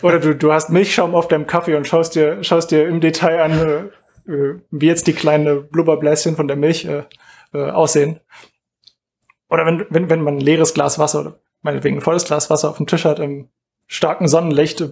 oder 0.02 0.20
du, 0.20 0.34
du 0.34 0.52
hast 0.52 0.72
Milchschaum 0.72 1.14
auf 1.14 1.28
deinem 1.28 1.46
Kaffee 1.46 1.76
und 1.76 1.86
schaust 1.86 2.16
dir, 2.16 2.44
schaust 2.44 2.72
dir 2.72 2.88
im 2.88 3.02
Detail 3.02 3.44
an, 3.44 3.92
äh, 4.28 4.56
wie 4.72 4.88
jetzt 4.88 5.06
die 5.06 5.14
kleinen 5.14 5.68
Blubberbläschen 5.68 6.36
von 6.36 6.48
der 6.48 6.58
Milch 6.58 6.86
äh, 6.86 7.04
äh, 7.54 7.70
aussehen. 7.70 8.20
Oder 9.48 9.68
wenn, 9.68 9.86
wenn, 9.92 10.10
wenn 10.10 10.22
man 10.24 10.38
ein 10.38 10.42
leeres 10.42 10.74
Glas 10.74 10.98
Wasser 10.98 11.20
oder 11.20 11.40
meinetwegen 11.62 11.98
ein 11.98 12.02
volles 12.02 12.26
Glas 12.26 12.50
Wasser 12.50 12.72
auf 12.72 12.78
dem 12.78 12.88
Tisch 12.88 13.06
hat 13.06 13.20
im 13.20 13.50
starken 13.88 14.28
Sonnenlicht 14.28 14.84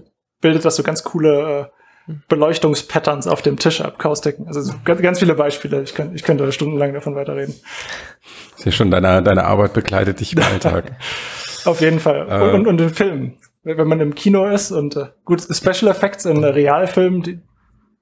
bildet 0.41 0.65
das 0.65 0.75
so 0.75 0.83
ganz 0.83 1.03
coole 1.03 1.69
äh, 2.07 2.13
Beleuchtungspatterns 2.27 3.27
auf 3.27 3.41
dem 3.41 3.57
Tisch 3.57 3.81
ab, 3.81 3.97
Kaustiken. 3.97 4.47
Also 4.47 4.73
ganz, 4.83 5.01
ganz 5.01 5.19
viele 5.19 5.33
Beispiele. 5.33 5.81
Ich, 5.81 5.95
kann, 5.95 6.13
ich 6.13 6.23
könnte 6.23 6.51
stundenlang 6.51 6.93
davon 6.93 7.15
weiterreden. 7.15 7.55
Ist 8.57 8.65
ja 8.65 8.71
schon 8.71 8.91
deine, 8.91 9.23
deine 9.23 9.45
Arbeit 9.45 9.73
begleitet 9.73 10.19
dich 10.19 10.33
im 10.33 10.43
Alltag. 10.51 10.97
auf 11.65 11.81
jeden 11.81 11.99
Fall. 11.99 12.27
Äh. 12.29 12.55
Und, 12.55 12.67
und 12.67 12.79
in 12.79 12.89
Filmen. 12.89 13.37
Wenn 13.63 13.87
man 13.87 13.99
im 13.99 14.13
Kino 14.13 14.45
ist 14.45 14.71
und 14.71 14.95
äh, 14.95 15.07
gut, 15.23 15.41
Special 15.41 15.89
Effects 15.89 16.25
in 16.25 16.43
Realfilmen, 16.43 17.23
die, 17.23 17.39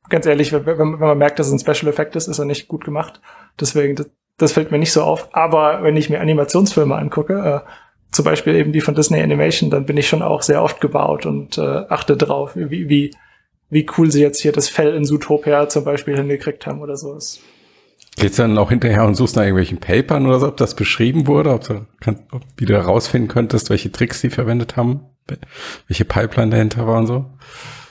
ganz 0.10 0.26
ehrlich, 0.26 0.52
wenn, 0.52 0.66
wenn, 0.66 1.00
man 1.00 1.18
merkt, 1.18 1.40
dass 1.40 1.48
es 1.48 1.54
ein 1.54 1.60
Special 1.60 1.90
Effect 1.90 2.18
ist, 2.18 2.28
ist 2.28 2.40
er 2.40 2.46
nicht 2.46 2.68
gut 2.68 2.84
gemacht. 2.84 3.22
Deswegen, 3.58 3.96
das, 3.96 4.10
das 4.38 4.52
fällt 4.52 4.72
mir 4.72 4.80
nicht 4.80 4.92
so 4.92 5.04
auf. 5.04 5.30
Aber 5.34 5.82
wenn 5.82 5.96
ich 5.96 6.10
mir 6.10 6.20
Animationsfilme 6.20 6.96
angucke, 6.96 7.64
äh, 7.66 7.70
zum 8.14 8.26
Beispiel 8.26 8.56
eben 8.56 8.72
die 8.72 8.82
von 8.82 8.96
Disney 8.96 9.22
Animation, 9.22 9.70
dann 9.70 9.86
bin 9.86 9.98
ich 9.98 10.08
schon 10.08 10.22
auch 10.22 10.44
sehr 10.44 10.64
oft 10.64 10.80
gebaut 10.80 11.26
und 11.26 11.58
äh, 11.58 11.62
achte 11.90 12.16
drauf, 12.16 12.56
wie, 12.56 12.88
wie, 12.88 13.12
wie 13.70 13.88
cool 13.98 14.12
sie 14.12 14.22
jetzt 14.22 14.42
hier 14.42 14.52
das 14.52 14.70
Fell 14.70 14.96
in 14.96 15.04
Zootopia 15.04 15.68
zum 15.68 15.84
Beispiel 15.84 16.16
hingekriegt 16.16 16.66
haben 16.68 16.82
oder 16.82 16.96
so. 16.96 17.18
Geht's 18.16 18.36
dann 18.36 18.58
auch 18.60 18.70
hinterher 18.70 19.06
und 19.06 19.16
suchst 19.16 19.36
nach 19.36 19.44
irgendwelchen 19.44 19.80
Papern 19.80 20.28
oder 20.28 20.40
so, 20.40 20.48
ob 20.48 20.58
das 20.58 20.76
beschrieben 20.76 21.26
wurde, 21.26 21.52
ob 21.52 21.64
du 21.68 21.88
kann, 22.00 22.20
ob 22.32 22.44
wieder 22.58 22.78
herausfinden 22.78 23.28
könntest, 23.28 23.72
welche 23.72 23.92
Tricks 23.92 24.22
die 24.22 24.30
verwendet 24.30 24.78
haben, 24.78 25.02
welche 25.88 26.06
Pipeline 26.06 26.52
dahinter 26.52 26.86
war 26.86 27.00
und 27.00 27.08
so? 27.08 27.26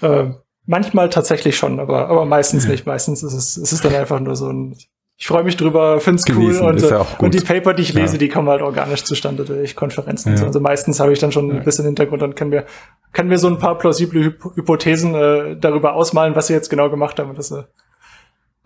Äh, 0.00 0.30
manchmal 0.66 1.10
tatsächlich 1.10 1.56
schon, 1.56 1.80
aber, 1.80 2.08
aber 2.08 2.24
meistens 2.24 2.68
nicht. 2.68 2.86
Meistens 2.86 3.24
ist 3.24 3.32
es, 3.32 3.56
ist 3.56 3.72
es 3.72 3.80
dann 3.80 3.94
einfach 3.96 4.20
nur 4.20 4.36
so 4.36 4.48
ein, 4.48 4.76
ich 5.22 5.28
freue 5.28 5.44
mich 5.44 5.56
drüber, 5.56 6.00
find's 6.00 6.24
Genießen, 6.24 6.64
cool 6.64 6.72
und, 6.72 6.82
ja 6.82 7.06
und 7.20 7.32
die 7.32 7.38
Paper, 7.38 7.74
die 7.74 7.82
ich 7.82 7.92
lese, 7.92 8.14
ja. 8.14 8.18
die 8.18 8.28
kommen 8.28 8.48
halt 8.48 8.60
organisch 8.60 9.04
zustande 9.04 9.44
durch 9.44 9.76
Konferenzen. 9.76 10.36
Ja. 10.36 10.42
Also 10.42 10.58
meistens 10.58 10.98
habe 10.98 11.12
ich 11.12 11.20
dann 11.20 11.30
schon 11.30 11.48
ein 11.48 11.62
bisschen 11.62 11.84
Hintergrund 11.84 12.24
und 12.24 12.34
kann 12.34 12.48
mir 12.48 12.64
kann 13.12 13.28
mir 13.28 13.38
so 13.38 13.46
ein 13.46 13.56
paar 13.60 13.78
plausible 13.78 14.20
Hyp 14.20 14.44
Hypothesen 14.56 15.14
äh, 15.14 15.56
darüber 15.56 15.94
ausmalen, 15.94 16.34
was 16.34 16.48
sie 16.48 16.54
jetzt 16.54 16.70
genau 16.70 16.90
gemacht 16.90 17.20
haben. 17.20 17.30
Und 17.30 17.38
das, 17.38 17.52
äh, 17.52 17.62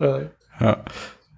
äh, 0.01 0.29
ja. 0.59 0.79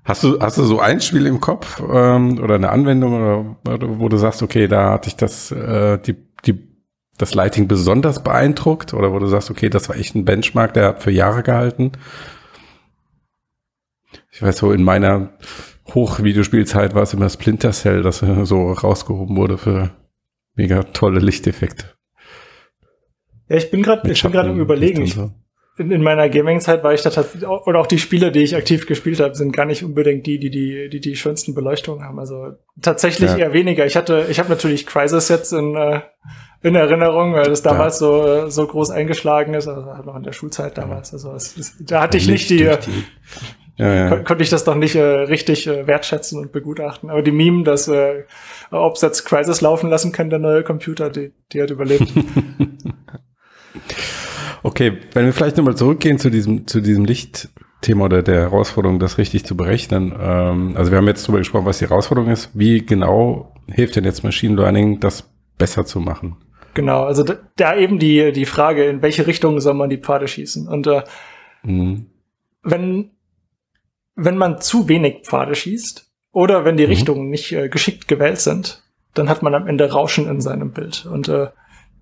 Hast 0.05 0.23
du, 0.23 0.39
hast 0.39 0.57
du 0.57 0.63
so 0.63 0.79
ein 0.79 1.01
Spiel 1.01 1.27
im 1.27 1.41
Kopf 1.41 1.83
ähm, 1.93 2.39
oder 2.41 2.55
eine 2.55 2.71
Anwendung, 2.71 3.57
oder, 3.65 3.99
wo 3.99 4.09
du 4.09 4.19
sagst, 4.19 4.41
okay, 4.45 4.69
da 4.69 4.93
hatte 4.93 5.09
ich 5.09 5.17
das, 5.17 5.51
äh, 5.51 5.99
die, 5.99 6.15
die, 6.47 6.63
das 7.19 7.35
Lighting 7.35 7.67
besonders 7.67 8.23
beeindruckt 8.23 8.95
oder 8.95 9.13
wo 9.13 9.19
du 9.19 9.27
sagst, 9.27 9.51
okay, 9.51 9.69
das 9.69 9.89
war 9.89 9.97
echt 9.97 10.15
ein 10.15 10.25
Benchmark, 10.25 10.75
der 10.75 10.87
hat 10.87 11.03
für 11.03 11.11
Jahre 11.11 11.43
gehalten? 11.43 11.91
Ich 14.39 14.43
weiß 14.43 14.59
so, 14.59 14.71
in 14.71 14.85
meiner 14.85 15.31
Hochvideospielzeit 15.93 16.95
war 16.95 17.03
es 17.03 17.13
immer 17.13 17.29
Splinter 17.29 17.73
Cell, 17.73 18.03
das 18.03 18.19
so 18.19 18.71
rausgehoben 18.71 19.37
wurde 19.37 19.59
für 19.59 19.91
mega 20.55 20.85
tolle 20.85 21.19
Lichteffekte. 21.19 21.87
Ja, 23.49 23.57
ich 23.57 23.73
bin 23.73 23.83
gerade, 23.83 24.09
ich 24.09 24.23
bin 24.23 24.31
gerade 24.31 24.51
im 24.51 24.61
Überlegen. 24.61 25.05
So. 25.09 25.33
In, 25.77 25.91
in, 25.91 26.03
meiner 26.03 26.29
Gaming-Zeit 26.29 26.85
war 26.85 26.95
ich 26.95 27.03
da 27.03 27.11
tatsächlich, 27.11 27.49
oder 27.49 27.81
auch 27.81 27.89
die 27.89 27.99
Spiele, 27.99 28.31
die 28.31 28.39
ich 28.45 28.55
aktiv 28.55 28.87
gespielt 28.87 29.19
habe, 29.19 29.35
sind 29.35 29.51
gar 29.51 29.65
nicht 29.65 29.83
unbedingt 29.83 30.25
die, 30.25 30.39
die 30.39 30.51
die, 30.51 30.89
die, 30.89 31.01
die 31.01 31.17
schönsten 31.17 31.53
Beleuchtungen 31.53 32.05
haben. 32.05 32.21
Also 32.21 32.53
tatsächlich 32.81 33.31
ja. 33.31 33.39
eher 33.39 33.53
weniger. 33.53 33.87
Ich 33.87 33.97
hatte, 33.97 34.27
ich 34.31 34.39
habe 34.39 34.51
natürlich 34.51 34.87
Crisis 34.87 35.29
jetzt 35.29 35.53
in, 35.53 35.75
äh, 35.75 36.03
in 36.63 36.77
Erinnerung, 36.77 37.33
weil 37.33 37.47
das 37.47 37.63
damals 37.63 37.99
ja. 37.99 38.07
so, 38.07 38.27
äh, 38.47 38.51
so 38.53 38.65
groß 38.69 38.91
eingeschlagen 38.91 39.55
ist, 39.55 39.67
also 39.67 39.81
noch 40.05 40.15
in 40.15 40.23
der 40.23 40.33
Schulzeit 40.33 40.79
damals. 40.79 41.13
Also 41.13 41.33
es, 41.33 41.57
es, 41.57 41.77
da 41.81 42.03
hatte 42.03 42.19
ich 42.19 42.29
nicht 42.29 42.49
die, 42.51 42.59
die 42.59 43.05
ja, 43.79 43.95
ja. 43.95 44.09
Kon 44.09 44.25
konnte 44.25 44.43
ich 44.43 44.51
das 44.51 44.65
doch 44.65 44.75
nicht 44.75 44.97
äh, 44.97 45.03
richtig 45.03 45.69
äh, 45.69 45.87
wertschätzen 45.87 46.41
und 46.41 46.51
begutachten. 46.51 47.11
Aber 47.11 47.23
die 47.23 47.31
Meme, 47.31 47.63
dass 47.63 47.87
äh, 47.87 48.25
ob 48.73 49.01
jetzt 49.01 49.25
Crisis 49.25 49.61
laufen 49.61 49.89
lassen 49.89 50.11
kann, 50.11 50.31
der 50.31 50.41
neue 50.41 50.65
Computer, 50.65 51.11
die, 51.11 51.33
die 51.53 51.63
hat 51.63 51.71
überlebt. 51.71 52.13
okay, 54.65 54.99
wenn 55.15 55.27
wir 55.27 55.33
vielleicht 55.33 55.57
nochmal 55.57 55.77
zurückgehen 55.77 56.19
zu 56.19 56.29
diesem, 56.29 56.67
zu 56.67 56.81
diesem 56.81 57.05
Lichtthema 57.05 58.07
oder 58.07 58.23
der 58.23 58.41
Herausforderung, 58.41 58.99
das 58.99 59.17
richtig 59.17 59.47
zu 59.47 59.57
berechnen. 59.57 60.13
Ähm, 60.21 60.75
also 60.77 60.91
wir 60.91 60.99
haben 60.99 61.07
jetzt 61.07 61.23
darüber 61.25 61.39
gesprochen, 61.39 61.67
was 61.67 61.79
die 61.79 61.87
Herausforderung 61.87 62.33
ist. 62.33 62.51
Wie 62.55 62.85
genau 62.85 63.55
hilft 63.69 63.95
denn 63.95 64.05
jetzt 64.05 64.25
Machine 64.25 64.57
Learning, 64.57 64.99
das 64.99 65.31
besser 65.57 65.87
zu 65.87 66.01
machen? 66.01 66.37
Genau, 66.75 67.05
also 67.05 67.23
da, 67.23 67.37
da 67.55 67.77
eben 67.77 68.01
die, 68.01 68.33
die 68.33 68.45
Frage, 68.45 68.87
in 68.87 69.03
welche 69.03 69.29
Richtung 69.29 69.61
soll 69.61 69.75
man 69.75 69.89
die 69.89 69.99
Pfade 69.99 70.27
schießen? 70.27 70.67
Und 70.67 70.89
äh, 70.89 71.03
mhm. 71.63 72.07
wenn 72.65 73.13
wenn 74.19 74.37
man 74.37 74.61
zu 74.61 74.89
wenig 74.89 75.23
Pfade 75.23 75.55
schießt 75.55 76.11
oder 76.33 76.65
wenn 76.65 76.77
die 76.77 76.85
mhm. 76.85 76.91
Richtungen 76.91 77.31
nicht 77.31 77.53
äh, 77.53 77.69
geschickt 77.69 78.09
gewählt 78.09 78.41
sind, 78.41 78.83
dann 79.15 79.29
hat 79.29 79.43
man 79.43 79.55
am 79.55 79.67
Ende 79.67 79.91
Rauschen 79.91 80.29
in 80.29 80.41
seinem 80.41 80.73
Bild. 80.73 81.07
Und 81.07 81.29
äh, 81.29 81.49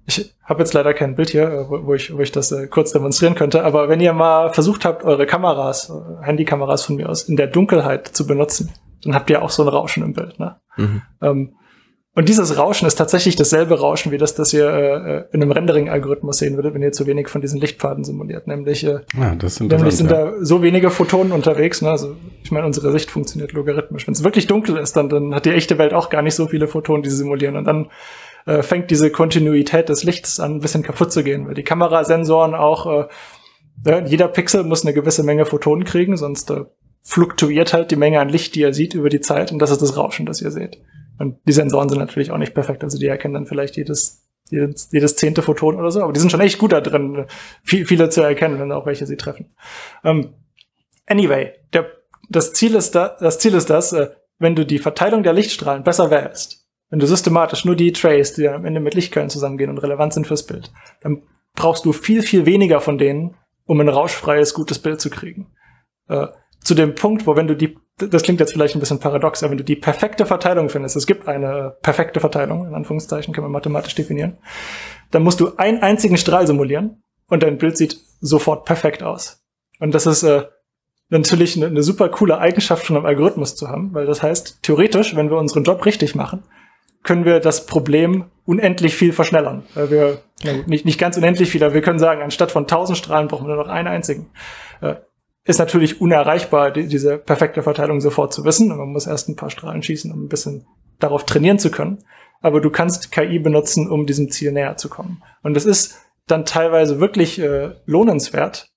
ich 0.07 0.35
habe 0.43 0.61
jetzt 0.61 0.73
leider 0.73 0.95
kein 0.95 1.15
Bild 1.15 1.31
hier, 1.31 1.45
äh, 1.45 1.69
wo, 1.69 1.87
wo, 1.87 1.95
ich, 1.95 2.17
wo 2.17 2.21
ich 2.21 2.33
das 2.33 2.51
äh, 2.53 2.69
kurz 2.69 2.93
demonstrieren 2.93 3.35
könnte, 3.35 3.65
aber 3.65 3.91
wenn 3.91 4.01
ihr 4.01 4.15
mal 4.15 4.53
versucht 4.53 4.87
habt, 4.87 5.05
eure 5.05 5.27
Kameras, 5.27 5.91
äh, 5.91 6.25
Handykameras 6.25 6.85
von 6.85 6.97
mir 6.97 7.09
aus, 7.09 7.23
in 7.29 7.37
der 7.37 7.49
Dunkelheit 7.49 8.09
zu 8.09 8.27
benutzen, 8.27 8.73
dann 9.05 9.15
habt 9.15 9.29
ihr 9.29 9.43
auch 9.43 9.51
so 9.51 9.63
ein 9.63 9.69
Rauschen 9.69 10.03
im 10.03 10.15
Bild. 10.15 10.39
Ne? 10.39 10.57
Mhm. 10.77 11.03
Ähm, 11.21 11.57
und 12.17 12.31
dieses 12.31 12.57
Rauschen 12.57 12.89
ist 12.89 12.95
tatsächlich 12.95 13.37
dasselbe 13.37 13.79
Rauschen, 13.79 14.11
wie 14.11 14.17
das, 14.17 14.35
das 14.35 14.51
ihr 14.55 14.67
äh, 14.67 15.25
in 15.35 15.43
einem 15.43 15.53
Rendering-Algorithmus 15.53 16.39
sehen 16.39 16.57
würdet, 16.57 16.73
wenn 16.73 16.81
ihr 16.81 16.91
zu 16.91 17.07
wenig 17.07 17.29
von 17.29 17.43
diesen 17.43 17.61
Lichtpfaden 17.61 18.05
simuliert. 18.05 18.47
Nämlich, 18.47 18.85
äh, 18.85 19.01
ja, 19.21 19.35
das 19.35 19.61
nämlich 19.61 19.97
sind 19.97 20.11
ja. 20.11 20.25
da 20.25 20.33
so 20.41 20.63
wenige 20.63 20.89
Photonen 20.89 21.31
unterwegs. 21.31 21.83
Ne? 21.83 21.91
Also 21.91 22.17
ich 22.43 22.51
meine, 22.51 22.65
unsere 22.65 22.91
Sicht 22.91 23.11
funktioniert 23.11 23.53
logarithmisch. 23.53 24.07
Wenn 24.07 24.15
es 24.15 24.25
wirklich 24.25 24.47
dunkel 24.47 24.79
ist, 24.79 24.97
dann, 24.97 25.11
dann 25.11 25.35
hat 25.35 25.45
die 25.45 25.51
echte 25.51 25.77
Welt 25.77 25.93
auch 25.93 26.09
gar 26.09 26.23
nicht 26.23 26.35
so 26.35 26.47
viele 26.47 26.69
Photonen, 26.69 27.03
die 27.03 27.11
sie 27.11 27.17
simulieren. 27.17 27.55
Und 27.55 27.67
dann 27.67 27.91
äh, 28.47 28.63
fängt 28.63 28.91
diese 28.91 29.11
Kontinuität 29.11 29.91
des 29.91 30.03
Lichts 30.03 30.41
an, 30.41 30.55
ein 30.55 30.61
bisschen 30.61 30.83
kaputt 30.83 31.13
zu 31.13 31.23
gehen, 31.23 31.47
weil 31.47 31.55
die 31.55 31.65
Kamerasensoren 31.65 32.55
auch, 32.55 32.87
äh, 32.87 33.09
ja, 33.85 34.03
jeder 34.07 34.29
Pixel 34.29 34.65
muss 34.65 34.87
eine 34.87 34.95
gewisse 34.95 35.23
Menge 35.23 35.45
Photonen 35.45 35.85
kriegen, 35.85 36.17
sonst 36.17 36.51
äh, 36.51 36.65
fluktuiert 37.03 37.75
halt 37.75 37.91
die 37.91 37.97
Menge 37.97 38.21
an 38.21 38.31
Licht, 38.31 38.55
die 38.55 38.63
er 38.63 38.73
sieht 38.73 38.95
über 38.95 39.11
die 39.11 39.21
Zeit 39.21 39.53
und 39.53 39.59
das 39.59 39.71
ist 39.71 39.83
das 39.83 39.99
Rauschen, 39.99 40.25
das 40.25 40.41
ihr 40.41 40.51
seht. 40.51 40.79
Und 41.19 41.39
die 41.47 41.53
Sensoren 41.53 41.89
sind 41.89 41.99
natürlich 41.99 42.31
auch 42.31 42.39
nicht 42.39 42.55
perfekt, 42.55 42.85
also 42.85 42.99
die 42.99 43.07
erkennen 43.07 43.35
dann 43.35 43.47
vielleicht 43.47 43.77
jedes 43.77 44.27
jedes, 44.51 44.91
jedes 44.93 45.17
zehnte 45.17 45.43
Photon 45.43 45.77
oder 45.77 45.91
so, 45.91 46.03
aber 46.03 46.13
die 46.13 46.21
sind 46.21 46.31
schon 46.31 46.41
echt 46.41 46.59
gut 46.59 46.73
da 46.73 46.81
drin, 46.81 47.27
viel, 47.63 47.87
viele 47.87 48.11
zu 48.11 48.23
erkennen, 48.23 48.59
wenn 48.59 48.73
auch 48.73 48.87
welche 48.87 49.07
sie 49.07 49.17
treffen. 49.17 49.55
Um, 50.03 50.11
ähm, 50.11 50.35
anyway, 51.07 51.53
der, 51.73 51.87
das 52.29 52.53
Ziel 52.53 52.75
ist 52.75 52.95
da, 52.95 53.17
das 53.19 53.39
Ziel 53.39 53.55
ist 53.55 53.71
das, 53.71 53.93
äh, 53.93 54.11
wenn 54.39 54.55
du 54.55 54.65
die 54.65 54.79
Verteilung 54.79 55.23
der 55.23 55.33
Lichtstrahlen 55.33 55.83
besser 55.83 56.11
wählst, 56.11 56.67
wenn 56.91 56.99
du 56.99 57.07
systematisch 57.07 57.65
nur 57.65 57.75
die 57.75 57.93
Trays, 57.93 58.35
die 58.35 58.49
am 58.49 58.65
Ende 58.65 58.81
mit 58.81 58.95
Lichtquellen 58.95 59.31
zusammengehen 59.31 59.71
und 59.71 59.79
relevant 59.79 60.13
sind 60.13 60.27
fürs 60.27 60.47
Bild, 60.47 60.73
dann 61.01 61.23
brauchst 61.55 61.85
du 61.85 61.93
viel, 61.93 62.23
viel 62.23 62.47
weniger 62.47 62.81
von 62.81 62.99
denen, 62.99 63.37
um 63.65 63.81
ein 63.81 63.89
rauschfreies, 63.89 64.55
gutes 64.55 64.79
Bild 64.79 65.01
zu 65.01 65.11
kriegen. 65.11 65.53
Äh, 66.09 66.29
zu 66.63 66.75
dem 66.75 66.95
Punkt, 66.95 67.27
wo 67.27 67.35
wenn 67.35 67.49
du 67.49 67.57
die, 67.57 67.77
das 67.97 68.23
klingt 68.23 68.41
jetzt 68.41 68.53
vielleicht 68.53 68.75
ein 68.77 68.81
bisschen 68.81 69.01
paradox, 69.01 69.43
aber 69.43 69.53
wenn 69.53 69.59
du 69.59 69.65
die 69.65 69.77
perfekte 69.77 70.27
Verteilung 70.27 70.69
findest, 70.69 70.97
es 70.97 71.07
gibt 71.07 71.29
eine 71.29 71.77
perfekte 71.83 72.21
Verteilung, 72.21 72.67
in 72.67 72.75
Anführungszeichen, 72.75 73.33
kann 73.33 73.43
man 73.43 73.53
mathematisch 73.53 73.95
definieren, 73.95 74.37
dann 75.11 75.23
musst 75.23 75.41
du 75.41 75.57
einen 75.57 75.83
einzigen 75.83 76.19
Strahl 76.19 76.47
simulieren 76.47 77.03
und 77.29 77.43
dein 77.43 77.59
Bild 77.59 77.77
sieht 77.77 77.99
sofort 78.21 78.67
perfekt 78.67 79.03
aus. 79.03 79.43
Und 79.81 79.95
das 79.95 80.07
ist 80.07 80.23
äh, 80.25 80.45
natürlich 81.09 81.57
eine, 81.57 81.67
eine 81.67 81.83
super 81.83 82.09
coole 82.11 82.39
Eigenschaft 82.39 82.85
von 82.85 82.97
einem 82.97 83.07
Algorithmus 83.07 83.57
zu 83.57 83.69
haben, 83.69 83.95
weil 83.95 84.07
das 84.07 84.23
heißt, 84.23 84.63
theoretisch, 84.63 85.17
wenn 85.17 85.31
wir 85.31 85.39
unseren 85.39 85.65
Job 85.65 85.85
richtig 85.87 86.15
machen, 86.15 86.43
können 87.03 87.25
wir 87.25 87.41
das 87.41 87.67
Problem 87.67 88.25
unendlich 88.45 88.95
viel 88.95 89.13
verschnellern. 89.13 89.63
Weil 89.75 89.91
wir, 89.91 90.23
ja, 90.43 90.53
nicht, 90.67 90.85
nicht 90.85 90.99
ganz 90.99 91.17
unendlich 91.17 91.51
viel, 91.51 91.63
aber 91.63 91.73
wir 91.73 91.83
können 91.83 91.99
sagen, 91.99 92.21
anstatt 92.21 92.51
von 92.51 92.65
1000 92.65 92.99
Strahlen 92.99 93.29
brauchen 93.29 93.47
wir 93.47 93.55
nur 93.55 93.65
noch 93.65 93.73
einen 93.73 93.89
einzigen. 93.89 94.31
Ist 95.47 95.59
natürlich 95.59 96.01
unerreichbar, 96.01 96.71
die, 96.71 96.89
diese 96.89 97.19
perfekte 97.19 97.63
Verteilung 97.63 98.01
sofort 98.01 98.33
zu 98.33 98.45
wissen. 98.45 98.69
Man 98.69 98.93
muss 98.93 99.07
erst 99.07 99.29
ein 99.29 99.37
paar 99.37 99.51
Strahlen 99.51 99.83
schießen, 99.83 100.13
um 100.13 100.25
ein 100.25 100.29
bisschen 100.29 100.67
darauf 100.99 101.25
trainieren 101.25 101.59
zu 101.59 101.71
können. 101.71 102.05
Aber 102.41 102.61
du 102.61 102.71
kannst 102.71 103.13
KI 103.13 103.39
benutzen, 103.39 103.91
um 103.91 104.07
diesem 104.07 104.31
Ziel 104.31 104.53
näher 104.53 104.77
zu 104.77 104.89
kommen. 104.89 105.23
Und 105.43 105.57
es 105.57 105.65
ist 105.65 105.99
dann 106.27 106.45
teilweise 106.45 107.01
wirklich 107.01 107.39
äh, 107.39 107.75
lohnenswert, 107.87 108.73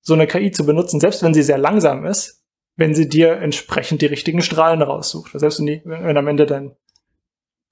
so 0.00 0.14
eine 0.14 0.26
KI 0.26 0.50
zu 0.50 0.66
benutzen, 0.66 1.00
selbst 1.00 1.22
wenn 1.22 1.34
sie 1.34 1.42
sehr 1.42 1.58
langsam 1.58 2.04
ist, 2.04 2.44
wenn 2.76 2.94
sie 2.94 3.08
dir 3.08 3.36
entsprechend 3.38 4.02
die 4.02 4.06
richtigen 4.06 4.42
Strahlen 4.42 4.82
raussucht. 4.82 5.32
Selbst 5.34 5.60
wenn, 5.60 5.66
die, 5.66 5.82
wenn 5.84 6.16
am 6.16 6.28
Ende 6.28 6.46
dein 6.46 6.76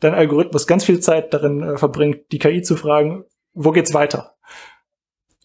dein 0.01 0.15
Algorithmus 0.15 0.67
ganz 0.67 0.85
viel 0.85 1.01
Zeit 1.01 1.33
darin 1.33 1.63
äh, 1.63 1.77
verbringt, 1.79 2.33
die 2.33 2.39
KI 2.39 2.63
zu 2.63 2.77
fragen, 2.77 3.25
wo 3.55 3.71
geht's 3.73 3.95
weiter? 3.95 4.36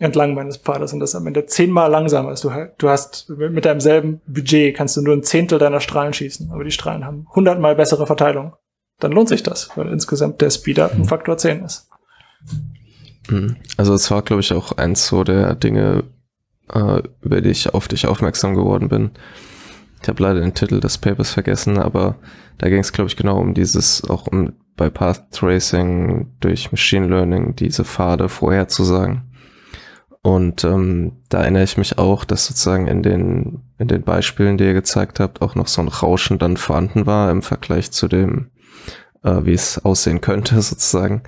Entlang 0.02 0.34
meines 0.34 0.58
Pfades 0.58 0.94
und 0.94 1.00
das 1.00 1.14
am 1.14 1.28
Ende 1.28 1.46
zehnmal 1.46 1.92
langsamer 1.92 2.32
ist. 2.32 2.44
Du, 2.44 2.52
du 2.80 2.90
hast 2.90 3.30
mit 3.30 3.66
deinem 3.66 3.80
selben 3.80 4.20
Budget 4.26 4.76
kannst 4.76 4.98
du 4.98 5.02
nur 5.02 5.14
ein 5.14 5.22
Zehntel 5.22 5.60
deiner 5.60 5.80
Strahlen 5.80 6.12
schießen, 6.12 6.52
aber 6.52 6.64
die 6.64 6.72
Strahlen 6.72 7.06
haben 7.06 7.28
hundertmal 7.36 7.76
bessere 7.76 8.08
Verteilung. 8.08 8.54
Dann 9.00 9.12
lohnt 9.12 9.30
sich 9.30 9.44
das, 9.44 9.70
weil 9.76 9.90
insgesamt 9.90 10.42
der 10.42 10.50
Speed-Up 10.50 10.96
ein 10.96 11.06
Faktor 11.06 11.38
10 11.38 11.64
ist. 11.64 11.88
Mhm. 13.30 13.58
Also 13.78 13.94
es 13.94 14.10
war, 14.10 14.24
glaube 14.24 14.42
ich, 14.42 14.54
auch 14.54 14.72
eins 14.72 15.06
so 15.06 15.24
der 15.24 15.54
Dinge, 15.54 16.06
äh, 16.74 17.02
über 17.22 17.42
die 17.42 17.52
ich 17.52 17.72
auf 17.72 17.88
dich 17.88 18.08
aufmerksam 18.08 18.56
geworden 18.56 18.90
bin. 18.90 19.12
Ich 20.02 20.10
habe 20.10 20.24
leider 20.24 20.40
den 20.40 20.56
Titel 20.56 20.80
des 20.80 20.98
Papers 20.98 21.30
vergessen, 21.30 21.78
aber 21.78 22.16
da 22.58 22.70
ging 22.70 22.80
es, 22.80 22.92
glaube 22.92 23.08
ich, 23.08 23.18
genau 23.18 23.40
um 23.40 23.54
dieses, 23.54 24.04
auch 24.10 24.26
um 24.26 24.54
bei 24.78 24.90
Path 24.90 25.32
Tracing 25.32 26.32
durch 26.40 26.72
Machine 26.72 27.06
Learning 27.08 27.56
diese 27.56 27.86
Pfade 27.86 28.30
vorherzusagen. 28.30 29.31
Und 30.24 30.64
ähm, 30.64 31.14
da 31.30 31.42
erinnere 31.42 31.64
ich 31.64 31.78
mich 31.78 31.98
auch, 31.98 32.26
dass 32.26 32.46
sozusagen 32.46 32.88
in 32.88 33.02
den, 33.02 33.62
in 33.80 33.88
den 33.88 34.04
Beispielen, 34.04 34.58
die 34.58 34.66
ihr 34.66 34.74
gezeigt 34.74 35.20
habt, 35.20 35.42
auch 35.42 35.56
noch 35.56 35.68
so 35.68 35.82
ein 35.82 35.88
Rauschen 35.88 36.38
dann 36.38 36.58
vorhanden 36.58 37.08
war 37.08 37.32
im 37.32 37.42
Vergleich 37.42 37.92
zu 37.92 38.08
dem, 38.08 38.52
äh, 39.24 39.40
wie 39.44 39.54
es 39.54 39.84
aussehen 39.84 40.22
könnte, 40.22 40.62
sozusagen. 40.62 41.24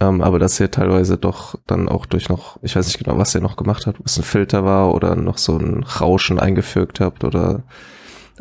Ähm, 0.00 0.22
aber 0.22 0.38
dass 0.38 0.58
ihr 0.58 0.70
teilweise 0.70 1.18
doch 1.18 1.56
dann 1.66 1.88
auch 1.88 2.06
durch 2.06 2.30
noch, 2.30 2.58
ich 2.62 2.74
weiß 2.74 2.86
nicht 2.86 2.98
genau, 2.98 3.18
was 3.18 3.34
ihr 3.34 3.42
noch 3.42 3.56
gemacht 3.56 3.86
habt, 3.86 4.00
es 4.04 4.16
ein 4.16 4.22
Filter 4.22 4.64
war 4.64 4.94
oder 4.94 5.14
noch 5.16 5.36
so 5.36 5.58
ein 5.58 5.82
Rauschen 5.82 6.40
eingefügt 6.40 7.00
habt 7.00 7.24
oder 7.24 7.64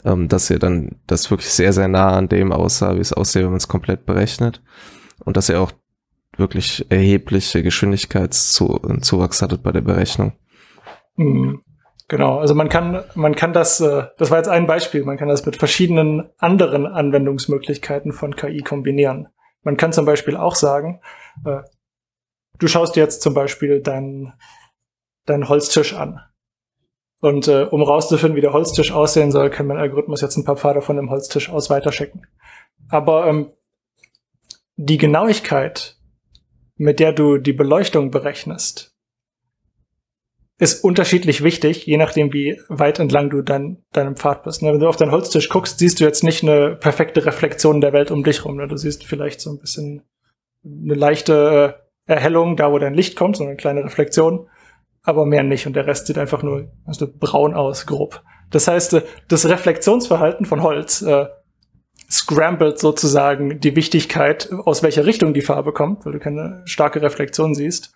ähm, 0.06 0.30
dass 0.30 0.50
ihr 0.50 0.60
dann 0.60 0.96
das 1.08 1.30
wirklich 1.30 1.50
sehr, 1.50 1.74
sehr 1.74 1.90
nah 1.90 2.16
an 2.16 2.30
dem 2.30 2.54
aussah, 2.54 2.96
wie 2.96 3.02
es 3.02 3.12
aussieht, 3.12 3.44
wenn 3.44 3.50
man 3.50 3.58
es 3.58 3.68
komplett 3.68 4.06
berechnet. 4.06 4.62
Und 5.20 5.36
dass 5.36 5.50
ihr 5.50 5.60
auch 5.60 5.74
wirklich 6.38 6.86
erhebliche 6.90 7.64
Geschwindigkeitszuwachs 7.64 9.42
hattet 9.42 9.64
bei 9.64 9.72
der 9.72 9.82
Berechnung. 9.82 10.34
Mhm. 11.16 11.62
Genau, 12.08 12.40
also 12.40 12.56
man 12.56 12.68
kann, 12.68 13.06
man 13.16 13.36
kann 13.36 13.54
das, 13.54 13.80
äh, 13.80 14.04
das 14.18 14.32
war 14.32 14.38
jetzt 14.38 14.50
ein 14.50 14.68
Beispiel, 14.68 15.06
man 15.06 15.18
kann 15.18 15.30
das 15.30 15.46
mit 15.46 15.56
verschiedenen 15.56 16.30
anderen 16.38 16.86
Anwendungsmöglichkeiten 16.86 18.12
von 18.12 18.36
KI 18.36 18.64
kombinieren. 18.64 19.30
Man 19.64 19.78
kann 19.78 19.94
zum 19.94 20.06
Beispiel 20.06 20.36
auch 20.36 20.56
sagen, 20.56 21.00
äh, 21.46 21.62
du 22.60 22.68
schaust 22.68 22.98
jetzt 22.98 23.22
zum 23.22 23.34
Beispiel 23.34 23.82
deinen 23.82 24.34
deinen 25.26 25.48
Holztisch 25.50 25.94
an. 25.94 26.20
Und 27.20 27.48
äh, 27.48 27.64
um 27.64 27.84
rauszufinden, 27.84 28.36
wie 28.36 28.42
der 28.42 28.54
Holztisch 28.54 28.92
aussehen 28.92 29.32
soll, 29.32 29.50
kann 29.50 29.68
mein 29.68 29.78
Algorithmus 29.78 30.22
jetzt 30.22 30.38
ein 30.38 30.44
paar 30.44 30.58
Pfade 30.58 30.82
von 30.82 30.96
dem 30.96 31.12
Holztisch 31.12 31.50
aus 31.50 31.70
weiterschicken. 31.70 32.26
Aber 32.90 33.28
ähm, 33.28 33.52
die 34.76 34.98
Genauigkeit, 34.98 35.98
mit 36.82 37.00
der 37.00 37.14
du 37.14 37.38
die 37.38 37.54
Beleuchtung 37.54 38.10
berechnest, 38.10 38.96
ist 40.58 40.84
unterschiedlich 40.84 41.44
wichtig, 41.44 41.86
je 41.86 41.98
nachdem, 41.98 42.34
wie 42.34 42.60
weit 42.70 42.98
entlang 42.98 43.30
du 43.30 43.44
dein, 43.44 43.84
deinem 43.92 44.16
Pfad 44.16 44.44
bist. 44.44 44.64
Ne? 44.64 44.74
Wenn 44.74 44.80
du 44.80 44.88
auf 44.88 44.96
deinen 44.96 45.12
Holztisch 45.12 45.50
guckst, 45.50 45.78
siehst 45.78 46.00
du 46.00 46.04
jetzt 46.04 46.24
nicht 46.24 46.42
eine 46.42 46.76
perfekte 46.76 47.24
Reflexion 47.24 47.82
der 47.82 47.94
Welt 47.94 48.10
um 48.10 48.24
dich 48.24 48.46
rum. 48.46 48.58
Ne? 48.58 48.68
Du 48.68 48.78
siehst 48.78 49.04
vielleicht 49.04 49.42
so 49.42 49.52
ein 49.52 49.60
bisschen 49.60 50.02
eine 50.64 50.96
leichte 50.96 51.78
äh, 52.08 52.12
Erhellung, 52.12 52.58
da 52.58 52.72
wo 52.72 52.80
dein 52.80 52.96
Licht 52.96 53.16
kommt, 53.16 53.38
so 53.38 53.44
eine 53.44 53.56
kleine 53.56 53.84
Reflexion 53.84 54.48
aber 55.04 55.26
mehr 55.26 55.44
nicht 55.44 55.68
und 55.68 55.76
der 55.76 55.88
Rest 55.88 56.08
sieht 56.08 56.18
einfach 56.18 56.44
nur 56.44 56.72
also 56.86 57.08
braun 57.12 57.54
aus, 57.54 57.86
grob. 57.86 58.24
Das 58.50 58.68
heißt, 58.68 58.94
äh, 58.94 59.02
das 59.28 59.48
Reflexionsverhalten 59.48 60.46
von 60.46 60.62
Holz 60.62 61.02
äh, 61.02 61.28
scrambled 62.12 62.80
sozusagen 62.80 63.60
die 63.60 63.76
Wichtigkeit, 63.76 64.52
aus 64.52 64.84
welcher 64.84 65.06
Richtung 65.06 65.34
die 65.34 65.42
Farbe 65.42 65.72
kommt, 65.72 66.06
weil 66.06 66.14
du 66.14 66.20
keine 66.20 66.62
starke 66.66 67.02
Reflexion 67.02 67.56
siehst. 67.56 67.94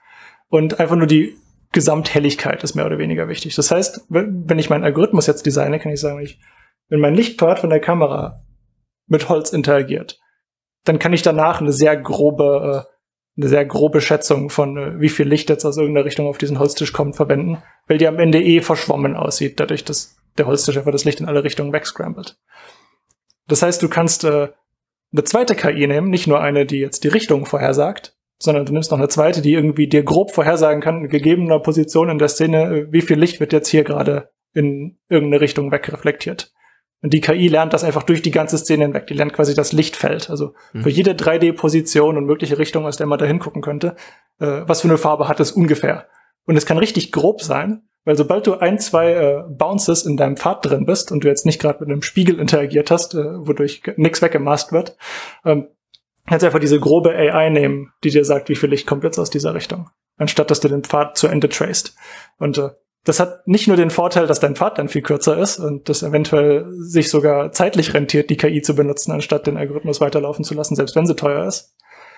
Und 0.48 0.80
einfach 0.80 0.96
nur 0.96 1.08
die 1.08 1.36
Gesamthelligkeit 1.72 2.64
ist 2.64 2.76
mehr 2.76 2.86
oder 2.86 2.98
weniger 2.98 3.28
wichtig. 3.28 3.56
Das 3.56 3.72
heißt, 3.72 4.06
wenn 4.10 4.60
ich 4.60 4.70
meinen 4.70 4.84
Algorithmus 4.84 5.28
jetzt 5.28 5.46
designe, 5.46 5.80
kann 5.80 5.92
ich 5.92 6.00
sagen, 6.00 6.26
wenn 6.90 7.00
mein 7.00 7.16
Lichtpfad 7.16 7.60
von 7.60 7.70
der 7.70 7.82
Kamera 7.82 8.42
mit 9.08 9.28
Holz 9.28 9.52
interagiert, 9.52 10.20
dann 10.86 11.00
kann 11.00 11.14
ich 11.14 11.22
danach 11.22 11.60
eine 11.60 11.74
sehr 11.74 11.98
grobe 11.98 12.86
äh, 12.88 12.96
eine 13.38 13.50
sehr 13.50 13.66
grobe 13.66 14.02
Schätzung 14.02 14.50
von, 14.50 14.78
äh, 14.78 15.00
wie 15.00 15.10
viel 15.10 15.28
Licht 15.28 15.50
jetzt 15.50 15.66
aus 15.66 15.78
irgendeiner 15.78 16.06
Richtung 16.06 16.28
auf 16.28 16.38
diesen 16.38 16.60
Holztisch 16.60 16.94
kommt, 16.94 17.16
verwenden, 17.16 17.62
weil 17.88 17.98
die 17.98 18.08
am 18.08 18.20
Ende 18.20 18.42
eh 18.42 18.62
verschwommen 18.62 19.16
aussieht, 19.16 19.60
dadurch, 19.60 19.84
dass 19.84 20.16
der 20.38 20.48
Holztisch 20.48 20.78
einfach 20.78 20.92
das 20.92 21.06
Licht 21.06 21.20
in 21.20 21.28
alle 21.28 21.44
Richtungen 21.44 21.74
wegscrambled. 21.74 22.38
Das 23.48 23.62
heißt, 23.62 23.82
du 23.82 23.90
kannst 23.90 24.24
äh, 24.24 24.50
eine 25.12 25.24
zweite 25.24 25.56
KI 25.56 25.88
nehmen, 25.88 26.10
nicht 26.10 26.28
nur 26.28 26.42
eine, 26.42 26.66
die 26.66 26.80
jetzt 26.80 27.04
die 27.04 27.10
Richtung 27.10 27.46
vorhersagt, 27.46 28.16
sondern 28.38 28.66
du 28.66 28.74
nimmst 28.74 28.92
noch 28.92 28.98
eine 28.98 29.08
zweite, 29.08 29.42
die 29.42 29.54
irgendwie 29.54 29.88
dir 29.88 30.04
grob 30.04 30.32
vorhersagen 30.32 30.82
kann, 30.82 31.04
in 31.04 31.10
gegebener 31.10 31.60
Position 31.60 32.10
in 32.10 32.18
der 32.18 32.28
Szene, 32.28 32.64
äh, 32.64 32.88
wie 32.92 33.02
viel 33.02 33.20
Licht 33.20 33.40
wird 33.40 33.54
jetzt 33.54 33.70
hier 33.70 33.84
gerade 33.84 34.30
in 34.54 34.98
irgendeine 35.10 35.42
Richtung 35.42 35.72
wegreflektiert. 35.72 36.54
Und 37.02 37.14
die 37.14 37.22
KI 37.22 37.50
lernt 37.50 37.74
das 37.74 37.84
einfach 37.84 38.04
durch 38.04 38.22
die 38.22 38.32
ganze 38.32 38.58
Szene 38.58 38.86
hinweg. 38.86 39.06
Die 39.08 39.14
lernt 39.14 39.34
quasi 39.34 39.54
das 39.54 39.74
Lichtfeld. 39.74 40.30
Also 40.30 40.54
mhm. 40.74 40.84
für 40.84 40.90
jede 40.90 41.12
3D-Position 41.12 42.18
und 42.18 42.26
mögliche 42.26 42.58
Richtung, 42.58 42.86
aus 42.86 42.98
der 42.98 43.06
man 43.06 43.20
da 43.20 43.26
hingucken 43.26 43.62
könnte, 43.62 43.96
äh, 44.40 44.62
was 44.66 44.82
für 44.82 44.88
eine 44.88 44.98
Farbe 44.98 45.28
hat 45.28 45.40
es 45.40 45.52
ungefähr. 45.52 46.08
Und 46.46 46.56
es 46.56 46.66
kann 46.66 46.78
richtig 46.78 47.12
grob 47.12 47.42
sein, 47.42 47.84
weil 48.06 48.16
sobald 48.16 48.48
du 48.48 48.54
ein, 48.56 48.80
zwei 48.80 49.14
äh, 49.14 49.44
Bounces 49.50 50.06
in 50.06 50.16
deinem 50.16 50.38
Pfad 50.38 50.66
drin 50.66 50.86
bist 50.86 51.12
und 51.12 51.24
du 51.24 51.28
jetzt 51.28 51.46
nicht 51.46 51.60
gerade 51.60 51.80
mit 51.82 51.90
einem 51.90 52.04
Spiegel 52.04 52.40
interagiert 52.40 52.92
hast, 52.92 53.16
äh, 53.16 53.48
wodurch 53.48 53.82
nichts 53.98 54.22
weggemaßt 54.22 54.72
wird, 54.72 54.96
ähm, 55.44 55.68
kannst 56.28 56.46
einfach 56.46 56.60
diese 56.60 56.80
grobe 56.80 57.10
AI 57.10 57.50
nehmen, 57.50 57.92
die 58.04 58.12
dir 58.12 58.24
sagt, 58.24 58.50
wie 58.50 58.56
viel 58.56 58.70
Licht 58.70 58.88
kommt 58.88 59.04
jetzt 59.04 59.20
aus 59.20 59.30
dieser 59.30 59.54
Richtung, 59.54 59.90
anstatt 60.18 60.50
dass 60.50 60.60
du 60.60 60.70
den 60.70 60.84
Pfad 60.84 61.18
zu 61.18 61.28
Ende 61.28 61.50
traced. 61.50 61.96
Und 62.38 62.58
äh, 62.58 62.70
das 63.04 63.20
hat 63.20 63.48
nicht 63.48 63.68
nur 63.68 63.78
den 63.78 63.92
Vorteil, 63.92 64.26
dass 64.26 64.40
dein 64.40 64.56
Pfad 64.56 64.78
dann 64.78 64.90
viel 64.90 65.04
kürzer 65.04 65.38
ist 65.38 65.60
und 65.60 65.90
das 65.90 66.02
eventuell 66.02 66.66
sich 66.72 67.10
sogar 67.10 67.52
zeitlich 67.52 67.94
rentiert, 67.94 68.30
die 68.30 68.38
KI 68.38 68.62
zu 68.62 68.76
benutzen, 68.76 69.12
anstatt 69.12 69.46
den 69.46 69.58
Algorithmus 69.58 70.02
weiterlaufen 70.02 70.44
zu 70.44 70.56
lassen, 70.56 70.76
selbst 70.76 70.96
wenn 70.96 71.06
sie 71.06 71.16
teuer 71.16 71.46
ist, 71.46 71.76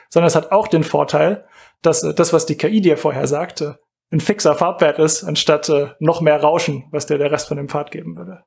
sondern 0.09 0.27
es 0.27 0.35
hat 0.35 0.51
auch 0.51 0.67
den 0.67 0.83
Vorteil, 0.83 1.45
dass 1.81 2.03
äh, 2.03 2.13
das, 2.13 2.33
was 2.33 2.45
die 2.45 2.55
KI 2.55 2.81
dir 2.81 2.97
vorher 2.97 3.27
sagte, 3.27 3.79
ein 4.11 4.19
fixer 4.19 4.55
Farbwert 4.55 4.99
ist, 4.99 5.23
anstatt 5.23 5.69
äh, 5.69 5.87
noch 5.99 6.21
mehr 6.21 6.41
Rauschen, 6.41 6.85
was 6.91 7.07
dir 7.07 7.17
der 7.17 7.31
Rest 7.31 7.47
von 7.47 7.57
dem 7.57 7.67
Pfad 7.67 7.91
geben 7.91 8.15
würde. 8.15 8.43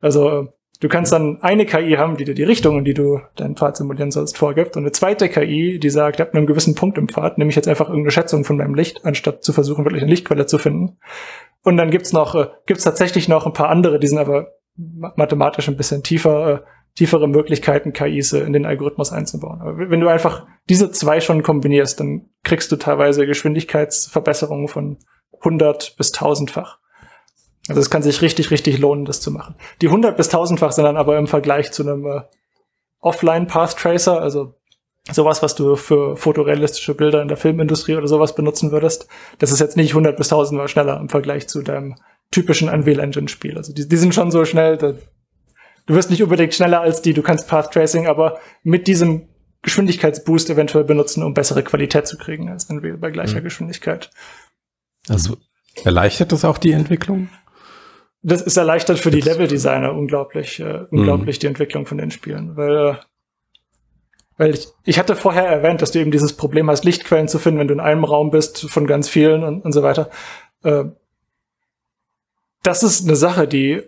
Also 0.00 0.28
äh, 0.28 0.46
du 0.80 0.88
kannst 0.88 1.12
dann 1.12 1.42
eine 1.42 1.66
KI 1.66 1.92
haben, 1.92 2.16
die 2.16 2.24
dir 2.24 2.34
die 2.34 2.44
Richtung, 2.44 2.78
in 2.78 2.84
die 2.84 2.94
du 2.94 3.20
deinen 3.36 3.56
Pfad 3.56 3.76
simulieren 3.76 4.10
sollst, 4.10 4.38
vorgibt 4.38 4.76
und 4.76 4.84
eine 4.84 4.92
zweite 4.92 5.28
KI, 5.28 5.78
die 5.78 5.90
sagt, 5.90 6.20
ab 6.20 6.34
einem 6.34 6.46
gewissen 6.46 6.74
Punkt 6.74 6.96
im 6.96 7.08
Pfad 7.08 7.36
nehme 7.36 7.50
ich 7.50 7.56
jetzt 7.56 7.68
einfach 7.68 7.88
irgendeine 7.88 8.12
Schätzung 8.12 8.44
von 8.44 8.56
meinem 8.56 8.74
Licht, 8.74 9.04
anstatt 9.04 9.44
zu 9.44 9.52
versuchen, 9.52 9.84
wirklich 9.84 10.02
eine 10.02 10.10
Lichtquelle 10.10 10.46
zu 10.46 10.58
finden. 10.58 10.98
Und 11.62 11.76
dann 11.76 11.90
gibt's 11.90 12.12
noch, 12.12 12.34
äh, 12.34 12.46
gibt's 12.66 12.84
tatsächlich 12.84 13.28
noch 13.28 13.46
ein 13.46 13.52
paar 13.52 13.68
andere, 13.68 13.98
die 13.98 14.08
sind 14.08 14.18
aber 14.18 14.52
mathematisch 14.78 15.68
ein 15.68 15.76
bisschen 15.76 16.02
tiefer, 16.02 16.50
äh, 16.50 16.60
tiefere 16.98 17.28
Möglichkeiten, 17.28 17.92
KIs 17.92 18.32
in 18.32 18.52
den 18.52 18.66
Algorithmus 18.66 19.12
einzubauen. 19.12 19.60
Aber 19.60 19.78
wenn 19.78 20.00
du 20.00 20.08
einfach 20.08 20.46
diese 20.68 20.90
zwei 20.90 21.20
schon 21.20 21.44
kombinierst, 21.44 22.00
dann 22.00 22.28
kriegst 22.42 22.72
du 22.72 22.76
teilweise 22.76 23.24
Geschwindigkeitsverbesserungen 23.24 24.66
von 24.66 24.98
100 25.38 25.94
bis 25.96 26.12
1000-fach. 26.12 26.78
Also 27.68 27.80
es 27.80 27.88
kann 27.88 28.02
sich 28.02 28.20
richtig, 28.20 28.50
richtig 28.50 28.78
lohnen, 28.78 29.04
das 29.04 29.20
zu 29.20 29.30
machen. 29.30 29.54
Die 29.80 29.86
100 29.86 30.16
bis 30.16 30.34
1000-fach 30.34 30.72
sind 30.72 30.82
dann 30.82 30.96
aber 30.96 31.16
im 31.18 31.28
Vergleich 31.28 31.70
zu 31.70 31.84
einem 31.84 32.04
äh, 32.04 32.22
Offline-Path-Tracer, 32.98 34.20
also 34.20 34.54
sowas, 35.08 35.40
was 35.40 35.54
du 35.54 35.76
für 35.76 36.16
fotorealistische 36.16 36.96
Bilder 36.96 37.22
in 37.22 37.28
der 37.28 37.36
Filmindustrie 37.36 37.94
oder 37.94 38.08
sowas 38.08 38.34
benutzen 38.34 38.72
würdest, 38.72 39.06
das 39.38 39.52
ist 39.52 39.60
jetzt 39.60 39.76
nicht 39.76 39.90
100 39.90 40.16
bis 40.16 40.32
1000 40.32 40.58
mal 40.58 40.66
schneller 40.66 40.98
im 40.98 41.08
Vergleich 41.08 41.46
zu 41.46 41.62
deinem 41.62 41.94
typischen 42.32 42.68
Unreal 42.68 42.98
Engine 42.98 43.28
Spiel. 43.28 43.56
Also 43.56 43.72
die, 43.72 43.86
die 43.86 43.96
sind 43.96 44.16
schon 44.16 44.32
so 44.32 44.44
schnell, 44.44 44.76
da, 44.76 44.94
du 45.88 45.94
wirst 45.94 46.10
nicht 46.10 46.22
unbedingt 46.22 46.54
schneller 46.54 46.80
als 46.80 47.02
die, 47.02 47.14
du 47.14 47.22
kannst 47.22 47.48
Path 47.48 47.72
Tracing, 47.72 48.06
aber 48.06 48.38
mit 48.62 48.86
diesem 48.86 49.28
Geschwindigkeitsboost 49.62 50.50
eventuell 50.50 50.84
benutzen, 50.84 51.24
um 51.24 51.34
bessere 51.34 51.64
Qualität 51.64 52.06
zu 52.06 52.16
kriegen 52.16 52.48
als 52.48 52.66
Unreal 52.66 52.98
bei 52.98 53.10
gleicher 53.10 53.40
mhm. 53.40 53.44
Geschwindigkeit. 53.44 54.10
Also 55.08 55.36
erleichtert 55.84 56.30
das 56.30 56.44
auch 56.44 56.58
die 56.58 56.72
Entwicklung? 56.72 57.28
Das 58.22 58.42
ist 58.42 58.56
erleichtert 58.56 58.98
für 58.98 59.10
die 59.10 59.20
Level-Designer 59.20 59.92
unglaublich, 59.94 60.60
äh, 60.60 60.84
unglaublich 60.90 61.38
mhm. 61.38 61.40
die 61.40 61.46
Entwicklung 61.46 61.86
von 61.86 61.98
den 61.98 62.10
Spielen, 62.10 62.56
weil 62.56 62.76
äh, 62.76 62.94
weil 64.38 64.54
ich, 64.54 64.68
ich 64.84 64.98
hatte 65.00 65.16
vorher 65.16 65.46
erwähnt, 65.46 65.82
dass 65.82 65.90
du 65.90 65.98
eben 65.98 66.12
dieses 66.12 66.34
Problem 66.34 66.70
hast, 66.70 66.84
Lichtquellen 66.84 67.26
zu 67.26 67.40
finden, 67.40 67.58
wenn 67.58 67.66
du 67.66 67.74
in 67.74 67.80
einem 67.80 68.04
Raum 68.04 68.30
bist 68.30 68.70
von 68.70 68.86
ganz 68.86 69.08
vielen 69.08 69.42
und, 69.42 69.64
und 69.64 69.72
so 69.72 69.82
weiter. 69.82 70.10
Äh, 70.62 70.84
das 72.62 72.84
ist 72.84 73.04
eine 73.04 73.16
Sache, 73.16 73.48
die 73.48 73.82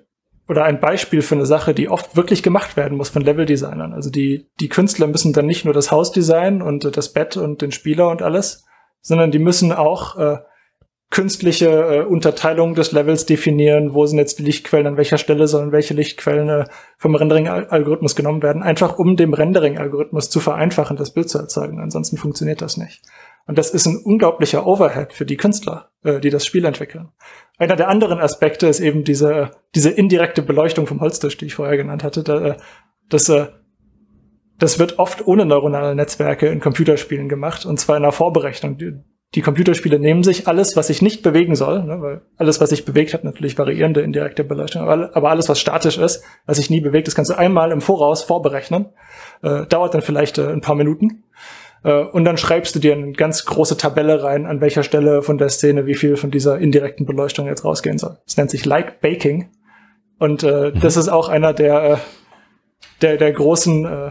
oder 0.50 0.64
ein 0.64 0.80
Beispiel 0.80 1.22
für 1.22 1.36
eine 1.36 1.46
Sache, 1.46 1.74
die 1.74 1.88
oft 1.88 2.16
wirklich 2.16 2.42
gemacht 2.42 2.76
werden 2.76 2.98
muss 2.98 3.08
von 3.08 3.22
Level-Designern. 3.22 3.92
Also 3.92 4.10
die, 4.10 4.48
die 4.58 4.68
Künstler 4.68 5.06
müssen 5.06 5.32
dann 5.32 5.46
nicht 5.46 5.64
nur 5.64 5.72
das 5.72 5.92
Haus 5.92 6.10
designen 6.10 6.60
und 6.60 6.96
das 6.96 7.12
Bett 7.12 7.36
und 7.36 7.62
den 7.62 7.70
Spieler 7.70 8.08
und 8.08 8.20
alles, 8.20 8.64
sondern 9.00 9.30
die 9.30 9.38
müssen 9.38 9.70
auch 9.70 10.18
äh, 10.18 10.38
künstliche 11.10 11.68
äh, 11.68 12.00
Unterteilung 12.02 12.74
des 12.74 12.90
Levels 12.90 13.26
definieren, 13.26 13.94
wo 13.94 14.06
sind 14.06 14.18
jetzt 14.18 14.40
die 14.40 14.42
Lichtquellen, 14.42 14.88
an 14.88 14.96
welcher 14.96 15.18
Stelle 15.18 15.46
sollen 15.46 15.70
welche 15.70 15.94
Lichtquellen 15.94 16.48
äh, 16.48 16.64
vom 16.98 17.14
Rendering-Algorithmus 17.14 18.16
genommen 18.16 18.42
werden, 18.42 18.64
einfach 18.64 18.98
um 18.98 19.14
dem 19.14 19.34
Rendering-Algorithmus 19.34 20.30
zu 20.30 20.40
vereinfachen, 20.40 20.96
das 20.96 21.12
Bild 21.12 21.30
zu 21.30 21.38
erzeugen. 21.38 21.78
Ansonsten 21.78 22.16
funktioniert 22.16 22.60
das 22.60 22.76
nicht. 22.76 23.02
Und 23.50 23.58
das 23.58 23.70
ist 23.70 23.84
ein 23.84 23.96
unglaublicher 23.96 24.64
Overhead 24.64 25.12
für 25.12 25.26
die 25.26 25.36
Künstler, 25.36 25.90
äh, 26.04 26.20
die 26.20 26.30
das 26.30 26.46
Spiel 26.46 26.64
entwickeln. 26.64 27.08
Einer 27.58 27.74
der 27.74 27.88
anderen 27.88 28.20
Aspekte 28.20 28.68
ist 28.68 28.78
eben 28.78 29.02
diese, 29.02 29.50
diese 29.74 29.90
indirekte 29.90 30.40
Beleuchtung 30.40 30.86
vom 30.86 31.00
Holztisch, 31.00 31.36
die 31.36 31.46
ich 31.46 31.56
vorher 31.56 31.76
genannt 31.76 32.04
hatte. 32.04 32.22
Da, 32.22 32.40
äh, 32.40 32.56
das, 33.08 33.28
äh, 33.28 33.48
das 34.56 34.78
wird 34.78 35.00
oft 35.00 35.26
ohne 35.26 35.46
neuronale 35.46 35.96
Netzwerke 35.96 36.46
in 36.46 36.60
Computerspielen 36.60 37.28
gemacht, 37.28 37.66
und 37.66 37.80
zwar 37.80 37.96
in 37.96 38.04
einer 38.04 38.12
Vorberechnung 38.12 38.78
die 39.34 39.42
Computerspiele 39.42 39.98
nehmen 39.98 40.24
sich 40.24 40.48
alles, 40.48 40.76
was 40.76 40.88
sich 40.88 41.02
nicht 41.02 41.22
bewegen 41.22 41.54
soll, 41.54 41.84
ne, 41.84 42.00
weil 42.00 42.22
alles, 42.36 42.60
was 42.60 42.70
sich 42.70 42.84
bewegt, 42.84 43.14
hat 43.14 43.22
natürlich 43.22 43.56
variierende 43.56 44.00
indirekte 44.00 44.42
Beleuchtung, 44.42 44.82
aber, 44.82 45.30
alles, 45.30 45.48
was 45.48 45.60
statisch 45.60 45.98
ist, 45.98 46.24
was 46.46 46.56
sich 46.56 46.68
nie 46.68 46.80
bewegt, 46.80 47.06
das 47.06 47.14
kannst 47.14 47.30
du 47.30 47.38
einmal 47.38 47.70
im 47.70 47.80
Voraus 47.80 48.24
vorberechnen, 48.24 48.86
äh, 49.42 49.66
dauert 49.66 49.94
dann 49.94 50.02
vielleicht 50.02 50.38
äh, 50.38 50.48
ein 50.48 50.60
paar 50.60 50.74
Minuten 50.74 51.24
und 51.82 52.24
dann 52.24 52.36
schreibst 52.36 52.74
du 52.74 52.78
dir 52.78 52.92
eine 52.92 53.12
ganz 53.12 53.44
große 53.46 53.76
Tabelle 53.76 54.22
rein, 54.22 54.44
an 54.46 54.60
welcher 54.60 54.82
Stelle 54.82 55.22
von 55.22 55.38
der 55.38 55.48
Szene 55.48 55.86
wie 55.86 55.94
viel 55.94 56.16
von 56.16 56.30
dieser 56.30 56.58
indirekten 56.58 57.06
Beleuchtung 57.06 57.46
jetzt 57.46 57.64
rausgehen 57.64 57.96
soll. 57.96 58.18
Das 58.26 58.36
nennt 58.36 58.50
sich 58.50 58.66
Light 58.66 59.00
Baking 59.00 59.50
und 60.18 60.42
äh, 60.42 60.72
mhm. 60.74 60.80
das 60.80 60.96
ist 60.96 61.08
auch 61.08 61.28
einer 61.28 61.54
der, 61.54 61.82
äh, 61.84 61.96
der, 63.00 63.16
der 63.16 63.32
großen 63.32 63.84
äh, 63.86 64.10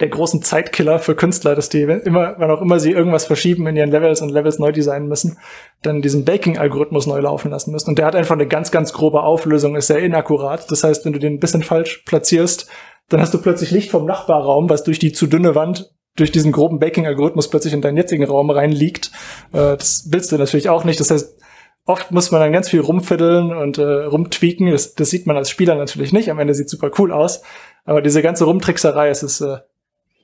der 0.00 0.08
großen 0.08 0.42
Zeitkiller 0.42 0.98
für 0.98 1.14
Künstler, 1.14 1.54
dass 1.54 1.70
die 1.70 1.80
immer, 1.80 2.34
wann 2.36 2.50
auch 2.50 2.60
immer 2.60 2.78
sie 2.78 2.92
irgendwas 2.92 3.24
verschieben 3.24 3.66
in 3.66 3.76
ihren 3.76 3.90
Levels 3.90 4.20
und 4.20 4.28
Levels 4.28 4.58
neu 4.58 4.70
designen 4.70 5.08
müssen, 5.08 5.38
dann 5.82 6.02
diesen 6.02 6.24
Baking-Algorithmus 6.24 7.06
neu 7.06 7.20
laufen 7.20 7.50
lassen 7.50 7.72
müssen. 7.72 7.88
Und 7.88 7.98
der 7.98 8.04
hat 8.04 8.14
einfach 8.14 8.34
eine 8.34 8.46
ganz, 8.46 8.70
ganz 8.70 8.92
grobe 8.92 9.22
Auflösung, 9.22 9.74
ist 9.74 9.86
sehr 9.86 10.00
inakkurat. 10.00 10.70
Das 10.70 10.84
heißt, 10.84 11.06
wenn 11.06 11.14
du 11.14 11.18
den 11.18 11.34
ein 11.34 11.40
bisschen 11.40 11.62
falsch 11.62 12.02
platzierst, 12.04 12.68
dann 13.08 13.20
hast 13.20 13.32
du 13.32 13.40
plötzlich 13.40 13.70
Licht 13.70 13.90
vom 13.90 14.04
Nachbarraum, 14.04 14.68
was 14.68 14.84
durch 14.84 14.98
die 14.98 15.12
zu 15.12 15.26
dünne 15.26 15.54
Wand 15.54 15.90
durch 16.16 16.32
diesen 16.32 16.52
groben 16.52 16.78
Baking-Algorithmus 16.78 17.48
plötzlich 17.48 17.74
in 17.74 17.82
deinen 17.82 17.96
jetzigen 17.96 18.24
Raum 18.24 18.50
reinliegt. 18.50 19.12
Äh, 19.52 19.76
das 19.76 20.08
willst 20.10 20.32
du 20.32 20.38
natürlich 20.38 20.68
auch 20.68 20.84
nicht. 20.84 20.98
Das 20.98 21.10
heißt, 21.10 21.38
oft 21.84 22.10
muss 22.10 22.30
man 22.30 22.40
dann 22.40 22.52
ganz 22.52 22.68
viel 22.68 22.80
rumfiddeln 22.80 23.52
und 23.52 23.78
äh, 23.78 23.82
rumtweaken. 23.82 24.70
Das, 24.70 24.94
das 24.94 25.10
sieht 25.10 25.26
man 25.26 25.36
als 25.36 25.50
Spieler 25.50 25.76
natürlich 25.76 26.12
nicht. 26.12 26.30
Am 26.30 26.38
Ende 26.38 26.54
sieht 26.54 26.68
super 26.68 26.90
cool 26.98 27.12
aus. 27.12 27.42
Aber 27.84 28.02
diese 28.02 28.22
ganze 28.22 28.44
Rumtrickserei, 28.44 29.08
es 29.08 29.22
ist 29.22 29.40
äh, 29.40 29.58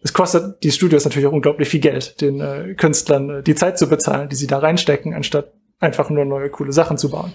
es 0.03 0.12
kostet 0.12 0.62
die 0.64 0.72
Studios 0.72 1.05
natürlich 1.05 1.28
auch 1.28 1.32
unglaublich 1.32 1.68
viel 1.68 1.80
Geld, 1.80 2.20
den 2.20 2.40
äh, 2.40 2.74
Künstlern 2.74 3.30
äh, 3.30 3.43
die 3.43 3.55
Zeit 3.55 3.78
zu 3.78 3.88
bezahlen, 3.88 4.28
die 4.28 4.36
sie 4.36 4.49
da 4.49 4.59
reinstecken, 4.59 5.14
anstatt 5.14 5.53
einfach 5.78 6.11
nur 6.11 6.24
neue 6.24 6.51
coole 6.51 6.72
Sachen 6.72 6.99
zu 6.99 7.11
bauen. 7.11 7.32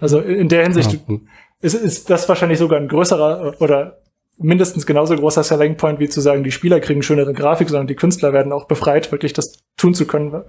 Also 0.00 0.20
in 0.20 0.48
der 0.48 0.62
Hinsicht 0.64 0.92
ja. 0.92 1.16
ist, 1.60 1.74
ist 1.74 2.10
das 2.10 2.28
wahrscheinlich 2.28 2.58
sogar 2.58 2.80
ein 2.80 2.88
größerer 2.88 3.54
oder 3.60 3.98
mindestens 4.40 4.86
genauso 4.86 5.14
großer 5.14 5.44
Selling 5.44 5.76
Point, 5.76 6.00
wie 6.00 6.08
zu 6.08 6.20
sagen, 6.20 6.42
die 6.42 6.50
Spieler 6.50 6.80
kriegen 6.80 7.02
schönere 7.02 7.32
Grafik, 7.32 7.68
sondern 7.68 7.86
die 7.86 7.94
Künstler 7.94 8.32
werden 8.32 8.52
auch 8.52 8.66
befreit, 8.66 9.12
wirklich 9.12 9.32
das 9.32 9.62
tun 9.76 9.94
zu 9.94 10.06
können, 10.06 10.42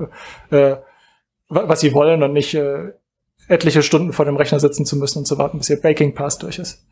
äh, 0.49 0.77
was 1.49 1.81
sie 1.81 1.93
wollen 1.93 2.23
und 2.23 2.33
nicht 2.33 2.53
äh, 2.53 2.93
etliche 3.47 3.83
Stunden 3.83 4.13
vor 4.13 4.25
dem 4.25 4.37
Rechner 4.37 4.59
sitzen 4.59 4.85
zu 4.85 4.95
müssen 4.95 5.19
und 5.19 5.25
zu 5.25 5.37
warten, 5.37 5.57
bis 5.57 5.69
ihr 5.69 5.81
Baking 5.81 6.15
Pass 6.15 6.39
durch 6.39 6.57
ist. 6.57 6.85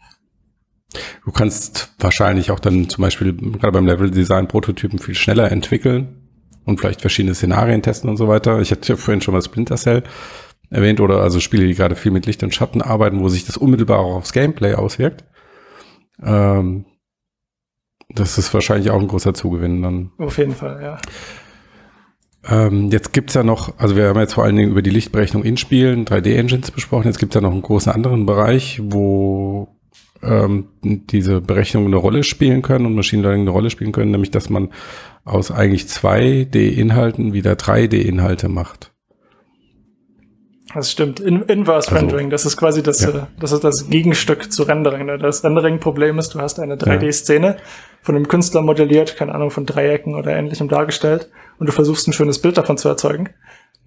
Du 1.24 1.32
kannst 1.32 1.94
wahrscheinlich 2.00 2.52
auch 2.52 2.60
dann 2.60 2.90
zum 2.90 3.04
Beispiel 3.04 3.34
gerade 3.34 3.72
beim 3.72 3.86
Level-Design 3.86 4.48
Prototypen 4.48 5.00
viel 5.00 5.16
schneller 5.16 5.52
entwickeln 5.52 6.30
und 6.66 6.80
vielleicht 6.80 7.02
verschiedene 7.02 7.36
Szenarien 7.36 7.82
testen 7.82 8.10
und 8.10 8.18
so 8.18 8.28
weiter. 8.28 8.60
Ich 8.60 8.72
hatte 8.72 8.90
ja 8.90 8.96
vorhin 8.98 9.22
schon 9.22 9.34
mal 9.34 9.42
Splinter 9.42 9.78
Cell 9.78 10.04
erwähnt 10.70 11.00
oder 11.00 11.22
also 11.22 11.40
Spiele, 11.40 11.66
die 11.66 11.76
gerade 11.76 11.96
viel 11.96 12.12
mit 12.12 12.26
Licht 12.26 12.44
und 12.44 12.54
Schatten 12.54 12.82
arbeiten, 12.82 13.22
wo 13.22 13.30
sich 13.30 13.46
das 13.46 13.58
unmittelbar 13.58 14.00
auch 14.00 14.16
aufs 14.16 14.34
Gameplay 14.34 14.74
auswirkt. 14.74 15.24
Ähm, 16.24 16.86
das 18.10 18.38
ist 18.38 18.54
wahrscheinlich 18.54 18.90
auch 18.90 19.00
ein 19.00 19.08
großer 19.08 19.34
Zugewinn 19.34 19.82
dann. 19.82 20.12
Auf 20.18 20.38
jeden 20.38 20.56
Fall, 20.56 20.82
ja. 20.82 20.98
Ähm, 22.48 22.90
jetzt 22.90 23.14
gibt's 23.14 23.34
ja 23.34 23.44
noch, 23.44 23.78
also 23.78 23.96
wir 23.96 24.08
haben 24.08 24.20
jetzt 24.20 24.34
vor 24.34 24.46
allen 24.46 24.56
Dingen 24.56 24.72
über 24.72 24.82
die 24.82 24.90
Lichtberechnung 24.90 25.44
in 25.44 25.58
Spielen, 25.58 26.06
3D-Engines 26.06 26.72
besprochen. 26.72 27.08
Jetzt 27.08 27.20
gibt's 27.20 27.36
ja 27.36 27.42
noch 27.42 27.52
einen 27.52 27.62
großen 27.62 27.92
anderen 27.92 28.26
Bereich, 28.26 28.82
wo 28.84 29.68
ähm, 30.24 30.70
diese 30.82 31.42
Berechnungen 31.42 31.88
eine 31.88 31.98
Rolle 31.98 32.24
spielen 32.24 32.62
können 32.62 32.86
und 32.86 32.96
Machine 32.96 33.22
Learning 33.22 33.42
eine 33.42 33.52
Rolle 33.52 33.70
spielen 33.70 33.92
können, 33.92 34.12
nämlich 34.12 34.32
dass 34.32 34.50
man 34.50 34.70
aus 35.26 35.52
eigentlich 35.52 35.84
2D-Inhalten 35.84 37.34
wieder 37.34 37.54
3D-Inhalte 37.54 38.50
macht. 38.50 38.89
Das 40.74 40.92
stimmt. 40.92 41.20
In 41.20 41.42
Inverse 41.44 41.92
also, 41.92 42.00
Rendering, 42.00 42.30
das 42.30 42.46
ist 42.46 42.56
quasi 42.56 42.84
das, 42.84 43.02
ja. 43.02 43.10
Äh, 43.10 43.22
das 43.40 43.52
ist 43.52 43.64
das 43.64 43.90
Gegenstück 43.90 44.52
zu 44.52 44.64
Rendering. 44.64 45.06
Ne? 45.08 45.18
Das 45.18 45.44
Rendering-Problem 45.44 46.20
ist, 46.20 46.36
du 46.36 46.40
hast 46.40 46.60
eine 46.60 46.76
3D-Szene 46.76 47.58
von 48.02 48.16
einem 48.16 48.28
Künstler 48.28 48.62
modelliert, 48.62 49.16
keine 49.16 49.34
Ahnung, 49.34 49.50
von 49.50 49.66
Dreiecken 49.66 50.16
oder 50.16 50.36
ähnlichem 50.36 50.68
dargestellt 50.68 51.30
und 51.58 51.68
du 51.68 51.72
versuchst 51.72 52.08
ein 52.08 52.14
schönes 52.14 52.40
Bild 52.40 52.58
davon 52.58 52.78
zu 52.78 52.88
erzeugen. 52.88 53.30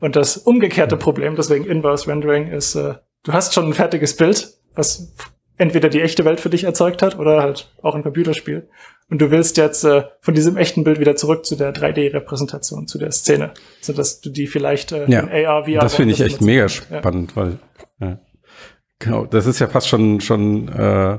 Und 0.01 0.17
das 0.17 0.37
umgekehrte 0.37 0.97
Problem, 0.97 1.37
deswegen 1.37 1.65
Inverse 1.65 2.09
Rendering, 2.09 2.49
ist, 2.49 2.75
äh, 2.75 2.95
du 3.23 3.33
hast 3.33 3.55
schon 3.55 3.67
ein 3.67 3.75
fertiges 3.75 4.17
Bild, 4.17 4.53
was 4.75 5.15
entweder 5.57 5.89
die 5.89 6.01
echte 6.01 6.25
Welt 6.25 6.41
für 6.41 6.51
dich 6.51 6.65
erzeugt 6.65 7.03
hat 7.03 7.19
oder 7.19 7.43
halt 7.43 7.73
auch 7.83 7.95
ein 7.95 8.03
Computerspiel. 8.03 8.69
Und 9.09 9.21
du 9.21 9.31
willst 9.31 9.57
jetzt 9.59 9.85
äh, 9.85 10.05
von 10.21 10.35
diesem 10.35 10.57
echten 10.57 10.85
Bild 10.85 10.99
wieder 10.99 11.17
zurück 11.17 11.45
zu 11.45 11.57
der 11.57 11.75
3D-Repräsentation, 11.75 12.87
zu 12.87 12.99
der 12.99 13.13
Szene, 13.13 13.53
so 13.81 13.93
dass 13.93 14.21
du 14.21 14.31
die 14.31 14.47
vielleicht 14.47 14.93
äh, 14.93 15.11
ja, 15.11 15.21
in 15.21 15.47
AR, 15.47 15.65
VR. 15.65 15.81
Das 15.81 15.95
finde 15.95 16.15
ich 16.15 16.21
echt 16.21 16.41
mega 16.41 16.69
spannend, 16.69 17.33
ja. 17.35 17.37
weil 17.37 17.59
ja. 18.01 18.19
genau, 18.99 19.27
das 19.27 19.47
ist 19.47 19.59
ja 19.59 19.67
fast 19.67 19.89
schon 19.89 20.21
schon 20.21 20.69
äh, 20.69 21.19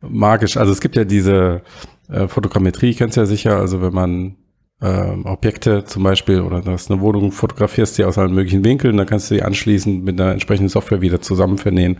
magisch. 0.00 0.56
Also 0.56 0.72
es 0.72 0.80
gibt 0.80 0.94
ja 0.94 1.04
diese 1.04 1.62
äh, 2.08 2.28
Fotogrammetrie 2.28 2.94
kennst 2.94 3.16
du 3.16 3.20
ja 3.20 3.26
sicher, 3.26 3.56
also 3.56 3.82
wenn 3.82 3.92
man 3.92 4.36
ähm, 4.80 5.26
Objekte 5.26 5.84
zum 5.84 6.04
Beispiel 6.04 6.40
oder 6.40 6.62
das 6.62 6.90
eine 6.90 7.00
Wohnung 7.00 7.32
fotografierst, 7.32 7.98
die 7.98 8.04
aus 8.04 8.18
allen 8.18 8.32
möglichen 8.32 8.64
Winkeln, 8.64 8.96
dann 8.96 9.06
kannst 9.06 9.30
du 9.30 9.34
die 9.34 9.42
anschließend 9.42 10.04
mit 10.04 10.20
einer 10.20 10.32
entsprechenden 10.32 10.68
Software 10.68 11.00
wieder 11.00 11.20
zusammen 11.20 11.58
vernähen. 11.58 11.98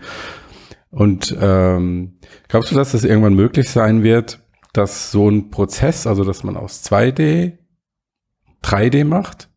Und 0.91 1.35
ähm, 1.39 2.17
glaubst 2.47 2.71
du, 2.71 2.75
dass 2.75 2.93
das 2.93 3.03
irgendwann 3.03 3.35
möglich 3.35 3.69
sein 3.69 4.01
wird, 4.01 4.39
dass 4.73 5.11
so 5.11 5.29
ein 5.29 5.49
Prozess, 5.49 6.07
also 6.07 6.23
dass 6.23 6.43
man 6.43 6.57
aus 6.57 6.83
2D 6.83 7.57
3D 8.63 9.05
macht, 9.05 9.49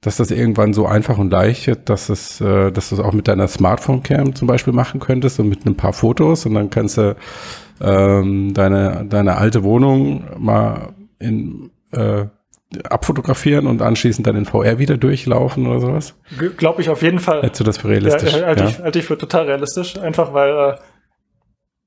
dass 0.00 0.16
das 0.16 0.30
irgendwann 0.30 0.74
so 0.74 0.86
einfach 0.86 1.18
und 1.18 1.30
leicht 1.30 1.66
wird, 1.66 1.88
dass 1.88 2.08
es, 2.08 2.40
äh, 2.40 2.70
dass 2.70 2.90
du 2.90 2.96
es 2.96 3.00
auch 3.00 3.12
mit 3.12 3.26
deiner 3.26 3.48
Smartphone-Cam 3.48 4.34
zum 4.34 4.46
Beispiel 4.46 4.72
machen 4.72 5.00
könntest 5.00 5.40
und 5.40 5.48
mit 5.48 5.64
ein 5.66 5.76
paar 5.76 5.92
Fotos 5.92 6.46
und 6.46 6.54
dann 6.54 6.70
kannst 6.70 6.98
du 6.98 7.16
ähm, 7.80 8.52
deine, 8.54 9.06
deine 9.08 9.36
alte 9.36 9.64
Wohnung 9.64 10.24
mal 10.38 10.94
in 11.18 11.70
äh, 11.92 12.26
abfotografieren 12.88 13.66
und 13.66 13.82
anschließend 13.82 14.26
dann 14.26 14.36
in 14.36 14.46
VR 14.46 14.78
wieder 14.78 14.96
durchlaufen 14.96 15.66
oder 15.66 15.80
sowas? 15.80 16.14
Glaube 16.56 16.82
ich 16.82 16.90
auf 16.90 17.02
jeden 17.02 17.20
Fall. 17.20 17.42
Hättest 17.42 17.60
du 17.60 17.64
das 17.64 17.78
für 17.78 17.88
realistisch? 17.88 18.34
Ja, 18.34 18.46
halte, 18.46 18.64
ja. 18.64 18.70
Ich, 18.70 18.78
halte 18.80 18.98
ich 18.98 19.04
für 19.04 19.16
total 19.16 19.46
realistisch, 19.46 19.96
einfach 19.98 20.34
weil 20.34 20.50
äh, 20.50 20.76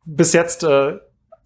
bis 0.06 0.34
jetzt 0.34 0.64
äh, 0.64 0.94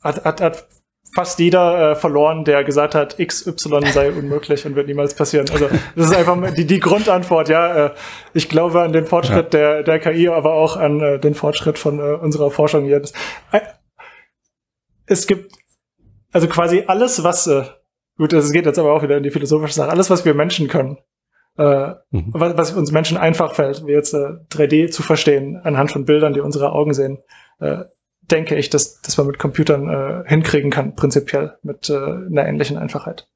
hat, 0.03 0.23
hat, 0.23 0.41
hat 0.41 0.67
fast 1.13 1.39
jeder 1.39 1.91
äh, 1.91 1.95
verloren, 1.95 2.45
der 2.45 2.63
gesagt 2.63 2.95
hat, 2.95 3.17
XY 3.17 3.91
sei 3.91 4.11
unmöglich 4.11 4.65
und 4.65 4.75
wird 4.75 4.87
niemals 4.87 5.13
passieren. 5.13 5.49
Also 5.51 5.67
das 5.95 6.05
ist 6.11 6.15
einfach 6.15 6.53
die, 6.53 6.65
die 6.65 6.79
Grundantwort, 6.79 7.49
ja. 7.49 7.87
Äh, 7.87 7.91
ich 8.33 8.49
glaube 8.49 8.81
an 8.81 8.93
den 8.93 9.05
Fortschritt 9.05 9.53
ja. 9.53 9.81
der, 9.81 9.83
der 9.83 9.99
KI, 9.99 10.29
aber 10.29 10.53
auch 10.53 10.77
an 10.77 11.01
äh, 11.01 11.19
den 11.19 11.33
Fortschritt 11.33 11.77
von 11.77 11.99
äh, 11.99 12.13
unserer 12.13 12.51
Forschung 12.51 12.85
hier. 12.85 12.99
Das, 12.99 13.11
äh, 13.51 13.61
es 15.05 15.27
gibt 15.27 15.53
also 16.31 16.47
quasi 16.47 16.85
alles, 16.87 17.23
was 17.23 17.47
äh, 17.47 17.63
Gut, 18.21 18.33
es 18.33 18.51
geht 18.51 18.67
jetzt 18.67 18.77
aber 18.77 18.93
auch 18.93 19.01
wieder 19.01 19.17
in 19.17 19.23
die 19.23 19.31
philosophische 19.31 19.73
Sache. 19.73 19.89
Alles, 19.89 20.11
was 20.11 20.25
wir 20.25 20.35
Menschen 20.35 20.67
können, 20.67 20.99
äh, 21.57 21.93
mhm. 22.11 22.27
was, 22.33 22.55
was, 22.55 22.71
uns 22.73 22.91
Menschen 22.91 23.17
einfach 23.17 23.55
fällt, 23.55 23.83
wie 23.87 23.93
jetzt 23.93 24.13
äh, 24.13 24.33
3D 24.51 24.91
zu 24.91 25.01
verstehen 25.01 25.57
anhand 25.57 25.91
von 25.91 26.05
Bildern, 26.05 26.33
die 26.33 26.39
unsere 26.39 26.71
Augen 26.71 26.93
sehen, 26.93 27.23
äh, 27.59 27.85
denke 28.31 28.55
ich, 28.55 28.69
dass, 28.69 29.01
dass 29.01 29.17
man 29.17 29.27
mit 29.27 29.39
Computern 29.39 29.89
äh, 29.89 30.27
hinkriegen 30.27 30.71
kann, 30.71 30.95
prinzipiell, 30.95 31.57
mit 31.63 31.89
äh, 31.89 31.95
einer 31.95 32.47
ähnlichen 32.47 32.77
Einfachheit. 32.77 33.27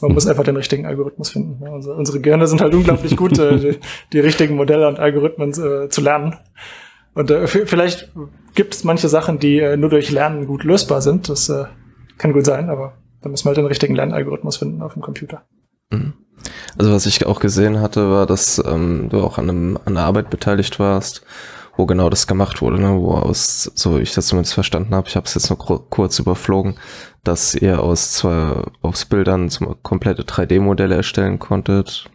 Man 0.00 0.10
mhm. 0.10 0.14
muss 0.14 0.26
einfach 0.26 0.44
den 0.44 0.56
richtigen 0.56 0.86
Algorithmus 0.86 1.30
finden. 1.30 1.62
Ja, 1.62 1.72
also 1.72 1.92
unsere 1.92 2.20
Gehirne 2.20 2.46
sind 2.46 2.60
halt 2.60 2.74
unglaublich 2.74 3.16
gut, 3.16 3.38
äh, 3.38 3.58
die, 3.58 3.78
die, 4.12 4.20
richtigen 4.20 4.54
Modelle 4.54 4.88
und 4.88 4.98
Algorithmen 4.98 5.50
äh, 5.50 5.88
zu 5.88 6.00
lernen. 6.00 6.36
Und 7.14 7.30
äh, 7.30 7.46
vielleicht 7.46 8.12
gibt 8.54 8.74
es 8.74 8.84
manche 8.84 9.08
Sachen, 9.08 9.38
die 9.38 9.58
äh, 9.58 9.76
nur 9.76 9.90
durch 9.90 10.10
Lernen 10.10 10.46
gut 10.46 10.64
lösbar 10.64 11.02
sind. 11.02 11.28
Das 11.28 11.48
äh, 11.48 11.64
kann 12.18 12.32
gut 12.32 12.46
sein, 12.46 12.70
aber 12.70 12.94
da 13.22 13.28
müssen 13.28 13.44
wir 13.44 13.50
halt 13.50 13.58
den 13.58 13.66
richtigen 13.66 13.94
Lernalgorithmus 13.94 14.56
finden 14.56 14.82
auf 14.82 14.94
dem 14.94 15.02
Computer. 15.02 15.42
Mhm. 15.90 16.14
Also 16.78 16.92
was 16.92 17.06
ich 17.06 17.26
auch 17.26 17.40
gesehen 17.40 17.80
hatte, 17.80 18.10
war, 18.10 18.26
dass 18.26 18.62
ähm, 18.64 19.08
du 19.10 19.20
auch 19.20 19.38
an, 19.38 19.50
einem, 19.50 19.78
an 19.84 19.94
der 19.94 20.04
Arbeit 20.04 20.30
beteiligt 20.30 20.78
warst, 20.78 21.22
wo 21.80 21.86
genau 21.86 22.10
das 22.10 22.26
gemacht 22.26 22.60
wurde, 22.60 22.78
ne? 22.78 22.94
wo 22.94 23.14
aus, 23.14 23.72
so 23.74 23.98
ich 23.98 24.12
das 24.12 24.26
zumindest 24.26 24.52
verstanden 24.52 24.94
habe, 24.94 25.08
ich 25.08 25.16
habe 25.16 25.24
es 25.24 25.32
jetzt 25.32 25.48
nur 25.48 25.58
kurz 25.58 26.18
überflogen, 26.18 26.74
dass 27.24 27.54
ihr 27.54 27.82
aus 27.82 28.12
zwei 28.12 28.62
aus 28.82 29.06
Bildern 29.06 29.48
zum 29.48 29.82
komplette 29.82 30.22
3D-Modelle 30.24 30.94
erstellen 30.94 31.38
konntet, 31.38 32.10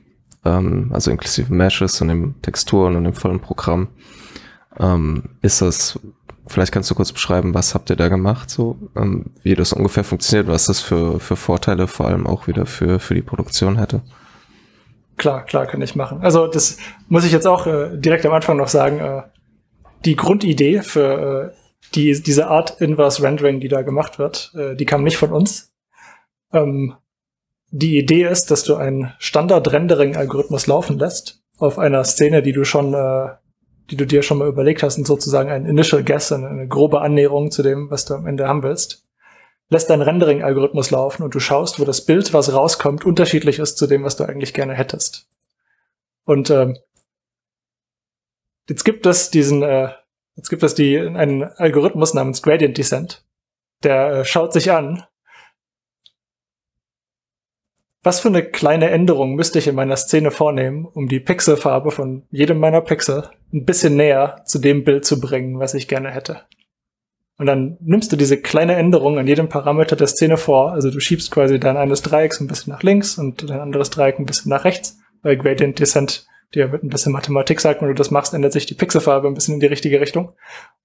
ähm, 0.45 0.91
also 0.93 1.09
inklusive 1.09 1.51
Meshes 1.51 1.99
und 1.99 2.09
dem 2.09 2.39
Texturen 2.43 2.95
und 2.95 3.05
dem 3.05 3.13
vollen 3.13 3.39
Programm. 3.39 3.87
Ähm, 4.79 5.23
ist 5.41 5.61
das 5.61 5.99
Vielleicht 6.47 6.71
kannst 6.71 6.91
du 6.91 6.95
kurz 6.95 7.11
beschreiben, 7.11 7.55
was 7.55 7.73
habt 7.73 7.89
ihr 7.89 7.95
da 7.95 8.07
gemacht, 8.07 8.51
so 8.51 8.77
ähm, 8.95 9.31
wie 9.41 9.55
das 9.55 9.73
ungefähr 9.73 10.03
funktioniert, 10.03 10.47
was 10.47 10.67
das 10.67 10.79
für, 10.79 11.19
für 11.19 11.35
Vorteile 11.35 11.87
vor 11.87 12.05
allem 12.05 12.27
auch 12.27 12.45
wieder 12.45 12.67
für, 12.67 12.99
für 12.99 13.15
die 13.15 13.23
Produktion 13.23 13.79
hätte. 13.79 14.03
Klar, 15.17 15.43
klar, 15.45 15.65
kann 15.65 15.81
ich 15.81 15.95
machen. 15.95 16.19
Also 16.21 16.45
das 16.45 16.77
muss 17.09 17.25
ich 17.25 17.31
jetzt 17.31 17.47
auch 17.47 17.65
äh, 17.65 17.97
direkt 17.97 18.27
am 18.27 18.33
Anfang 18.33 18.57
noch 18.57 18.67
sagen. 18.67 18.99
Äh, 18.99 19.23
die 20.05 20.15
Grundidee 20.15 20.81
für 20.81 21.53
äh, 21.53 21.57
die, 21.95 22.21
diese 22.21 22.47
Art 22.47 22.81
Inverse 22.81 23.21
Rendering, 23.21 23.59
die 23.59 23.67
da 23.67 23.81
gemacht 23.81 24.19
wird, 24.19 24.53
äh, 24.55 24.75
die 24.75 24.85
kam 24.85 25.03
nicht 25.03 25.17
von 25.17 25.31
uns. 25.31 25.73
Ähm, 26.53 26.95
die 27.71 27.97
Idee 27.97 28.23
ist, 28.23 28.51
dass 28.51 28.63
du 28.63 28.75
einen 28.75 29.13
Standard-Rendering-Algorithmus 29.19 30.67
laufen 30.67 30.97
lässt 30.97 31.41
auf 31.57 31.79
einer 31.79 32.03
Szene, 32.03 32.41
die 32.41 32.53
du 32.53 32.63
schon 32.63 32.93
äh, 32.93 33.29
die 33.89 33.97
du 33.97 34.05
dir 34.05 34.23
schon 34.23 34.39
mal 34.39 34.47
überlegt 34.47 34.83
hast 34.83 34.97
und 34.97 35.05
sozusagen 35.05 35.49
ein 35.49 35.65
Initial 35.65 36.03
Guess, 36.03 36.31
eine, 36.31 36.47
eine 36.47 36.67
grobe 36.67 37.01
Annäherung 37.01 37.51
zu 37.51 37.61
dem, 37.61 37.89
was 37.91 38.05
du 38.05 38.15
am 38.15 38.25
Ende 38.25 38.47
haben 38.47 38.63
willst, 38.63 39.03
lässt 39.69 39.89
dein 39.89 40.01
Rendering-Algorithmus 40.01 40.91
laufen 40.91 41.23
und 41.23 41.35
du 41.35 41.39
schaust, 41.39 41.79
wo 41.79 41.85
das 41.85 42.05
Bild, 42.05 42.33
was 42.33 42.53
rauskommt, 42.53 43.05
unterschiedlich 43.05 43.59
ist 43.59 43.77
zu 43.77 43.87
dem, 43.87 44.03
was 44.03 44.15
du 44.15 44.23
eigentlich 44.23 44.53
gerne 44.53 44.73
hättest. 44.73 45.27
Und 46.25 46.49
ähm, 46.49 46.77
jetzt 48.69 48.83
gibt 48.83 49.05
es 49.05 49.29
diesen, 49.29 49.63
äh, 49.63 49.89
jetzt 50.35 50.49
gibt 50.49 50.63
es 50.63 50.75
die 50.75 50.97
einen 50.97 51.43
Algorithmus 51.43 52.13
namens 52.13 52.41
Gradient 52.41 52.77
Descent, 52.77 53.23
der 53.83 54.07
äh, 54.11 54.25
schaut 54.25 54.53
sich 54.53 54.71
an, 54.71 55.03
was 58.05 58.19
für 58.19 58.27
eine 58.27 58.43
kleine 58.43 58.91
Änderung 58.91 59.33
müsste 59.33 59.57
ich 59.57 59.67
in 59.67 59.73
meiner 59.73 59.97
Szene 59.97 60.29
vornehmen, 60.29 60.85
um 60.85 61.07
die 61.07 61.19
Pixelfarbe 61.19 61.89
von 61.89 62.23
jedem 62.29 62.59
meiner 62.59 62.81
Pixel 62.81 63.29
ein 63.51 63.65
bisschen 63.65 63.95
näher 63.95 64.43
zu 64.45 64.59
dem 64.59 64.83
Bild 64.83 65.05
zu 65.05 65.19
bringen, 65.19 65.59
was 65.59 65.73
ich 65.73 65.87
gerne 65.87 66.11
hätte? 66.11 66.41
Und 67.37 67.47
dann 67.47 67.77
nimmst 67.81 68.11
du 68.11 68.15
diese 68.15 68.39
kleine 68.39 68.75
Änderung 68.75 69.17
an 69.17 69.27
jedem 69.27 69.49
Parameter 69.49 69.95
der 69.95 70.07
Szene 70.07 70.37
vor. 70.37 70.71
Also 70.71 70.89
du 70.89 70.99
schiebst 70.99 71.31
quasi 71.31 71.59
dein 71.59 71.77
eines 71.77 72.01
Dreiecks 72.01 72.39
ein 72.39 72.47
bisschen 72.47 72.71
nach 72.71 72.83
links 72.83 73.17
und 73.17 73.49
dein 73.49 73.59
anderes 73.59 73.89
Dreieck 73.89 74.19
ein 74.19 74.25
bisschen 74.25 74.51
nach 74.51 74.63
rechts, 74.63 74.99
weil 75.21 75.35
Gradient 75.35 75.79
Descent 75.79 76.27
dir 76.55 76.67
mit 76.67 76.83
ein 76.83 76.89
bisschen 76.89 77.11
Mathematik 77.11 77.59
sagt, 77.61 77.81
wenn 77.81 77.89
du 77.89 77.93
das 77.93 78.11
machst, 78.11 78.33
ändert 78.33 78.53
sich 78.53 78.65
die 78.65 78.73
Pixelfarbe 78.73 79.27
ein 79.27 79.33
bisschen 79.33 79.55
in 79.55 79.59
die 79.59 79.65
richtige 79.67 79.99
Richtung. 79.99 80.33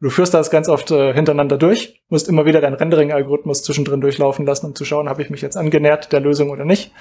Du 0.01 0.11
führst 0.11 0.35
das 0.35 0.51
ganz 0.51 0.69
oft 0.69 0.91
äh, 0.91 1.15
hintereinander 1.15 1.57
durch, 1.57 2.03
musst 2.09 2.29
immer 2.29 2.45
wieder 2.45 2.61
deinen 2.61 2.75
Rendering-Algorithmus 2.75 3.63
zwischendrin 3.63 4.01
durchlaufen 4.01 4.45
lassen, 4.45 4.67
um 4.67 4.75
zu 4.75 4.85
schauen, 4.85 5.09
habe 5.09 5.23
ich 5.23 5.31
mich 5.31 5.41
jetzt 5.41 5.57
angenähert 5.57 6.13
der 6.13 6.21
Lösung 6.21 6.51
oder 6.51 6.65
nicht. 6.65 6.93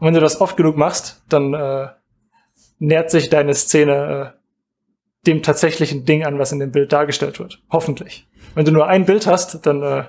Und 0.00 0.08
wenn 0.08 0.14
du 0.14 0.20
das 0.20 0.40
oft 0.40 0.56
genug 0.56 0.76
machst, 0.76 1.22
dann 1.28 1.54
äh, 1.54 1.88
nähert 2.78 3.10
sich 3.10 3.28
deine 3.28 3.54
Szene 3.54 4.32
äh, 4.34 4.36
dem 5.26 5.42
tatsächlichen 5.42 6.04
Ding 6.04 6.24
an, 6.24 6.38
was 6.38 6.52
in 6.52 6.60
dem 6.60 6.72
Bild 6.72 6.92
dargestellt 6.92 7.38
wird. 7.38 7.62
Hoffentlich. 7.70 8.28
Wenn 8.54 8.64
du 8.64 8.72
nur 8.72 8.86
ein 8.86 9.04
Bild 9.04 9.26
hast, 9.26 9.66
dann 9.66 9.82
äh, 9.82 10.04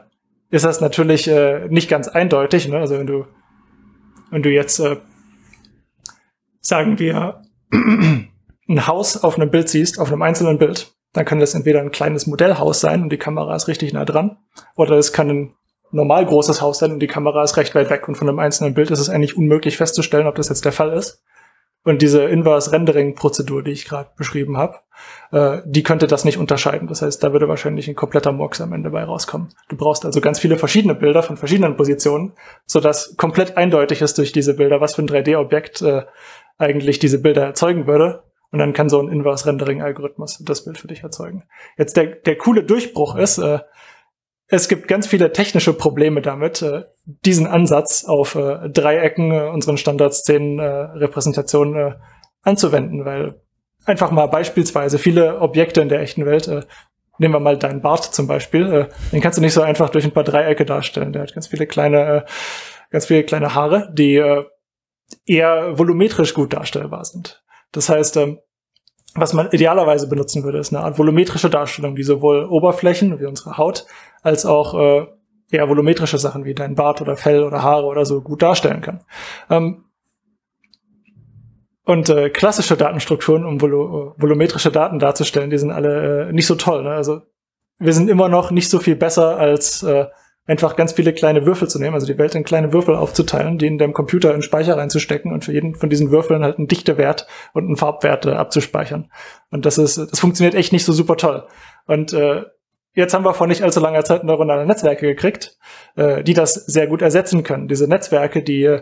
ist 0.50 0.66
das 0.66 0.80
natürlich 0.80 1.28
äh, 1.28 1.68
nicht 1.70 1.90
ganz 1.90 2.08
eindeutig. 2.08 2.68
Ne? 2.68 2.78
Also 2.78 2.98
wenn 2.98 3.08
du, 3.08 3.26
wenn 4.30 4.44
du 4.44 4.50
jetzt, 4.50 4.80
äh, 4.80 4.98
sagen 6.62 7.00
wir, 7.00 7.42
ein 7.72 8.88
Haus 8.88 9.24
auf 9.24 9.38
einem 9.38 9.52
Bild 9.52 9.70
siehst, 9.70 10.00
auf 10.00 10.12
einem 10.12 10.22
einzelnen 10.22 10.58
Bild, 10.58 10.94
dann 11.14 11.26
kann 11.26 11.40
das 11.40 11.54
entweder 11.54 11.80
ein 11.82 11.92
kleines 11.92 12.28
Modellhaus 12.28 12.80
sein 12.80 13.04
und 13.04 13.10
die 13.10 13.18
Kamera 13.18 13.56
ist 13.56 13.68
richtig 13.68 13.94
nah 13.94 14.06
dran, 14.06 14.38
oder 14.76 14.98
es 14.98 15.14
kann 15.14 15.30
ein 15.30 15.54
normal 15.92 16.26
großes 16.26 16.62
Haus 16.62 16.80
sein 16.80 16.92
und 16.92 17.00
die 17.00 17.08
Kamera 17.08 17.44
ist 17.44 17.58
recht 17.58 17.76
weit 17.76 17.90
weg 17.90 18.08
und 18.08 18.16
von 18.16 18.28
einem 18.28 18.40
einzelnen 18.40 18.74
Bild 18.74 18.92
ist 18.92 19.00
es 19.00 19.10
eigentlich 19.10 19.38
unmöglich 19.38 19.78
festzustellen, 19.78 20.28
ob 20.28 20.36
das 20.36 20.50
jetzt 20.50 20.66
der 20.66 20.72
Fall 20.72 20.94
ist. 20.94 21.24
Und 21.84 22.02
diese 22.02 22.26
Inverse-Rendering-Prozedur, 22.26 23.64
die 23.64 23.72
ich 23.72 23.86
gerade 23.86 24.10
beschrieben 24.18 24.58
habe, 24.58 24.80
äh, 25.32 25.62
die 25.66 25.84
könnte 25.84 26.08
das 26.08 26.26
nicht 26.26 26.38
unterscheiden. 26.38 26.90
Das 26.90 27.02
heißt, 27.02 27.24
da 27.24 27.32
würde 27.32 27.48
wahrscheinlich 27.48 27.88
ein 27.88 27.96
kompletter 27.96 28.34
Murks 28.34 28.60
am 28.60 28.74
Ende 28.74 28.90
bei 28.90 29.06
rauskommen. 29.06 29.54
Du 29.70 29.78
brauchst 29.78 30.04
also 30.04 30.20
ganz 30.20 30.38
viele 30.38 30.58
verschiedene 30.58 30.96
Bilder 30.96 31.24
von 31.24 31.38
verschiedenen 31.38 31.78
Positionen, 31.78 32.34
sodass 32.66 33.16
komplett 33.16 33.56
eindeutig 33.56 34.02
ist 34.02 34.18
durch 34.18 34.34
diese 34.34 34.56
Bilder, 34.56 34.82
was 34.82 34.96
für 34.96 35.04
ein 35.04 35.08
3D-Objekt 35.08 35.82
äh, 35.82 36.04
eigentlich 36.58 37.00
diese 37.00 37.22
Bilder 37.22 37.44
erzeugen 37.44 37.88
würde. 37.88 38.24
Und 38.52 38.60
dann 38.60 38.74
kann 38.74 38.90
so 38.90 39.00
ein 39.02 39.10
Inverse-Rendering-Algorithmus 39.10 40.42
das 40.44 40.64
Bild 40.64 40.78
für 40.78 40.88
dich 40.88 41.04
erzeugen. 41.04 41.44
Jetzt 41.78 41.98
der, 41.98 42.06
der 42.06 42.38
coole 42.38 42.64
Durchbruch 42.64 43.16
ist, 43.16 43.40
äh, 43.40 43.60
es 44.50 44.70
gibt 44.70 44.88
ganz 44.88 45.08
viele 45.08 45.34
technische 45.34 45.74
Probleme 45.74 46.22
damit, 46.22 46.62
äh, 46.62 46.86
diesen 47.06 47.48
Ansatz 47.48 48.06
auf 48.06 48.36
äh, 48.36 48.70
Dreiecken, 48.70 49.32
äh, 49.32 49.50
unseren 49.50 49.78
Standard-Szenen-Repräsentationen 49.78 51.76
äh, 51.76 51.96
anzuwenden, 52.44 53.04
weil 53.04 53.42
einfach 53.86 54.12
mal 54.12 54.28
beispielsweise 54.28 55.00
viele 55.00 55.42
Objekte 55.42 55.82
in 55.82 55.90
der 55.90 56.00
echten 56.00 56.26
Welt, 56.26 56.48
äh, 56.48 56.62
nehmen 57.18 57.34
wir 57.34 57.42
mal 57.42 57.58
deinen 57.58 57.82
Bart 57.82 58.06
zum 58.06 58.28
Beispiel, 58.28 58.72
äh, 58.72 58.86
den 59.12 59.22
kannst 59.22 59.38
du 59.38 59.42
nicht 59.42 59.54
so 59.54 59.62
einfach 59.62 59.90
durch 59.90 60.06
ein 60.06 60.12
paar 60.12 60.24
Dreiecke 60.24 60.64
darstellen. 60.66 61.12
Der 61.12 61.24
hat 61.24 61.34
ganz 61.34 61.48
viele 61.48 61.68
kleine, 61.68 62.00
äh, 62.00 62.22
ganz 62.90 63.08
viele 63.08 63.24
kleine 63.24 63.54
Haare, 63.54 63.90
die 63.94 64.16
äh, 64.16 64.46
eher 65.26 65.78
volumetrisch 65.78 66.34
gut 66.34 66.54
darstellbar 66.54 67.06
sind. 67.06 67.44
Das 67.72 67.90
heißt, 67.90 68.18
ähm, 68.18 68.40
was 69.16 69.34
man 69.34 69.50
idealerweise 69.52 70.08
benutzen 70.08 70.44
würde, 70.44 70.60
ist 70.60 70.74
eine 70.74 70.84
Art 70.84 71.00
volumetrische 71.00 71.50
Darstellung, 71.50 71.96
die 71.96 72.04
sowohl 72.04 72.46
Oberflächen 72.46 73.20
wie 73.20 73.26
unsere 73.26 73.58
Haut 73.58 73.86
als 74.22 74.46
auch 74.46 74.74
äh, 74.76 75.08
eher 75.50 75.70
volumetrische 75.70 76.18
Sachen 76.18 76.46
wie 76.46 76.54
dein 76.54 76.76
Bart 76.76 77.02
oder 77.02 77.18
Fell 77.18 77.44
oder 77.44 77.64
Haare 77.64 77.86
oder 77.86 78.06
so 78.06 78.22
gut 78.22 78.42
darstellen 78.42 78.82
kann. 78.82 79.04
Ähm, 79.50 79.86
und 81.84 82.10
äh, 82.10 82.30
klassische 82.30 82.76
Datenstrukturen, 82.76 83.46
um 83.46 83.62
volu 83.62 84.14
volumetrische 84.18 84.72
Daten 84.72 85.00
darzustellen, 85.00 85.50
die 85.50 85.58
sind 85.58 85.72
alle 85.72 86.28
äh, 86.28 86.34
nicht 86.34 86.46
so 86.46 86.56
toll. 86.56 86.84
Ne? 86.84 86.92
Also 86.92 87.22
wir 87.80 87.94
sind 87.94 88.10
immer 88.10 88.28
noch 88.28 88.52
nicht 88.52 88.70
so 88.70 88.80
viel 88.80 88.98
besser 88.98 89.38
als 89.38 89.84
äh, 89.84 90.08
einfach 90.48 90.78
ganz 90.78 90.94
viele 90.94 91.14
kleine 91.14 91.46
Würfel 91.46 91.68
zu 91.68 91.78
nehmen, 91.78 91.94
also 91.94 92.08
die 92.08 92.18
Welt 92.18 92.34
in 92.34 92.46
kleine 92.46 92.72
Würfel 92.72 92.96
aufzuteilen, 92.96 93.58
die 93.58 93.68
in 93.68 93.78
deinem 93.78 93.94
Computer 93.94 94.34
in 94.34 94.42
Speicher 94.42 94.78
reinzustecken 94.78 95.34
und 95.34 95.44
für 95.44 95.52
jeden 95.52 95.76
von 95.76 95.90
diesen 95.90 96.10
Würfeln 96.10 96.44
halt 96.44 96.58
einen 96.58 96.68
Dichtewert 96.68 97.28
und 97.54 97.66
einen 97.66 97.76
Farbwert 97.76 98.26
äh, 98.26 98.32
abzuspeichern. 98.32 99.12
Und 99.52 99.66
das 99.66 99.78
ist, 99.78 99.98
das 99.98 100.20
funktioniert 100.20 100.56
echt 100.56 100.72
nicht 100.72 100.86
so 100.86 100.94
super 100.94 101.18
toll. 101.18 101.46
Und 101.86 102.14
äh, 102.14 102.44
jetzt 102.94 103.14
haben 103.14 103.26
wir 103.26 103.34
vor 103.34 103.48
nicht 103.48 103.62
allzu 103.62 103.82
langer 103.82 104.06
Zeit 104.06 104.24
neuronale 104.24 104.66
Netzwerke 104.66 105.06
gekriegt, 105.06 105.58
äh, 105.96 106.24
die 106.24 106.34
das 106.34 106.54
sehr 106.54 106.88
gut 106.88 107.02
ersetzen 107.02 107.44
können. 107.44 107.68
Diese 107.68 107.88
Netzwerke, 107.88 108.42
die 108.42 108.80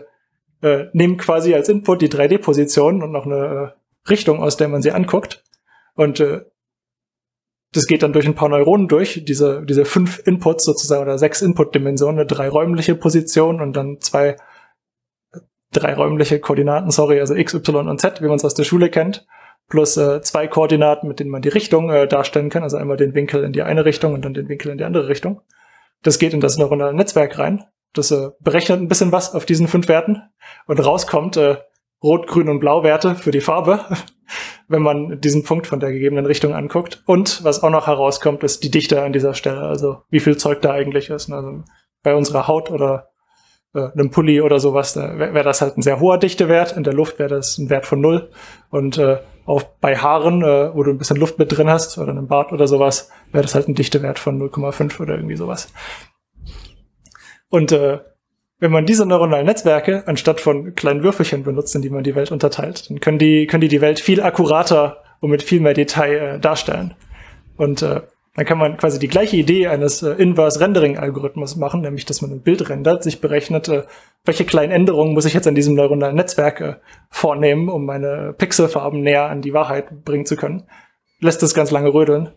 äh, 0.62 0.86
nehmen 0.92 1.16
quasi 1.16 1.52
als 1.54 1.68
Input 1.68 2.00
die 2.00 2.08
3D-Position 2.08 3.02
und 3.02 3.10
noch 3.10 3.26
eine 3.26 3.74
äh, 3.74 4.08
Richtung, 4.08 4.40
aus 4.40 4.56
der 4.56 4.68
man 4.68 4.82
sie 4.82 4.92
anguckt. 4.92 5.42
Und 5.94 6.20
äh, 6.20 6.42
das 7.76 7.86
geht 7.86 8.02
dann 8.02 8.12
durch 8.12 8.26
ein 8.26 8.34
paar 8.34 8.48
Neuronen 8.48 8.88
durch, 8.88 9.24
diese, 9.24 9.64
diese 9.64 9.84
fünf 9.84 10.20
Inputs 10.26 10.64
sozusagen 10.64 11.02
oder 11.02 11.18
sechs 11.18 11.42
Input-Dimensionen, 11.42 12.26
drei 12.26 12.48
räumliche 12.48 12.94
Position 12.94 13.60
und 13.60 13.74
dann 13.76 14.00
zwei 14.00 14.36
drei 15.72 15.94
räumliche 15.94 16.40
Koordinaten, 16.40 16.90
sorry, 16.90 17.20
also 17.20 17.34
x, 17.34 17.54
y 17.54 17.88
und 17.88 18.00
z, 18.00 18.22
wie 18.22 18.26
man 18.26 18.36
es 18.36 18.44
aus 18.44 18.54
der 18.54 18.64
Schule 18.64 18.88
kennt, 18.88 19.26
plus 19.68 19.96
äh, 19.96 20.20
zwei 20.22 20.46
Koordinaten, 20.46 21.08
mit 21.08 21.20
denen 21.20 21.30
man 21.30 21.42
die 21.42 21.48
Richtung 21.48 21.90
äh, 21.90 22.06
darstellen 22.06 22.50
kann, 22.50 22.62
also 22.62 22.76
einmal 22.76 22.96
den 22.96 23.14
Winkel 23.14 23.44
in 23.44 23.52
die 23.52 23.62
eine 23.62 23.84
Richtung 23.84 24.14
und 24.14 24.24
dann 24.24 24.34
den 24.34 24.48
Winkel 24.48 24.70
in 24.70 24.78
die 24.78 24.84
andere 24.84 25.08
Richtung. 25.08 25.42
Das 26.02 26.18
geht 26.18 26.34
in 26.34 26.40
das 26.40 26.56
neuronale 26.56 26.94
Netzwerk 26.94 27.38
rein. 27.38 27.64
Das 27.92 28.10
äh, 28.10 28.28
berechnet 28.40 28.80
ein 28.80 28.88
bisschen 28.88 29.12
was 29.12 29.34
auf 29.34 29.44
diesen 29.44 29.68
fünf 29.68 29.88
Werten 29.88 30.22
und 30.66 30.78
rauskommt 30.78 31.36
äh, 31.36 31.56
Rot, 32.02 32.26
Grün 32.26 32.48
und 32.48 32.60
Blau 32.60 32.82
Werte 32.82 33.14
für 33.14 33.30
die 33.30 33.40
Farbe 33.40 33.80
wenn 34.68 34.82
man 34.82 35.20
diesen 35.20 35.44
Punkt 35.44 35.66
von 35.66 35.80
der 35.80 35.92
gegebenen 35.92 36.26
Richtung 36.26 36.54
anguckt. 36.54 37.02
Und 37.06 37.44
was 37.44 37.62
auch 37.62 37.70
noch 37.70 37.86
herauskommt, 37.86 38.42
ist 38.42 38.62
die 38.62 38.70
Dichte 38.70 39.02
an 39.02 39.12
dieser 39.12 39.34
Stelle, 39.34 39.62
also 39.62 40.02
wie 40.10 40.20
viel 40.20 40.36
Zeug 40.36 40.62
da 40.62 40.72
eigentlich 40.72 41.10
ist. 41.10 41.30
Also 41.30 41.62
bei 42.02 42.14
unserer 42.14 42.48
Haut 42.48 42.70
oder 42.70 43.10
äh, 43.74 43.90
einem 43.92 44.10
Pulli 44.10 44.40
oder 44.40 44.58
sowas, 44.58 44.94
da 44.94 45.18
wäre 45.18 45.34
wär 45.34 45.42
das 45.42 45.60
halt 45.60 45.76
ein 45.76 45.82
sehr 45.82 46.00
hoher 46.00 46.18
Dichtewert. 46.18 46.76
In 46.76 46.84
der 46.84 46.94
Luft 46.94 47.18
wäre 47.18 47.30
das 47.30 47.58
ein 47.58 47.70
Wert 47.70 47.86
von 47.86 48.00
null. 48.00 48.30
Und 48.70 48.98
äh, 48.98 49.18
auch 49.44 49.62
bei 49.62 49.96
Haaren, 49.96 50.42
äh, 50.42 50.74
wo 50.74 50.82
du 50.82 50.90
ein 50.90 50.98
bisschen 50.98 51.16
Luft 51.16 51.38
mit 51.38 51.56
drin 51.56 51.70
hast 51.70 51.98
oder 51.98 52.10
einem 52.10 52.26
Bart 52.26 52.52
oder 52.52 52.66
sowas, 52.66 53.10
wäre 53.32 53.42
das 53.42 53.54
halt 53.54 53.68
ein 53.68 53.74
Dichtewert 53.74 54.18
von 54.18 54.40
0,5 54.40 55.00
oder 55.00 55.14
irgendwie 55.14 55.36
sowas. 55.36 55.72
Und 57.48 57.72
äh, 57.72 58.00
wenn 58.58 58.72
man 58.72 58.86
diese 58.86 59.06
neuronalen 59.06 59.46
Netzwerke 59.46 60.04
anstatt 60.06 60.40
von 60.40 60.74
kleinen 60.74 61.02
Würfelchen 61.02 61.42
benutzt, 61.42 61.74
in 61.74 61.82
die 61.82 61.90
man 61.90 62.04
die 62.04 62.14
Welt 62.14 62.32
unterteilt, 62.32 62.88
dann 62.88 63.00
können 63.00 63.18
die, 63.18 63.46
können 63.46 63.60
die 63.60 63.68
die 63.68 63.80
Welt 63.80 64.00
viel 64.00 64.22
akkurater 64.22 65.02
und 65.20 65.30
mit 65.30 65.42
viel 65.42 65.60
mehr 65.60 65.74
Detail 65.74 66.36
äh, 66.36 66.40
darstellen. 66.40 66.94
Und 67.56 67.82
äh, 67.82 68.02
dann 68.34 68.44
kann 68.44 68.58
man 68.58 68.76
quasi 68.76 68.98
die 68.98 69.08
gleiche 69.08 69.36
Idee 69.36 69.66
eines 69.66 70.02
äh, 70.02 70.10
Inverse-Rendering-Algorithmus 70.10 71.56
machen, 71.56 71.80
nämlich 71.80 72.04
dass 72.04 72.20
man 72.20 72.30
ein 72.30 72.42
Bild 72.42 72.68
rendert, 72.68 73.02
sich 73.02 73.20
berechnet, 73.20 73.68
äh, 73.68 73.84
welche 74.24 74.44
kleinen 74.44 74.72
Änderungen 74.72 75.14
muss 75.14 75.24
ich 75.24 75.34
jetzt 75.34 75.46
an 75.46 75.54
diesem 75.54 75.74
neuronalen 75.74 76.16
Netzwerk 76.16 76.60
äh, 76.60 76.74
vornehmen, 77.10 77.68
um 77.68 77.86
meine 77.86 78.34
Pixelfarben 78.36 79.00
näher 79.00 79.30
an 79.30 79.40
die 79.40 79.54
Wahrheit 79.54 80.04
bringen 80.04 80.26
zu 80.26 80.36
können. 80.36 80.64
Lässt 81.20 81.42
es 81.42 81.54
ganz 81.54 81.70
lange 81.70 81.92
rödeln 81.92 82.30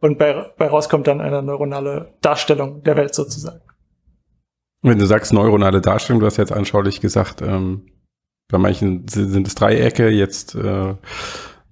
und 0.00 0.18
bei, 0.18 0.44
bei 0.58 0.66
rauskommt 0.66 1.06
dann 1.06 1.22
eine 1.22 1.42
neuronale 1.42 2.14
Darstellung 2.20 2.82
der 2.82 2.96
Welt 2.96 3.14
sozusagen. 3.14 3.60
Wenn 4.86 5.00
du 5.00 5.06
sagst 5.06 5.32
neuronale 5.32 5.80
Darstellung, 5.80 6.20
du 6.20 6.26
hast 6.26 6.36
jetzt 6.36 6.52
anschaulich 6.52 7.00
gesagt, 7.00 7.42
ähm, 7.42 7.86
bei 8.48 8.56
manchen 8.56 9.08
sind 9.08 9.44
es 9.48 9.56
Dreiecke, 9.56 10.10
jetzt 10.10 10.54
äh, 10.54 10.94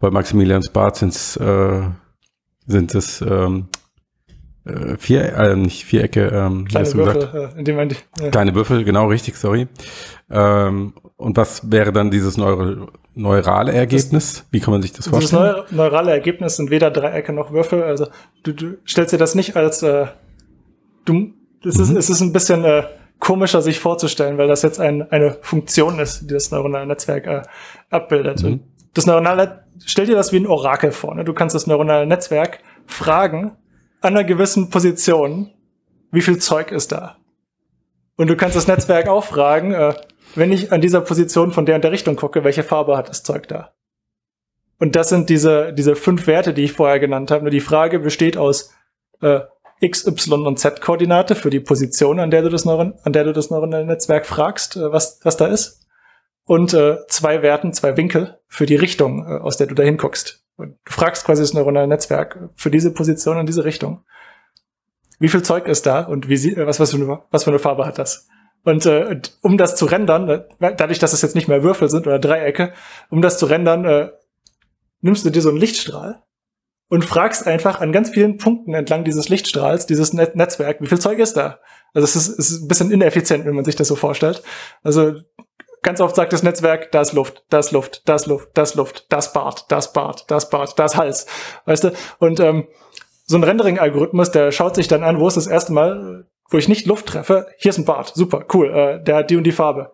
bei 0.01 0.11
Maximilians 0.11 0.71
Bart 0.71 0.97
sind's, 0.97 1.37
äh, 1.37 1.83
sind 2.67 2.93
es 2.93 3.21
ähm, 3.21 3.69
äh, 4.65 4.97
vier, 4.97 5.33
äh, 5.33 5.55
nicht 5.55 5.85
Vierecke, 5.85 6.27
ähm, 6.27 6.65
kleine 6.67 6.93
Würfel, 6.93 7.53
äh, 7.55 7.59
in 7.61 7.65
dem 7.65 7.89
die, 7.89 7.97
ja. 8.21 8.31
kleine 8.31 8.53
Würfel, 8.57 8.83
genau 8.83 9.07
richtig, 9.07 9.37
sorry. 9.37 9.69
Ähm, 10.29 10.95
und 11.17 11.37
was 11.37 11.71
wäre 11.71 11.93
dann 11.93 12.11
dieses 12.11 12.37
neuro 12.37 12.89
neurale 13.15 13.71
Ergebnis? 13.71 14.11
Das, 14.11 14.47
Wie 14.51 14.59
kann 14.59 14.73
man 14.73 14.83
sich 14.83 14.93
das 14.93 15.07
vorstellen? 15.07 15.55
Das 15.63 15.71
neurale 15.71 16.11
Ergebnis 16.11 16.57
sind 16.57 16.71
weder 16.71 16.91
Dreiecke 16.91 17.33
noch 17.33 17.53
Würfel. 17.53 17.85
Also 17.85 18.09
du, 18.43 18.53
du 18.53 18.77
stellst 18.89 19.13
dir 19.13 19.19
das 19.19 19.37
nicht 19.37 19.55
als 19.55 19.85
äh, 19.85 20.07
du, 21.05 21.33
das 21.63 21.77
mhm. 21.77 21.83
ist, 21.83 21.91
es 21.91 22.11
ist 22.11 22.21
ein 22.21 22.33
bisschen 22.33 22.65
äh, 22.65 22.83
komischer 23.19 23.63
sich 23.63 23.81
vorzustellen, 23.81 24.39
weil 24.39 24.49
das 24.49 24.63
jetzt 24.63 24.81
ein, 24.81 25.11
eine 25.11 25.39
Funktion 25.41 25.99
ist, 25.99 26.23
die 26.23 26.35
das 26.35 26.51
neuronale 26.51 26.87
Netzwerk 26.87 27.27
äh, 27.27 27.43
abbildet. 27.91 28.43
Mhm. 28.43 28.61
Das 28.93 29.07
neuronale, 29.07 29.65
stell 29.85 30.07
dir 30.07 30.15
das 30.15 30.33
wie 30.33 30.39
ein 30.39 30.47
Orakel 30.47 30.93
vor. 30.93 31.15
Ne? 31.15 31.25
Du 31.25 31.33
kannst 31.33 31.55
das 31.55 31.67
neuronale 31.67 32.07
Netzwerk 32.07 32.61
fragen, 32.87 33.57
an 34.01 34.15
einer 34.15 34.25
gewissen 34.25 34.69
Position, 34.69 35.51
wie 36.11 36.21
viel 36.21 36.39
Zeug 36.39 36.71
ist 36.71 36.93
da? 36.93 37.17
Und 38.17 38.29
du 38.29 38.37
kannst 38.37 38.57
das 38.57 38.69
Netzwerk 38.69 39.09
auch 39.09 39.25
fragen, 39.25 39.73
äh, 39.73 39.95
wenn 40.35 40.53
ich 40.53 40.73
an 40.73 40.81
dieser 40.81 41.01
Position 41.01 41.53
von 41.53 41.67
der 41.67 41.77
und 41.77 41.85
der 41.85 41.93
Richtung 41.93 42.17
gucke, 42.17 42.45
welche 42.45 42.63
Farbe 42.63 42.97
hat 42.97 43.09
das 43.09 43.23
Zeug 43.23 43.49
da? 43.49 43.73
Und 44.79 44.97
das 44.97 45.09
sind 45.09 45.31
diese, 45.31 45.73
diese 45.73 45.97
fünf 45.97 46.27
Werte, 46.27 46.53
die 46.53 46.65
ich 46.65 46.73
vorher 46.73 46.99
genannt 46.99 47.31
habe. 47.31 47.43
Nur 47.43 47.51
die 47.51 47.61
Frage 47.61 47.99
besteht 47.99 48.37
aus 48.37 48.75
äh, 49.21 49.41
X, 49.81 50.07
Y 50.07 50.47
und 50.47 50.59
Z-Koordinate 50.59 51.35
für 51.35 51.51
die 51.51 51.61
Position, 51.61 52.21
an 52.21 52.31
der 52.31 52.43
du 52.43 52.49
das, 52.49 52.65
Neuron, 52.65 52.95
an 53.03 53.13
der 53.13 53.25
du 53.25 53.33
das 53.33 53.51
neuronale 53.51 53.85
Netzwerk 53.85 54.27
fragst, 54.27 54.77
äh, 54.77 54.93
was, 54.93 55.21
was 55.23 55.37
da 55.37 55.47
ist. 55.47 55.87
Und 56.45 56.75
äh, 56.75 56.99
zwei 57.09 57.43
Werten, 57.43 57.73
zwei 57.73 57.97
Winkel 57.97 58.39
für 58.49 58.67
die 58.67 58.77
Richtung, 58.77 59.27
äh, 59.27 59.41
aus 59.41 59.57
der 59.57 59.67
du 59.67 59.75
da 59.75 59.83
hinguckst. 59.83 60.45
Du 60.57 60.75
fragst 60.87 61.25
quasi 61.25 61.43
das 61.43 61.55
neuronale 61.55 61.89
Netzwerk 61.89 62.51
für 62.55 62.71
diese 62.71 62.93
Position 62.93 63.39
und 63.39 63.47
diese 63.47 63.65
Richtung. 63.65 64.05
Wie 65.19 65.29
viel 65.29 65.43
Zeug 65.43 65.67
ist 65.67 65.87
da 65.87 66.03
und 66.03 66.29
wie 66.29 66.37
sie, 66.37 66.57
was, 66.57 66.81
was, 66.81 66.91
für 66.91 66.97
eine, 66.97 67.21
was 67.31 67.45
für 67.45 67.51
eine 67.51 67.59
Farbe 67.59 67.87
hat 67.87 67.99
das? 67.99 68.29
Und 68.63 68.87
äh, 68.87 69.21
um 69.43 69.59
das 69.59 69.77
zu 69.77 69.87
rendern, 69.87 70.29
äh, 70.29 70.75
dadurch, 70.77 70.99
dass 70.99 71.13
es 71.13 71.23
jetzt 71.23 71.35
nicht 71.35 71.49
mehr 71.49 71.63
Würfel 71.63 71.89
sind 71.89 72.07
oder 72.07 72.19
Dreiecke, 72.19 72.73
um 73.11 73.21
das 73.21 73.39
zu 73.39 73.47
rendern, 73.47 73.85
äh, 73.85 74.11
nimmst 75.01 75.25
du 75.25 75.31
dir 75.31 75.43
so 75.43 75.51
einen 75.51 75.59
Lichtstrahl 75.59 76.23
und 76.89 77.05
fragst 77.05 77.47
einfach 77.47 77.81
an 77.81 77.93
ganz 77.93 78.11
vielen 78.11 78.37
Punkten 78.37 78.75
entlang 78.75 79.05
dieses 79.05 79.29
Lichtstrahls, 79.29 79.87
dieses 79.87 80.13
Net 80.13 80.37
Netzwerk, 80.37 80.81
wie 80.81 80.87
viel 80.87 81.01
Zeug 81.01 81.19
ist 81.19 81.37
da? 81.37 81.59
Also 81.95 82.05
es 82.05 82.17
ist, 82.17 82.39
es 82.39 82.51
ist 82.51 82.63
ein 82.63 82.69
bisschen 82.69 82.91
ineffizient, 82.91 83.47
wenn 83.47 83.55
man 83.55 83.65
sich 83.65 83.77
das 83.77 83.89
so 83.89 83.97
vorstellt. 83.97 84.43
Also 84.83 85.15
ganz 85.83 86.01
oft 86.01 86.17
sagt 86.17 86.33
das 86.33 86.43
Netzwerk, 86.43 86.91
da 86.91 87.01
ist 87.01 87.13
Luft, 87.13 87.45
da 87.51 87.61
ist 87.61 87.71
Luft, 87.71 88.03
da 88.07 88.17
ist 88.17 88.27
Luft, 88.27 88.51
da 88.55 88.63
ist 88.63 88.75
Luft, 88.75 89.07
das 89.11 89.33
Bart, 89.33 89.67
das 89.69 89.93
Bart, 89.93 90.25
das 90.29 90.51
Bart, 90.51 90.79
das 90.79 90.97
Hals. 90.97 91.27
Weißt 91.67 91.85
du? 91.85 91.93
Und 92.19 92.41
ähm, 92.41 92.67
so 93.27 93.37
ein 93.37 93.45
Rendering-Algorithmus, 93.45 94.31
der 94.31 94.53
schaut 94.53 94.75
sich 94.75 94.89
dann 94.89 95.05
an, 95.05 95.21
wo 95.21 95.29
ist 95.29 95.37
das 95.37 95.47
erste 95.47 95.73
Mal, 95.73 96.27
wo 96.51 96.59
ich 96.59 96.69
nicht 96.69 96.87
Luft 96.87 97.07
treffe, 97.07 97.47
hier 97.59 97.71
ist 97.71 97.79
ein 97.79 97.85
Bart, 97.85 98.13
super, 98.15 98.45
cool, 98.53 98.71
äh, 98.71 99.03
der 99.03 99.17
hat 99.17 99.31
die 99.31 99.37
und 99.37 99.45
die 99.45 99.53
Farbe. 99.53 99.93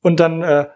Und 0.00 0.20
dann 0.20 0.42
äh, 0.42 0.66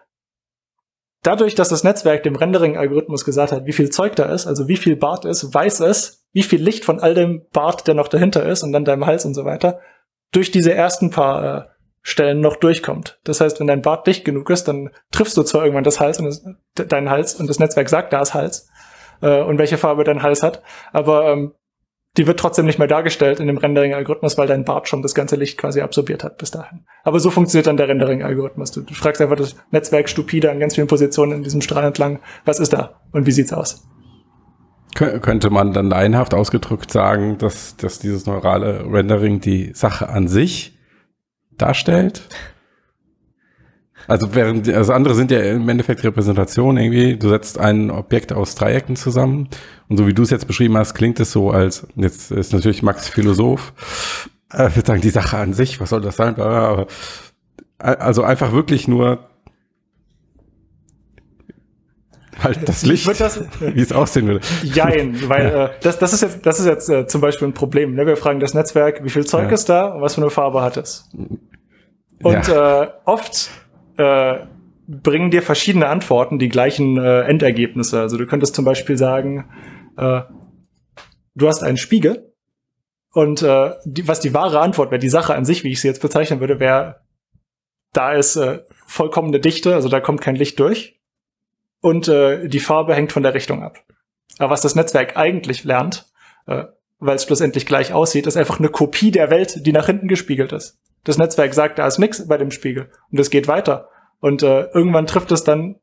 Dadurch, 1.23 1.55
dass 1.55 1.69
das 1.69 1.83
Netzwerk 1.83 2.23
dem 2.23 2.35
Rendering-Algorithmus 2.35 3.25
gesagt 3.25 3.51
hat, 3.51 3.65
wie 3.65 3.73
viel 3.73 3.89
Zeug 3.89 4.15
da 4.15 4.25
ist, 4.25 4.47
also 4.47 4.67
wie 4.67 4.77
viel 4.77 4.95
Bart 4.95 5.25
ist, 5.25 5.53
weiß 5.53 5.81
es, 5.81 6.25
wie 6.31 6.43
viel 6.43 6.61
Licht 6.61 6.85
von 6.85 6.99
all 6.99 7.13
dem 7.13 7.45
Bart, 7.51 7.87
der 7.87 7.95
noch 7.95 8.07
dahinter 8.07 8.45
ist 8.45 8.63
und 8.63 8.71
dann 8.71 8.85
deinem 8.85 9.05
Hals 9.05 9.25
und 9.25 9.33
so 9.33 9.43
weiter, 9.43 9.79
durch 10.31 10.51
diese 10.51 10.73
ersten 10.73 11.09
paar 11.09 11.43
äh, 11.43 11.67
Stellen 12.03 12.39
noch 12.39 12.55
durchkommt. 12.55 13.19
Das 13.23 13.41
heißt, 13.41 13.59
wenn 13.59 13.67
dein 13.67 13.81
Bart 13.81 14.07
dicht 14.07 14.23
genug 14.23 14.49
ist, 14.49 14.67
dann 14.67 14.91
triffst 15.11 15.35
du 15.35 15.43
zwar 15.43 15.63
irgendwann 15.63 15.83
das 15.83 15.99
Hals 15.99 16.19
und 16.19 16.25
das, 16.25 16.87
deinen 16.87 17.09
Hals 17.09 17.35
und 17.35 17.49
das 17.49 17.59
Netzwerk 17.59 17.89
sagt, 17.89 18.13
da 18.13 18.21
ist 18.21 18.33
Hals 18.33 18.69
äh, 19.21 19.41
und 19.41 19.57
welche 19.57 19.77
Farbe 19.77 20.03
dein 20.03 20.23
Hals 20.23 20.43
hat, 20.43 20.61
aber 20.93 21.31
ähm, 21.31 21.53
die 22.17 22.25
wird 22.25 22.39
trotzdem 22.39 22.65
nicht 22.65 22.79
mehr 22.79 22.87
dargestellt 22.87 23.39
in 23.39 23.47
dem 23.47 23.57
Rendering-Algorithmus, 23.57 24.37
weil 24.37 24.47
dein 24.47 24.65
Bart 24.65 24.89
schon 24.89 25.01
das 25.01 25.13
ganze 25.13 25.35
Licht 25.35 25.57
quasi 25.57 25.81
absorbiert 25.81 26.23
hat 26.23 26.37
bis 26.37 26.51
dahin. 26.51 26.85
Aber 27.03 27.19
so 27.19 27.29
funktioniert 27.29 27.67
dann 27.67 27.77
der 27.77 27.87
Rendering-Algorithmus. 27.87 28.71
Du, 28.71 28.81
du, 28.81 28.93
fragst 28.93 29.21
einfach 29.21 29.35
das 29.35 29.55
Netzwerk 29.71 30.09
stupide 30.09 30.49
an 30.51 30.59
ganz 30.59 30.75
vielen 30.75 30.87
Positionen 30.87 31.33
in 31.33 31.43
diesem 31.43 31.61
Strahl 31.61 31.83
entlang, 31.83 32.19
was 32.45 32.59
ist 32.59 32.73
da 32.73 33.01
und 33.11 33.27
wie 33.27 33.31
sieht's 33.31 33.53
aus? 33.53 33.87
Könnte 34.95 35.51
man 35.51 35.73
dann 35.73 35.89
laienhaft 35.89 36.33
ausgedrückt 36.33 36.91
sagen, 36.91 37.37
dass, 37.37 37.77
dass 37.77 37.99
dieses 37.99 38.25
neurale 38.25 38.83
Rendering 38.91 39.39
die 39.39 39.71
Sache 39.73 40.09
an 40.09 40.27
sich 40.27 40.75
darstellt? 41.55 42.27
Also 44.07 44.33
während 44.33 44.69
also 44.69 44.93
andere 44.93 45.15
sind 45.15 45.31
ja 45.31 45.39
im 45.41 45.67
Endeffekt 45.67 46.03
Repräsentationen 46.03 46.81
irgendwie. 46.81 47.17
Du 47.17 47.29
setzt 47.29 47.59
ein 47.59 47.91
Objekt 47.91 48.31
aus 48.31 48.55
Dreiecken 48.55 48.95
zusammen 48.95 49.49
und 49.89 49.97
so 49.97 50.07
wie 50.07 50.13
du 50.13 50.23
es 50.23 50.29
jetzt 50.29 50.47
beschrieben 50.47 50.77
hast, 50.77 50.93
klingt 50.93 51.19
es 51.19 51.31
so, 51.31 51.51
als 51.51 51.87
jetzt 51.95 52.31
ist 52.31 52.53
natürlich 52.53 52.83
Max 52.83 53.07
Philosoph. 53.07 53.73
Äh, 54.53 54.69
ich 54.69 54.75
würde 54.75 54.87
sagen, 54.87 55.01
die 55.01 55.09
Sache 55.09 55.37
an 55.37 55.53
sich, 55.53 55.79
was 55.79 55.89
soll 55.89 56.01
das 56.01 56.15
sein? 56.15 56.35
Aber, 56.35 56.87
also 57.77 58.23
einfach 58.23 58.53
wirklich 58.53 58.87
nur 58.87 59.19
halt 62.43 62.67
das 62.69 62.85
Licht, 62.85 63.07
das, 63.19 63.41
wie 63.59 63.81
es 63.81 63.91
aussehen 63.91 64.27
würde. 64.27 64.41
Jein, 64.63 65.27
weil 65.27 65.47
ja. 65.47 65.65
äh, 65.65 65.69
das, 65.81 65.99
das 65.99 66.13
ist 66.13 66.21
jetzt, 66.21 66.45
das 66.45 66.59
ist 66.59 66.65
jetzt 66.65 66.89
äh, 66.89 67.07
zum 67.07 67.21
Beispiel 67.21 67.47
ein 67.47 67.53
Problem. 67.53 67.95
Ne? 67.95 68.05
Wir 68.05 68.17
fragen 68.17 68.39
das 68.39 68.53
Netzwerk, 68.53 69.03
wie 69.03 69.09
viel 69.09 69.25
Zeug 69.25 69.47
ja. 69.47 69.53
ist 69.53 69.69
da 69.69 69.87
und 69.87 70.01
was 70.01 70.15
für 70.15 70.21
eine 70.21 70.29
Farbe 70.29 70.61
hat 70.61 70.77
es. 70.77 71.09
Und 72.23 72.47
ja. 72.47 72.83
äh, 72.83 72.89
oft 73.05 73.49
äh, 73.97 74.45
bringen 74.87 75.31
dir 75.31 75.41
verschiedene 75.41 75.87
Antworten 75.87 76.39
die 76.39 76.49
gleichen 76.49 76.97
äh, 76.97 77.21
Endergebnisse. 77.21 77.99
Also 77.99 78.17
du 78.17 78.25
könntest 78.25 78.55
zum 78.55 78.65
Beispiel 78.65 78.97
sagen, 78.97 79.49
äh, 79.97 80.21
du 81.35 81.47
hast 81.47 81.63
einen 81.63 81.77
Spiegel 81.77 82.33
Und 83.17 83.41
äh, 83.41 83.71
die, 83.83 84.07
was 84.07 84.19
die 84.19 84.35
wahre 84.35 84.59
Antwort 84.59 84.91
wäre, 84.91 84.99
die 84.99 85.09
Sache 85.09 85.33
an 85.33 85.43
sich, 85.43 85.63
wie 85.63 85.71
ich 85.71 85.81
sie 85.81 85.87
jetzt 85.87 86.03
bezeichnen 86.03 86.39
würde, 86.39 86.59
wäre, 86.59 87.01
da 87.91 88.13
ist 88.13 88.35
äh, 88.35 88.59
vollkommene 88.85 89.39
Dichte, 89.39 89.73
also 89.73 89.89
da 89.89 89.99
kommt 89.99 90.21
kein 90.21 90.35
Licht 90.35 90.59
durch. 90.59 91.01
Und 91.81 92.07
äh, 92.07 92.47
die 92.47 92.59
Farbe 92.59 92.93
hängt 92.93 93.11
von 93.11 93.23
der 93.23 93.33
Richtung 93.33 93.63
ab. 93.63 93.83
Aber 94.37 94.51
was 94.51 94.61
das 94.61 94.75
Netzwerk 94.75 95.17
eigentlich 95.17 95.63
lernt, 95.63 96.11
äh, 96.45 96.65
weil 96.99 97.15
es 97.15 97.23
schlussendlich 97.23 97.65
gleich 97.65 97.91
aussieht, 97.91 98.27
ist 98.27 98.37
einfach 98.37 98.59
eine 98.59 98.69
Kopie 98.69 99.09
der 99.09 99.31
Welt, 99.31 99.65
die 99.65 99.71
nach 99.71 99.87
hinten 99.87 100.07
gespiegelt 100.07 100.51
ist. 100.51 100.79
Das 101.03 101.17
Netzwerk 101.17 101.53
sagt, 101.53 101.79
da 101.79 101.87
ist 101.87 101.99
nichts 101.99 102.27
bei 102.27 102.37
dem 102.37 102.51
Spiegel 102.51 102.89
und 103.11 103.19
es 103.19 103.29
geht 103.29 103.47
weiter. 103.47 103.89
Und 104.19 104.43
äh, 104.43 104.65
irgendwann 104.73 105.07
trifft 105.07 105.31
es 105.31 105.43
dann 105.43 105.77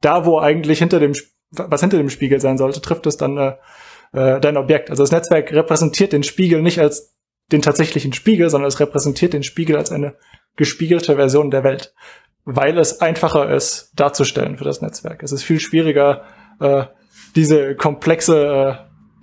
da, 0.00 0.24
wo 0.24 0.38
eigentlich 0.38 0.78
hinter 0.78 1.00
dem, 1.00 1.12
was 1.50 1.80
hinter 1.80 1.98
dem 1.98 2.10
Spiegel 2.10 2.40
sein 2.40 2.58
sollte, 2.58 2.80
trifft 2.80 3.06
es 3.06 3.16
dann 3.16 3.36
äh, 3.36 3.54
äh, 4.12 4.40
dein 4.40 4.56
Objekt. 4.56 4.90
Also 4.90 5.02
das 5.02 5.12
Netzwerk 5.12 5.52
repräsentiert 5.52 6.12
den 6.12 6.22
Spiegel 6.22 6.62
nicht 6.62 6.78
als 6.78 7.16
den 7.52 7.62
tatsächlichen 7.62 8.12
Spiegel, 8.12 8.48
sondern 8.48 8.68
es 8.68 8.80
repräsentiert 8.80 9.32
den 9.32 9.42
Spiegel 9.42 9.76
als 9.76 9.90
eine 9.90 10.14
gespiegelte 10.56 11.16
Version 11.16 11.50
der 11.50 11.64
Welt, 11.64 11.94
weil 12.44 12.78
es 12.78 13.00
einfacher 13.00 13.52
ist 13.54 13.92
darzustellen 13.96 14.56
für 14.56 14.64
das 14.64 14.82
Netzwerk. 14.82 15.22
Es 15.22 15.32
ist 15.32 15.42
viel 15.42 15.60
schwieriger, 15.60 16.22
äh, 16.60 16.84
diese 17.36 17.74
komplexe, 17.74 18.44
äh, 18.44 18.74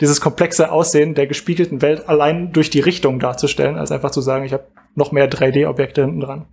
dieses 0.01 0.21
komplexe 0.21 0.71
Aussehen 0.71 1.15
der 1.15 1.27
gespiegelten 1.27 1.81
Welt 1.81 2.07
allein 2.07 2.51
durch 2.53 2.69
die 2.69 2.79
Richtung 2.79 3.19
darzustellen, 3.19 3.77
als 3.77 3.91
einfach 3.91 4.11
zu 4.11 4.21
sagen, 4.21 4.45
ich 4.45 4.53
habe 4.53 4.67
noch 4.97 5.11
mehr 5.11 5.29
3D-Objekte 5.29 6.01
hinten 6.01 6.19
dran. 6.19 6.47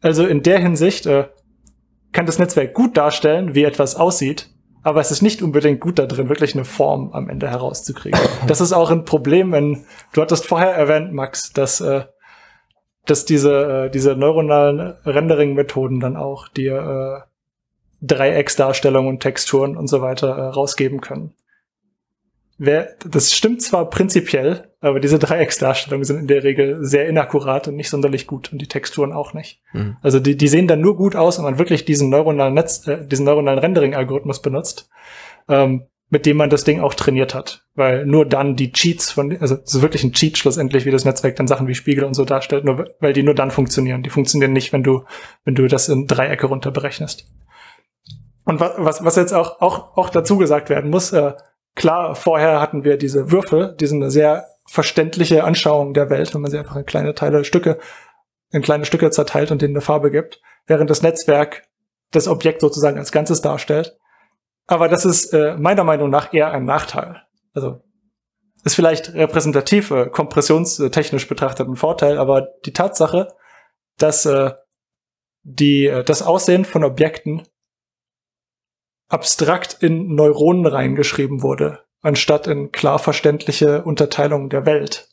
Also 0.00 0.26
in 0.26 0.42
der 0.42 0.58
Hinsicht 0.58 1.06
äh, 1.06 1.28
kann 2.12 2.26
das 2.26 2.38
Netzwerk 2.38 2.74
gut 2.74 2.96
darstellen, 2.96 3.54
wie 3.54 3.64
etwas 3.64 3.96
aussieht, 3.96 4.50
aber 4.82 5.00
es 5.00 5.10
ist 5.10 5.22
nicht 5.22 5.42
unbedingt 5.42 5.80
gut 5.80 5.98
da 5.98 6.06
drin, 6.06 6.28
wirklich 6.28 6.54
eine 6.54 6.64
Form 6.64 7.12
am 7.12 7.28
Ende 7.28 7.48
herauszukriegen. 7.48 8.18
Das 8.46 8.60
ist 8.60 8.72
auch 8.72 8.90
ein 8.90 9.04
Problem, 9.04 9.52
wenn 9.52 9.84
du 10.12 10.20
hattest 10.20 10.46
vorher 10.46 10.74
erwähnt, 10.74 11.12
Max, 11.12 11.52
dass 11.52 11.80
äh, 11.80 12.04
dass 13.06 13.24
diese 13.24 13.86
äh, 13.86 13.90
diese 13.90 14.16
neuronalen 14.16 14.94
Rendering-Methoden 15.04 16.00
dann 16.00 16.16
auch 16.16 16.48
dir 16.48 17.24
äh, 17.24 18.06
Dreiecksdarstellungen 18.06 19.08
und 19.08 19.20
Texturen 19.20 19.76
und 19.76 19.88
so 19.88 20.02
weiter 20.02 20.36
äh, 20.36 20.42
rausgeben 20.48 21.00
können. 21.00 21.34
Wer, 22.60 22.96
das 23.08 23.32
stimmt 23.32 23.62
zwar 23.62 23.88
prinzipiell, 23.88 24.72
aber 24.80 24.98
diese 24.98 25.20
Dreiecksdarstellungen 25.20 26.04
sind 26.04 26.18
in 26.18 26.26
der 26.26 26.42
Regel 26.42 26.78
sehr 26.84 27.08
inakkurat 27.08 27.68
und 27.68 27.76
nicht 27.76 27.88
sonderlich 27.88 28.26
gut 28.26 28.52
und 28.52 28.60
die 28.60 28.66
Texturen 28.66 29.12
auch 29.12 29.32
nicht. 29.32 29.60
Mhm. 29.72 29.96
Also 30.02 30.18
die, 30.18 30.36
die 30.36 30.48
sehen 30.48 30.66
dann 30.66 30.80
nur 30.80 30.96
gut 30.96 31.14
aus, 31.14 31.38
wenn 31.38 31.44
man 31.44 31.58
wirklich 31.58 31.84
diesen 31.84 32.10
neuronalen 32.10 32.54
Netz, 32.54 32.86
äh, 32.88 33.06
diesen 33.06 33.24
neuronalen 33.24 33.60
Rendering-Algorithmus 33.60 34.42
benutzt, 34.42 34.90
ähm, 35.48 35.86
mit 36.10 36.26
dem 36.26 36.36
man 36.36 36.50
das 36.50 36.64
Ding 36.64 36.80
auch 36.80 36.94
trainiert 36.94 37.32
hat. 37.32 37.64
Weil 37.76 38.04
nur 38.06 38.26
dann 38.26 38.56
die 38.56 38.72
Cheats 38.72 39.12
von, 39.12 39.36
also 39.40 39.54
es 39.54 39.74
ist 39.76 39.82
wirklich 39.82 40.02
ein 40.02 40.12
Cheat 40.12 40.36
schlussendlich, 40.36 40.84
wie 40.84 40.90
das 40.90 41.04
Netzwerk 41.04 41.36
dann 41.36 41.46
Sachen 41.46 41.68
wie 41.68 41.76
Spiegel 41.76 42.02
und 42.02 42.14
so 42.14 42.24
darstellt, 42.24 42.64
nur 42.64 42.86
weil 42.98 43.12
die 43.12 43.22
nur 43.22 43.34
dann 43.34 43.52
funktionieren. 43.52 44.02
Die 44.02 44.10
funktionieren 44.10 44.52
nicht, 44.52 44.72
wenn 44.72 44.82
du, 44.82 45.04
wenn 45.44 45.54
du 45.54 45.68
das 45.68 45.88
in 45.88 46.08
Dreiecke 46.08 46.46
runter 46.46 46.72
berechnest. 46.72 47.30
Und 48.44 48.58
was, 48.60 49.04
was 49.04 49.16
jetzt 49.16 49.34
auch, 49.34 49.60
auch, 49.60 49.96
auch 49.96 50.08
dazu 50.08 50.38
gesagt 50.38 50.70
werden 50.70 50.90
muss, 50.90 51.12
äh, 51.12 51.34
klar, 51.78 52.14
vorher 52.14 52.60
hatten 52.60 52.84
wir 52.84 52.98
diese 52.98 53.30
Würfel, 53.30 53.74
die 53.80 53.86
sind 53.86 54.02
eine 54.02 54.10
sehr 54.10 54.46
verständliche 54.66 55.44
Anschauung 55.44 55.94
der 55.94 56.10
Welt, 56.10 56.34
wenn 56.34 56.42
man 56.42 56.50
sie 56.50 56.58
einfach 56.58 56.76
in 56.76 56.84
kleine 56.84 57.14
Teile, 57.14 57.44
Stücke, 57.44 57.78
in 58.50 58.60
kleine 58.60 58.84
Stücke 58.84 59.10
zerteilt 59.10 59.50
und 59.50 59.62
denen 59.62 59.74
eine 59.74 59.80
Farbe 59.80 60.10
gibt, 60.10 60.42
während 60.66 60.90
das 60.90 61.02
Netzwerk 61.02 61.62
das 62.10 62.28
Objekt 62.28 62.60
sozusagen 62.60 62.98
als 62.98 63.12
Ganzes 63.12 63.40
darstellt. 63.40 63.96
Aber 64.66 64.88
das 64.88 65.06
ist 65.06 65.32
äh, 65.32 65.56
meiner 65.56 65.84
Meinung 65.84 66.10
nach 66.10 66.34
eher 66.34 66.50
ein 66.50 66.64
Nachteil. 66.64 67.22
Also 67.54 67.80
ist 68.64 68.74
vielleicht 68.74 69.14
repräsentativ, 69.14 69.90
äh, 69.90 70.06
kompressionstechnisch 70.06 71.28
betrachtet 71.28 71.68
ein 71.68 71.76
Vorteil, 71.76 72.18
aber 72.18 72.48
die 72.66 72.72
Tatsache, 72.72 73.28
dass 73.96 74.26
äh, 74.26 74.52
die, 75.42 75.86
äh, 75.86 76.04
das 76.04 76.22
Aussehen 76.22 76.64
von 76.64 76.84
Objekten 76.84 77.42
abstrakt 79.08 79.78
in 79.80 80.14
Neuronen 80.14 80.66
reingeschrieben 80.66 81.42
wurde, 81.42 81.80
anstatt 82.02 82.46
in 82.46 82.72
klar 82.72 82.98
verständliche 82.98 83.82
Unterteilungen 83.82 84.50
der 84.50 84.66
Welt, 84.66 85.08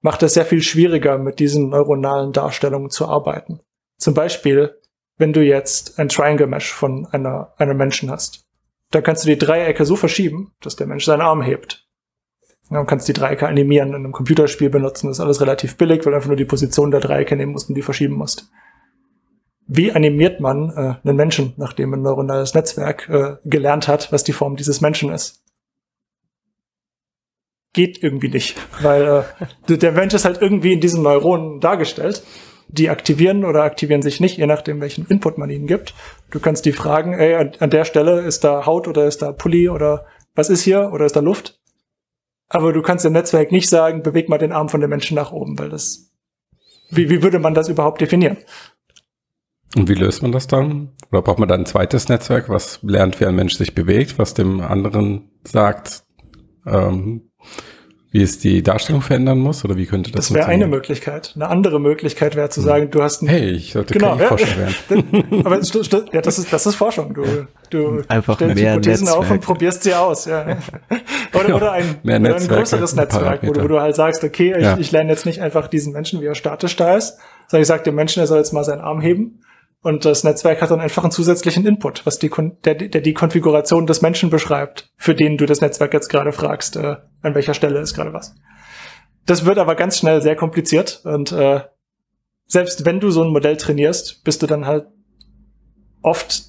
macht 0.00 0.22
es 0.22 0.34
sehr 0.34 0.46
viel 0.46 0.62
schwieriger, 0.62 1.18
mit 1.18 1.38
diesen 1.38 1.68
neuronalen 1.68 2.32
Darstellungen 2.32 2.90
zu 2.90 3.06
arbeiten. 3.06 3.60
Zum 3.98 4.14
Beispiel, 4.14 4.80
wenn 5.16 5.32
du 5.32 5.42
jetzt 5.42 5.98
ein 5.98 6.08
Triangle 6.08 6.46
Mesh 6.46 6.72
von 6.72 7.06
einer, 7.06 7.52
einem 7.58 7.76
Menschen 7.76 8.10
hast. 8.10 8.44
Da 8.90 9.00
kannst 9.00 9.24
du 9.24 9.28
die 9.28 9.38
Dreiecke 9.38 9.84
so 9.84 9.94
verschieben, 9.94 10.52
dass 10.60 10.76
der 10.76 10.86
Mensch 10.86 11.04
seinen 11.04 11.20
Arm 11.20 11.42
hebt. 11.42 11.86
Dann 12.68 12.86
kannst 12.86 13.08
du 13.08 13.12
die 13.12 13.20
Dreiecke 13.20 13.46
animieren 13.46 13.90
in 13.90 13.96
einem 13.96 14.12
Computerspiel 14.12 14.70
benutzen. 14.70 15.06
Das 15.06 15.18
ist 15.18 15.20
alles 15.20 15.40
relativ 15.40 15.76
billig, 15.76 16.04
weil 16.04 16.12
du 16.12 16.16
einfach 16.16 16.28
nur 16.28 16.36
die 16.36 16.44
Position 16.44 16.90
der 16.90 17.00
Dreiecke 17.00 17.36
nehmen 17.36 17.52
musst 17.52 17.68
und 17.68 17.74
die 17.74 17.82
verschieben 17.82 18.14
musst 18.14 18.50
wie 19.74 19.92
animiert 19.92 20.40
man 20.40 20.70
äh, 20.70 20.94
einen 21.02 21.16
Menschen, 21.16 21.54
nachdem 21.56 21.94
ein 21.94 22.02
neuronales 22.02 22.54
Netzwerk 22.54 23.08
äh, 23.08 23.36
gelernt 23.44 23.88
hat, 23.88 24.12
was 24.12 24.22
die 24.22 24.34
Form 24.34 24.56
dieses 24.56 24.82
Menschen 24.82 25.10
ist? 25.10 25.42
Geht 27.72 28.02
irgendwie 28.02 28.28
nicht, 28.28 28.56
weil 28.82 29.24
äh, 29.68 29.76
der 29.78 29.92
Mensch 29.92 30.12
ist 30.12 30.26
halt 30.26 30.42
irgendwie 30.42 30.74
in 30.74 30.80
diesen 30.80 31.02
Neuronen 31.02 31.60
dargestellt. 31.60 32.22
Die 32.68 32.90
aktivieren 32.90 33.46
oder 33.46 33.62
aktivieren 33.62 34.02
sich 34.02 34.20
nicht, 34.20 34.36
je 34.36 34.46
nachdem, 34.46 34.80
welchen 34.82 35.06
Input 35.06 35.38
man 35.38 35.48
ihnen 35.48 35.66
gibt. 35.66 35.94
Du 36.30 36.38
kannst 36.38 36.66
die 36.66 36.72
fragen, 36.72 37.14
ey, 37.14 37.34
an, 37.34 37.52
an 37.58 37.70
der 37.70 37.86
Stelle 37.86 38.20
ist 38.20 38.44
da 38.44 38.66
Haut 38.66 38.88
oder 38.88 39.06
ist 39.06 39.22
da 39.22 39.32
Pulli 39.32 39.70
oder 39.70 40.06
was 40.34 40.50
ist 40.50 40.62
hier 40.62 40.90
oder 40.92 41.06
ist 41.06 41.16
da 41.16 41.20
Luft? 41.20 41.60
Aber 42.48 42.74
du 42.74 42.82
kannst 42.82 43.06
dem 43.06 43.14
Netzwerk 43.14 43.52
nicht 43.52 43.70
sagen, 43.70 44.02
beweg 44.02 44.28
mal 44.28 44.38
den 44.38 44.52
Arm 44.52 44.68
von 44.68 44.82
dem 44.82 44.90
Menschen 44.90 45.14
nach 45.14 45.32
oben, 45.32 45.58
weil 45.58 45.70
das, 45.70 46.12
wie, 46.90 47.08
wie 47.08 47.22
würde 47.22 47.38
man 47.38 47.54
das 47.54 47.70
überhaupt 47.70 48.02
definieren? 48.02 48.36
Und 49.74 49.88
wie 49.88 49.94
löst 49.94 50.22
man 50.22 50.32
das 50.32 50.46
dann? 50.46 50.90
Oder 51.10 51.22
braucht 51.22 51.38
man 51.38 51.48
dann 51.48 51.60
ein 51.60 51.66
zweites 51.66 52.08
Netzwerk, 52.08 52.48
was 52.48 52.80
lernt, 52.82 53.20
wie 53.20 53.26
ein 53.26 53.34
Mensch 53.34 53.54
sich 53.54 53.74
bewegt, 53.74 54.18
was 54.18 54.34
dem 54.34 54.60
anderen 54.60 55.30
sagt, 55.44 56.04
ähm, 56.66 57.30
wie 58.10 58.20
es 58.20 58.38
die 58.38 58.62
Darstellung 58.62 59.00
verändern 59.00 59.38
muss? 59.38 59.64
Oder 59.64 59.78
wie 59.78 59.86
könnte 59.86 60.12
das 60.12 60.28
Das 60.28 60.34
wäre 60.34 60.46
eine 60.46 60.66
Möglichkeit. 60.66 61.32
Eine 61.34 61.48
andere 61.48 61.80
Möglichkeit 61.80 62.36
wäre 62.36 62.50
zu 62.50 62.60
hm. 62.60 62.66
sagen, 62.66 62.90
du 62.90 63.02
hast 63.02 63.22
ein, 63.22 63.28
Hey, 63.28 63.52
ich 63.52 63.72
sollte 63.72 63.94
genau, 63.94 64.18
ja, 64.18 64.26
Forscher 64.26 64.58
werden. 64.58 65.40
aber 65.46 65.58
ja, 66.12 66.20
das 66.20 66.38
ist, 66.38 66.52
das 66.52 66.66
ist 66.66 66.74
Forschung. 66.74 67.14
Du, 67.14 67.46
du 67.70 68.02
Einfach 68.08 68.34
stellst 68.34 68.56
mehr 68.56 68.72
Hypothesen 68.72 69.04
Netzwerk. 69.04 69.24
auf 69.24 69.30
und 69.30 69.40
probierst 69.40 69.82
sie 69.84 69.94
aus. 69.94 70.26
Ja. 70.26 70.58
Oder, 71.34 71.56
oder 71.56 71.72
ein, 71.72 71.96
mehr 72.02 72.20
oder 72.20 72.36
ein 72.36 72.46
größeres 72.46 72.94
Netzwerk, 72.94 73.40
wo 73.42 73.54
du, 73.54 73.62
wo 73.62 73.68
du 73.68 73.80
halt 73.80 73.96
sagst, 73.96 74.22
okay, 74.22 74.54
ich, 74.54 74.62
ja. 74.62 74.76
ich 74.76 74.92
lerne 74.92 75.08
jetzt 75.10 75.24
nicht 75.24 75.40
einfach 75.40 75.66
diesen 75.66 75.94
Menschen, 75.94 76.20
wie 76.20 76.26
er 76.26 76.34
statisch 76.34 76.76
da 76.76 76.94
ist, 76.94 77.16
sondern 77.48 77.62
ich 77.62 77.68
sage 77.68 77.84
dem 77.84 77.94
Menschen, 77.94 78.20
er 78.20 78.26
soll 78.26 78.36
jetzt 78.36 78.52
mal 78.52 78.64
seinen 78.64 78.82
Arm 78.82 79.00
heben 79.00 79.40
und 79.82 80.04
das 80.04 80.22
Netzwerk 80.22 80.62
hat 80.62 80.70
dann 80.70 80.80
einfach 80.80 81.02
einen 81.02 81.10
zusätzlichen 81.10 81.66
Input, 81.66 82.06
was 82.06 82.18
die, 82.18 82.30
der, 82.64 82.74
der 82.74 83.00
die 83.00 83.14
Konfiguration 83.14 83.86
des 83.86 84.00
Menschen 84.00 84.30
beschreibt, 84.30 84.90
für 84.96 85.14
den 85.14 85.36
du 85.36 85.44
das 85.44 85.60
Netzwerk 85.60 85.92
jetzt 85.92 86.08
gerade 86.08 86.32
fragst, 86.32 86.76
äh, 86.76 86.96
an 87.22 87.34
welcher 87.34 87.54
Stelle 87.54 87.80
ist 87.80 87.94
gerade 87.94 88.12
was. 88.12 88.34
Das 89.26 89.44
wird 89.44 89.58
aber 89.58 89.74
ganz 89.74 89.98
schnell 89.98 90.22
sehr 90.22 90.36
kompliziert 90.36 91.02
und 91.04 91.32
äh, 91.32 91.60
selbst 92.46 92.84
wenn 92.84 93.00
du 93.00 93.10
so 93.10 93.22
ein 93.22 93.32
Modell 93.32 93.56
trainierst, 93.56 94.22
bist 94.24 94.42
du 94.42 94.46
dann 94.46 94.66
halt 94.66 94.86
oft 96.02 96.44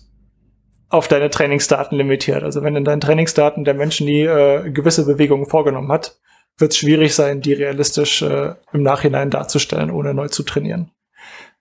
auf 0.90 1.08
deine 1.08 1.32
Trainingsdaten 1.32 1.98
limitiert. 1.98 2.44
Also 2.44 2.62
wenn 2.62 2.76
in 2.76 2.84
deinen 2.84 3.02
Trainingsdaten 3.02 3.64
der 3.64 3.74
Mensch 3.74 4.00
nie 4.00 4.22
äh, 4.22 4.70
gewisse 4.70 5.06
Bewegungen 5.06 5.48
vorgenommen 5.48 5.92
hat, 5.92 6.20
wird 6.58 6.72
es 6.72 6.78
schwierig 6.78 7.16
sein, 7.16 7.42
die 7.42 7.54
realistisch 7.54 8.22
äh, 8.22 8.54
im 8.74 8.84
Nachhinein 8.84 9.32
darzustellen, 9.32 9.90
ohne 9.90 10.14
neu 10.14 10.28
zu 10.28 10.44
trainieren. 10.44 10.92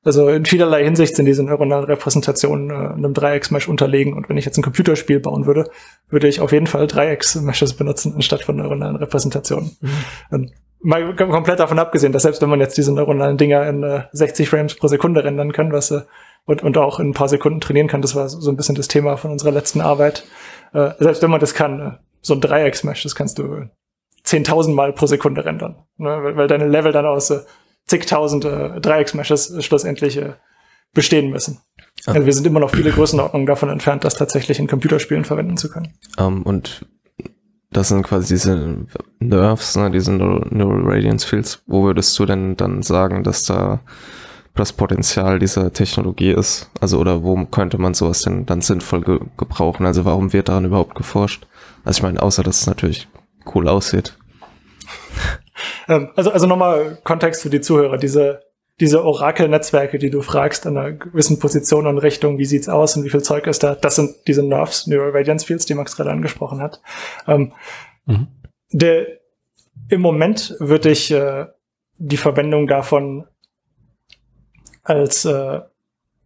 Also 0.05 0.29
in 0.29 0.45
vielerlei 0.45 0.83
Hinsicht 0.83 1.15
sind 1.15 1.27
diese 1.27 1.45
neuronalen 1.45 1.85
Repräsentationen 1.85 2.71
äh, 2.71 2.95
einem 2.95 3.15
Dreiecksmesh 3.15 3.69
unterlegen. 3.69 4.15
Und 4.15 4.29
wenn 4.29 4.37
ich 4.37 4.45
jetzt 4.45 4.59
ein 4.59 4.63
Computerspiel 4.63 5.21
bauen 5.21 5.47
würde, 5.47 5.71
würde 6.09 6.27
ich 6.27 6.41
auf 6.41 6.53
jeden 6.53 6.67
Fall 6.67 6.87
Dreiecksmeshes 6.87 7.75
benutzen 7.75 8.15
anstatt 8.15 8.43
von 8.43 8.57
neuronalen 8.57 8.97
Repräsentationen. 8.97 9.77
Mhm. 9.81 10.51
mal 10.81 11.15
komplett 11.15 11.61
davon 11.61 11.79
abgesehen, 11.79 12.13
dass 12.13 12.23
selbst 12.23 12.43
wenn 12.43 12.51
man 12.51 12.61
jetzt 12.61 12.77
diese 12.77 12.93
neuronalen 12.93 13.37
Dinger 13.37 13.69
in 13.69 13.85
äh, 13.85 14.03
60 14.13 14.49
Frames 14.49 14.75
pro 14.75 14.89
Sekunde 14.89 15.23
rendern 15.23 15.53
kann, 15.53 15.73
was 15.73 15.93
äh, 15.93 16.03
und, 16.45 16.63
und 16.63 16.77
auch 16.77 16.99
in 16.99 17.11
ein 17.11 17.15
paar 17.15 17.29
Sekunden 17.29 17.61
trainieren 17.61 17.87
kann, 17.87 18.03
das 18.03 18.17
war 18.17 18.29
so 18.29 18.51
ein 18.51 18.57
bisschen 18.57 18.75
das 18.75 18.89
Thema 18.89 19.17
von 19.17 19.31
unserer 19.31 19.53
letzten 19.53 19.81
Arbeit. 19.81 20.25
Äh, 20.73 20.91
selbst 20.99 21.23
wenn 21.23 21.31
man 21.31 21.41
das 21.41 21.55
kann, 21.55 21.81
äh, 21.81 21.91
so 22.21 22.35
ein 22.35 22.41
Dreiecksmesh, 22.41 23.05
das 23.05 23.15
kannst 23.15 23.39
du 23.39 23.69
10.000 24.27 24.75
Mal 24.75 24.93
pro 24.93 25.07
Sekunde 25.07 25.45
rendern, 25.45 25.77
ne? 25.97 26.23
weil, 26.23 26.37
weil 26.37 26.47
deine 26.49 26.67
Level 26.67 26.93
dann 26.93 27.07
aus 27.07 27.31
äh, 27.31 27.41
zigtausend 27.93 28.47
äh, 28.47 28.81
Dreiecksmeshes 28.81 29.55
schlussendlich 29.63 30.17
äh, 30.17 30.33
bestehen 30.95 31.29
müssen. 31.31 31.61
Ah. 32.07 32.13
Also 32.13 32.27
wir 32.27 32.33
sind 32.33 32.47
immer 32.47 32.61
noch 32.61 32.71
viele 32.71 32.91
Größenordnungen 32.91 33.47
davon 33.47 33.69
entfernt, 33.69 34.05
das 34.05 34.15
tatsächlich 34.15 34.59
in 34.59 34.67
Computerspielen 34.67 35.27
verwenden 35.27 35.59
zu 35.59 35.69
können. 35.69 35.93
Um, 36.17 36.39
ähm, 36.39 36.43
und 36.45 36.87
das 37.71 37.89
sind 37.89 38.03
quasi 38.03 38.33
diese 38.33 38.87
Nerves, 39.19 39.77
ne, 39.77 39.91
diese 39.91 40.13
Neural 40.13 40.83
Radiance 40.85 41.27
Fields. 41.27 41.63
Wo 41.67 41.85
würdest 41.85 42.19
du 42.19 42.25
denn 42.25 42.57
dann 42.57 42.83
sagen, 42.83 43.25
dass 43.25 43.45
da 43.45 43.81
das 44.55 44.73
Potenzial 44.73 45.39
dieser 45.39 45.73
Technologie 45.73 46.33
ist? 46.33 46.71
Also, 46.81 46.99
oder 46.99 47.23
wo 47.23 47.45
könnte 47.45 47.77
man 47.79 47.93
sowas 47.93 48.23
denn 48.23 48.47
dann 48.47 48.63
sinnvoll 48.63 49.03
ge 49.03 49.21
gebrauchen? 49.37 49.85
Also, 49.85 50.07
warum 50.07 50.33
wird 50.33 50.49
daran 50.49 50.65
überhaupt 50.65 50.95
geforscht? 50.95 51.47
Also, 51.85 51.99
ich 51.99 52.03
meine, 52.03 52.23
außer 52.23 52.43
dass 52.43 52.61
es 52.61 52.67
natürlich 52.67 53.09
cool 53.55 53.69
aussieht. 53.69 54.17
Ähm, 55.93 56.11
also, 56.17 56.31
also 56.31 56.47
nochmal 56.47 56.99
Kontext 57.05 57.43
für 57.43 57.51
die 57.51 57.61
Zuhörer. 57.61 57.99
Diese, 57.99 58.43
diese 58.81 59.05
Orakel-Netzwerke, 59.05 59.99
die 59.99 60.11
du 60.11 60.23
fragst 60.23 60.67
an 60.67 60.77
einer 60.77 60.93
gewissen 60.93 61.39
Position 61.39 61.87
und 61.87 61.99
Richtung, 61.99 62.39
wie 62.39 62.47
sieht's 62.47 62.69
aus 62.69 62.97
und 62.97 63.05
wie 63.05 63.11
viel 63.11 63.23
Zeug 63.23 63.47
ist 63.47 63.63
da, 63.63 63.75
das 63.75 63.97
sind 63.97 64.17
diese 64.27 64.43
Nerves, 64.43 64.87
Neural 64.87 65.11
Radiance 65.11 65.47
Fields, 65.47 65.67
die 65.67 65.75
Max 65.75 65.97
gerade 65.97 66.11
angesprochen 66.11 66.61
hat. 66.61 66.81
Ähm, 67.29 67.53
mhm. 68.07 68.29
der, 68.71 69.07
Im 69.89 70.01
Moment 70.01 70.57
würde 70.59 70.91
ich 70.91 71.11
äh, 71.11 71.47
die 71.99 72.17
Verwendung 72.17 72.67
davon 72.67 73.27
als 74.83 75.25
äh, 75.25 75.61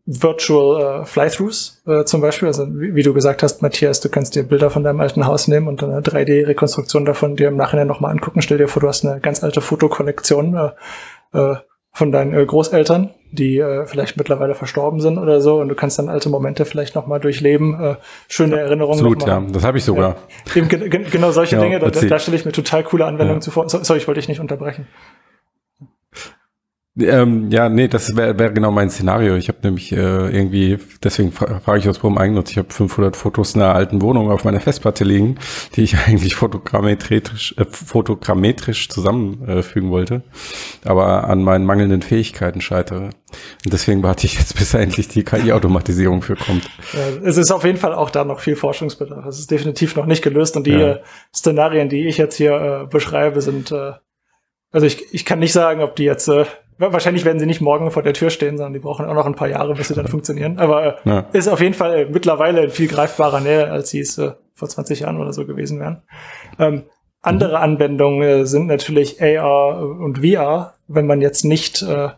Virtual 0.07 1.03
äh, 1.03 1.05
Flythroughs 1.05 1.83
äh, 1.87 2.05
zum 2.05 2.21
Beispiel. 2.21 2.47
Also 2.47 2.67
wie, 2.71 2.95
wie, 2.95 3.03
du 3.03 3.13
gesagt 3.13 3.43
hast, 3.43 3.61
Matthias, 3.61 4.01
du 4.01 4.09
kannst 4.09 4.37
dir 4.37 4.45
Bilder 4.45 4.71
von 4.71 4.85
deinem 4.85 5.01
alten 5.01 5.27
Haus 5.27 5.49
nehmen 5.49 5.67
und 5.67 5.83
eine 5.83 6.01
3D-Rekonstruktion 6.01 7.05
davon 7.05 7.35
dir 7.35 7.49
im 7.49 7.57
Nachhinein 7.57 7.89
nochmal 7.89 8.13
angucken. 8.13 8.41
Stell 8.41 8.59
dir 8.59 8.69
vor, 8.69 8.81
du 8.81 8.89
hast 8.89 9.05
eine 9.05 9.21
ganz 9.21 9.43
alte 9.43 9.61
Fotokollektion 9.61 10.55
äh, 10.55 11.39
äh, 11.39 11.57
von 11.97 12.13
deinen 12.13 12.35
äh, 12.35 12.45
Großeltern, 12.45 13.11
die 13.33 13.59
äh, 13.59 13.87
vielleicht 13.87 14.17
mittlerweile 14.17 14.55
verstorben 14.55 15.01
sind 15.01 15.19
oder 15.19 15.41
so, 15.41 15.61
und 15.61 15.69
du 15.71 15.75
kannst 15.75 15.99
dann 15.99 16.09
alte 16.09 16.29
Momente 16.29 16.67
vielleicht 16.67 16.95
nochmal 16.95 17.19
durchleben, 17.21 17.81
äh, 17.81 17.97
schöne 18.29 18.61
Erinnerungen. 18.61 18.99
Absolut, 18.99 19.27
ja, 19.27 19.43
das 19.51 19.65
habe 19.65 19.79
ich 19.79 19.85
sogar. 19.85 20.17
Äh, 20.55 20.59
eben, 20.59 20.69
genau 20.69 21.33
solche 21.33 21.57
ja, 21.57 21.63
Dinge, 21.63 21.81
da, 21.81 21.89
da 21.89 22.19
stelle 22.19 22.37
ich 22.37 22.45
mir 22.45 22.53
total 22.53 22.85
coole 22.85 23.07
Anwendungen 23.07 23.41
ja. 23.41 23.41
zuvor. 23.41 23.69
So, 23.69 23.83
sorry, 23.83 23.99
ich 23.99 24.07
wollte 24.07 24.21
dich 24.21 24.29
nicht 24.29 24.41
unterbrechen. 24.41 24.87
Ähm, 26.99 27.51
ja, 27.51 27.69
nee, 27.69 27.89
das 27.89 28.17
wäre 28.17 28.39
wär 28.39 28.51
genau 28.51 28.71
mein 28.71 28.89
Szenario. 28.89 29.37
Ich 29.37 29.49
habe 29.49 29.59
nämlich 29.63 29.93
äh, 29.93 29.97
irgendwie, 29.97 30.79
deswegen 31.05 31.31
fra 31.31 31.61
frage 31.61 31.81
ich 31.81 31.89
aus 31.91 31.99
purem 31.99 32.17
Eigennutz, 32.17 32.53
ich 32.53 32.59
habe 32.59 32.73
500 32.73 33.17
Fotos 33.17 33.55
einer 33.55 33.75
alten 33.75 34.01
Wohnung 34.01 34.31
auf 34.31 34.45
meiner 34.45 34.61
Festplatte 34.61 35.05
liegen, 35.05 35.37
die 35.75 35.83
ich 35.83 35.97
eigentlich 36.07 36.37
fotogrammetrisch, 36.37 37.55
äh, 37.59 37.67
fotogrammetrisch 37.69 38.89
zusammenfügen 38.89 39.91
äh, 39.91 39.93
wollte, 39.93 40.23
aber 40.85 41.29
an 41.29 41.43
meinen 41.43 41.67
mangelnden 41.67 42.01
Fähigkeiten 42.01 42.63
scheitere. 42.63 43.11
Und 43.65 43.73
deswegen 43.73 44.03
warte 44.03 44.25
ich 44.25 44.39
jetzt, 44.39 44.57
bis 44.57 44.73
endlich 44.73 45.09
die 45.09 45.23
KI-Automatisierung 45.23 46.23
für 46.23 46.37
kommt. 46.37 46.71
Es 47.23 47.37
ist 47.37 47.53
auf 47.53 47.65
jeden 47.65 47.77
Fall 47.77 47.93
auch 47.93 48.09
da 48.09 48.25
noch 48.25 48.41
viel 48.41 48.57
Forschungsbedarf. 48.57 49.27
Es 49.27 49.39
ist 49.39 49.51
definitiv 49.51 49.97
noch 49.97 50.07
nicht 50.07 50.23
gelöst 50.23 50.57
und 50.57 50.67
die 50.67 50.71
ja. 50.71 50.93
Äh, 50.93 51.01
Szenarien, 51.35 51.91
die 51.91 52.07
ich 52.07 52.17
jetzt 52.17 52.37
hier 52.37 52.55
äh, 52.55 52.87
beschreibe, 52.87 53.43
sind 53.43 53.71
äh, 53.71 53.93
also 54.73 54.87
ich, 54.87 55.15
ich 55.15 55.25
kann 55.25 55.39
nicht 55.39 55.53
sagen, 55.53 55.81
ob 55.81 55.97
die 55.97 56.05
jetzt 56.05 56.29
äh, 56.29 56.45
Wahrscheinlich 56.79 57.25
werden 57.25 57.39
sie 57.39 57.47
nicht 57.47 57.63
morgen 57.63 57.91
vor 57.91 58.03
der 58.03 58.13
Tür 58.13 58.29
stehen, 58.29 58.59
sondern 58.59 58.75
die 58.75 58.81
brauchen 58.81 59.07
auch 59.07 59.15
noch 59.15 59.25
ein 59.25 59.35
paar 59.35 59.49
Jahre, 59.49 59.75
bis 59.75 59.89
sie 59.89 59.95
dann 59.95 60.09
funktionieren. 60.09 60.59
Aber 60.59 60.99
äh, 61.07 61.09
ja. 61.09 61.21
ist 61.33 61.49
auf 61.49 61.61
jeden 61.61 61.75
Fall 61.75 62.01
äh, 62.01 62.05
mittlerweile 62.07 62.65
in 62.65 62.71
viel 62.71 62.89
greifbarer 62.89 63.41
Nähe, 63.41 63.71
als 63.71 63.91
sie 63.91 64.01
es 64.01 64.19
äh, 64.19 64.33
vor 64.55 64.69
20 64.69 65.01
Jahren 65.01 65.19
oder 65.19 65.33
so 65.33 65.47
gewesen 65.47 65.81
wären. 65.81 66.03
Ähm, 66.59 66.85
andere 67.23 67.57
mhm. 67.57 67.63
Anwendungen 67.63 68.23
äh, 68.23 68.47
sind 68.47 68.67
natürlich 68.67 69.23
AR 69.23 69.81
und 69.81 70.19
VR, 70.19 70.75
wenn 70.87 71.07
man 71.07 71.21
jetzt 71.21 71.45
nicht, 71.45 71.83
äh, 71.83 72.11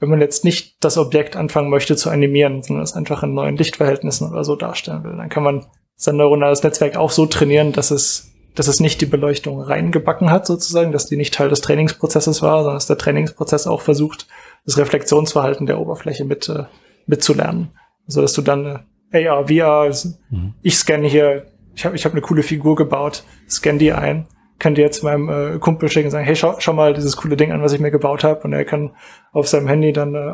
wenn 0.00 0.10
man 0.10 0.20
jetzt 0.20 0.44
nicht 0.44 0.76
das 0.84 0.98
Objekt 0.98 1.34
anfangen 1.36 1.70
möchte 1.70 1.96
zu 1.96 2.10
animieren, 2.10 2.62
sondern 2.62 2.84
es 2.84 2.94
einfach 2.94 3.22
in 3.22 3.34
neuen 3.34 3.56
Lichtverhältnissen 3.56 4.30
oder 4.30 4.44
so 4.44 4.54
darstellen 4.54 5.02
will. 5.04 5.16
Dann 5.16 5.28
kann 5.28 5.42
man 5.42 5.66
sein 5.96 6.16
neuronales 6.16 6.62
Netzwerk 6.62 6.96
auch 6.96 7.10
so 7.10 7.26
trainieren, 7.26 7.72
dass 7.72 7.90
es 7.90 8.31
dass 8.54 8.68
es 8.68 8.80
nicht 8.80 9.00
die 9.00 9.06
Beleuchtung 9.06 9.60
reingebacken 9.60 10.30
hat, 10.30 10.46
sozusagen, 10.46 10.92
dass 10.92 11.06
die 11.06 11.16
nicht 11.16 11.34
Teil 11.34 11.48
des 11.48 11.60
Trainingsprozesses 11.60 12.42
war, 12.42 12.58
sondern 12.58 12.74
dass 12.74 12.86
der 12.86 12.98
Trainingsprozess 12.98 13.66
auch 13.66 13.80
versucht, 13.80 14.26
das 14.64 14.78
Reflexionsverhalten 14.78 15.66
der 15.66 15.80
Oberfläche 15.80 16.24
mit, 16.24 16.48
äh, 16.48 16.64
mitzulernen. 17.06 17.70
So 18.06 18.20
dass 18.20 18.32
du 18.32 18.42
dann 18.42 18.84
äh, 19.12 19.26
AR, 19.28 19.48
VR, 19.48 19.92
mhm. 20.30 20.54
ich 20.62 20.76
scanne 20.76 21.08
hier, 21.08 21.46
ich 21.74 21.84
habe 21.84 21.96
ich 21.96 22.04
hab 22.04 22.12
eine 22.12 22.20
coole 22.20 22.42
Figur 22.42 22.76
gebaut, 22.76 23.24
scanne 23.48 23.78
die 23.78 23.92
ein, 23.92 24.26
kann 24.58 24.74
die 24.74 24.82
jetzt 24.82 25.02
meinem 25.02 25.28
äh, 25.28 25.58
Kumpel 25.58 25.88
schicken 25.90 26.06
und 26.06 26.12
sagen, 26.12 26.24
hey, 26.24 26.36
schau, 26.36 26.54
schau 26.58 26.72
mal 26.72 26.94
dieses 26.94 27.16
coole 27.16 27.36
Ding 27.36 27.52
an, 27.52 27.62
was 27.62 27.72
ich 27.72 27.80
mir 27.80 27.90
gebaut 27.90 28.22
habe. 28.22 28.42
Und 28.42 28.52
er 28.52 28.64
kann 28.64 28.94
auf 29.32 29.48
seinem 29.48 29.66
Handy 29.66 29.92
dann 29.92 30.14
äh, 30.14 30.32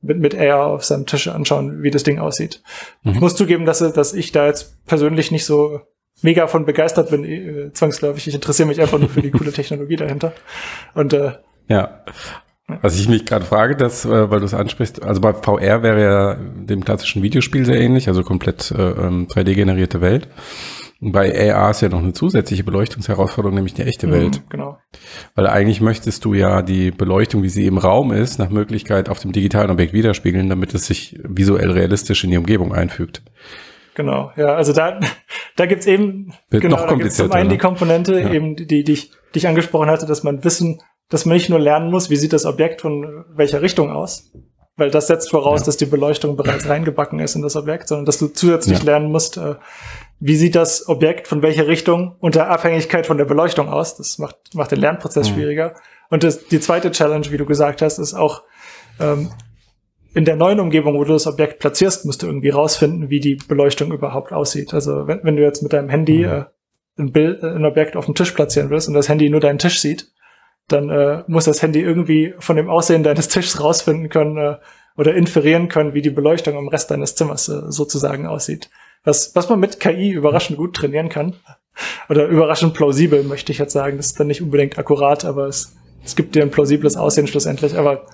mit, 0.00 0.18
mit 0.18 0.38
AR 0.38 0.66
auf 0.66 0.84
seinem 0.84 1.06
Tisch 1.06 1.28
anschauen, 1.28 1.82
wie 1.82 1.90
das 1.90 2.02
Ding 2.02 2.18
aussieht. 2.18 2.62
Mhm. 3.02 3.12
Ich 3.12 3.20
muss 3.20 3.36
zugeben, 3.36 3.64
dass, 3.64 3.78
dass 3.78 4.14
ich 4.14 4.32
da 4.32 4.46
jetzt 4.46 4.84
persönlich 4.86 5.30
nicht 5.30 5.44
so 5.44 5.80
mega 6.22 6.46
von 6.46 6.64
begeistert 6.64 7.10
bin, 7.10 7.24
äh, 7.24 7.72
zwangsläufig. 7.72 8.26
Ich 8.28 8.34
interessiere 8.34 8.68
mich 8.68 8.80
einfach 8.80 8.98
nur 8.98 9.08
für 9.08 9.22
die 9.22 9.30
coole 9.30 9.52
Technologie 9.54 9.96
dahinter. 9.96 10.32
Und 10.94 11.12
äh, 11.12 11.32
ja. 11.68 12.02
Was 12.82 12.98
ich 12.98 13.08
mich 13.08 13.24
gerade 13.24 13.44
frage, 13.44 13.76
dass, 13.76 14.04
äh, 14.04 14.30
weil 14.30 14.40
du 14.40 14.46
es 14.46 14.54
ansprichst, 14.54 15.02
also 15.02 15.20
bei 15.20 15.32
VR 15.34 15.82
wäre 15.84 16.02
ja 16.02 16.34
dem 16.34 16.84
klassischen 16.84 17.22
Videospiel 17.22 17.64
sehr 17.64 17.80
ähnlich, 17.80 18.08
also 18.08 18.24
komplett 18.24 18.72
äh, 18.72 18.74
3D-generierte 18.74 19.98
ähm, 19.98 20.02
Welt. 20.02 20.28
Und 21.00 21.12
bei 21.12 21.52
AR 21.52 21.70
ist 21.70 21.82
ja 21.82 21.90
noch 21.90 22.02
eine 22.02 22.14
zusätzliche 22.14 22.64
Beleuchtungsherausforderung, 22.64 23.54
nämlich 23.54 23.74
die 23.74 23.82
echte 23.82 24.06
mhm, 24.06 24.12
Welt. 24.12 24.42
genau. 24.48 24.78
Weil 25.34 25.46
eigentlich 25.46 25.80
möchtest 25.80 26.24
du 26.24 26.34
ja 26.34 26.62
die 26.62 26.90
Beleuchtung, 26.90 27.42
wie 27.42 27.50
sie 27.50 27.66
im 27.66 27.78
Raum 27.78 28.12
ist, 28.12 28.38
nach 28.38 28.48
Möglichkeit 28.48 29.08
auf 29.08 29.20
dem 29.20 29.32
digitalen 29.32 29.70
Objekt 29.70 29.92
widerspiegeln, 29.92 30.48
damit 30.48 30.74
es 30.74 30.86
sich 30.86 31.20
visuell 31.22 31.70
realistisch 31.70 32.24
in 32.24 32.30
die 32.30 32.38
Umgebung 32.38 32.74
einfügt. 32.74 33.22
Genau, 33.96 34.30
ja, 34.36 34.54
also 34.54 34.74
da, 34.74 35.00
da 35.56 35.66
gibt's 35.66 35.86
eben 35.86 36.34
Wird 36.50 36.62
genau, 36.62 36.76
noch 36.76 36.98
da 36.98 37.08
zum 37.08 37.32
einen 37.32 37.48
ne? 37.48 37.54
die 37.54 37.58
Komponente, 37.58 38.20
ja. 38.20 38.30
eben 38.30 38.54
die, 38.54 38.84
die 38.84 38.92
ich, 38.92 39.10
die 39.34 39.38
ich 39.38 39.48
angesprochen 39.48 39.88
hatte, 39.88 40.04
dass 40.04 40.22
man 40.22 40.44
wissen, 40.44 40.82
dass 41.08 41.24
man 41.24 41.34
nicht 41.34 41.48
nur 41.48 41.58
lernen 41.58 41.90
muss, 41.90 42.10
wie 42.10 42.16
sieht 42.16 42.34
das 42.34 42.44
Objekt 42.44 42.82
von 42.82 43.24
welcher 43.34 43.62
Richtung 43.62 43.90
aus, 43.90 44.30
weil 44.76 44.90
das 44.90 45.06
setzt 45.06 45.30
voraus, 45.30 45.60
ja. 45.60 45.66
dass 45.66 45.78
die 45.78 45.86
Beleuchtung 45.86 46.36
bereits 46.36 46.68
reingebacken 46.68 47.20
ist 47.20 47.36
in 47.36 47.42
das 47.42 47.56
Objekt, 47.56 47.88
sondern 47.88 48.04
dass 48.04 48.18
du 48.18 48.28
zusätzlich 48.28 48.80
ja. 48.80 48.84
lernen 48.84 49.10
musst, 49.10 49.38
äh, 49.38 49.54
wie 50.20 50.36
sieht 50.36 50.56
das 50.56 50.88
Objekt 50.88 51.26
von 51.26 51.40
welcher 51.40 51.66
Richtung 51.66 52.16
unter 52.20 52.50
Abhängigkeit 52.50 53.06
von 53.06 53.16
der 53.16 53.24
Beleuchtung 53.24 53.70
aus. 53.70 53.96
Das 53.96 54.18
macht, 54.18 54.36
macht 54.54 54.72
den 54.72 54.80
Lernprozess 54.80 55.30
mhm. 55.30 55.34
schwieriger. 55.34 55.74
Und 56.10 56.22
das, 56.22 56.46
die 56.48 56.60
zweite 56.60 56.90
Challenge, 56.90 57.30
wie 57.30 57.38
du 57.38 57.46
gesagt 57.46 57.80
hast, 57.80 57.98
ist 57.98 58.12
auch, 58.12 58.42
ähm, 59.00 59.30
in 60.16 60.24
der 60.24 60.36
neuen 60.36 60.60
Umgebung, 60.60 60.94
wo 60.94 61.04
du 61.04 61.12
das 61.12 61.26
Objekt 61.26 61.58
platzierst, 61.58 62.06
musst 62.06 62.22
du 62.22 62.26
irgendwie 62.26 62.48
rausfinden, 62.48 63.10
wie 63.10 63.20
die 63.20 63.34
Beleuchtung 63.34 63.92
überhaupt 63.92 64.32
aussieht. 64.32 64.72
Also 64.72 65.06
wenn, 65.06 65.20
wenn 65.24 65.36
du 65.36 65.42
jetzt 65.42 65.62
mit 65.62 65.74
deinem 65.74 65.90
Handy 65.90 66.24
mhm. 66.24 66.32
äh, 66.32 66.44
ein 66.98 67.12
Bild, 67.12 67.42
äh, 67.42 67.48
ein 67.48 67.66
Objekt 67.66 67.96
auf 67.96 68.06
dem 68.06 68.14
Tisch 68.14 68.30
platzieren 68.30 68.70
willst 68.70 68.88
und 68.88 68.94
das 68.94 69.10
Handy 69.10 69.28
nur 69.28 69.40
deinen 69.40 69.58
Tisch 69.58 69.78
sieht, 69.78 70.10
dann 70.68 70.88
äh, 70.88 71.22
muss 71.26 71.44
das 71.44 71.60
Handy 71.60 71.82
irgendwie 71.82 72.32
von 72.38 72.56
dem 72.56 72.70
Aussehen 72.70 73.02
deines 73.02 73.28
Tischs 73.28 73.60
rausfinden 73.60 74.08
können 74.08 74.38
äh, 74.38 74.56
oder 74.96 75.14
inferieren 75.14 75.68
können, 75.68 75.92
wie 75.92 76.00
die 76.00 76.08
Beleuchtung 76.08 76.56
im 76.56 76.68
Rest 76.68 76.90
deines 76.90 77.14
Zimmers 77.14 77.50
äh, 77.50 77.70
sozusagen 77.70 78.26
aussieht. 78.26 78.70
Was, 79.04 79.36
was 79.36 79.50
man 79.50 79.60
mit 79.60 79.80
KI 79.80 80.12
überraschend 80.12 80.56
gut 80.56 80.74
trainieren 80.74 81.10
kann. 81.10 81.34
Oder 82.08 82.26
überraschend 82.26 82.72
plausibel, 82.72 83.22
möchte 83.22 83.52
ich 83.52 83.58
jetzt 83.58 83.74
sagen. 83.74 83.98
Das 83.98 84.06
ist 84.06 84.18
dann 84.18 84.28
nicht 84.28 84.40
unbedingt 84.40 84.78
akkurat, 84.78 85.26
aber 85.26 85.46
es, 85.46 85.76
es 86.02 86.16
gibt 86.16 86.34
dir 86.34 86.42
ein 86.42 86.50
plausibles 86.50 86.96
Aussehen 86.96 87.26
schlussendlich. 87.26 87.76
Aber 87.76 88.06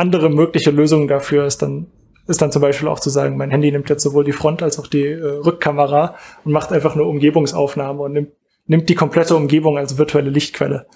andere 0.00 0.30
mögliche 0.30 0.70
Lösungen 0.70 1.06
dafür 1.06 1.46
ist 1.46 1.62
dann 1.62 1.86
ist 2.26 2.40
dann 2.40 2.52
zum 2.52 2.62
Beispiel 2.62 2.88
auch 2.88 3.00
zu 3.00 3.10
sagen, 3.10 3.36
mein 3.36 3.50
Handy 3.50 3.72
nimmt 3.72 3.90
jetzt 3.90 4.04
sowohl 4.04 4.24
die 4.24 4.32
Front 4.32 4.62
als 4.62 4.78
auch 4.78 4.86
die 4.86 5.04
äh, 5.04 5.40
Rückkamera 5.44 6.14
und 6.44 6.52
macht 6.52 6.72
einfach 6.72 6.94
eine 6.94 7.04
Umgebungsaufnahme 7.04 8.02
und 8.02 8.12
nimmt, 8.12 8.32
nimmt 8.66 8.88
die 8.88 8.94
komplette 8.94 9.34
Umgebung 9.34 9.78
als 9.78 9.98
virtuelle 9.98 10.30
Lichtquelle, 10.30 10.86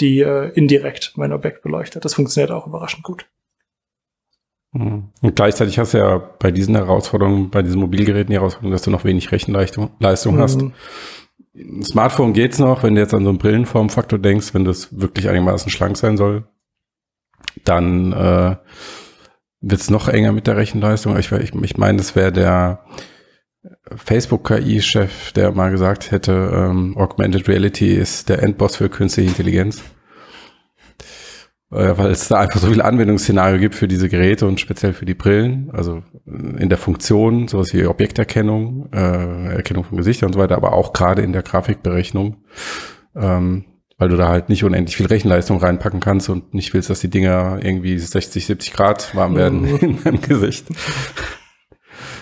die 0.00 0.20
äh, 0.20 0.50
indirekt 0.54 1.14
mein 1.16 1.32
Objekt 1.32 1.62
beleuchtet. 1.62 2.04
Das 2.04 2.14
funktioniert 2.14 2.52
auch 2.52 2.68
überraschend 2.68 3.02
gut. 3.02 3.26
Mhm. 4.72 5.08
Und 5.22 5.34
gleichzeitig 5.34 5.78
hast 5.78 5.94
du 5.94 5.98
ja 5.98 6.18
bei 6.38 6.52
diesen 6.52 6.76
Herausforderungen, 6.76 7.50
bei 7.50 7.62
diesen 7.62 7.80
Mobilgeräten 7.80 8.30
die 8.30 8.38
Herausforderung, 8.38 8.72
dass 8.72 8.82
du 8.82 8.90
noch 8.90 9.04
wenig 9.04 9.32
Rechenleistung 9.32 9.90
Leistung 9.98 10.38
hast. 10.38 10.62
Mhm. 10.62 11.82
Smartphone 11.82 12.32
geht's 12.32 12.58
noch, 12.58 12.82
wenn 12.82 12.94
du 12.94 13.00
jetzt 13.00 13.14
an 13.14 13.24
so 13.24 13.30
einen 13.30 13.38
Brillenformfaktor 13.38 14.18
denkst, 14.18 14.54
wenn 14.54 14.64
das 14.64 15.00
wirklich 15.00 15.28
einigermaßen 15.28 15.70
schlank 15.70 15.96
sein 15.96 16.16
soll, 16.16 16.44
dann 17.64 18.12
äh, 18.12 18.56
wird 19.60 19.80
es 19.80 19.90
noch 19.90 20.08
enger 20.08 20.32
mit 20.32 20.46
der 20.46 20.56
Rechenleistung. 20.56 21.18
Ich, 21.18 21.32
ich, 21.32 21.54
ich 21.54 21.76
meine, 21.76 21.98
das 21.98 22.14
wäre 22.14 22.32
der 22.32 22.80
Facebook-KI-Chef, 23.94 25.32
der 25.32 25.52
mal 25.52 25.70
gesagt 25.70 26.10
hätte, 26.10 26.32
ähm, 26.54 26.96
Augmented 26.96 27.48
Reality 27.48 27.94
ist 27.94 28.28
der 28.28 28.42
Endboss 28.42 28.76
für 28.76 28.88
künstliche 28.88 29.30
Intelligenz. 29.30 29.82
Äh, 31.72 31.98
weil 31.98 32.12
es 32.12 32.28
da 32.28 32.38
einfach 32.38 32.60
so 32.60 32.68
viele 32.68 32.84
Anwendungsszenarien 32.84 33.60
gibt 33.60 33.74
für 33.74 33.88
diese 33.88 34.08
Geräte 34.08 34.46
und 34.46 34.60
speziell 34.60 34.92
für 34.92 35.04
die 35.04 35.14
Brillen. 35.14 35.70
Also 35.72 36.02
in 36.24 36.68
der 36.68 36.78
Funktion, 36.78 37.48
sowas 37.48 37.72
wie 37.72 37.86
Objekterkennung, 37.86 38.88
äh, 38.92 39.56
Erkennung 39.56 39.82
von 39.82 39.96
Gesichtern 39.96 40.28
und 40.28 40.34
so 40.34 40.38
weiter, 40.38 40.56
aber 40.56 40.72
auch 40.74 40.92
gerade 40.92 41.22
in 41.22 41.32
der 41.32 41.42
Grafikberechnung. 41.42 42.36
Ähm, 43.16 43.64
weil 43.98 44.08
du 44.08 44.16
da 44.16 44.28
halt 44.28 44.48
nicht 44.48 44.64
unendlich 44.64 44.96
viel 44.96 45.06
Rechenleistung 45.06 45.58
reinpacken 45.58 46.00
kannst 46.00 46.28
und 46.28 46.52
nicht 46.54 46.74
willst, 46.74 46.90
dass 46.90 47.00
die 47.00 47.10
Dinger 47.10 47.58
irgendwie 47.62 47.98
60, 47.98 48.46
70 48.46 48.72
Grad 48.72 49.14
warm 49.14 49.36
werden 49.36 49.62
mhm. 49.62 49.76
in 49.80 50.04
deinem 50.04 50.20
Gesicht. 50.20 50.66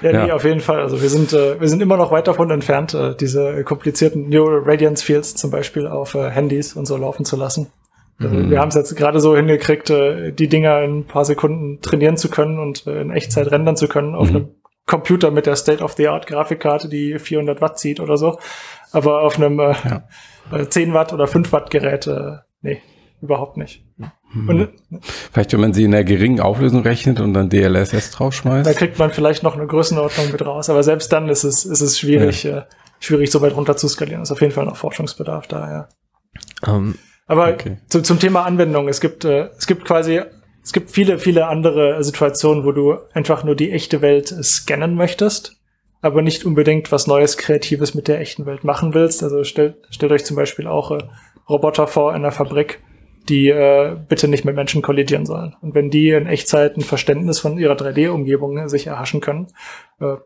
Ja, 0.03 0.11
ja, 0.11 0.27
nee, 0.27 0.33
auf 0.33 0.45
jeden 0.45 0.61
Fall. 0.61 0.81
Also 0.81 1.01
wir 1.01 1.09
sind, 1.09 1.33
äh, 1.33 1.61
wir 1.61 1.69
sind 1.69 1.81
immer 1.81 1.97
noch 1.97 2.11
weit 2.11 2.29
davon 2.29 2.51
entfernt, 2.51 2.95
äh, 2.95 3.17
diese 3.17 3.65
komplizierten 3.65 4.29
Neural 4.29 4.63
Radiance 4.65 5.05
Fields 5.05 5.35
zum 5.35 5.51
Beispiel 5.51 5.87
auf 5.87 6.15
äh, 6.15 6.31
Handys 6.31 6.75
und 6.75 6.87
so 6.87 6.97
laufen 6.97 7.25
zu 7.25 7.37
lassen. 7.37 7.69
Also 8.19 8.35
mhm. 8.35 8.51
Wir 8.51 8.61
haben 8.61 8.69
es 8.69 8.75
jetzt 8.75 8.95
gerade 8.97 9.19
so 9.19 9.35
hingekriegt, 9.35 9.91
äh, 9.91 10.33
die 10.33 10.49
Dinger 10.49 10.83
in 10.83 10.99
ein 10.99 11.07
paar 11.07 11.25
Sekunden 11.25 11.81
trainieren 11.81 12.17
zu 12.17 12.29
können 12.29 12.59
und 12.59 12.87
äh, 12.87 13.01
in 13.01 13.11
Echtzeit 13.11 13.51
rendern 13.51 13.77
zu 13.77 13.89
können 13.89 14.15
auf 14.15 14.31
mhm. 14.31 14.37
einem 14.37 14.49
Computer 14.87 15.31
mit 15.31 15.47
der 15.47 15.57
State-of-the-Art 15.57 16.27
Grafikkarte, 16.27 16.89
die 16.89 17.19
400 17.19 17.61
Watt 17.61 17.79
zieht 17.79 18.01
oder 18.01 18.17
so. 18.19 18.39
Aber 18.95 19.23
auf 19.23 19.37
einem 19.37 19.59
äh, 19.59 19.75
ja. 19.85 20.71
10 20.71 20.91
äh, 20.91 20.95
Watt 20.95 21.13
oder 21.13 21.27
5 21.27 21.53
Watt 21.53 21.71
Gerät 21.71 22.07
äh, 22.07 22.37
nee, 22.63 22.81
überhaupt 23.21 23.57
nicht. 23.57 23.85
Mhm. 24.33 24.49
Und, 24.49 24.69
vielleicht, 25.33 25.53
wenn 25.53 25.61
man 25.61 25.73
sie 25.73 25.85
in 25.85 25.93
einer 25.93 26.05
geringen 26.05 26.41
Auflösung 26.41 26.83
rechnet 26.83 27.21
und 27.21 27.35
dann 27.35 27.51
DLSS 27.51 28.13
draufschmeißt. 28.13 28.69
Da 28.69 28.73
kriegt 28.73 28.99
man 28.99 29.11
vielleicht 29.11 29.43
noch 29.43 29.57
eine 29.57 29.67
Größenordnung 29.67 30.31
mit 30.31 30.47
raus, 30.47 30.71
aber 30.71 30.83
selbst 30.85 31.13
dann 31.13 31.29
ist 31.29 31.43
es, 31.45 31.65
ist 31.65 31.81
es 31.81 31.99
schwierig, 31.99 32.45
ja. 32.45 32.59
äh, 32.59 32.63
schwierig 33.01 33.31
so 33.31 33.43
weit 33.43 33.57
runter 33.57 33.77
zu 33.77 33.89
skalieren. 33.89 34.21
Das 34.21 34.29
ist 34.29 34.33
auf 34.33 34.41
jeden 34.41 34.53
Fall 34.53 34.65
noch 34.65 34.77
Forschungsbedarf 34.77 35.49
da, 35.49 35.71
ja. 35.71 35.89
Um, 36.67 36.75
ähm, 36.75 36.99
aber 37.27 37.49
okay. 37.49 37.79
zu, 37.89 38.03
zum 38.03 38.21
Thema 38.21 38.45
Anwendung, 38.45 38.87
es 38.89 39.01
gibt, 39.01 39.25
äh, 39.25 39.49
es 39.59 39.67
gibt 39.67 39.85
quasi, 39.85 40.21
es 40.63 40.73
gibt 40.73 40.91
viele, 40.91 41.19
viele 41.19 41.49
andere 41.49 42.05
Situationen, 42.05 42.65
wo 42.65 42.73
du 42.73 42.99
einfach 43.13 43.45
nur 43.45 43.57
die 43.57 43.73
echte 43.73 44.03
Welt 44.03 44.29
scannen 44.29 44.95
möchtest, 44.95 45.57
aber 46.05 46.21
nicht 46.21 46.45
unbedingt 46.45 46.93
was 46.93 47.07
Neues, 47.07 47.39
Kreatives 47.39 47.95
mit 47.95 48.09
der 48.09 48.21
echten 48.21 48.45
Welt 48.45 48.63
machen 48.63 48.93
willst. 48.93 49.23
Also 49.23 49.43
stellt, 49.43 49.77
stellt 49.89 50.13
euch 50.13 50.25
zum 50.25 50.37
Beispiel 50.37 50.67
auch 50.67 50.91
äh, 50.91 50.99
Roboter 51.49 51.87
vor 51.87 52.15
in 52.15 52.23
der 52.23 52.31
Fabrik, 52.31 52.83
die 53.29 53.49
äh, 53.49 53.97
bitte 54.09 54.29
nicht 54.29 54.45
mit 54.45 54.55
Menschen 54.55 54.83
kollidieren 54.83 55.25
sollen. 55.25 55.57
Und 55.63 55.75
wenn 55.75 55.89
die 55.89 56.11
in 56.11 56.27
Echtzeit 56.27 56.77
ein 56.77 56.83
Verständnis 56.83 57.41
von 57.41 57.59
ihrer 57.59 57.75
3D-Umgebung 57.75 58.69
sich 58.69 58.87
erhaschen 58.87 59.23
können, 59.23 59.47
äh, 59.99 60.17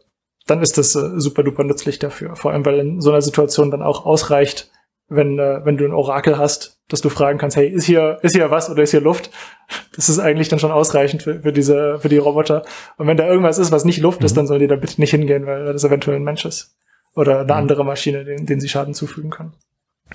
dann 0.48 0.62
ist 0.62 0.78
das 0.78 0.96
äh, 0.96 1.20
super 1.20 1.44
duper 1.44 1.62
nützlich 1.62 2.00
dafür. 2.00 2.34
Vor 2.34 2.50
allem, 2.50 2.66
weil 2.66 2.80
in 2.80 3.00
so 3.00 3.10
einer 3.10 3.22
Situation 3.22 3.70
dann 3.70 3.82
auch 3.82 4.04
ausreicht, 4.04 4.72
wenn, 5.08 5.38
äh, 5.38 5.64
wenn 5.64 5.76
du 5.76 5.84
ein 5.84 5.92
Orakel 5.92 6.38
hast, 6.38 6.80
dass 6.88 7.00
du 7.00 7.08
fragen 7.08 7.38
kannst, 7.38 7.56
hey, 7.56 7.68
ist 7.68 7.84
hier, 7.84 8.18
ist 8.22 8.34
hier 8.34 8.50
was 8.50 8.70
oder 8.70 8.82
ist 8.82 8.90
hier 8.90 9.00
Luft? 9.00 9.30
Das 9.94 10.08
ist 10.08 10.18
eigentlich 10.18 10.48
dann 10.48 10.58
schon 10.58 10.70
ausreichend 10.70 11.22
für, 11.22 11.40
für 11.40 11.52
diese, 11.52 11.98
für 11.98 12.08
die 12.08 12.18
Roboter. 12.18 12.64
Und 12.96 13.06
wenn 13.06 13.16
da 13.16 13.26
irgendwas 13.26 13.58
ist, 13.58 13.72
was 13.72 13.84
nicht 13.84 14.00
Luft 14.00 14.20
mhm. 14.20 14.26
ist, 14.26 14.36
dann 14.36 14.46
sollen 14.46 14.60
die 14.60 14.66
da 14.66 14.76
bitte 14.76 15.00
nicht 15.00 15.10
hingehen, 15.10 15.46
weil 15.46 15.72
das 15.72 15.84
eventuell 15.84 16.16
ein 16.16 16.24
Mensch 16.24 16.44
ist. 16.44 16.76
Oder 17.14 17.40
eine 17.40 17.44
mhm. 17.44 17.50
andere 17.58 17.84
Maschine, 17.84 18.24
den, 18.24 18.46
den 18.46 18.60
sie 18.60 18.68
Schaden 18.68 18.94
zufügen 18.94 19.30
können. 19.30 19.54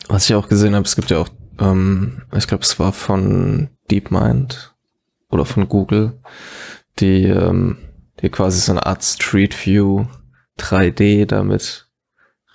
Was 0.07 0.30
ich 0.30 0.36
auch 0.36 0.48
gesehen 0.48 0.76
habe, 0.76 0.86
es 0.86 0.95
gibt 0.95 1.11
ja 1.11 1.20
auch, 1.20 1.30
ähm, 1.60 2.24
ich 2.36 2.48
glaube, 2.48 2.64
es 2.64 2.80
war 2.80 2.94
von 2.94 3.70
DeepMind 3.91 4.74
oder 5.30 5.45
von 5.45 5.68
Google, 5.70 6.20
die, 6.99 7.26
ähm, 7.26 7.78
die 8.22 8.30
quasi 8.30 8.60
so 8.60 8.72
eine 8.72 8.86
Art 8.86 9.03
Street 9.03 9.65
View 9.65 10.06
3D 10.60 11.26
damit 11.26 11.88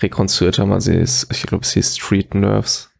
rekonstruiert 0.01 0.59
haben. 0.59 0.73
Also 0.73 0.93
ich 0.93 1.43
glaube, 1.43 1.65
es 1.65 1.73
hieß 1.73 1.97
Street 1.97 2.35
Nerves. 2.35 2.91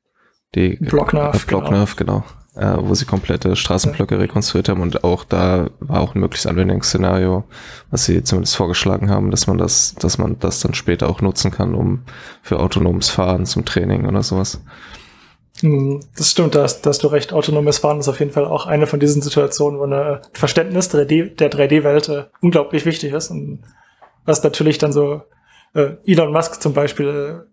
Die 0.55 0.77
Blocknerve. 0.77 1.37
Äh, 1.37 1.47
Blocknerve, 1.47 1.95
genau. 1.97 2.21
genau. 2.21 2.39
Äh, 2.59 2.77
wo 2.81 2.93
sie 2.95 3.05
komplette 3.05 3.55
Straßenblöcke 3.55 4.17
ja. 4.17 4.21
rekonstruiert 4.21 4.69
haben 4.69 4.81
und 4.81 5.05
auch 5.05 5.23
da 5.23 5.71
war 5.79 6.01
auch 6.01 6.17
ein 6.17 6.21
mögliches 6.21 6.47
Anwendungsszenario, 6.47 7.45
was 7.93 8.05
sie 8.05 8.25
zumindest 8.25 8.57
vorgeschlagen 8.57 9.11
haben, 9.11 9.31
dass 9.31 9.47
man 9.47 9.59
das, 9.59 9.95
dass 9.95 10.19
man 10.19 10.41
das 10.41 10.59
dann 10.59 10.75
später 10.75 11.09
auch 11.09 11.21
nutzen 11.21 11.53
kann, 11.53 11.77
um 11.77 12.03
für 12.43 12.59
autonomes 12.59 13.11
Fahren 13.11 13.47
zum 13.47 13.65
Training 13.65 14.09
oder 14.09 14.25
sowas. 14.25 14.61
Hm, 15.61 16.01
das 16.17 16.33
stimmt, 16.33 16.57
da 16.57 16.65
hast, 16.65 16.85
du 16.85 17.07
recht. 17.07 17.33
Autonomes 17.33 17.79
Fahren 17.79 18.01
ist 18.01 18.09
auf 18.09 18.19
jeden 18.19 18.33
Fall 18.33 18.47
auch 18.47 18.67
eine 18.67 18.89
von 18.89 18.99
diesen 18.99 19.23
Situationen, 19.23 19.79
wo 19.79 19.85
ein 19.85 20.21
Verständnis 20.33 20.93
3D, 20.93 21.37
der 21.37 21.53
3D-Welt 21.53 22.09
äh, 22.09 22.25
unglaublich 22.41 22.85
wichtig 22.87 23.13
ist 23.13 23.31
und 23.31 23.61
was 24.25 24.43
natürlich 24.43 24.79
dann 24.79 24.93
so 24.93 25.23
äh, 25.75 25.97
Elon 26.07 26.33
Musk 26.33 26.61
zum 26.61 26.75
Beispiel 26.75 27.45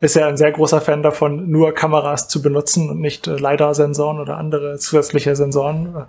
äh, 0.00 0.04
ist 0.04 0.14
ja 0.14 0.28
ein 0.28 0.36
sehr 0.36 0.52
großer 0.52 0.80
Fan 0.80 1.02
davon, 1.02 1.50
nur 1.50 1.74
Kameras 1.74 2.28
zu 2.28 2.40
benutzen 2.40 2.88
und 2.90 3.00
nicht 3.00 3.26
äh, 3.26 3.36
LiDAR-Sensoren 3.36 4.20
oder 4.20 4.36
andere 4.36 4.78
zusätzliche 4.78 5.34
Sensoren. 5.34 5.94
Äh, 5.94 6.04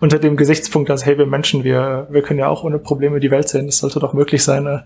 unter 0.00 0.18
dem 0.18 0.36
Gesichtspunkt, 0.36 0.88
dass, 0.88 1.04
hey, 1.04 1.18
wir 1.18 1.26
Menschen, 1.26 1.62
wir, 1.62 2.08
wir 2.10 2.22
können 2.22 2.38
ja 2.38 2.48
auch 2.48 2.64
ohne 2.64 2.78
Probleme 2.78 3.20
die 3.20 3.30
Welt 3.30 3.48
sehen. 3.48 3.68
Es 3.68 3.78
sollte 3.78 4.00
doch 4.00 4.14
möglich 4.14 4.42
sein, 4.42 4.66
äh, 4.66 4.80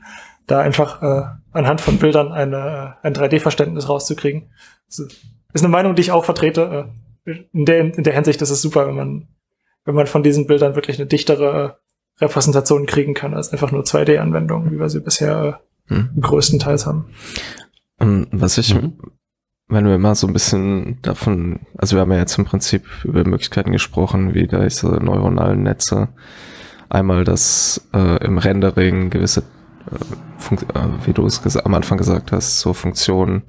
da 0.47 0.61
einfach 0.61 1.03
äh, 1.03 1.23
anhand 1.53 1.81
von 1.81 1.99
Bildern 1.99 2.33
eine, 2.33 2.97
ein 3.03 3.15
3D-Verständnis 3.15 3.89
rauszukriegen. 3.89 4.51
Das 4.89 4.99
ist 4.99 5.63
eine 5.63 5.69
Meinung, 5.69 5.95
die 5.95 6.03
ich 6.03 6.13
auch 6.13 6.25
vertrete. 6.25 6.93
In, 7.25 7.65
der, 7.65 7.97
in 7.97 8.03
der 8.03 8.13
Hinsicht 8.13 8.43
ist 8.43 8.51
es 8.51 8.61
super, 8.61 8.87
wenn 8.87 8.97
man, 8.97 9.29
wenn 9.85 9.95
man 9.95 10.07
von 10.07 10.23
diesen 10.23 10.47
Bildern 10.47 10.75
wirklich 10.75 10.99
eine 10.99 11.07
dichtere 11.07 11.79
Repräsentationen 12.21 12.87
kriegen 12.87 13.15
kann, 13.15 13.35
als 13.35 13.51
einfach 13.51 13.73
nur 13.73 13.83
2D-Anwendungen, 13.83 14.71
wie 14.71 14.79
wir 14.79 14.89
sie 14.89 15.01
bisher 15.01 15.61
hm. 15.89 16.11
größtenteils 16.21 16.87
haben. 16.87 17.07
Was 17.99 18.59
ich, 18.59 18.75
mhm. 18.75 18.99
wenn 19.69 19.87
wir 19.87 19.99
mal 19.99 20.15
so 20.15 20.27
ein 20.27 20.33
bisschen 20.33 20.99
davon, 21.03 21.61
also 21.79 21.97
wir 21.97 22.01
haben 22.01 22.13
ja 22.13 22.19
jetzt 22.19 22.39
im 22.39 22.45
Prinzip 22.45 22.85
über 23.05 23.25
Möglichkeiten 23.25 23.73
gesprochen, 23.73 24.35
wie 24.35 24.47
da 24.47 24.63
diese 24.63 24.89
neuronalen 24.89 25.63
Netze, 25.63 26.09
einmal 26.89 27.25
das 27.25 27.89
äh, 27.95 28.25
im 28.25 28.39
Rendering 28.39 29.11
gewisse, 29.11 29.43
äh, 29.91 30.55
äh, 30.55 30.89
wie 31.07 31.13
du 31.13 31.25
es 31.27 31.57
am 31.57 31.75
Anfang 31.75 31.99
gesagt 31.99 32.33
hast, 32.33 32.61
so 32.61 32.73
Funktionen 32.73 33.45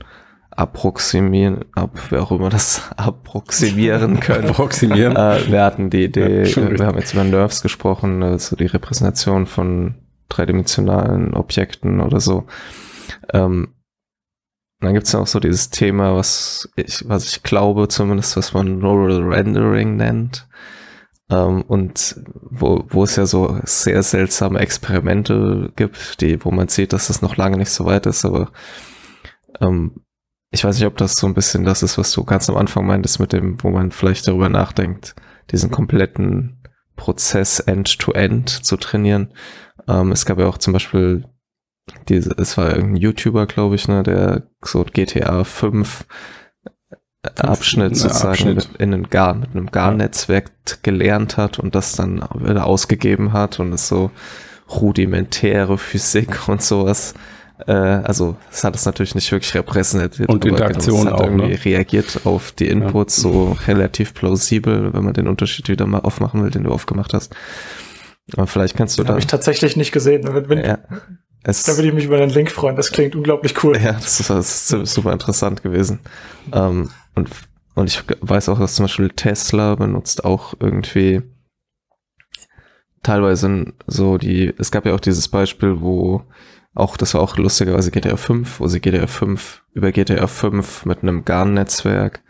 approximieren, 0.55 1.65
ab, 1.73 1.91
wer 2.09 2.23
auch 2.23 2.31
immer 2.31 2.49
das 2.49 2.89
approximieren 2.97 4.19
können. 4.21 4.49
approximieren. 4.49 5.15
Äh, 5.15 5.51
wir 5.51 5.63
hatten 5.63 5.89
die 5.89 6.05
Idee, 6.05 6.43
ja, 6.43 6.79
wir 6.79 6.85
haben 6.85 6.97
jetzt 6.97 7.13
über 7.13 7.23
Nerves 7.23 7.61
gesprochen, 7.61 8.23
also 8.23 8.55
die 8.55 8.65
Repräsentation 8.65 9.45
von 9.45 9.95
dreidimensionalen 10.29 11.33
Objekten 11.33 12.01
oder 12.01 12.19
so. 12.19 12.45
Ähm, 13.33 13.73
dann 14.79 14.93
gibt 14.93 15.07
es 15.07 15.15
auch 15.15 15.27
so 15.27 15.39
dieses 15.39 15.69
Thema, 15.69 16.15
was 16.15 16.69
ich, 16.75 17.03
was 17.07 17.25
ich 17.25 17.43
glaube 17.43 17.87
zumindest, 17.87 18.37
was 18.37 18.53
man 18.53 18.79
Neural 18.79 19.23
Rendering 19.23 19.95
nennt. 19.95 20.47
Ähm, 21.29 21.63
und 21.63 22.21
wo, 22.33 22.85
wo 22.89 23.03
es 23.03 23.15
ja 23.15 23.25
so 23.25 23.59
sehr 23.63 24.03
seltsame 24.03 24.59
Experimente 24.59 25.71
gibt, 25.75 26.21
die, 26.21 26.43
wo 26.43 26.51
man 26.51 26.67
sieht, 26.67 26.93
dass 26.93 27.07
das 27.07 27.21
noch 27.21 27.35
lange 27.35 27.57
nicht 27.57 27.71
so 27.71 27.85
weit 27.85 28.05
ist, 28.05 28.25
aber 28.25 28.51
ähm, 29.59 30.04
ich 30.55 30.63
weiß 30.63 30.79
nicht, 30.79 30.87
ob 30.87 30.95
das 30.95 31.15
so 31.15 31.27
ein 31.27 31.33
bisschen 31.33 31.65
das 31.65 31.83
ist, 31.83 31.97
was 31.97 32.13
du 32.13 32.23
ganz 32.23 32.49
am 32.49 32.55
Anfang 32.55 32.87
meintest 32.87 33.19
mit 33.19 33.33
dem, 33.33 33.61
wo 33.61 33.71
man 33.71 33.91
vielleicht 33.91 34.25
darüber 34.25 34.47
nachdenkt, 34.47 35.13
diesen 35.51 35.69
kompletten 35.69 36.63
Prozess 36.95 37.59
end-to-end 37.59 38.49
-end 38.49 38.63
zu 38.63 38.77
trainieren. 38.77 39.33
Ähm, 39.85 40.13
es 40.13 40.25
gab 40.25 40.39
ja 40.39 40.47
auch 40.47 40.57
zum 40.57 40.71
Beispiel 40.71 41.25
diese, 42.07 42.33
es 42.37 42.57
war 42.57 42.69
irgendein 42.69 43.01
YouTuber, 43.01 43.47
glaube 43.47 43.75
ich, 43.75 43.89
ne, 43.89 44.01
der 44.01 44.43
so 44.63 44.85
GTA 44.85 45.43
5 45.43 46.05
Abschnitt 47.37 47.97
sozusagen 47.97 48.29
Abschnitt. 48.29 48.55
Mit, 48.55 48.81
in 48.81 48.93
einem 48.93 49.09
Gar, 49.09 49.33
mit 49.33 49.49
einem 49.51 49.69
Gar-Netzwerk 49.71 50.51
gelernt 50.83 51.35
hat 51.35 51.59
und 51.59 51.75
das 51.75 51.97
dann 51.97 52.19
wieder 52.33 52.65
ausgegeben 52.65 53.33
hat 53.33 53.59
und 53.59 53.73
es 53.73 53.89
so 53.89 54.09
rudimentäre 54.69 55.77
Physik 55.77 56.47
und 56.47 56.61
sowas 56.61 57.13
äh, 57.67 57.71
also 57.71 58.35
es 58.51 58.63
hat 58.63 58.75
es 58.75 58.85
natürlich 58.85 59.15
nicht 59.15 59.31
wirklich 59.31 59.53
repräsentiert. 59.55 60.29
Und 60.29 60.45
Interaktion 60.45 61.05
genau, 61.05 61.15
auch. 61.15 61.23
Irgendwie 61.23 61.49
ne? 61.49 61.65
reagiert 61.65 62.21
auf 62.25 62.51
die 62.51 62.67
Inputs 62.67 63.17
ja. 63.17 63.23
so 63.23 63.57
relativ 63.67 64.13
plausibel, 64.13 64.93
wenn 64.93 65.03
man 65.03 65.13
den 65.13 65.27
Unterschied 65.27 65.69
wieder 65.69 65.85
mal 65.85 65.99
aufmachen 65.99 66.43
will, 66.43 66.51
den 66.51 66.63
du 66.63 66.71
aufgemacht 66.71 67.13
hast. 67.13 67.35
Aber 68.33 68.47
vielleicht 68.47 68.75
kannst 68.75 68.97
du 68.97 69.03
da. 69.03 69.09
Habe 69.09 69.19
ich 69.19 69.27
tatsächlich 69.27 69.75
nicht 69.75 69.91
gesehen. 69.91 70.23
Wenn, 70.25 70.49
wenn, 70.49 70.65
ja, 70.65 70.79
es, 71.43 71.63
da 71.63 71.75
würde 71.75 71.87
ich 71.87 71.93
mich 71.93 72.05
über 72.05 72.17
den 72.17 72.31
Link 72.31 72.51
freuen. 72.51 72.75
Das 72.75 72.91
klingt 72.91 73.15
unglaublich 73.15 73.63
cool. 73.63 73.77
Ja, 73.77 73.93
das 73.93 74.19
ist, 74.19 74.29
das 74.29 74.71
ist 74.71 74.93
super 74.93 75.13
interessant 75.13 75.61
gewesen. 75.61 75.99
Ähm, 76.51 76.89
und, 77.13 77.29
und 77.75 77.87
ich 77.87 78.03
weiß 78.21 78.49
auch, 78.49 78.59
dass 78.59 78.75
zum 78.75 78.85
Beispiel 78.85 79.09
Tesla 79.09 79.75
benutzt 79.75 80.25
auch 80.25 80.55
irgendwie 80.59 81.21
teilweise 83.03 83.73
so 83.85 84.17
die, 84.17 84.51
es 84.57 84.71
gab 84.71 84.85
ja 84.87 84.95
auch 84.95 84.99
dieses 84.99 85.27
Beispiel, 85.27 85.81
wo 85.81 86.23
auch, 86.75 86.97
das 86.97 87.13
war 87.13 87.21
auch 87.21 87.37
lustigerweise 87.37 87.89
GTA 87.89 88.17
5, 88.17 88.59
wo 88.59 88.67
sie 88.67 88.81
GTA 88.81 89.07
5 89.07 89.63
über 89.73 89.91
GTA 89.91 90.27
5 90.27 90.85
mit 90.85 91.01
einem 91.01 91.23
GAN-Netzwerk 91.23 92.21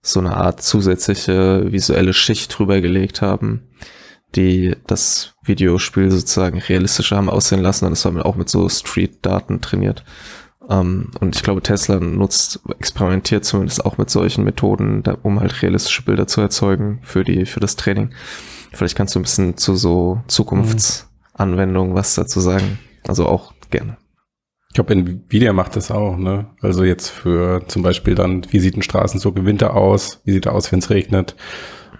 so 0.00 0.20
eine 0.20 0.36
Art 0.36 0.62
zusätzliche 0.62 1.70
visuelle 1.70 2.14
Schicht 2.14 2.56
drüber 2.56 2.80
gelegt 2.80 3.20
haben, 3.20 3.68
die 4.34 4.76
das 4.86 5.34
Videospiel 5.42 6.10
sozusagen 6.10 6.58
realistischer 6.58 7.16
haben 7.16 7.28
aussehen 7.28 7.60
lassen. 7.60 7.84
Und 7.84 7.92
das 7.92 8.04
war 8.04 8.24
auch 8.24 8.36
mit 8.36 8.48
so 8.48 8.68
Street-Daten 8.68 9.60
trainiert. 9.60 10.04
Um, 10.60 10.68
ähm, 10.70 11.10
und 11.18 11.34
ich 11.34 11.42
glaube, 11.42 11.62
Tesla 11.62 11.98
nutzt, 11.98 12.60
experimentiert 12.78 13.44
zumindest 13.44 13.84
auch 13.84 13.98
mit 13.98 14.08
solchen 14.08 14.44
Methoden, 14.44 15.02
da, 15.02 15.16
um 15.22 15.40
halt 15.40 15.62
realistische 15.62 16.02
Bilder 16.02 16.28
zu 16.28 16.40
erzeugen 16.40 17.00
für 17.02 17.24
die, 17.24 17.44
für 17.44 17.60
das 17.60 17.76
Training. 17.76 18.10
Vielleicht 18.72 18.94
kannst 18.94 19.14
du 19.14 19.18
ein 19.18 19.22
bisschen 19.22 19.56
zu 19.56 19.74
so 19.74 20.22
Zukunftsanwendungen 20.28 21.94
was 21.94 22.14
dazu 22.14 22.40
sagen. 22.40 22.78
Also 23.08 23.26
auch 23.26 23.52
gerne. 23.70 23.96
Ich 24.68 24.74
glaube, 24.74 24.92
Nvidia 24.92 25.52
macht 25.52 25.74
das 25.74 25.90
auch, 25.90 26.16
ne? 26.16 26.46
Also 26.60 26.84
jetzt 26.84 27.08
für 27.08 27.66
zum 27.66 27.82
Beispiel 27.82 28.14
dann, 28.14 28.46
wie 28.50 28.60
sieht 28.60 28.76
ein 28.76 28.82
Straßenzug 28.82 29.36
im 29.36 29.46
Winter 29.46 29.74
aus? 29.74 30.20
Wie 30.24 30.30
sieht 30.30 30.46
er 30.46 30.54
aus, 30.54 30.70
wenn 30.70 30.78
es 30.78 30.90
regnet? 30.90 31.34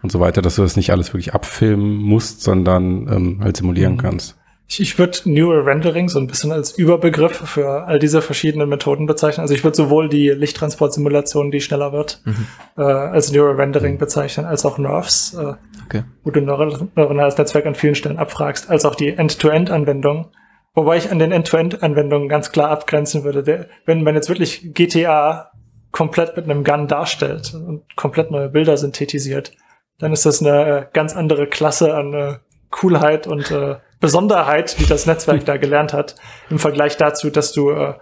Und 0.02 0.12
so 0.12 0.20
weiter, 0.20 0.40
dass 0.40 0.55
du 0.55 0.62
das 0.62 0.76
nicht 0.76 0.92
alles 0.92 1.12
wirklich 1.12 1.34
abfilmen 1.34 1.97
musst, 1.97 2.42
sondern 2.42 3.09
ähm, 3.09 3.40
halt 3.42 3.56
simulieren 3.56 3.94
mhm. 3.94 3.98
kannst. 3.98 4.36
Ich, 4.68 4.80
ich 4.80 4.98
würde 5.01 5.18
Neural 5.24 5.62
Rendering 5.62 6.09
so 6.09 6.20
ein 6.20 6.28
bisschen 6.28 6.52
als 6.52 6.78
Überbegriff 6.78 7.32
für 7.32 7.86
all 7.88 7.98
diese 7.98 8.22
verschiedenen 8.22 8.68
Methoden 8.68 9.06
bezeichnen. 9.06 9.42
Also 9.42 9.52
ich 9.52 9.64
würde 9.64 9.76
sowohl 9.76 10.09
die 10.09 10.28
Lichttransportsimulation, 10.28 11.51
die 11.51 11.60
schneller 11.60 11.92
wird, 11.92 12.22
mhm. 12.24 12.47
äh, 12.76 12.82
als 12.82 13.32
Neural 13.32 13.56
Rendering 13.56 13.94
mhm. 13.94 13.98
bezeichnen, 13.98 14.47
als 14.47 14.64
auch 14.64 14.78
Nerves, 14.78 15.34
äh, 15.34 15.55
okay. 15.86 16.05
wo 16.22 16.30
du 16.30 16.40
neuronales 16.40 17.36
Netzwerk 17.36 17.66
an 17.66 17.74
vielen 17.74 17.97
Stellen 17.97 18.16
abfragst, 18.16 18.70
als 18.70 18.84
auch 18.84 18.94
die 18.94 19.09
End-to-End-Anwendung, 19.09 20.28
Wobei 20.74 20.97
ich 20.97 21.10
an 21.10 21.18
den 21.18 21.32
End-to-End-Anwendungen 21.32 22.28
ganz 22.28 22.52
klar 22.52 22.70
abgrenzen 22.70 23.24
würde. 23.24 23.42
Der, 23.42 23.66
wenn 23.86 24.02
man 24.02 24.14
jetzt 24.14 24.28
wirklich 24.28 24.72
GTA 24.72 25.51
komplett 25.90 26.36
mit 26.36 26.44
einem 26.44 26.62
Gun 26.62 26.86
darstellt 26.86 27.52
und 27.55 27.84
komplett 27.97 28.30
neue 28.30 28.48
Bilder 28.48 28.76
synthetisiert, 28.76 29.52
dann 29.98 30.12
ist 30.12 30.26
das 30.26 30.40
eine 30.40 30.66
äh, 30.66 30.86
ganz 30.92 31.16
andere 31.16 31.47
Klasse 31.47 31.94
an 31.94 32.14
äh, 32.14 32.34
Coolheit 32.70 33.26
und 33.26 33.51
äh, 33.51 33.76
Besonderheit, 33.98 34.78
die 34.78 34.86
das 34.86 35.06
Netzwerk 35.06 35.44
da 35.44 35.56
gelernt 35.56 35.92
hat, 35.92 36.14
im 36.48 36.59
Vergleich 36.59 36.97
dazu, 36.97 37.30
dass 37.30 37.52
du 37.52 37.70
äh, 37.70 37.94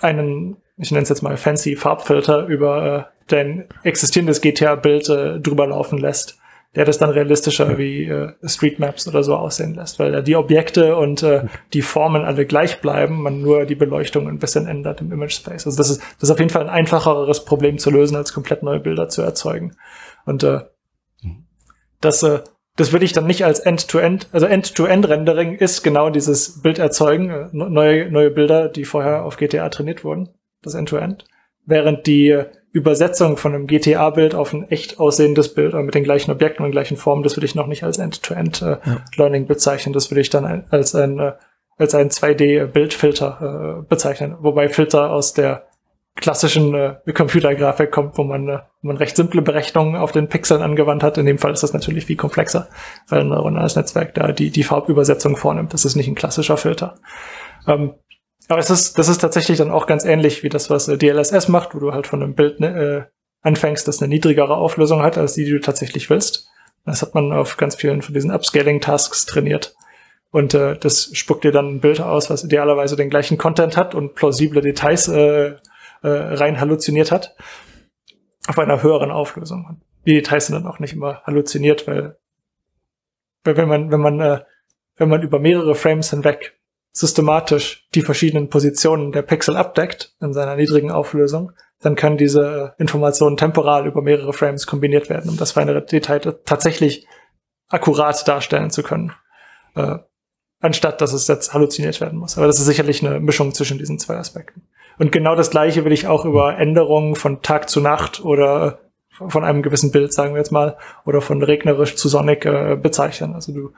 einen, 0.00 0.56
ich 0.76 0.90
nenne 0.90 1.04
es 1.04 1.08
jetzt 1.08 1.22
mal 1.22 1.36
fancy 1.36 1.76
Farbfilter 1.76 2.46
über 2.46 3.08
äh, 3.08 3.18
dein 3.28 3.68
existierendes 3.84 4.40
GTA-Bild 4.40 5.08
äh, 5.08 5.40
drüber 5.40 5.66
laufen 5.66 5.98
lässt, 5.98 6.38
der 6.74 6.84
das 6.84 6.98
dann 6.98 7.10
realistischer 7.10 7.78
wie 7.78 8.04
äh, 8.04 8.32
Streetmaps 8.44 9.08
oder 9.08 9.22
so 9.22 9.34
aussehen 9.36 9.74
lässt, 9.74 9.98
weil 9.98 10.12
da 10.12 10.20
die 10.20 10.36
Objekte 10.36 10.96
und 10.96 11.22
äh, 11.22 11.46
die 11.72 11.82
Formen 11.82 12.24
alle 12.24 12.44
gleich 12.44 12.80
bleiben, 12.80 13.22
man 13.22 13.40
nur 13.40 13.64
die 13.64 13.74
Beleuchtung 13.74 14.28
ein 14.28 14.38
bisschen 14.38 14.66
ändert 14.66 15.00
im 15.00 15.10
Image 15.10 15.32
Space. 15.32 15.66
Also 15.66 15.78
das 15.78 15.90
ist, 15.90 16.02
das 16.20 16.28
ist 16.28 16.30
auf 16.30 16.38
jeden 16.38 16.50
Fall 16.50 16.62
ein 16.62 16.68
einfacheres 16.68 17.44
Problem 17.44 17.78
zu 17.78 17.90
lösen, 17.90 18.16
als 18.16 18.34
komplett 18.34 18.62
neue 18.62 18.80
Bilder 18.80 19.08
zu 19.08 19.22
erzeugen. 19.22 19.76
Und 20.26 20.42
äh, 20.42 20.60
das, 22.00 22.22
äh, 22.22 22.40
das 22.76 22.92
würde 22.92 23.06
ich 23.06 23.12
dann 23.12 23.26
nicht 23.26 23.44
als 23.44 23.60
End-to-End, 23.60 24.28
also 24.32 24.46
End-to-End-Rendering 24.46 25.54
ist 25.54 25.82
genau 25.82 26.10
dieses 26.10 26.60
Bild 26.60 26.78
erzeugen, 26.78 27.30
äh, 27.30 27.48
neue, 27.52 28.10
neue 28.10 28.30
Bilder, 28.30 28.68
die 28.68 28.84
vorher 28.84 29.24
auf 29.24 29.38
GTA 29.38 29.70
trainiert 29.70 30.04
wurden, 30.04 30.28
das 30.62 30.74
End-to-End. 30.74 31.24
Während 31.64 32.06
die 32.06 32.44
Übersetzung 32.72 33.36
von 33.36 33.54
einem 33.54 33.66
GTA-Bild 33.66 34.34
auf 34.34 34.52
ein 34.52 34.68
echt 34.70 35.00
aussehendes 35.00 35.54
Bild 35.54 35.74
mit 35.74 35.94
den 35.94 36.04
gleichen 36.04 36.30
Objekten 36.30 36.64
und 36.64 36.72
gleichen 36.72 36.96
Formen, 36.96 37.22
das 37.22 37.36
würde 37.36 37.46
ich 37.46 37.54
noch 37.54 37.66
nicht 37.66 37.82
als 37.82 37.98
End-to-End-Learning 37.98 39.42
äh, 39.42 39.44
ja. 39.44 39.48
bezeichnen. 39.48 39.92
Das 39.92 40.10
würde 40.10 40.20
ich 40.20 40.30
dann 40.30 40.44
ein, 40.44 40.64
als 40.70 40.94
ein, 40.94 41.18
äh, 41.18 41.32
als 41.78 41.94
ein 41.94 42.10
2D-Bildfilter 42.10 43.80
äh, 43.80 43.88
bezeichnen. 43.88 44.36
Wobei 44.40 44.68
Filter 44.68 45.10
aus 45.10 45.32
der 45.32 45.68
klassischen 46.20 46.74
äh, 46.74 46.96
Computergrafik 47.12 47.90
kommt, 47.90 48.18
wo 48.18 48.24
man, 48.24 48.48
äh, 48.48 48.58
wo 48.82 48.88
man 48.88 48.96
recht 48.96 49.16
simple 49.16 49.40
Berechnungen 49.40 49.96
auf 49.96 50.12
den 50.12 50.28
Pixeln 50.28 50.62
angewandt 50.62 51.02
hat. 51.02 51.16
In 51.16 51.26
dem 51.26 51.38
Fall 51.38 51.52
ist 51.52 51.62
das 51.62 51.72
natürlich 51.72 52.06
viel 52.06 52.16
komplexer, 52.16 52.68
weil 53.08 53.20
ein 53.20 53.28
neuronales 53.28 53.76
Netzwerk 53.76 54.14
da 54.14 54.32
die, 54.32 54.50
die 54.50 54.64
Farbübersetzung 54.64 55.36
vornimmt. 55.36 55.72
Das 55.72 55.84
ist 55.84 55.96
nicht 55.96 56.08
ein 56.08 56.14
klassischer 56.14 56.56
Filter. 56.56 56.96
Ähm, 57.66 57.94
aber 58.48 58.60
es 58.60 58.70
ist, 58.70 58.98
das 58.98 59.08
ist 59.08 59.18
tatsächlich 59.18 59.58
dann 59.58 59.70
auch 59.70 59.86
ganz 59.86 60.04
ähnlich 60.04 60.42
wie 60.42 60.48
das, 60.48 60.70
was 60.70 60.88
äh, 60.88 60.96
DLSS 60.96 61.48
macht, 61.48 61.74
wo 61.74 61.78
du 61.78 61.92
halt 61.92 62.06
von 62.06 62.22
einem 62.22 62.34
Bild 62.34 62.60
ne, 62.60 63.08
äh, 63.12 63.46
anfängst, 63.46 63.86
das 63.86 64.00
eine 64.00 64.08
niedrigere 64.08 64.56
Auflösung 64.56 65.02
hat, 65.02 65.18
als 65.18 65.34
die, 65.34 65.44
die 65.44 65.52
du 65.52 65.60
tatsächlich 65.60 66.08
willst. 66.10 66.48
Das 66.84 67.02
hat 67.02 67.14
man 67.14 67.32
auf 67.32 67.58
ganz 67.58 67.76
vielen 67.76 68.00
von 68.00 68.14
diesen 68.14 68.30
Upscaling-Tasks 68.30 69.26
trainiert. 69.26 69.76
Und 70.30 70.54
äh, 70.54 70.76
das 70.78 71.10
spuckt 71.12 71.44
dir 71.44 71.52
dann 71.52 71.76
ein 71.76 71.80
Bild 71.80 72.00
aus, 72.00 72.30
was 72.30 72.44
idealerweise 72.44 72.96
den 72.96 73.10
gleichen 73.10 73.38
Content 73.38 73.76
hat 73.76 73.94
und 73.94 74.14
plausible 74.14 74.62
Details 74.62 75.08
äh, 75.08 75.54
äh, 76.02 76.08
rein 76.08 76.60
halluziniert 76.60 77.12
hat. 77.12 77.36
Auf 78.46 78.58
einer 78.58 78.82
höheren 78.82 79.10
Auflösung. 79.10 79.82
Die 80.06 80.14
Details 80.14 80.46
sind 80.46 80.54
dann 80.54 80.66
auch 80.66 80.78
nicht 80.78 80.94
immer 80.94 81.22
halluziniert, 81.24 81.86
weil, 81.86 82.16
weil 83.44 83.56
wenn 83.56 83.68
man, 83.68 83.90
wenn 83.90 84.00
man, 84.00 84.20
äh, 84.20 84.40
wenn 84.96 85.08
man 85.08 85.22
über 85.22 85.38
mehrere 85.38 85.74
Frames 85.74 86.10
hinweg 86.10 86.57
systematisch 86.98 87.86
die 87.94 88.02
verschiedenen 88.02 88.48
Positionen 88.48 89.12
der 89.12 89.22
Pixel 89.22 89.56
abdeckt 89.56 90.16
in 90.20 90.32
seiner 90.32 90.56
niedrigen 90.56 90.90
Auflösung, 90.90 91.52
dann 91.80 91.94
können 91.94 92.16
diese 92.16 92.74
Informationen 92.76 93.36
temporal 93.36 93.86
über 93.86 94.02
mehrere 94.02 94.32
Frames 94.32 94.66
kombiniert 94.66 95.08
werden, 95.08 95.30
um 95.30 95.36
das 95.36 95.52
feinere 95.52 95.80
Detail 95.80 96.18
tatsächlich 96.44 97.06
akkurat 97.68 98.26
darstellen 98.26 98.70
zu 98.70 98.82
können. 98.82 99.12
Äh, 99.76 99.98
anstatt 100.60 101.00
dass 101.00 101.12
es 101.12 101.28
jetzt 101.28 101.54
halluziniert 101.54 102.00
werden 102.00 102.18
muss. 102.18 102.36
Aber 102.36 102.48
das 102.48 102.58
ist 102.58 102.66
sicherlich 102.66 103.06
eine 103.06 103.20
Mischung 103.20 103.54
zwischen 103.54 103.78
diesen 103.78 104.00
zwei 104.00 104.16
Aspekten. 104.16 104.62
Und 104.98 105.12
genau 105.12 105.36
das 105.36 105.50
Gleiche 105.50 105.84
will 105.84 105.92
ich 105.92 106.08
auch 106.08 106.24
über 106.24 106.58
Änderungen 106.58 107.14
von 107.14 107.42
Tag 107.42 107.70
zu 107.70 107.80
Nacht 107.80 108.24
oder 108.24 108.80
von 109.28 109.44
einem 109.44 109.62
gewissen 109.62 109.92
Bild, 109.92 110.12
sagen 110.12 110.34
wir 110.34 110.38
jetzt 110.38 110.50
mal, 110.50 110.76
oder 111.04 111.20
von 111.20 111.44
regnerisch 111.44 111.94
zu 111.94 112.08
sonnig 112.08 112.44
äh, 112.44 112.74
bezeichnen. 112.74 113.34
Also 113.34 113.52
du 113.52 113.72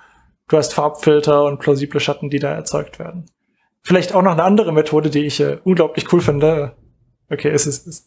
Du 0.50 0.56
hast 0.56 0.74
Farbfilter 0.74 1.44
und 1.44 1.60
plausible 1.60 2.00
Schatten, 2.00 2.28
die 2.28 2.40
da 2.40 2.52
erzeugt 2.52 2.98
werden. 2.98 3.26
Vielleicht 3.82 4.14
auch 4.14 4.22
noch 4.22 4.32
eine 4.32 4.42
andere 4.42 4.72
Methode, 4.72 5.08
die 5.08 5.24
ich 5.24 5.40
äh, 5.40 5.58
unglaublich 5.62 6.12
cool 6.12 6.20
finde. 6.20 6.72
Okay, 7.30 7.50
es 7.50 7.68
ist, 7.68 7.86
es 7.86 8.06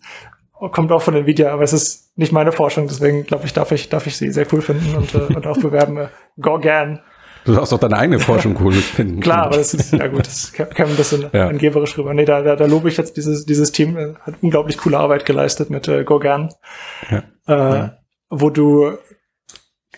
kommt 0.51 0.91
auch 0.91 1.01
von 1.01 1.15
Nvidia, 1.15 1.53
aber 1.53 1.63
es 1.63 1.71
ist 1.71 2.17
nicht 2.17 2.33
meine 2.33 2.51
Forschung, 2.51 2.87
deswegen 2.87 3.23
glaube 3.23 3.45
ich, 3.45 3.53
darf 3.53 3.71
ich, 3.71 3.87
darf 3.87 4.07
ich 4.07 4.17
sie 4.17 4.29
sehr 4.31 4.45
cool 4.51 4.61
finden 4.61 4.93
und, 4.93 5.15
äh, 5.15 5.19
und 5.33 5.47
auch 5.47 5.57
bewerben. 5.57 5.97
Äh, 5.97 6.07
Gorgan. 6.39 6.99
Du 7.45 7.53
darfst 7.53 7.73
auch 7.73 7.79
deine 7.79 7.97
eigene 7.97 8.19
Forschung 8.19 8.57
cool 8.61 8.73
finden. 8.73 9.21
Klar, 9.21 9.45
aber 9.45 9.57
das 9.57 9.73
ist, 9.73 9.93
ja 9.93 10.07
gut, 10.07 10.27
das 10.27 10.51
kam 10.51 10.89
ein 10.89 10.95
bisschen 10.97 11.29
ja. 11.31 11.47
angeberisch 11.47 11.97
rüber. 11.97 12.13
Nee, 12.13 12.25
da, 12.25 12.41
da, 12.41 12.57
da 12.57 12.65
lobe 12.65 12.89
ich 12.89 12.97
jetzt 12.97 13.15
dieses, 13.15 13.45
dieses 13.45 13.71
Team, 13.71 13.97
äh, 13.97 14.13
hat 14.21 14.35
unglaublich 14.41 14.77
coole 14.77 14.97
Arbeit 14.97 15.25
geleistet 15.25 15.69
mit 15.69 15.87
äh, 15.87 16.03
Gorgan. 16.03 16.49
Ja. 17.09 17.23
Äh, 17.47 17.77
ja. 17.77 17.97
Wo 18.29 18.49
du 18.49 18.97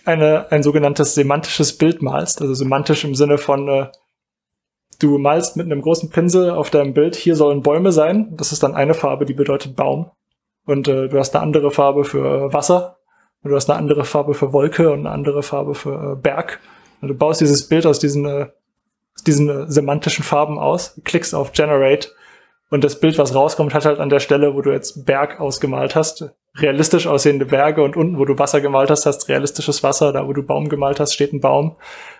eine, 0.06 0.50
ein 0.50 0.62
sogenanntes 0.62 1.14
semantisches 1.14 1.76
Bild 1.76 2.02
malst, 2.02 2.40
also 2.40 2.54
semantisch 2.54 3.04
im 3.04 3.14
Sinne 3.14 3.38
von, 3.38 3.68
äh, 3.68 3.86
du 5.00 5.18
malst 5.18 5.56
mit 5.56 5.66
einem 5.66 5.82
großen 5.82 6.10
Pinsel 6.10 6.50
auf 6.50 6.70
deinem 6.70 6.94
Bild, 6.94 7.16
hier 7.16 7.36
sollen 7.36 7.62
Bäume 7.62 7.92
sein, 7.92 8.36
das 8.36 8.52
ist 8.52 8.62
dann 8.62 8.74
eine 8.74 8.94
Farbe, 8.94 9.26
die 9.26 9.34
bedeutet 9.34 9.76
Baum. 9.76 10.10
Und 10.64 10.88
äh, 10.88 11.08
du 11.08 11.18
hast 11.18 11.34
eine 11.34 11.42
andere 11.42 11.70
Farbe 11.70 12.04
für 12.04 12.46
äh, 12.48 12.52
Wasser, 12.52 12.96
und 13.42 13.50
du 13.50 13.56
hast 13.56 13.70
eine 13.70 13.78
andere 13.78 14.04
Farbe 14.04 14.34
für 14.34 14.52
Wolke 14.52 14.90
und 14.90 15.00
eine 15.00 15.10
andere 15.10 15.42
Farbe 15.42 15.74
für 15.74 16.12
äh, 16.12 16.16
Berg. 16.16 16.60
Und 17.00 17.08
du 17.08 17.14
baust 17.14 17.40
dieses 17.40 17.68
Bild 17.68 17.86
aus 17.86 17.98
diesen, 17.98 18.26
äh, 18.26 18.46
diesen 19.26 19.48
äh, 19.48 19.70
semantischen 19.70 20.24
Farben 20.24 20.58
aus, 20.58 21.00
klickst 21.04 21.34
auf 21.34 21.52
Generate 21.52 22.08
und 22.70 22.82
das 22.82 22.98
Bild, 22.98 23.18
was 23.18 23.34
rauskommt, 23.34 23.74
hat 23.74 23.84
halt 23.84 24.00
an 24.00 24.08
der 24.08 24.18
Stelle, 24.18 24.54
wo 24.54 24.62
du 24.62 24.72
jetzt 24.72 25.06
Berg 25.06 25.40
ausgemalt 25.40 25.94
hast, 25.94 26.30
realistisch 26.58 27.06
aussehende 27.06 27.46
Berge 27.46 27.82
und 27.82 27.96
unten, 27.96 28.18
wo 28.18 28.24
du 28.24 28.38
Wasser 28.38 28.60
gemalt 28.60 28.90
hast, 28.90 29.06
hast 29.06 29.28
realistisches 29.28 29.82
Wasser. 29.82 30.12
Da, 30.12 30.26
wo 30.26 30.32
du 30.32 30.42
Baum 30.42 30.68
gemalt 30.68 31.00
hast, 31.00 31.14
steht 31.14 31.32
ein 31.32 31.40
Baum. 31.40 31.76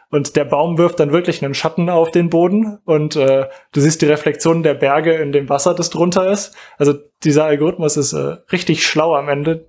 Und 0.08 0.36
der 0.36 0.44
Baum 0.44 0.78
wirft 0.78 1.00
dann 1.00 1.12
wirklich 1.12 1.44
einen 1.44 1.54
Schatten 1.54 1.90
auf 1.90 2.12
den 2.12 2.30
Boden 2.30 2.78
und 2.84 3.16
äh, 3.16 3.48
du 3.72 3.80
siehst 3.80 4.02
die 4.02 4.06
Reflexion 4.06 4.62
der 4.62 4.74
Berge 4.74 5.14
in 5.14 5.32
dem 5.32 5.48
Wasser, 5.48 5.74
das 5.74 5.90
drunter 5.90 6.30
ist. 6.30 6.54
Also 6.78 6.94
dieser 7.24 7.44
Algorithmus 7.44 7.96
ist 7.96 8.12
äh, 8.12 8.36
richtig 8.52 8.86
schlau 8.86 9.16
am 9.16 9.28
Ende, 9.28 9.66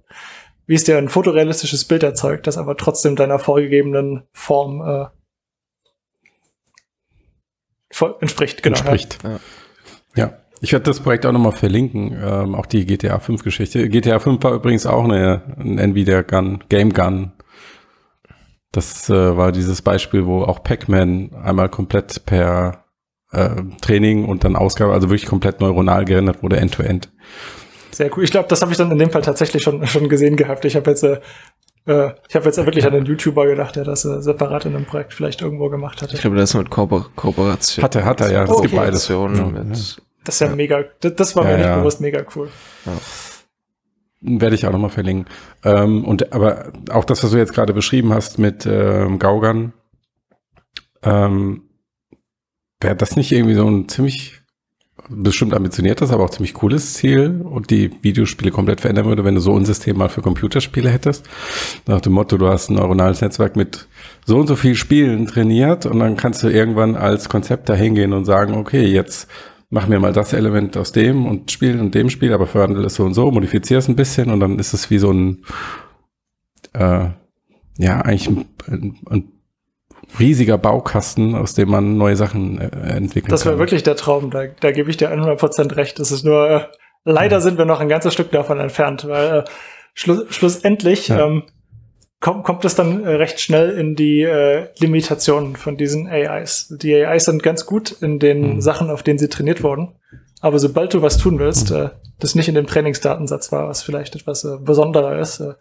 wie 0.68 0.76
es 0.76 0.84
dir 0.84 1.00
ein 1.00 1.10
fotorealistisches 1.10 1.86
Bild 1.86 2.04
erzeugt, 2.04 2.46
das 2.46 2.58
aber 2.60 2.78
trotzdem 2.78 3.16
deiner 3.16 3.40
vorgegebenen 3.40 4.28
Form 4.32 4.82
äh, 4.82 5.08
entspricht. 8.20 8.62
Genau, 8.62 8.78
entspricht. 8.78 9.18
Ja. 9.24 9.40
ja. 10.16 10.38
Ich 10.62 10.72
werde 10.72 10.86
das 10.86 11.00
Projekt 11.00 11.26
auch 11.26 11.32
nochmal 11.32 11.52
verlinken, 11.52 12.18
ähm, 12.24 12.56
auch 12.56 12.66
die 12.66 12.86
GTA 12.86 13.20
5 13.20 13.44
Geschichte. 13.44 13.88
GTA 13.90 14.20
5 14.20 14.44
war 14.44 14.54
übrigens 14.54 14.86
auch 14.86 15.04
eine, 15.04 15.42
ein 15.60 15.78
Nvidia 15.78 16.22
Gun, 16.22 16.64
Game 16.70 16.94
Gun. 16.94 17.32
Das 18.72 19.10
äh, 19.10 19.38
war 19.38 19.52
dieses 19.52 19.82
Beispiel, 19.82 20.26
wo 20.26 20.44
auch 20.44 20.64
Pac-Man 20.64 21.32
einmal 21.44 21.70
komplett 21.70 22.26
per 22.26 22.86
äh, 23.32 23.50
Training 23.82 24.26
und 24.26 24.44
dann 24.44 24.56
Ausgabe, 24.56 24.94
also 24.94 25.10
wirklich 25.10 25.28
komplett 25.28 25.62
neuronal 25.62 26.06
gerendert 26.06 26.44
wurde, 26.44 26.58
end-to-end. 26.58 27.08
-End. 27.08 27.12
Sehr 27.92 28.16
cool. 28.16 28.24
Ich 28.24 28.32
glaube, 28.32 28.48
das 28.48 28.62
habe 28.62 28.72
ich 28.72 28.78
dann 28.78 28.92
in 28.92 29.00
dem 29.00 29.10
Fall 29.10 29.22
tatsächlich 29.22 29.64
schon, 29.64 29.86
schon 29.88 30.10
gesehen 30.10 30.36
gehabt. 30.36 30.66
Ich 30.66 30.76
habe 30.76 30.90
jetzt 30.90 31.04
äh, 31.04 31.20
ich 31.88 32.36
habe 32.36 32.46
jetzt 32.46 32.58
wirklich 32.58 32.86
an 32.86 32.92
den 32.92 33.06
YouTuber 33.06 33.48
gedacht, 33.48 33.78
der 33.78 33.86
das 33.86 34.04
äh, 34.04 34.22
separat 34.22 34.66
in 34.66 34.76
einem 34.76 34.86
Projekt 34.86 35.14
vielleicht 35.14 35.42
irgendwo 35.42 35.70
gemacht 35.70 36.02
hatte. 36.02 36.16
Ich 36.16 36.22
glaube, 36.22 36.36
das 36.36 36.50
ist 36.50 36.56
mit 36.56 36.70
Ko 36.70 36.86
Kooperation. 37.16 37.82
Hatte, 37.82 38.04
hat 38.04 38.20
er, 38.20 38.32
ja. 38.32 38.44
Es 38.44 38.62
gibt 38.62 38.76
beides. 38.76 39.08
Ja, 39.08 39.26
mit 39.28 39.98
das 40.28 40.36
ist 40.36 40.42
ja, 40.42 40.48
ja. 40.48 40.56
mega, 40.56 40.84
das, 41.00 41.16
das 41.16 41.36
war 41.36 41.50
ja, 41.50 41.58
mir 41.58 41.64
nicht 41.64 41.76
bewusst 41.76 42.02
mega 42.02 42.26
cool. 42.36 42.50
Werde 44.20 44.56
ich 44.56 44.68
auch 44.68 44.72
nochmal 44.72 44.90
verlinken. 44.90 45.32
Ähm, 45.64 46.04
und 46.04 46.34
aber 46.34 46.74
auch 46.90 47.06
das, 47.06 47.24
was 47.24 47.32
du 47.32 47.38
jetzt 47.38 47.54
gerade 47.54 47.74
beschrieben 47.74 48.14
hast 48.14 48.38
mit 48.38 48.66
ähm, 48.66 49.20
Gaugan, 49.20 49.72
ähm, 51.02 51.70
wäre 52.82 52.96
das 52.96 53.16
nicht 53.16 53.32
irgendwie 53.32 53.54
so 53.54 53.70
ein 53.70 53.88
ziemlich 53.88 54.42
bestimmt 55.10 55.54
ambitioniertes, 55.54 56.12
aber 56.12 56.26
auch 56.26 56.30
ziemlich 56.30 56.54
cooles 56.54 56.96
Ziel 56.96 57.42
und 57.42 57.70
die 57.70 57.92
Videospiele 58.04 58.52
komplett 58.52 58.82
verändern 58.82 59.06
würde, 59.06 59.24
wenn 59.24 59.36
du 59.36 59.42
so 59.42 59.56
ein 59.56 59.64
System 59.64 59.98
mal 59.98 60.10
für 60.10 60.22
Computerspiele 60.22 60.90
hättest. 60.90 61.26
Nach 61.86 62.02
dem 62.02 62.14
Motto, 62.14 62.38
du 62.38 62.50
hast 62.50 62.70
ein 62.70 62.76
neuronales 62.76 63.22
Netzwerk 63.22 63.56
mit 63.56 63.88
so 64.26 64.38
und 64.38 64.48
so 64.48 64.58
viel 64.58 64.76
Spielen 64.76 65.28
trainiert 65.28 65.86
und 65.86 66.00
dann 66.00 66.18
kannst 66.18 66.44
du 66.44 66.50
irgendwann 66.50 66.96
als 66.98 67.30
Konzept 67.30 67.70
da 67.70 67.76
hingehen 67.76 68.12
und 68.12 68.26
sagen, 68.26 68.56
okay, 68.56 68.84
jetzt 68.86 69.30
mach 69.70 69.88
mir 69.88 70.00
mal 70.00 70.14
das 70.14 70.34
Element 70.34 70.78
aus 70.78 70.92
dem 70.92 71.26
und 71.26 71.52
Spiel 71.52 71.80
und 71.80 71.94
dem 71.94 72.10
Spiel, 72.10 72.34
aber 72.34 72.48
verwandle 72.48 72.86
es 72.86 72.96
so 72.96 73.04
und 73.04 73.14
so, 73.14 73.30
modifiziere 73.32 73.80
es 73.80 73.88
ein 73.88 73.96
bisschen 73.96 74.32
und 74.32 74.40
dann 74.40 74.60
ist 74.60 74.74
es 74.74 74.90
wie 74.90 74.98
so 74.98 75.12
ein, 75.12 75.44
äh, 76.74 77.10
ja, 77.78 78.02
eigentlich 78.02 78.28
ein, 78.28 78.46
ein, 78.68 79.00
ein 79.10 79.32
riesiger 80.20 80.58
Baukasten, 80.58 81.36
aus 81.36 81.54
dem 81.54 81.70
man 81.70 81.98
neue 81.98 82.16
Sachen 82.16 82.60
äh, 82.60 82.66
entwickeln 82.66 83.02
das 83.02 83.10
kann. 83.10 83.30
Das 83.30 83.46
wäre 83.46 83.60
wirklich 83.60 83.84
der 83.84 83.96
Traum, 83.96 84.32
da, 84.32 84.46
da 84.60 84.72
gebe 84.72 84.90
ich 84.90 84.98
dir 84.98 85.12
100% 85.12 85.76
recht. 85.76 86.00
Das 86.00 86.12
ist 86.12 86.24
nur, 86.24 86.50
äh, 86.50 86.62
leider 87.04 87.38
ja. 87.38 87.42
sind 87.42 87.58
wir 87.58 87.66
noch 87.66 87.80
ein 87.80 87.90
ganzes 87.90 88.14
Stück 88.14 88.32
davon 88.32 88.60
entfernt, 88.60 89.08
weil 89.08 89.40
äh, 89.40 89.44
schlu 89.94 90.24
schlussendlich 90.30 91.10
ja. 91.10 91.26
ähm, 91.26 91.44
kommt, 92.20 92.44
kommt 92.44 92.66
es 92.66 92.76
dann 92.76 93.04
äh, 93.04 93.10
recht 93.16 93.40
schnell 93.40 93.72
in 93.72 93.96
die 93.96 94.22
äh, 94.22 94.70
Limitationen 94.80 95.56
von 95.56 95.78
diesen 95.78 96.08
AIs. 96.08 96.74
Die 96.82 96.94
AIs 96.96 97.26
sind 97.26 97.44
ganz 97.44 97.66
gut 97.66 97.92
in 98.02 98.20
den 98.20 98.56
mhm. 98.56 98.62
Sachen, 98.62 98.90
auf 98.90 99.04
denen 99.04 99.20
sie 99.20 99.30
trainiert 99.30 99.64
wurden. 99.64 99.96
Aber 100.40 100.60
sobald 100.60 100.94
du 100.94 101.02
was 101.02 101.18
tun 101.18 101.40
willst, 101.40 101.72
mhm. 101.72 101.78
äh, 101.78 101.90
das 102.20 102.36
nicht 102.36 102.50
in 102.50 102.56
dem 102.56 102.68
Trainingsdatensatz 102.68 103.52
war, 103.52 103.68
was 103.68 103.84
vielleicht 103.84 104.16
etwas 104.16 104.44
äh, 104.44 104.58
besonderer 104.60 105.20
ist, 105.20 105.40
äh, 105.40 105.54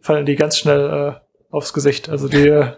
fallen 0.00 0.26
die 0.26 0.36
ganz 0.36 0.58
schnell 0.58 1.14
äh, 1.16 1.20
aufs 1.50 1.72
Gesicht. 1.72 2.08
Also 2.08 2.28
die 2.28 2.48
äh, 2.48 2.72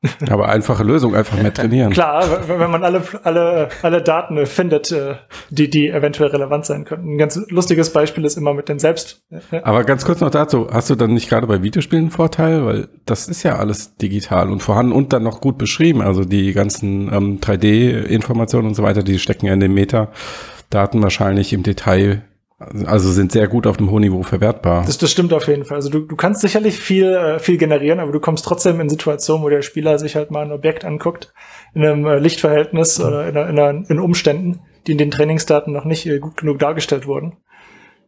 Aber 0.30 0.48
einfache 0.48 0.84
Lösung, 0.84 1.16
einfach 1.16 1.36
mehr 1.42 1.52
trainieren. 1.52 1.92
Klar, 1.92 2.46
wenn 2.46 2.70
man 2.70 2.84
alle, 2.84 3.02
alle, 3.24 3.68
alle 3.82 4.00
Daten 4.00 4.46
findet, 4.46 4.92
äh, 4.92 5.16
die, 5.50 5.68
die 5.68 5.88
eventuell 5.88 6.30
relevant 6.30 6.66
sein 6.66 6.84
könnten. 6.84 7.14
Ein 7.14 7.18
ganz 7.18 7.40
lustiges 7.48 7.92
Beispiel 7.92 8.24
ist 8.24 8.36
immer 8.36 8.54
mit 8.54 8.68
den 8.68 8.78
Selbst. 8.78 9.22
Aber 9.62 9.82
ganz 9.82 10.04
kurz 10.04 10.20
noch 10.20 10.30
dazu, 10.30 10.68
hast 10.70 10.88
du 10.88 10.94
dann 10.94 11.14
nicht 11.14 11.28
gerade 11.28 11.48
bei 11.48 11.64
Videospielen 11.64 12.04
einen 12.04 12.10
Vorteil? 12.12 12.64
Weil 12.64 12.88
das 13.06 13.26
ist 13.26 13.42
ja 13.42 13.56
alles 13.56 13.96
digital 13.96 14.52
und 14.52 14.62
vorhanden 14.62 14.92
und 14.92 15.12
dann 15.12 15.24
noch 15.24 15.40
gut 15.40 15.58
beschrieben. 15.58 16.00
Also 16.00 16.24
die 16.24 16.52
ganzen 16.52 17.12
ähm, 17.12 17.40
3D-Informationen 17.40 18.68
und 18.68 18.74
so 18.74 18.84
weiter, 18.84 19.02
die 19.02 19.18
stecken 19.18 19.46
ja 19.46 19.54
in 19.54 19.60
den 19.60 19.74
Metadaten 19.74 21.02
wahrscheinlich 21.02 21.52
im 21.52 21.64
Detail 21.64 22.22
also 22.58 23.12
sind 23.12 23.30
sehr 23.30 23.46
gut 23.46 23.68
auf 23.68 23.78
einem 23.78 23.90
hohen 23.90 24.02
Niveau 24.02 24.22
verwertbar. 24.24 24.84
Das, 24.84 24.98
das 24.98 25.10
stimmt 25.12 25.32
auf 25.32 25.46
jeden 25.46 25.64
Fall. 25.64 25.76
Also 25.76 25.90
du, 25.90 26.00
du 26.00 26.16
kannst 26.16 26.40
sicherlich 26.40 26.76
viel, 26.76 27.12
äh, 27.12 27.38
viel 27.38 27.56
generieren, 27.56 28.00
aber 28.00 28.10
du 28.10 28.18
kommst 28.18 28.44
trotzdem 28.44 28.80
in 28.80 28.88
Situationen, 28.88 29.44
wo 29.44 29.48
der 29.48 29.62
Spieler 29.62 29.98
sich 29.98 30.16
halt 30.16 30.32
mal 30.32 30.44
ein 30.44 30.50
Objekt 30.50 30.84
anguckt, 30.84 31.32
in 31.74 31.84
einem 31.84 32.04
äh, 32.06 32.18
Lichtverhältnis 32.18 32.98
mhm. 32.98 33.04
oder 33.06 33.28
in, 33.28 33.36
einer, 33.36 33.70
in, 33.70 33.84
in 33.84 34.00
Umständen, 34.00 34.60
die 34.86 34.92
in 34.92 34.98
den 34.98 35.12
Trainingsdaten 35.12 35.72
noch 35.72 35.84
nicht 35.84 36.04
äh, 36.06 36.18
gut 36.18 36.36
genug 36.36 36.58
dargestellt 36.58 37.06
wurden, 37.06 37.36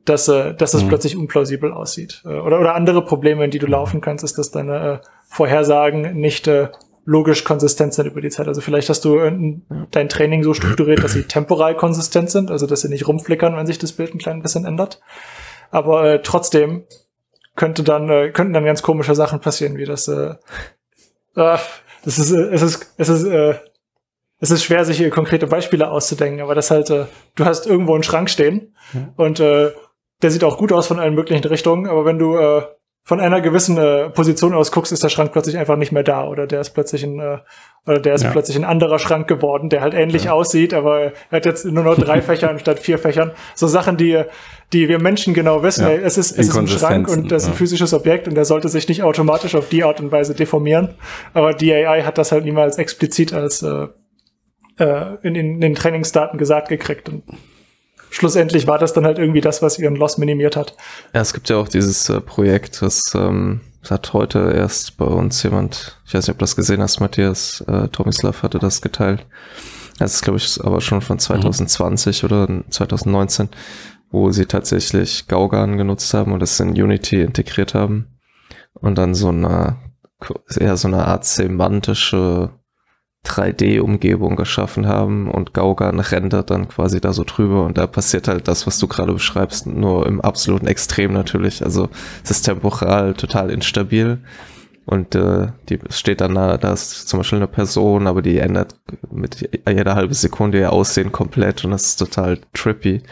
dass, 0.05 0.27
äh, 0.27 0.53
dass 0.53 0.75
es 0.75 0.83
mhm. 0.83 0.89
plötzlich 0.89 1.17
unplausibel 1.17 1.73
aussieht. 1.73 2.23
Äh, 2.25 2.31
oder, 2.31 2.59
oder 2.59 2.75
andere 2.75 3.05
Probleme, 3.05 3.45
in 3.45 3.53
die 3.53 3.61
du 3.61 3.67
laufen 3.67 4.01
kannst, 4.01 4.25
ist, 4.25 4.37
dass 4.37 4.51
deine 4.51 4.79
äh, 4.79 4.99
Vorhersagen 5.29 6.17
nicht 6.17 6.49
äh, 6.49 6.69
logisch 7.11 7.43
konsistent 7.43 7.93
sind 7.93 8.07
über 8.07 8.21
die 8.21 8.29
Zeit. 8.29 8.47
Also 8.47 8.61
vielleicht 8.61 8.89
hast 8.89 9.05
du 9.05 9.19
dein 9.91 10.09
Training 10.09 10.45
so 10.45 10.55
strukturiert, 10.55 11.03
dass 11.03 11.13
sie 11.13 11.25
temporal 11.25 11.75
konsistent 11.75 12.31
sind, 12.31 12.53
also 12.53 12.69
dass 12.69 12.83
sie 12.83 12.89
nicht 12.89 13.09
rumflickern, 13.09 13.57
wenn 13.57 13.67
sich 13.67 13.79
das 13.79 13.91
Bild 13.91 14.15
ein 14.15 14.19
klein 14.19 14.43
bisschen 14.43 14.65
ändert. 14.65 15.01
Aber 15.73 16.05
äh, 16.05 16.23
trotzdem 16.23 16.85
könnte 17.57 17.83
dann, 17.83 18.09
äh, 18.09 18.31
könnten 18.31 18.53
dann 18.53 18.65
ganz 18.65 18.83
komische 18.83 19.17
Sachen 19.17 19.41
passieren, 19.41 19.77
wie 19.77 19.87
das, 19.87 20.07
äh, 20.07 20.35
äh, 21.35 21.59
das 22.05 22.19
ist, 22.21 22.31
äh, 22.31 22.49
es 22.53 22.63
ist, 22.63 22.95
es 22.97 23.09
ist, 23.09 23.25
äh, 23.25 23.55
es 24.39 24.53
ist 24.53 24.63
schwer, 24.63 24.85
sich 24.85 24.99
hier 24.99 25.11
konkrete 25.11 25.49
Beispiele 25.49 25.91
auszudenken, 25.91 26.43
aber 26.43 26.55
das 26.55 26.71
halt, 26.71 26.91
äh, 26.91 27.07
du 27.35 27.45
hast 27.45 27.67
irgendwo 27.67 27.95
einen 27.95 28.05
Schrank 28.05 28.31
stehen 28.31 28.77
mhm. 28.93 29.09
und 29.17 29.41
äh, 29.41 29.73
der 30.23 30.31
sieht 30.31 30.45
auch 30.45 30.59
gut 30.59 30.71
aus 30.71 30.87
von 30.87 31.01
allen 31.01 31.15
möglichen 31.15 31.45
Richtungen, 31.45 31.89
aber 31.89 32.05
wenn 32.05 32.21
du 32.21 32.37
äh, 32.37 32.63
von 33.03 33.19
einer 33.19 33.41
gewissen 33.41 33.77
äh, 33.79 34.11
Position 34.11 34.55
aus 34.55 34.73
guckst, 34.73 34.93
ist 34.93 35.03
der 35.03 35.09
Schrank 35.09 35.33
plötzlich 35.33 35.59
einfach 35.59 35.77
nicht 35.77 35.91
mehr 35.91 36.03
da 36.03 36.27
oder 36.27 36.47
der 36.47 36.61
ist 36.61 36.71
plötzlich 36.71 37.03
ein 37.03 37.19
äh, 37.19 37.39
oder 37.87 37.99
der 37.99 38.15
ist 38.15 38.25
ja. 38.25 38.31
plötzlich 38.31 38.57
ein 38.57 38.65
anderer 38.65 38.99
Schrank 38.99 39.27
geworden, 39.27 39.71
der 39.71 39.81
halt 39.81 39.95
ähnlich 39.95 40.25
ja. 40.25 40.33
aussieht, 40.33 40.75
aber 40.75 41.01
er 41.01 41.13
hat 41.31 41.47
jetzt 41.47 41.65
nur 41.65 41.83
noch 41.83 41.97
drei 41.97 42.21
Fächer 42.23 42.51
anstatt 42.51 42.79
vier 42.79 42.99
Fächern. 42.99 43.33
So 43.55 43.67
Sachen, 43.67 43.97
die 43.97 44.23
die 44.73 44.89
wir 44.89 45.01
Menschen 45.01 45.35
genau 45.35 45.63
wissen. 45.63 45.85
Ja. 45.85 45.91
Ey, 45.91 45.99
es 45.99 46.19
ist 46.19 46.39
es 46.39 46.49
ist 46.49 46.57
ein 46.57 46.69
Schrank 46.69 47.09
und 47.09 47.33
das 47.33 47.45
ist 47.45 47.49
ein 47.49 47.55
physisches 47.55 47.95
Objekt 47.95 48.29
und 48.29 48.35
der 48.35 48.45
sollte 48.45 48.69
sich 48.69 48.87
nicht 48.89 49.03
automatisch 49.03 49.55
auf 49.55 49.69
die 49.69 49.83
Art 49.83 50.01
und 50.01 50.13
Weise 50.13 50.35
deformieren. 50.35 50.95
Aber 51.35 51.55
die 51.55 51.73
AI 51.73 52.03
hat 52.03 52.19
das 52.19 52.33
halt 52.33 52.45
niemals 52.45 52.79
explizit 52.79 53.33
als 53.33 53.63
äh, 53.63 53.89
äh, 54.79 55.17
in, 55.23 55.35
in 55.35 55.61
den 55.61 55.75
Trainingsdaten 55.75 56.39
gesagt 56.39 56.69
gekriegt 56.69 57.09
und 57.09 57.23
schlussendlich 58.11 58.67
war 58.67 58.79
das 58.79 58.93
dann 58.93 59.05
halt 59.05 59.19
irgendwie 59.19 59.41
das, 59.41 59.63
was 59.63 59.79
ihren 59.79 59.97
Loss 59.97 60.19
minimiert 60.19 60.57
hat. 60.57 60.77
Ja, 61.15 61.21
es 61.21 61.33
gibt 61.33 61.49
ja 61.49 61.57
auch 61.57 61.69
dieses 61.69 62.09
äh, 62.09 62.21
Projekt, 62.21 62.83
das, 62.83 63.15
ähm, 63.15 63.61
das 63.81 63.93
hat 63.93 64.13
heute 64.13 64.53
erst 64.55 64.97
bei 64.99 65.07
uns 65.07 65.43
jemand, 65.43 65.99
ich 66.07 66.15
weiß 66.15 66.27
nicht, 66.27 66.35
ob 66.35 66.39
du 66.39 66.43
das 66.43 66.57
gesehen 66.57 66.83
hast, 66.83 67.01
Matthias, 67.01 67.65
äh, 67.67 67.89
Tomislav 67.89 68.43
hatte 68.43 68.59
das 68.59 68.83
geteilt. 68.83 69.27
Das 69.99 70.15
ist, 70.15 70.23
glaube 70.23 70.39
ich, 70.39 70.63
aber 70.63 70.81
schon 70.81 71.03
von 71.03 71.19
2020 71.19 72.23
mhm. 72.23 72.27
oder 72.27 72.49
2019, 72.71 73.49
wo 74.11 74.31
sie 74.31 74.47
tatsächlich 74.47 75.29
Gaugan 75.29 75.77
genutzt 75.77 76.13
haben 76.15 76.33
und 76.33 76.41
das 76.41 76.59
in 76.59 76.71
Unity 76.71 77.23
integriert 77.23 77.75
haben 77.75 78.07
und 78.75 78.97
dann 78.97 79.15
so 79.15 79.29
eine, 79.29 79.77
eher 80.59 80.77
so 80.77 80.89
eine 80.89 81.07
Art 81.07 81.25
semantische 81.25 82.51
3D-Umgebung 83.27 84.37
geschaffen 84.37 84.87
haben 84.87 85.31
und 85.31 85.53
Gaugan 85.53 86.01
rendert 86.01 86.51
dann 86.51 86.69
quasi 86.69 87.01
da 87.01 87.13
so 87.13 87.25
drüber 87.25 87.65
und 87.65 87.77
da 87.77 87.87
passiert 87.87 88.29
halt 88.29 88.49
das, 88.49 88.67
was 88.67 88.79
du 88.79 88.89
gerade 88.89 89.13
beschreibst, 89.13 89.67
nur 89.67 90.07
im 90.07 90.21
absoluten 90.21 90.67
Extrem 90.67 91.13
natürlich. 91.13 91.63
Also 91.63 91.91
es 92.25 92.31
ist 92.31 92.43
temporal 92.43 93.15
total 93.15 93.51
instabil 93.51 94.21
und 94.87 95.15
äh, 95.15 95.49
die 95.69 95.79
steht 95.91 96.23
dann 96.23 96.35
da, 96.35 96.57
da 96.57 96.73
ist 96.73 97.09
zum 97.09 97.21
Beispiel 97.21 97.37
eine 97.37 97.47
Person, 97.47 98.07
aber 98.07 98.23
die 98.23 98.39
ändert 98.39 98.75
mit 99.11 99.49
jeder 99.69 99.95
halbe 99.95 100.15
Sekunde 100.15 100.59
ihr 100.59 100.73
Aussehen 100.73 101.13
komplett 101.13 101.65
und 101.65 101.73
das 101.73 101.87
ist 101.87 101.97
total 101.97 102.41
trippy. 102.55 103.03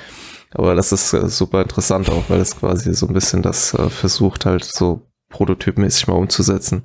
Aber 0.53 0.75
das 0.75 0.93
ist 0.93 1.13
äh, 1.13 1.29
super 1.29 1.63
interessant 1.63 2.09
auch, 2.09 2.25
weil 2.29 2.41
es 2.41 2.57
quasi 2.57 2.95
so 2.95 3.07
ein 3.07 3.15
bisschen 3.15 3.43
das 3.43 3.75
äh, 3.75 3.91
versucht 3.91 4.47
halt 4.47 4.65
so 4.65 5.07
prototypmäßig 5.29 6.09
mal 6.09 6.15
umzusetzen. 6.15 6.83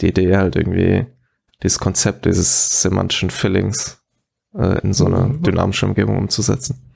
Die 0.00 0.08
Idee 0.08 0.36
halt 0.36 0.54
irgendwie 0.54 1.06
dieses 1.62 1.78
Konzept 1.78 2.24
dieses 2.24 2.82
semantischen 2.82 3.30
Fillings 3.30 4.02
äh, 4.54 4.80
in 4.80 4.92
so 4.92 5.06
eine 5.06 5.20
mhm. 5.20 5.42
dynamische 5.42 5.86
Umgebung 5.86 6.18
umzusetzen. 6.18 6.90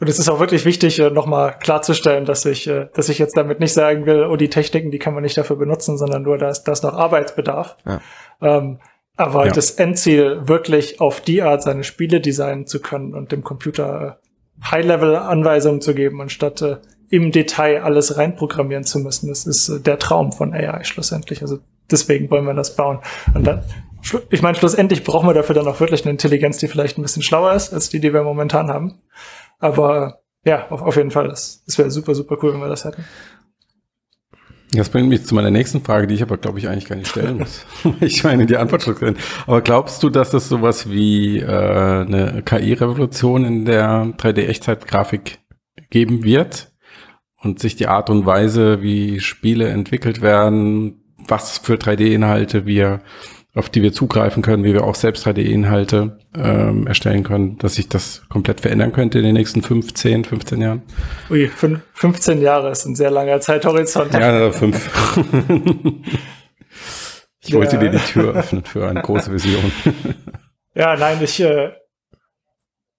Und 0.00 0.08
es 0.08 0.18
ist 0.18 0.28
auch 0.28 0.38
wirklich 0.38 0.64
wichtig, 0.64 0.98
äh, 1.00 1.10
nochmal 1.10 1.56
klarzustellen, 1.58 2.24
dass 2.24 2.44
ich, 2.44 2.68
äh, 2.68 2.88
dass 2.94 3.08
ich 3.08 3.18
jetzt 3.18 3.36
damit 3.36 3.58
nicht 3.60 3.72
sagen 3.72 4.06
will, 4.06 4.24
oh, 4.24 4.36
die 4.36 4.48
Techniken, 4.48 4.90
die 4.90 4.98
kann 4.98 5.14
man 5.14 5.22
nicht 5.22 5.36
dafür 5.36 5.56
benutzen, 5.56 5.98
sondern 5.98 6.22
nur, 6.22 6.38
dass 6.38 6.62
das 6.62 6.82
noch 6.82 6.94
Arbeitsbedarf. 6.94 7.76
Ja. 7.84 8.00
Ähm, 8.40 8.78
aber 9.16 9.46
ja. 9.46 9.52
das 9.52 9.72
Endziel, 9.72 10.46
wirklich 10.46 11.00
auf 11.00 11.20
die 11.20 11.42
Art 11.42 11.62
seine 11.62 11.82
Spiele 11.82 12.20
designen 12.20 12.66
zu 12.66 12.80
können 12.80 13.14
und 13.14 13.32
dem 13.32 13.42
Computer 13.42 14.20
äh, 14.20 14.64
High-Level-Anweisungen 14.64 15.80
zu 15.80 15.94
geben, 15.94 16.20
anstatt 16.20 16.62
äh, 16.62 16.76
im 17.10 17.32
Detail 17.32 17.82
alles 17.82 18.16
reinprogrammieren 18.16 18.84
zu 18.84 19.00
müssen, 19.00 19.28
das 19.28 19.46
ist 19.46 19.68
äh, 19.68 19.80
der 19.80 19.98
Traum 19.98 20.30
von 20.30 20.52
AI 20.52 20.84
schlussendlich. 20.84 21.42
Also 21.42 21.58
deswegen 21.90 22.30
wollen 22.30 22.44
wir 22.44 22.54
das 22.54 22.76
bauen. 22.76 23.00
Und 23.34 23.46
dann, 23.46 23.64
ich 24.30 24.42
meine, 24.42 24.56
schlussendlich 24.56 25.04
brauchen 25.04 25.28
wir 25.28 25.34
dafür 25.34 25.54
dann 25.54 25.66
auch 25.66 25.80
wirklich 25.80 26.02
eine 26.02 26.10
Intelligenz, 26.10 26.58
die 26.58 26.68
vielleicht 26.68 26.98
ein 26.98 27.02
bisschen 27.02 27.22
schlauer 27.22 27.52
ist 27.52 27.72
als 27.72 27.88
die, 27.88 28.00
die 28.00 28.12
wir 28.12 28.22
momentan 28.22 28.68
haben. 28.68 29.00
Aber 29.58 30.20
ja, 30.44 30.68
auf, 30.70 30.82
auf 30.82 30.96
jeden 30.96 31.10
Fall, 31.10 31.28
das, 31.28 31.62
das 31.66 31.78
wäre 31.78 31.90
super, 31.90 32.14
super 32.14 32.36
cool, 32.42 32.54
wenn 32.54 32.60
wir 32.60 32.68
das 32.68 32.84
hätten. 32.84 33.04
Das 34.72 34.90
bringt 34.90 35.08
mich 35.08 35.24
zu 35.24 35.34
meiner 35.34 35.50
nächsten 35.50 35.82
Frage, 35.82 36.06
die 36.06 36.14
ich 36.14 36.22
aber, 36.22 36.36
glaube 36.36 36.58
ich, 36.58 36.68
eigentlich 36.68 36.88
gar 36.88 36.96
nicht 36.96 37.08
stellen 37.08 37.38
muss. 37.38 37.64
ich 38.00 38.22
meine, 38.22 38.44
die 38.44 38.58
Antwort 38.58 38.82
schon 38.82 38.94
drin. 38.96 39.16
Aber 39.46 39.62
glaubst 39.62 40.02
du, 40.02 40.10
dass 40.10 40.34
es 40.34 40.48
sowas 40.48 40.90
wie 40.90 41.38
äh, 41.38 41.46
eine 41.46 42.42
KI-Revolution 42.44 43.46
in 43.46 43.64
der 43.64 44.12
3D-Echtzeitgrafik 44.18 45.38
geben 45.90 46.22
wird? 46.22 46.72
Und 47.40 47.60
sich 47.60 47.76
die 47.76 47.86
Art 47.86 48.10
und 48.10 48.26
Weise, 48.26 48.82
wie 48.82 49.20
Spiele 49.20 49.68
entwickelt 49.68 50.20
werden, 50.20 51.07
was 51.28 51.58
für 51.58 51.74
3D-Inhalte 51.74 52.66
wir, 52.66 53.00
auf 53.54 53.68
die 53.70 53.82
wir 53.82 53.92
zugreifen 53.92 54.42
können, 54.42 54.64
wie 54.64 54.72
wir 54.72 54.84
auch 54.84 54.94
selbst 54.94 55.26
3D-Inhalte 55.26 56.18
ähm, 56.36 56.86
erstellen 56.86 57.24
können, 57.24 57.58
dass 57.58 57.74
sich 57.74 57.88
das 57.88 58.22
komplett 58.28 58.60
verändern 58.60 58.92
könnte 58.92 59.18
in 59.18 59.24
den 59.24 59.34
nächsten 59.34 59.62
15, 59.62 60.24
15 60.24 60.60
Jahren? 60.60 60.82
Ui, 61.30 61.50
15 61.94 62.40
Jahre 62.40 62.70
ist 62.70 62.84
ein 62.84 62.94
sehr 62.94 63.10
langer 63.10 63.40
Zeithorizont. 63.40 64.12
Ja, 64.14 64.50
fünf. 64.50 64.90
ich 67.40 67.52
wollte 67.54 67.76
ja. 67.76 67.82
dir 67.82 67.90
die 67.90 67.98
Tür 67.98 68.34
öffnen 68.34 68.64
für 68.64 68.86
eine 68.86 69.02
große 69.02 69.32
Vision. 69.32 69.72
ja, 70.74 70.96
nein, 70.96 71.18
ich, 71.22 71.40
äh, 71.40 71.72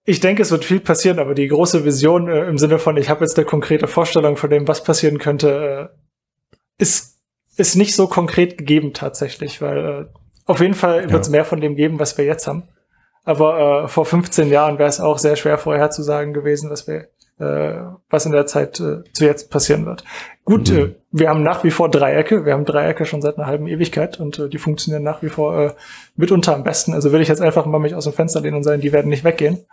ich 0.06 0.20
denke, 0.20 0.42
es 0.42 0.52
wird 0.52 0.66
viel 0.66 0.80
passieren, 0.80 1.20
aber 1.20 1.36
die 1.36 1.48
große 1.48 1.86
Vision 1.86 2.28
äh, 2.28 2.46
im 2.48 2.58
Sinne 2.58 2.80
von, 2.80 2.98
ich 2.98 3.10
habe 3.10 3.22
jetzt 3.22 3.38
eine 3.38 3.46
konkrete 3.46 3.88
Vorstellung 3.88 4.38
von 4.38 4.50
dem, 4.50 4.68
was 4.68 4.84
passieren 4.84 5.20
könnte, 5.20 5.90
äh, 5.92 6.82
ist 6.82 7.19
ist 7.60 7.76
nicht 7.76 7.96
so 7.96 8.08
konkret 8.08 8.58
gegeben 8.58 8.94
tatsächlich, 8.94 9.62
weil 9.62 9.78
äh, 9.78 10.06
auf 10.46 10.62
jeden 10.62 10.74
Fall 10.74 11.12
wird 11.12 11.22
es 11.22 11.30
mehr 11.30 11.46
von 11.46 11.62
dem 11.62 11.76
geben, 11.76 12.00
was 12.00 12.18
wir 12.18 12.26
jetzt 12.26 12.48
haben. 12.48 12.64
Aber 13.24 13.84
äh, 13.84 13.88
vor 13.88 14.06
15 14.06 14.50
Jahren 14.50 14.80
wäre 14.80 14.90
es 14.90 15.00
auch 15.00 15.20
sehr 15.20 15.36
schwer 15.36 15.58
vorherzusagen 15.58 16.34
gewesen, 16.34 16.70
was 16.72 16.88
wir, 16.88 17.10
äh, 17.38 17.82
was 18.10 18.26
in 18.26 18.32
der 18.32 18.48
Zeit 18.48 18.80
äh, 18.80 19.04
zu 19.14 19.26
jetzt 19.26 19.52
passieren 19.52 19.86
wird. 19.86 20.04
Gut, 20.46 20.72
mhm. 20.72 20.78
äh, 20.78 20.96
wir 21.12 21.30
haben 21.30 21.44
nach 21.44 21.64
wie 21.64 21.72
vor 21.72 21.90
Dreiecke. 21.92 22.46
Wir 22.46 22.54
haben 22.54 22.66
Dreiecke 22.66 23.06
schon 23.06 23.22
seit 23.22 23.38
einer 23.38 23.46
halben 23.46 23.68
Ewigkeit 23.68 24.20
und 24.20 24.40
äh, 24.40 24.50
die 24.50 24.58
funktionieren 24.58 25.04
nach 25.04 25.22
wie 25.22 25.30
vor 25.30 25.60
äh, 25.60 25.74
mitunter 26.16 26.56
am 26.56 26.64
besten. 26.64 26.94
Also 26.94 27.12
will 27.12 27.22
ich 27.22 27.28
jetzt 27.28 27.42
einfach 27.42 27.66
mal 27.66 27.80
mich 27.80 27.94
aus 27.94 28.06
dem 28.06 28.14
Fenster 28.14 28.42
lehnen 28.42 28.58
und 28.58 28.64
sagen, 28.64 28.82
die 28.82 28.94
werden 28.94 29.10
nicht 29.10 29.24
weggehen. 29.24 29.66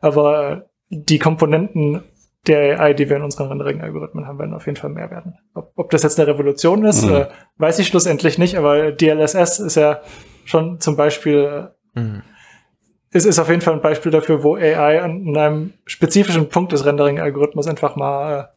Aber 0.00 0.50
äh, 0.50 0.60
die 0.88 1.18
Komponenten 1.18 2.02
der 2.46 2.80
AI, 2.80 2.94
die 2.94 3.08
wir 3.08 3.16
in 3.16 3.22
unseren 3.22 3.48
Rendering-Algorithmen 3.48 4.26
haben, 4.26 4.38
werden 4.38 4.54
auf 4.54 4.66
jeden 4.66 4.76
Fall 4.76 4.90
mehr 4.90 5.10
werden. 5.10 5.34
Ob, 5.54 5.72
ob 5.76 5.90
das 5.90 6.02
jetzt 6.02 6.18
eine 6.18 6.28
Revolution 6.28 6.84
ist, 6.84 7.04
mhm. 7.04 7.14
äh, 7.14 7.26
weiß 7.58 7.78
ich 7.78 7.86
schlussendlich 7.86 8.38
nicht, 8.38 8.56
aber 8.56 8.90
DLSS 8.90 9.60
ist 9.60 9.76
ja 9.76 10.00
schon 10.44 10.80
zum 10.80 10.96
Beispiel, 10.96 11.70
äh, 11.94 12.00
mhm. 12.00 12.22
ist, 13.12 13.26
ist 13.26 13.38
auf 13.38 13.48
jeden 13.48 13.60
Fall 13.60 13.74
ein 13.74 13.82
Beispiel 13.82 14.10
dafür, 14.10 14.42
wo 14.42 14.56
AI 14.56 15.02
an 15.02 15.36
einem 15.36 15.74
spezifischen 15.84 16.48
Punkt 16.48 16.72
des 16.72 16.84
Rendering-Algorithmus 16.84 17.68
einfach 17.68 17.94
mal 17.94 18.50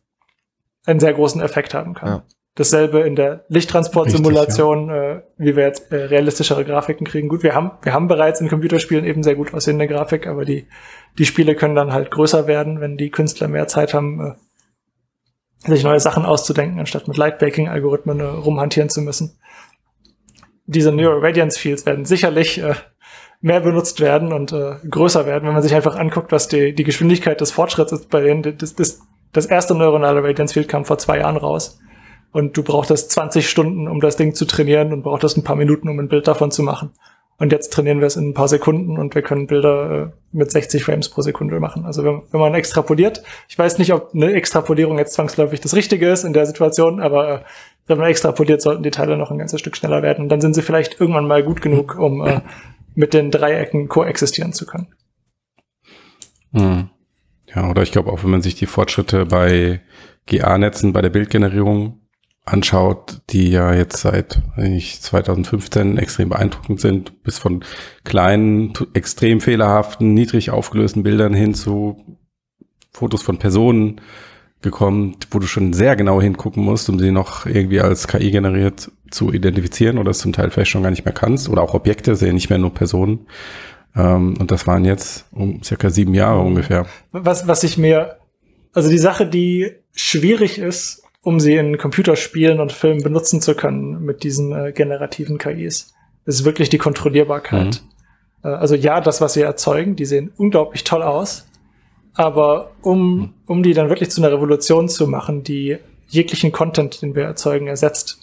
äh, 0.86 0.90
einen 0.90 1.00
sehr 1.00 1.14
großen 1.14 1.42
Effekt 1.42 1.76
haben 1.76 1.94
kann. 1.94 2.10
Ja. 2.10 2.24
Dasselbe 2.58 3.02
in 3.02 3.16
der 3.16 3.44
Lichttransportsimulation, 3.50 4.88
ja. 4.88 5.12
äh, 5.12 5.22
wie 5.38 5.56
wir 5.56 5.66
jetzt 5.66 5.92
äh, 5.92 6.06
realistischere 6.06 6.64
Grafiken 6.64 7.06
kriegen. 7.06 7.28
Gut, 7.28 7.44
wir 7.44 7.54
haben, 7.54 7.72
wir 7.84 7.94
haben 7.94 8.08
bereits 8.08 8.42
in 8.42 8.48
Computerspielen 8.48 9.06
eben 9.06 9.24
sehr 9.24 9.36
gut 9.36 9.54
aussehende 9.54 9.88
Grafik, 9.88 10.26
aber 10.26 10.46
die, 10.46 10.68
die 11.18 11.26
Spiele 11.26 11.56
können 11.56 11.76
dann 11.76 11.94
halt 11.94 12.12
größer 12.12 12.48
werden, 12.48 12.82
wenn 12.82 12.98
die 12.98 13.10
Künstler 13.10 13.48
mehr 13.48 13.68
Zeit 13.68 13.94
haben, 13.94 14.20
äh, 14.20 15.70
sich 15.70 15.84
neue 15.84 16.00
Sachen 16.00 16.26
auszudenken, 16.26 16.80
anstatt 16.80 17.08
mit 17.08 17.18
Lightbaking-Algorithmen 17.18 18.20
äh, 18.20 18.24
rumhantieren 18.24 18.90
zu 18.90 19.02
müssen. 19.02 19.40
Diese 20.66 20.92
Neural 20.92 21.20
Radiance 21.20 21.60
Fields 21.60 21.86
werden 21.86 22.06
sicherlich 22.06 22.60
äh, 22.60 22.76
mehr 23.42 23.60
benutzt 23.60 24.00
werden 24.00 24.34
und 24.34 24.56
größer 24.90 25.28
werden, 25.28 25.46
wenn 25.46 25.54
man 25.54 25.62
sich 25.62 25.76
einfach 25.76 25.98
anguckt, 25.98 26.32
was 26.32 26.48
die, 26.48 26.74
die 26.74 26.84
Geschwindigkeit 26.84 27.40
des 27.42 27.52
Fortschritts 27.52 27.92
ist 27.92 28.10
bei 28.10 28.22
denen. 28.22 28.58
Das, 28.58 28.74
das, 28.74 29.02
das 29.34 29.46
erste 29.46 29.76
neuronale 29.76 30.24
Radiance 30.24 30.54
Field 30.54 30.68
kam 30.68 30.86
vor 30.86 30.98
zwei 30.98 31.20
Jahren 31.20 31.38
raus 31.38 31.80
und 32.32 32.58
du 32.58 32.64
brauchtest 32.64 33.12
20 33.12 33.48
Stunden, 33.48 33.88
um 33.88 34.02
das 34.02 34.18
Ding 34.18 34.34
zu 34.34 34.46
trainieren 34.46 34.92
und 34.94 35.04
brauchtest 35.04 35.38
ein 35.38 35.44
paar 35.44 35.56
Minuten, 35.56 35.90
um 35.90 36.00
ein 36.00 36.10
Bild 36.10 36.28
davon 36.28 36.50
zu 36.50 36.64
machen. 36.64 36.92
Und 37.38 37.52
jetzt 37.52 37.74
trainieren 37.74 38.00
wir 38.00 38.08
es 38.08 38.16
in 38.16 38.30
ein 38.30 38.34
paar 38.34 38.48
Sekunden 38.48 38.98
und 38.98 39.14
wir 39.14 39.22
können 39.22 39.48
Bilder 39.48 40.04
äh, 40.04 40.08
mit 40.32 40.52
60 40.52 40.84
Frames 40.86 41.10
pro 41.10 41.22
Sekunde 41.22 41.60
machen. 41.60 41.86
Also 41.86 42.04
wenn, 42.06 42.22
wenn, 42.32 42.40
man 42.40 42.54
extrapoliert, 42.54 43.24
ich 43.50 43.60
weiß 43.60 43.78
nicht, 43.78 43.92
ob 43.92 44.14
eine 44.14 44.32
Extrapolierung 44.32 44.98
jetzt 44.98 45.14
zwangsläufig 45.14 45.60
das 45.60 45.76
Richtige 45.76 46.10
ist 46.10 46.24
in 46.24 46.32
der 46.32 46.46
Situation, 46.46 47.02
aber 47.02 47.30
äh, 47.30 47.40
wenn 47.88 47.98
man 47.98 48.10
extrapoliert, 48.10 48.62
sollten 48.62 48.84
die 48.84 48.92
Teile 48.92 49.18
noch 49.18 49.32
ein 49.32 49.38
ganzes 49.38 49.60
Stück 49.60 49.76
schneller 49.76 50.02
werden. 50.02 50.24
Und 50.24 50.30
dann 50.30 50.40
sind 50.40 50.56
sie 50.56 50.62
vielleicht 50.62 51.00
irgendwann 51.00 51.28
mal 51.28 51.44
gut 51.44 51.62
genug, 51.62 52.00
um 52.00 52.26
äh, 52.26 52.40
mit 52.96 53.14
den 53.14 53.32
Dreiecken 53.32 53.90
koexistieren 53.90 54.54
zu 54.54 54.66
können. 54.66 54.88
Hm. 56.54 56.90
Ja, 57.54 57.70
oder 57.70 57.84
ich 57.84 57.92
glaube 57.92 58.12
auch, 58.12 58.24
wenn 58.24 58.32
man 58.32 58.42
sich 58.42 58.56
die 58.56 58.66
Fortschritte 58.66 59.26
bei 59.26 59.82
GA-Netzen, 60.26 60.94
bei 60.94 61.02
der 61.02 61.10
Bildgenerierung 61.10 62.00
anschaut, 62.46 63.22
die 63.32 63.50
ja 63.50 63.74
jetzt 63.74 63.98
seit 63.98 64.42
ich, 64.58 65.02
2015 65.02 65.98
extrem 65.98 66.30
beeindruckend 66.30 66.80
sind, 66.80 67.24
bis 67.24 67.40
von 67.40 67.64
kleinen, 68.04 68.74
extrem 68.94 69.42
fehlerhaften, 69.42 70.14
niedrig 70.14 70.52
aufgelösten 70.52 71.04
Bildern 71.04 71.34
hin 71.34 71.56
zu 71.56 72.20
Fotos 72.92 73.24
von 73.24 73.40
Personen 73.40 74.00
gekommen, 74.62 75.18
wo 75.32 75.40
du 75.40 75.48
schon 75.48 75.74
sehr 75.74 75.96
genau 75.96 76.22
hingucken 76.22 76.64
musst, 76.64 76.90
um 76.90 77.00
sie 77.00 77.12
noch 77.12 77.46
irgendwie 77.46 77.82
als 77.82 78.08
KI 78.08 78.32
generiert 78.32 78.92
zu 79.12 79.32
identifizieren 79.32 79.98
oder 79.98 80.12
es 80.12 80.20
zum 80.20 80.34
Teil 80.34 80.50
vielleicht 80.50 80.72
schon 80.72 80.84
gar 80.84 80.90
nicht 80.90 81.06
mehr 81.06 81.14
kannst 81.14 81.50
oder 81.50 81.62
auch 81.62 81.74
Objekte, 81.74 82.16
sehen 82.16 82.36
nicht 82.36 82.50
mehr 82.50 82.60
nur 82.60 82.74
Personen. 82.74 83.28
Ähm, 83.96 84.36
und 84.40 84.52
das 84.52 84.68
waren 84.68 84.86
jetzt 84.86 85.26
um 85.32 85.64
circa 85.64 85.90
sieben 85.90 86.14
Jahre 86.14 86.40
ungefähr. 86.40 86.86
Was, 87.12 87.48
was 87.48 87.64
ich 87.64 87.78
mir, 87.78 88.18
also 88.74 88.90
die 88.90 88.98
Sache, 88.98 89.28
die 89.28 89.72
schwierig 89.94 90.58
ist, 90.58 91.05
um 91.26 91.40
sie 91.40 91.56
in 91.56 91.80
Computerspielen 91.80 92.60
und 92.60 92.72
Filmen 92.72 93.02
benutzen 93.02 93.42
zu 93.42 93.56
können 93.56 94.06
mit 94.06 94.22
diesen 94.22 94.54
äh, 94.54 94.72
generativen 94.72 95.40
KIs. 95.40 95.92
Das 96.24 96.36
ist 96.36 96.46
wirklich 96.46 96.70
die 96.70 96.78
Kontrollierbarkeit. 96.78 97.82
Mhm. 98.44 98.50
Äh, 98.50 98.54
also 98.54 98.76
ja, 98.76 99.02
das, 99.02 99.22
was 99.22 99.34
sie 99.34 99.42
erzeugen, 99.42 99.96
die 99.96 100.06
sehen 100.06 100.32
unglaublich 100.38 100.84
toll 100.84 101.02
aus. 101.02 101.48
Aber 102.14 102.74
um, 102.84 103.18
mhm. 103.18 103.34
um 103.48 103.64
die 103.64 103.74
dann 103.74 103.90
wirklich 103.90 104.12
zu 104.12 104.22
einer 104.22 104.32
Revolution 104.32 104.88
zu 104.88 105.08
machen, 105.08 105.42
die 105.42 105.80
jeglichen 106.08 106.52
Content, 106.52 107.02
den 107.02 107.16
wir 107.16 107.24
erzeugen, 107.24 107.66
ersetzt, 107.66 108.20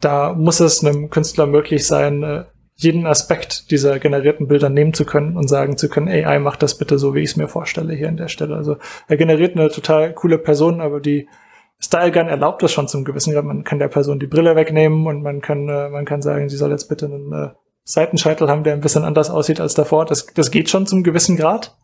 da 0.00 0.34
muss 0.34 0.60
es 0.60 0.84
einem 0.84 1.10
Künstler 1.10 1.46
möglich 1.46 1.84
sein, 1.84 2.22
äh, 2.22 2.44
jeden 2.76 3.06
Aspekt 3.06 3.72
dieser 3.72 3.98
generierten 3.98 4.46
Bilder 4.46 4.68
nehmen 4.68 4.94
zu 4.94 5.04
können 5.04 5.36
und 5.36 5.48
sagen 5.48 5.76
zu 5.76 5.88
können, 5.88 6.06
AI 6.06 6.38
macht 6.38 6.62
das 6.62 6.78
bitte 6.78 6.96
so, 6.96 7.16
wie 7.16 7.20
ich 7.20 7.30
es 7.30 7.36
mir 7.36 7.48
vorstelle 7.48 7.92
hier 7.92 8.08
an 8.08 8.16
der 8.16 8.28
Stelle. 8.28 8.54
Also 8.54 8.76
er 9.08 9.16
generiert 9.16 9.56
eine 9.56 9.68
total 9.68 10.14
coole 10.14 10.38
Person, 10.38 10.80
aber 10.80 11.00
die 11.00 11.26
Style 11.84 12.12
Gun 12.12 12.28
erlaubt 12.28 12.62
das 12.62 12.72
schon 12.72 12.88
zum 12.88 13.04
gewissen 13.04 13.32
Grad. 13.32 13.44
Man 13.44 13.62
kann 13.62 13.78
der 13.78 13.88
Person 13.88 14.18
die 14.18 14.26
Brille 14.26 14.56
wegnehmen 14.56 15.06
und 15.06 15.22
man 15.22 15.40
kann, 15.40 15.68
äh, 15.68 15.90
man 15.90 16.06
kann 16.06 16.22
sagen, 16.22 16.48
sie 16.48 16.56
soll 16.56 16.70
jetzt 16.70 16.88
bitte 16.88 17.06
einen 17.06 17.32
äh, 17.32 17.50
Seitenscheitel 17.84 18.48
haben, 18.48 18.64
der 18.64 18.72
ein 18.72 18.80
bisschen 18.80 19.04
anders 19.04 19.28
aussieht 19.30 19.60
als 19.60 19.74
davor. 19.74 20.06
Das, 20.06 20.26
das 20.26 20.50
geht 20.50 20.70
schon 20.70 20.86
zum 20.86 21.02
gewissen 21.02 21.36
Grad. 21.36 21.76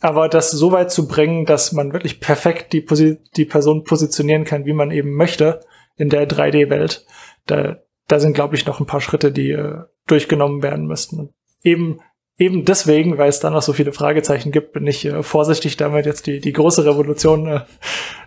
Aber 0.00 0.28
das 0.28 0.50
so 0.50 0.72
weit 0.72 0.90
zu 0.90 1.06
bringen, 1.06 1.44
dass 1.44 1.72
man 1.72 1.92
wirklich 1.92 2.20
perfekt 2.20 2.72
die, 2.72 2.80
Posi 2.80 3.18
die 3.36 3.44
Person 3.44 3.84
positionieren 3.84 4.44
kann, 4.44 4.64
wie 4.64 4.72
man 4.72 4.90
eben 4.90 5.14
möchte 5.14 5.60
in 5.96 6.08
der 6.08 6.28
3D-Welt, 6.28 7.06
da, 7.46 7.76
da 8.08 8.18
sind, 8.18 8.34
glaube 8.34 8.54
ich, 8.54 8.66
noch 8.66 8.80
ein 8.80 8.86
paar 8.86 9.00
Schritte, 9.00 9.32
die 9.32 9.50
äh, 9.50 9.82
durchgenommen 10.06 10.62
werden 10.62 10.86
müssten. 10.86 11.34
Eben 11.62 12.00
eben 12.38 12.64
deswegen, 12.64 13.18
weil 13.18 13.28
es 13.28 13.40
da 13.40 13.50
noch 13.50 13.62
so 13.62 13.72
viele 13.72 13.92
Fragezeichen 13.92 14.52
gibt, 14.52 14.72
bin 14.72 14.86
ich 14.86 15.04
äh, 15.04 15.22
vorsichtig 15.22 15.76
damit, 15.76 16.06
jetzt 16.06 16.26
die, 16.26 16.40
die 16.40 16.52
große 16.52 16.84
Revolution 16.84 17.46
äh, 17.46 17.60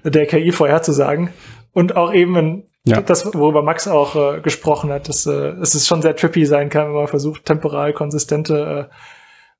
der 0.04 0.26
KI 0.26 0.52
vorherzusagen. 0.52 1.30
Und 1.74 1.96
auch 1.96 2.14
eben 2.14 2.36
in, 2.38 2.64
ja. 2.86 3.02
das, 3.02 3.26
worüber 3.34 3.62
Max 3.62 3.88
auch 3.88 4.16
äh, 4.16 4.42
gesprochen 4.42 4.92
hat, 4.92 5.10
dass 5.10 5.26
äh, 5.26 5.54
es 5.62 5.76
ist 5.76 5.88
schon 5.88 6.02
sehr 6.02 6.16
trippy 6.16 6.46
sein 6.46 6.70
kann, 6.70 6.88
wenn 6.88 6.96
man 6.96 7.08
versucht, 7.08 7.46
temporal 7.46 7.94
konsistente 7.94 8.90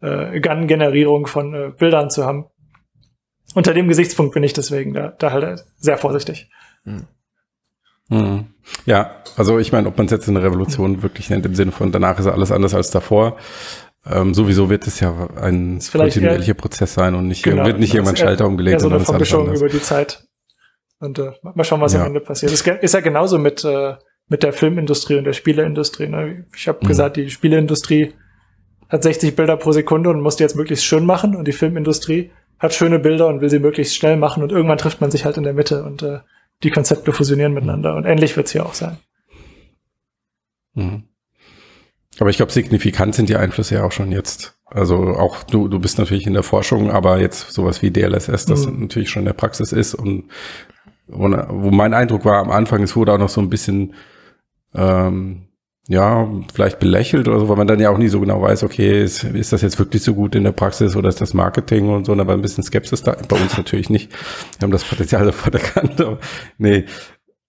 äh, 0.02 0.36
äh, 0.36 0.40
Gun-Generierung 0.40 1.28
von 1.28 1.54
äh, 1.54 1.72
Bildern 1.78 2.10
zu 2.10 2.26
haben. 2.26 2.46
Unter 3.54 3.74
dem 3.74 3.88
Gesichtspunkt 3.88 4.34
bin 4.34 4.44
ich 4.44 4.54
deswegen 4.54 4.94
da, 4.94 5.10
da 5.10 5.32
halt 5.32 5.66
sehr 5.78 5.98
vorsichtig. 5.98 6.50
Mhm. 6.84 7.08
Mhm. 8.10 8.46
Ja, 8.86 9.18
also 9.36 9.60
ich 9.60 9.72
meine, 9.72 9.88
ob 9.88 9.98
man 9.98 10.06
es 10.06 10.12
jetzt 10.12 10.30
eine 10.30 10.42
Revolution 10.42 11.04
wirklich 11.04 11.30
nennt, 11.30 11.46
im 11.46 11.56
Sinne 11.56 11.72
von 11.72 11.92
danach 11.92 12.20
ist 12.20 12.28
alles 12.28 12.52
anders 12.52 12.74
als 12.74 12.90
davor, 12.90 13.38
ähm, 14.10 14.34
sowieso 14.34 14.70
wird 14.70 14.88
es 14.88 15.00
ja 15.00 15.30
ein 15.42 15.80
kontinuierlicher 15.92 16.54
Prozess 16.54 16.94
sein 16.94 17.16
und 17.16 17.28
nicht, 17.28 17.44
genau, 17.44 17.66
wird 17.66 17.80
nicht 17.80 17.94
irgendwann 17.94 18.18
Schalter 18.18 18.46
umgelegt. 18.46 18.74
Ja, 18.74 18.80
so 18.80 18.90
eine 18.90 19.00
Vermischung 19.00 19.54
über 19.54 19.70
die 19.70 19.82
Zeit. 19.82 20.24
Und 21.00 21.20
äh, 21.20 21.32
mal 21.42 21.64
schauen, 21.64 21.82
was 21.82 21.94
ja. 21.94 22.02
am 22.02 22.08
Ende 22.08 22.22
passiert. 22.22 22.52
Das 22.52 22.62
ist 22.62 22.94
ja 22.94 23.00
genauso 23.02 23.38
mit, 23.38 23.64
äh, 23.64 23.96
mit 24.28 24.44
der 24.44 24.54
Filmindustrie 24.54 25.18
und 25.18 25.26
der 25.26 25.34
Spieleindustrie. 25.34 26.08
Ne? 26.08 26.46
Ich 26.56 26.68
habe 26.68 26.80
mhm. 26.82 26.88
gesagt, 26.88 27.18
die 27.18 27.30
Spieleindustrie 27.30 28.14
hat 28.90 29.04
60 29.04 29.36
Bilder 29.36 29.58
pro 29.58 29.72
Sekunde 29.72 30.10
und 30.10 30.22
muss 30.22 30.38
die 30.38 30.44
jetzt 30.44 30.56
möglichst 30.56 30.86
schön 30.86 31.06
machen 31.06 31.36
und 31.36 31.48
die 31.48 31.52
Filmindustrie 31.52 32.32
hat 32.60 32.74
schöne 32.74 33.00
Bilder 33.00 33.28
und 33.28 33.42
will 33.42 33.50
sie 33.50 33.60
möglichst 33.60 33.96
schnell 33.96 34.18
machen 34.18 34.42
und 34.42 34.52
irgendwann 34.52 34.78
trifft 34.78 35.02
man 35.02 35.12
sich 35.12 35.26
halt 35.26 35.38
in 35.38 35.44
der 35.44 35.54
Mitte 35.54 35.84
und 35.84 36.02
äh, 36.02 36.20
die 36.64 36.72
Konzepte 36.72 37.14
fusionieren 37.14 37.54
miteinander 37.54 37.96
und 37.96 38.06
ähnlich 38.06 38.36
wird 38.36 38.48
es 38.48 38.54
hier 38.54 38.66
auch 38.66 38.74
sein. 38.74 38.98
Mhm. 40.74 41.07
Aber 42.20 42.30
ich 42.30 42.38
glaube, 42.38 42.52
signifikant 42.52 43.16
sind 43.16 43.30
die 43.30 43.36
Einflüsse 43.36 43.76
ja 43.76 43.84
auch 43.84 43.92
schon 43.92 44.12
jetzt. 44.12 44.58
Also 44.66 44.96
auch 44.96 45.44
du, 45.44 45.68
du 45.68 45.80
bist 45.80 45.98
natürlich 45.98 46.28
in 46.28 46.34
der 46.34 46.44
Forschung, 46.44 46.92
aber 46.92 47.20
jetzt 47.20 47.52
sowas 47.52 47.82
wie 47.82 47.92
DLSS, 47.92 48.46
das 48.46 48.66
mhm. 48.66 48.82
natürlich 48.82 49.10
schon 49.10 49.22
in 49.22 49.28
der 49.28 49.34
Praxis 49.34 49.72
ist 49.72 49.94
und 49.94 50.26
wo, 51.08 51.30
wo 51.30 51.72
mein 51.72 51.94
Eindruck 51.94 52.26
war 52.26 52.40
am 52.40 52.52
Anfang, 52.52 52.84
es 52.84 52.96
wurde 52.96 53.14
auch 53.14 53.18
noch 53.18 53.30
so 53.30 53.40
ein 53.40 53.50
bisschen 53.50 53.94
ähm, 54.76 55.48
ja, 55.90 56.30
vielleicht 56.54 56.80
belächelt 56.80 57.30
oder 57.30 57.40
so, 57.40 57.48
weil 57.48 57.56
man 57.56 57.68
dann 57.68 57.80
ja 57.80 57.90
auch 57.90 57.98
nie 57.98 58.10
so 58.10 58.20
genau 58.20 58.42
weiß, 58.42 58.64
okay, 58.64 59.04
ist, 59.04 59.24
ist 59.24 59.54
das 59.54 59.62
jetzt 59.62 59.80
wirklich 59.80 60.04
so 60.04 60.14
gut 60.14 60.36
in 60.36 60.44
der 60.44 60.52
Praxis 60.52 60.98
oder 60.98 61.08
ist 61.08 61.22
das 61.22 61.34
Marketing 61.34 61.90
und 61.90 62.06
so, 62.06 62.12
aber 62.12 62.34
ein 62.34 62.42
bisschen 62.42 62.64
Skepsis 62.64 63.04
da, 63.04 63.16
bei 63.28 63.40
uns 63.40 63.58
natürlich 63.58 63.90
nicht. 63.90 64.12
Wir 64.60 64.66
haben 64.66 64.72
das 64.72 64.84
Potenzial 64.84 65.24
sofort 65.24 65.56
erkannt, 65.56 66.02
aber 66.02 66.20
nee, 66.58 66.86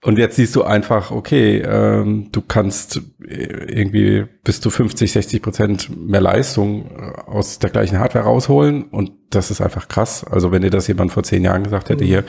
und 0.08 0.16
jetzt 0.16 0.36
siehst 0.36 0.56
du 0.56 0.62
einfach, 0.62 1.10
okay, 1.10 1.58
ähm, 1.58 2.28
du 2.32 2.40
kannst 2.40 3.02
irgendwie 3.20 4.24
bis 4.42 4.58
zu 4.58 4.70
50, 4.70 5.12
60 5.12 5.42
Prozent 5.42 5.90
mehr 5.94 6.22
Leistung 6.22 6.86
äh, 6.96 7.30
aus 7.30 7.58
der 7.58 7.68
gleichen 7.68 7.98
Hardware 7.98 8.24
rausholen. 8.24 8.84
Und 8.84 9.12
das 9.28 9.50
ist 9.50 9.60
einfach 9.60 9.86
krass. 9.86 10.24
Also 10.24 10.50
wenn 10.50 10.62
dir 10.62 10.70
das 10.70 10.86
jemand 10.86 11.12
vor 11.12 11.24
zehn 11.24 11.44
Jahren 11.44 11.62
gesagt 11.62 11.90
hätte, 11.90 12.04
mhm. 12.04 12.08
hier, 12.08 12.24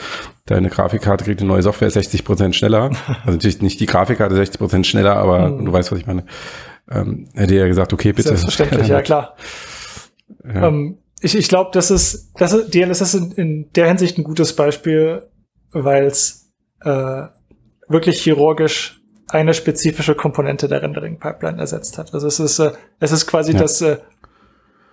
deine 0.45 0.67
Grafikkarte 0.67 1.23
kriegt 1.23 1.39
eine 1.39 1.47
neue 1.47 1.61
Software 1.61 1.89
60 1.89 2.25
Prozent 2.25 2.53
schneller. 2.53 2.89
Also 3.07 3.31
natürlich 3.31 3.61
nicht 3.61 3.79
die 3.79 3.85
Grafikkarte 3.85 4.35
60 4.35 4.59
Prozent 4.59 4.85
schneller, 4.85 5.15
aber 5.15 5.47
mhm. 5.47 5.63
du 5.63 5.71
weißt, 5.71 5.89
was 5.93 5.99
ich 5.99 6.05
meine. 6.05 6.25
Ähm, 6.91 7.29
hätte 7.33 7.55
er 7.55 7.69
gesagt, 7.69 7.93
okay, 7.93 8.11
bitte. 8.11 8.27
Selbstverständlich, 8.27 8.89
ja 8.89 9.01
klar. 9.01 9.37
Ja. 10.43 10.67
Ähm, 10.67 10.97
ich 11.21 11.33
ich 11.37 11.47
glaube, 11.47 11.69
das 11.71 11.91
ist, 11.91 12.33
das 12.35 12.51
ist, 12.51 12.73
DLSS 12.73 13.01
ist 13.01 13.13
in, 13.13 13.31
in 13.31 13.69
der 13.71 13.87
Hinsicht 13.87 14.17
ein 14.17 14.25
gutes 14.25 14.53
Beispiel, 14.53 15.29
weil 15.71 16.07
es 16.07 16.51
äh, 16.83 17.23
wirklich 17.89 18.21
chirurgisch 18.21 19.01
eine 19.27 19.53
spezifische 19.53 20.15
Komponente 20.15 20.67
der 20.67 20.81
Rendering-Pipeline 20.81 21.59
ersetzt 21.59 21.97
hat. 21.97 22.13
Also 22.13 22.27
es 22.27 22.39
ist, 22.39 22.59
äh, 22.59 22.71
es 22.99 23.11
ist 23.11 23.27
quasi 23.27 23.53
ja. 23.53 23.59
das, 23.59 23.81
äh, 23.81 23.97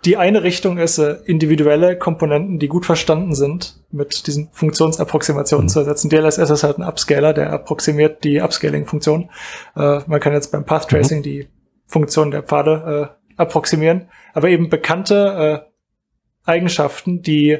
die 0.04 0.16
eine 0.16 0.42
Richtung 0.42 0.78
ist, 0.78 0.98
äh, 0.98 1.16
individuelle 1.24 1.96
Komponenten, 1.98 2.58
die 2.58 2.68
gut 2.68 2.84
verstanden 2.86 3.34
sind, 3.34 3.80
mit 3.90 4.26
diesen 4.26 4.50
Funktionsapproximationen 4.52 5.66
mhm. 5.66 5.68
zu 5.68 5.80
ersetzen. 5.80 6.10
DLSS 6.10 6.50
ist 6.50 6.64
halt 6.64 6.78
ein 6.78 6.84
Upscaler, 6.84 7.32
der 7.32 7.52
approximiert 7.52 8.24
die 8.24 8.40
Upscaling-Funktion. 8.40 9.30
Äh, 9.74 10.00
man 10.06 10.20
kann 10.20 10.32
jetzt 10.32 10.52
beim 10.52 10.64
Path 10.64 10.88
Tracing 10.88 11.18
mhm. 11.18 11.22
die 11.22 11.48
Funktion 11.86 12.30
der 12.30 12.42
Pfade 12.42 13.16
äh, 13.36 13.40
approximieren, 13.40 14.08
aber 14.34 14.48
eben 14.48 14.68
bekannte 14.68 15.64
äh, 15.64 16.50
Eigenschaften, 16.50 17.22
die 17.22 17.58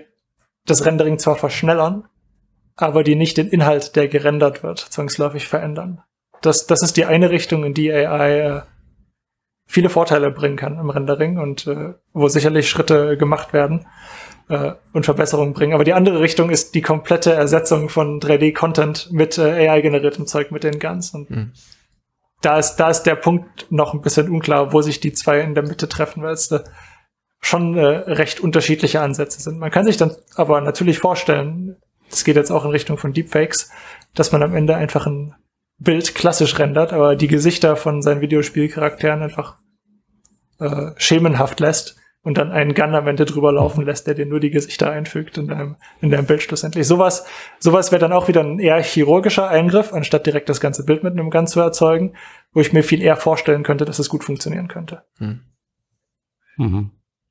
das 0.67 0.85
Rendering 0.85 1.19
zwar 1.19 1.37
verschnellern, 1.37 2.05
aber 2.77 3.03
die 3.03 3.17
nicht 3.17 3.37
den 3.37 3.49
Inhalt, 3.49 3.97
der 3.97 4.09
gerendert 4.09 4.63
wird, 4.63 4.79
zwangsläufig 4.79 5.49
verändern. 5.49 6.03
Das, 6.43 6.67
das 6.67 6.83
ist 6.83 6.97
die 6.97 7.07
eine 7.07 7.31
Richtung, 7.31 7.65
in 7.65 7.75
die 7.75 7.91
AI 7.91 8.39
äh, 8.41 8.63
viele 9.67 9.89
Vorteile 9.89 10.31
bringen 10.31 10.57
kann 10.57 10.79
im 10.79 10.91
Rendering 10.91 11.39
und 11.39 11.67
äh, 11.67 11.95
wo 12.13 12.29
sicherlich 12.29 12.69
Schritte 12.69 13.17
gemacht 13.17 13.53
werden. 13.53 13.87
äh, 14.49 14.73
und 14.93 15.05
Verbesserungen 15.05 15.55
bringen. 15.55 15.75
Aber 15.75 15.85
die 15.85 15.93
andere 15.93 16.21
Richtung 16.21 16.51
ist 16.51 16.75
die 16.75 16.83
komplette 16.83 17.33
Ersetzung 17.33 17.89
von 17.89 18.21
3D-Content 18.21 19.11
mit 19.13 19.39
äh, 19.39 19.69
AI-generiertem 19.69 20.27
Zeug, 20.27 20.51
mit 20.51 20.65
den 20.65 20.79
Guns. 20.79 21.11
Und 21.15 21.31
mhm. 21.31 21.53
da 22.43 22.59
ist, 22.59 22.77
da 22.77 22.91
ist 22.91 23.05
der 23.05 23.17
Punkt 23.17 23.67
noch 23.71 23.95
ein 23.95 24.03
bisschen 24.03 24.31
unklar, 24.31 24.73
wo 24.73 24.83
sich 24.83 25.01
die 25.01 25.13
zwei 25.13 25.41
in 25.41 25.55
der 25.55 25.65
Mitte 25.67 25.89
treffen, 25.89 26.23
weil 26.23 26.35
es 26.35 26.51
äh, 26.51 26.61
schon 27.41 27.77
äh, 27.77 27.85
recht 27.85 28.41
unterschiedliche 28.41 29.01
Ansätze 29.01 29.41
sind. 29.41 29.59
Man 29.59 29.71
kann 29.71 29.87
sich 29.87 29.97
dann 29.97 30.15
aber 30.35 30.61
natürlich 30.61 30.99
vorstellen, 30.99 31.77
es 32.11 32.25
geht 32.25 32.37
jetzt 32.37 32.51
auch 32.51 32.65
in 32.65 32.71
Richtung 32.71 32.99
von 32.99 33.13
Deepfakes, 33.13 33.71
dass 34.15 34.33
man 34.33 34.43
am 34.43 34.55
Ende 34.55 34.77
einfach 34.77 35.07
ein 35.07 35.35
Bild 35.79 36.15
klassisch 36.15 36.59
rendert, 36.59 36.93
aber 36.93 37.17
die 37.17 37.29
Gesichter 37.29 37.77
von 37.77 38.01
seinen 38.03 38.21
Videospielcharakteren 38.21 39.23
einfach 39.23 39.57
äh, 40.59 40.93
schemenhaft 40.97 41.61
lässt 41.61 41.97
und 42.23 42.39
dann 42.39 42.51
einen 42.51 42.75
Gun 42.75 42.95
am 42.95 43.07
Ende 43.07 43.25
drüber 43.25 43.53
laufen 43.53 43.85
lässt, 43.85 44.07
der 44.07 44.15
dir 44.15 44.27
nur 44.27 44.41
die 44.41 44.51
Gesichter 44.51 44.91
einfügt 44.91 45.39
in 45.39 45.49
deinem, 45.49 45.77
in 46.01 46.11
deinem 46.11 46.27
Bild 46.27 46.43
schlussendlich. 46.43 46.87
Sowas, 46.87 47.25
sowas 47.61 47.93
wäre 47.93 48.01
dann 48.01 48.13
auch 48.13 48.27
wieder 48.27 48.43
ein 48.43 48.59
eher 48.59 48.83
chirurgischer 48.83 49.49
Eingriff, 49.49 49.93
anstatt 49.93 50.27
direkt 50.27 50.49
das 50.49 50.61
ganze 50.61 50.85
Bild 50.85 51.05
mit 51.05 51.13
einem 51.13 51.31
Gun 51.31 51.47
zu 51.47 51.61
erzeugen, 51.61 52.15
wo 52.53 52.61
ich 52.61 52.73
mir 52.73 52.83
viel 52.83 53.03
eher 53.03 53.17
vorstellen 53.17 53.63
könnte, 53.63 53.85
dass 53.85 53.99
es 53.99 54.09
gut 54.09 54.25
funktionieren 54.25 54.67
könnte. 54.67 55.05
Hm. 55.19 55.43
Mhm. 56.57 56.91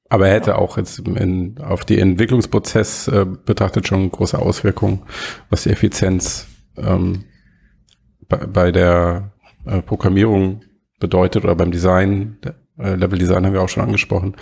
Aber 0.09 0.27
er 0.27 0.35
hätte 0.35 0.57
auch 0.57 0.77
jetzt 0.77 0.99
in, 0.99 1.57
auf 1.59 1.83
die 1.83 1.99
Entwicklungsprozess 1.99 3.07
äh, 3.07 3.25
betrachtet 3.25 3.87
schon 3.87 4.11
große 4.11 4.37
Auswirkungen, 4.37 5.01
was 5.49 5.63
die 5.63 5.71
Effizienz 5.71 6.47
ähm, 6.77 7.25
bei, 8.27 8.37
bei 8.37 8.71
der 8.71 9.31
äh, 9.65 9.81
Programmierung 9.81 10.61
bedeutet 10.99 11.43
oder 11.43 11.55
beim 11.55 11.71
Design. 11.71 12.37
Äh, 12.77 12.95
Level 12.95 13.17
Design 13.17 13.45
haben 13.45 13.53
wir 13.53 13.61
auch 13.61 13.69
schon 13.69 13.83
angesprochen. 13.83 14.35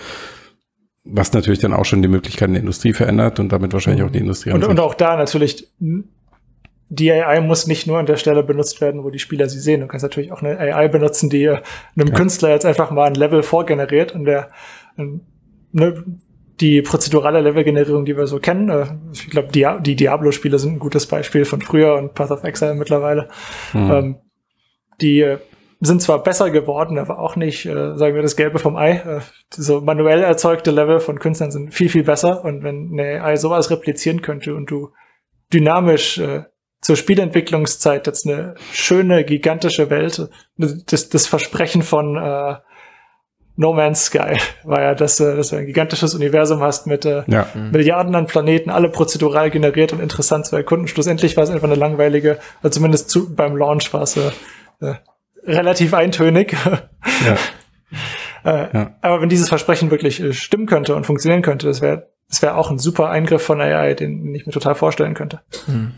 Was 1.06 1.34
natürlich 1.34 1.60
dann 1.60 1.73
auch 1.73 1.85
schon 1.85 2.02
die 2.02 2.07
Möglichkeiten 2.07 2.53
der 2.53 2.61
Industrie 2.61 2.94
verändert 2.94 3.40
und 3.40 3.49
damit 3.49 3.73
wahrscheinlich 3.73 4.03
auch 4.03 4.11
die 4.11 4.19
Industrie. 4.19 4.52
Und, 4.52 4.64
und 4.65 4.80
auch 4.80 4.94
da 4.94 5.18
natürlich, 5.18 5.68
die 6.90 7.11
AI 7.11 7.41
muss 7.41 7.68
nicht 7.68 7.88
nur 7.88 7.99
an 7.99 8.06
der 8.06 8.18
Stelle 8.18 8.44
benutzt 8.44 8.80
werden, 8.80 9.03
wo 9.03 9.10
die 9.10 9.19
Spieler 9.19 9.49
sie 9.49 9.60
sehen. 9.60 9.81
Du 9.81 9.88
kannst 9.88 10.03
natürlich 10.03 10.31
auch 10.31 10.41
eine 10.41 10.57
AI 10.57 10.88
benutzen, 10.88 11.30
die 11.30 11.49
einem 11.49 12.07
ja. 12.07 12.14
Künstler 12.14 12.49
jetzt 12.49 12.65
einfach 12.65 12.91
mal 12.91 13.06
ein 13.06 13.15
Level 13.15 13.44
vorgeneriert 13.44 14.14
und 14.14 14.26
der 14.26 14.49
ne, 15.74 16.04
die 16.60 16.82
prozedurale 16.82 17.41
Levelgenerierung, 17.41 18.06
die 18.06 18.16
wir 18.16 18.28
so 18.28 18.40
kennen. 18.40 18.70
Äh, 18.70 18.86
ich 19.12 19.30
glaube, 19.30 19.50
die, 19.50 19.68
die 19.82 19.95
Diablo-Spiele 19.95 20.60
sind 20.60 20.74
ein 20.74 20.80
gutes 20.80 21.08
Beispiel 21.08 21.45
von 21.45 21.62
früher 21.62 21.95
und 21.95 22.14
Path 22.14 22.32
of 22.32 22.44
Exile 22.44 22.76
mittlerweile. 22.76 23.28
Mhm. 23.74 23.91
Ähm, 23.91 24.16
die 25.02 25.22
äh, 25.22 25.40
sind 25.80 26.02
zwar 26.02 26.24
besser 26.24 26.50
geworden, 26.50 26.98
aber 26.98 27.20
auch 27.20 27.36
nicht, 27.36 27.66
äh, 27.66 27.98
sagen 27.98 28.16
wir, 28.16 28.22
das 28.22 28.38
Gelbe 28.38 28.60
vom 28.60 28.78
Ei. 28.78 29.22
So 29.50 29.82
manuell 29.82 30.22
erzeugte 30.22 30.72
Level 30.72 31.00
von 31.00 31.20
Künstlern 31.20 31.52
sind 31.52 31.74
viel, 31.74 31.90
viel 31.90 32.04
besser. 32.04 32.45
Und 32.45 32.64
wenn 32.64 32.91
eine 32.94 33.22
AI 33.22 33.36
sowas 33.36 33.70
replizieren 33.70 34.22
könnte 34.22 34.56
und 34.56 34.72
du 34.72 34.91
dynamisch 35.52 36.22
zur 36.82 36.95
Spielentwicklungszeit 36.95 38.08
jetzt 38.08 38.28
eine 38.28 38.56
schöne, 38.72 39.24
gigantische 39.24 39.90
Welt, 39.90 40.30
das, 40.58 41.10
das 41.10 41.28
Versprechen 41.28 41.82
von 41.82 42.18
äh, 42.18 42.56
No 43.56 43.74
Man's 43.74 44.06
Sky 44.06 44.38
war 44.64 44.82
ja, 44.82 44.96
dass, 44.96 45.18
dass 45.18 45.50
du 45.50 45.58
ein 45.58 45.66
gigantisches 45.66 46.16
Universum 46.16 46.62
hast 46.62 46.88
mit 46.88 47.06
äh, 47.06 47.24
ja. 47.28 47.48
Milliarden 47.54 48.16
an 48.16 48.28
Planeten, 48.28 48.70
alle 48.70 48.90
prozedural 48.90 49.52
generiert 49.52 49.94
und 49.94 50.00
interessant 50.00 50.46
zu 50.46 50.56
erkunden. 50.56 50.88
Schlussendlich 50.88 51.38
war 51.38 51.44
es 51.44 51.50
einfach 51.50 51.68
eine 51.68 51.76
langweilige, 51.76 52.40
also 52.62 52.76
zumindest 52.76 53.10
zu, 53.10 53.34
beim 53.36 53.56
Launch 53.56 53.94
war 53.94 54.04
es 54.04 54.18
äh, 54.18 54.32
äh, 54.82 54.96
relativ 55.46 55.94
eintönig. 55.94 56.56
Ja. 57.26 57.36
äh, 58.52 58.68
ja. 58.74 58.92
Aber 59.02 59.22
wenn 59.22 59.30
dieses 59.30 59.50
Versprechen 59.50 59.92
wirklich 59.92 60.20
äh, 60.20 60.34
stimmen 60.34 60.66
könnte 60.66 60.96
und 60.96 61.06
funktionieren 61.06 61.42
könnte, 61.42 61.68
das 61.68 61.82
wäre 61.82 62.08
das 62.28 62.42
wäre 62.42 62.56
auch 62.56 62.72
ein 62.72 62.80
super 62.80 63.10
Eingriff 63.10 63.44
von 63.44 63.62
AI, 63.62 63.94
den 63.94 64.34
ich 64.34 64.46
mir 64.48 64.52
total 64.52 64.74
vorstellen 64.74 65.14
könnte. 65.14 65.42
Mhm. 65.68 65.94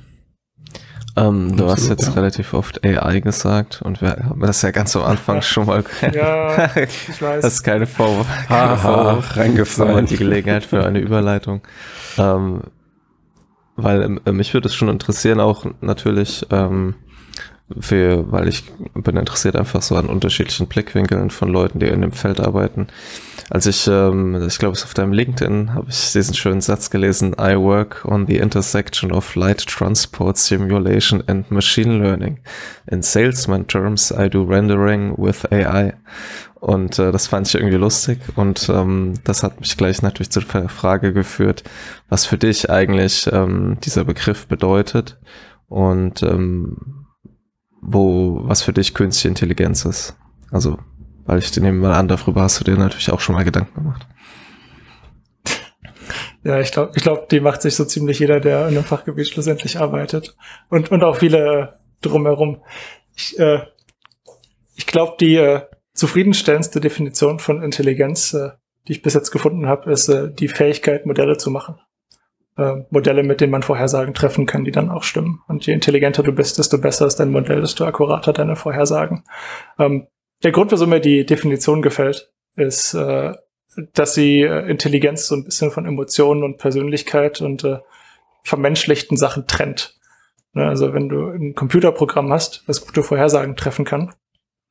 Ähm, 1.17 1.55
du 1.55 1.69
hast 1.69 1.87
jetzt 1.87 2.07
ja. 2.07 2.13
relativ 2.13 2.53
oft 2.53 2.85
AI 2.85 3.21
gesagt 3.21 3.81
und 3.81 4.01
wir 4.01 4.17
haben 4.29 4.41
das 4.41 4.61
ja 4.61 4.71
ganz 4.71 4.95
am 4.95 5.03
Anfang 5.03 5.41
schon 5.43 5.67
mal. 5.67 5.83
ja, 6.13 6.75
ich 6.75 7.21
weiß. 7.21 7.41
Das 7.41 7.53
ist 7.53 7.63
keine 7.63 7.87
Vorwurf. 7.87 8.27
Keine 8.47 8.77
Vorwurf. 8.77 9.37
reingefallen. 9.37 10.05
Die 10.07 10.17
Gelegenheit 10.17 10.65
für 10.65 10.85
eine 10.85 10.99
Überleitung. 10.99 11.61
Ähm, 12.17 12.63
weil 13.77 14.19
äh, 14.25 14.31
mich 14.31 14.53
würde 14.53 14.67
es 14.67 14.75
schon 14.75 14.89
interessieren, 14.89 15.39
auch 15.39 15.65
natürlich, 15.81 16.45
ähm, 16.51 16.95
für, 17.79 18.31
weil 18.31 18.47
ich 18.47 18.63
bin 18.93 19.17
interessiert 19.17 19.55
einfach 19.55 19.81
so 19.81 19.95
an 19.95 20.05
unterschiedlichen 20.05 20.67
Blickwinkeln 20.67 21.31
von 21.31 21.49
Leuten, 21.49 21.79
die 21.79 21.87
in 21.87 22.01
dem 22.01 22.11
Feld 22.11 22.39
arbeiten. 22.39 22.87
Als 23.49 23.65
ich, 23.65 23.87
ähm, 23.87 24.43
ich 24.47 24.59
glaube, 24.59 24.75
es 24.75 24.83
auf 24.83 24.93
deinem 24.93 25.13
LinkedIn 25.13 25.73
habe 25.73 25.87
ich 25.89 26.11
diesen 26.11 26.35
schönen 26.35 26.61
Satz 26.61 26.91
gelesen, 26.91 27.35
I 27.39 27.55
work 27.57 28.05
on 28.05 28.27
the 28.27 28.37
intersection 28.37 29.11
of 29.11 29.35
light 29.35 29.65
transport 29.65 30.37
simulation 30.37 31.23
and 31.27 31.49
machine 31.49 31.97
learning. 31.97 32.39
In 32.87 33.01
salesman 33.01 33.67
terms, 33.67 34.11
I 34.11 34.29
do 34.29 34.43
rendering 34.43 35.15
with 35.17 35.45
AI. 35.51 35.93
Und 36.55 36.97
äh, 36.99 37.11
das 37.11 37.27
fand 37.27 37.47
ich 37.47 37.55
irgendwie 37.55 37.77
lustig 37.77 38.19
und 38.35 38.69
ähm, 38.69 39.13
das 39.23 39.43
hat 39.43 39.59
mich 39.59 39.77
gleich 39.77 40.01
natürlich 40.01 40.31
zur 40.31 40.41
Frage 40.41 41.13
geführt, 41.13 41.63
was 42.09 42.25
für 42.25 42.39
dich 42.39 42.71
eigentlich 42.71 43.29
ähm, 43.31 43.77
dieser 43.83 44.03
Begriff 44.03 44.47
bedeutet 44.47 45.19
und 45.67 46.23
ähm, 46.23 47.04
wo, 47.85 48.41
was 48.43 48.61
für 48.61 48.73
dich 48.73 48.93
künstliche 48.93 49.29
Intelligenz 49.29 49.85
ist. 49.85 50.15
Also 50.51 50.77
weil 51.25 51.39
ich 51.39 51.55
nehme 51.57 51.79
mal 51.79 51.93
an, 51.93 52.07
darüber 52.07 52.43
hast 52.43 52.59
du 52.59 52.63
dir 52.63 52.77
natürlich 52.77 53.11
auch 53.11 53.19
schon 53.19 53.35
mal 53.35 53.43
Gedanken 53.43 53.73
gemacht. 53.73 54.07
Ja, 56.43 56.59
ich 56.59 56.71
glaube, 56.71 56.91
ich 56.95 57.01
glaube, 57.01 57.25
die 57.31 57.39
macht 57.39 57.63
sich 57.63 57.75
so 57.75 57.85
ziemlich 57.85 58.19
jeder, 58.19 58.39
der 58.39 58.67
in 58.67 58.75
einem 58.75 58.83
Fachgebiet 58.83 59.27
schlussendlich 59.27 59.79
arbeitet. 59.79 60.37
Und, 60.69 60.91
und 60.91 61.03
auch 61.03 61.17
viele 61.17 61.79
drumherum. 62.01 62.61
Ich, 63.15 63.39
äh, 63.39 63.61
ich 64.75 64.85
glaube, 64.85 65.15
die 65.19 65.35
äh, 65.37 65.61
zufriedenstellendste 65.93 66.79
Definition 66.79 67.39
von 67.39 67.63
Intelligenz, 67.63 68.35
äh, 68.35 68.51
die 68.87 68.91
ich 68.91 69.01
bis 69.01 69.15
jetzt 69.15 69.31
gefunden 69.31 69.65
habe, 69.65 69.91
ist 69.91 70.07
äh, 70.09 70.31
die 70.31 70.47
Fähigkeit, 70.47 71.07
Modelle 71.07 71.37
zu 71.37 71.49
machen. 71.49 71.79
Äh, 72.57 72.83
Modelle, 72.89 73.23
mit 73.23 73.41
denen 73.41 73.51
man 73.51 73.63
Vorhersagen 73.63 74.13
treffen 74.13 74.45
kann, 74.45 74.63
die 74.63 74.71
dann 74.71 74.89
auch 74.89 75.03
stimmen. 75.03 75.41
Und 75.47 75.65
je 75.65 75.73
intelligenter 75.73 76.23
du 76.23 76.31
bist, 76.31 76.57
desto 76.57 76.77
besser 76.77 77.05
ist 77.05 77.17
dein 77.17 77.31
Modell, 77.31 77.59
desto 77.59 77.83
akkurater 77.83 78.31
deine 78.31 78.55
Vorhersagen. 78.55 79.25
Ähm, 79.77 80.07
der 80.41 80.53
Grund, 80.53 80.71
wieso 80.71 80.87
mir 80.87 81.01
die 81.01 81.25
Definition 81.25 81.81
gefällt, 81.81 82.31
ist, 82.55 82.93
äh, 82.93 83.33
dass 83.93 84.13
sie 84.13 84.41
äh, 84.41 84.69
Intelligenz 84.69 85.27
so 85.27 85.35
ein 85.35 85.43
bisschen 85.43 85.69
von 85.69 85.85
Emotionen 85.85 86.43
und 86.43 86.57
Persönlichkeit 86.57 87.41
und 87.41 87.65
äh, 87.65 87.79
vermenschlichten 88.43 89.17
Sachen 89.17 89.47
trennt. 89.47 89.99
Ne, 90.53 90.65
also 90.65 90.93
wenn 90.93 91.09
du 91.09 91.27
ein 91.31 91.55
Computerprogramm 91.55 92.31
hast, 92.31 92.63
das 92.67 92.85
gute 92.85 93.03
Vorhersagen 93.03 93.57
treffen 93.57 93.83
kann, 93.83 94.13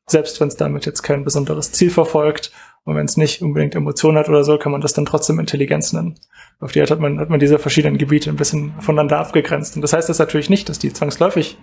selbst 0.07 0.41
wenn 0.41 0.49
es 0.49 0.57
damit 0.57 0.87
jetzt 0.87 1.03
kein 1.03 1.25
besonderes 1.25 1.73
Ziel 1.73 1.91
verfolgt 1.91 2.53
und 2.85 2.97
wenn 2.97 3.07
es 3.07 3.17
nicht 3.17 3.41
unbedingt 3.41 3.75
Emotionen 3.75 4.19
hat 4.19 4.29
oder 4.29 4.45
so, 4.45 4.59
kann 4.59 4.73
man 4.73 4.81
das 4.81 4.93
dann 4.93 5.07
trotzdem 5.07 5.39
Intelligenz 5.39 5.93
nennen. 5.93 6.19
Auf 6.61 6.73
die 6.73 6.81
Art 6.81 6.91
hat 6.91 7.01
man, 7.01 7.19
hat 7.19 7.31
man 7.31 7.41
diese 7.41 7.59
verschiedenen 7.59 7.99
Gebiete 7.99 8.31
ein 8.31 8.37
bisschen 8.37 8.75
voneinander 8.81 9.19
abgegrenzt. 9.19 9.77
Und 9.77 9.83
das 9.83 9.93
heißt 9.93 10.09
das 10.09 10.19
natürlich 10.19 10.51
nicht, 10.51 10.69
dass 10.69 10.79
die 10.79 10.93
zwangsläufig 10.93 11.59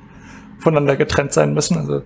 voneinander 0.59 0.95
getrennt 0.95 1.33
sein 1.33 1.53
müssen. 1.53 1.77
Also 1.77 2.01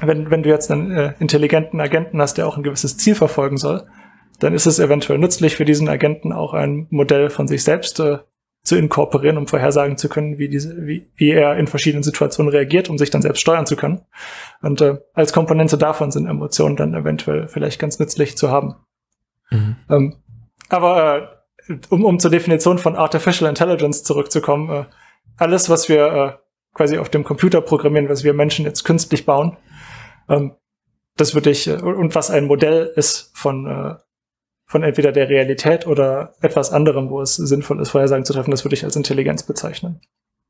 wenn, 0.00 0.30
wenn 0.30 0.42
du 0.42 0.48
jetzt 0.48 0.70
einen 0.70 0.90
äh, 0.92 1.14
intelligenten 1.18 1.80
Agenten 1.80 2.20
hast, 2.20 2.38
der 2.38 2.46
auch 2.46 2.56
ein 2.56 2.62
gewisses 2.62 2.96
Ziel 2.96 3.14
verfolgen 3.14 3.56
soll, 3.56 3.86
dann 4.38 4.54
ist 4.54 4.66
es 4.66 4.78
eventuell 4.78 5.18
nützlich 5.18 5.56
für 5.56 5.64
diesen 5.64 5.88
Agenten 5.88 6.32
auch 6.32 6.54
ein 6.54 6.86
Modell 6.90 7.30
von 7.30 7.48
sich 7.48 7.64
selbst 7.64 8.00
äh, 8.00 8.18
zu 8.64 8.76
inkorporieren, 8.76 9.36
um 9.36 9.46
vorhersagen 9.46 9.98
zu 9.98 10.08
können, 10.08 10.38
wie, 10.38 10.48
diese, 10.48 10.86
wie, 10.86 11.10
wie 11.16 11.30
er 11.30 11.56
in 11.56 11.66
verschiedenen 11.66 12.02
Situationen 12.02 12.50
reagiert, 12.50 12.88
um 12.88 12.96
sich 12.96 13.10
dann 13.10 13.20
selbst 13.20 13.40
steuern 13.40 13.66
zu 13.66 13.76
können. 13.76 14.00
Und 14.62 14.80
äh, 14.80 14.96
als 15.12 15.34
Komponente 15.34 15.76
davon 15.76 16.10
sind 16.10 16.26
Emotionen 16.26 16.76
dann 16.76 16.94
eventuell 16.94 17.46
vielleicht 17.46 17.78
ganz 17.78 17.98
nützlich 17.98 18.38
zu 18.38 18.50
haben. 18.50 18.76
Mhm. 19.50 19.76
Ähm, 19.90 20.16
aber 20.70 21.44
äh, 21.68 21.74
um, 21.90 22.04
um 22.04 22.18
zur 22.18 22.30
Definition 22.30 22.78
von 22.78 22.96
Artificial 22.96 23.50
Intelligence 23.50 24.02
zurückzukommen, 24.02 24.70
äh, 24.70 24.84
alles, 25.36 25.68
was 25.68 25.90
wir 25.90 26.06
äh, 26.06 26.32
quasi 26.72 26.96
auf 26.96 27.10
dem 27.10 27.22
Computer 27.22 27.60
programmieren, 27.60 28.08
was 28.08 28.24
wir 28.24 28.32
Menschen 28.32 28.64
jetzt 28.64 28.84
künstlich 28.84 29.26
bauen, 29.26 29.58
ähm, 30.28 30.52
das 31.16 31.34
würde 31.34 31.50
ich, 31.50 31.68
äh, 31.68 31.74
und 31.74 32.14
was 32.14 32.30
ein 32.30 32.46
Modell 32.46 32.92
ist 32.96 33.30
von, 33.34 33.66
äh, 33.66 33.94
von 34.74 34.82
entweder 34.82 35.12
der 35.12 35.28
Realität 35.28 35.86
oder 35.86 36.32
etwas 36.40 36.72
anderem, 36.72 37.08
wo 37.08 37.20
es 37.20 37.36
sinnvoll 37.36 37.80
ist, 37.80 37.90
Vorhersagen 37.90 38.24
zu 38.24 38.32
treffen, 38.32 38.50
das 38.50 38.64
würde 38.64 38.74
ich 38.74 38.82
als 38.82 38.96
Intelligenz 38.96 39.44
bezeichnen. 39.44 40.00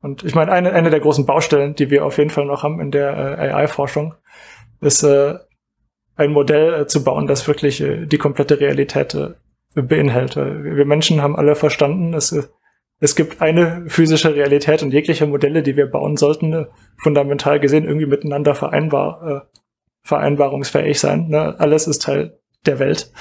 Und 0.01 0.23
ich 0.23 0.33
meine, 0.33 0.51
eine, 0.51 0.73
eine 0.73 0.89
der 0.89 0.99
großen 0.99 1.27
Baustellen, 1.27 1.75
die 1.75 1.91
wir 1.91 2.03
auf 2.03 2.17
jeden 2.17 2.31
Fall 2.31 2.45
noch 2.45 2.63
haben 2.63 2.79
in 2.79 2.89
der 2.89 3.37
äh, 3.37 3.51
AI-Forschung, 3.51 4.15
ist 4.81 5.03
äh, 5.03 5.35
ein 6.15 6.31
Modell 6.31 6.73
äh, 6.73 6.87
zu 6.87 7.03
bauen, 7.03 7.27
das 7.27 7.47
wirklich 7.47 7.81
äh, 7.81 8.07
die 8.07 8.17
komplette 8.17 8.59
Realität 8.59 9.13
äh, 9.13 9.33
beinhaltet. 9.79 10.63
Wir 10.75 10.85
Menschen 10.85 11.21
haben 11.21 11.35
alle 11.35 11.53
verstanden, 11.53 12.15
es, 12.15 12.31
äh, 12.31 12.45
es 12.99 13.15
gibt 13.15 13.43
eine 13.43 13.83
physische 13.89 14.33
Realität 14.33 14.81
und 14.81 14.91
jegliche 14.91 15.27
Modelle, 15.27 15.61
die 15.61 15.77
wir 15.77 15.85
bauen 15.85 16.17
sollten, 16.17 16.65
fundamental 16.97 17.59
gesehen 17.59 17.83
irgendwie 17.85 18.07
miteinander 18.07 18.55
vereinbar, 18.55 19.27
äh, 19.27 19.59
vereinbarungsfähig 20.01 20.99
sein. 20.99 21.27
Ne? 21.27 21.59
Alles 21.59 21.85
ist 21.85 22.01
Teil 22.01 22.39
der 22.65 22.79
Welt. 22.79 23.11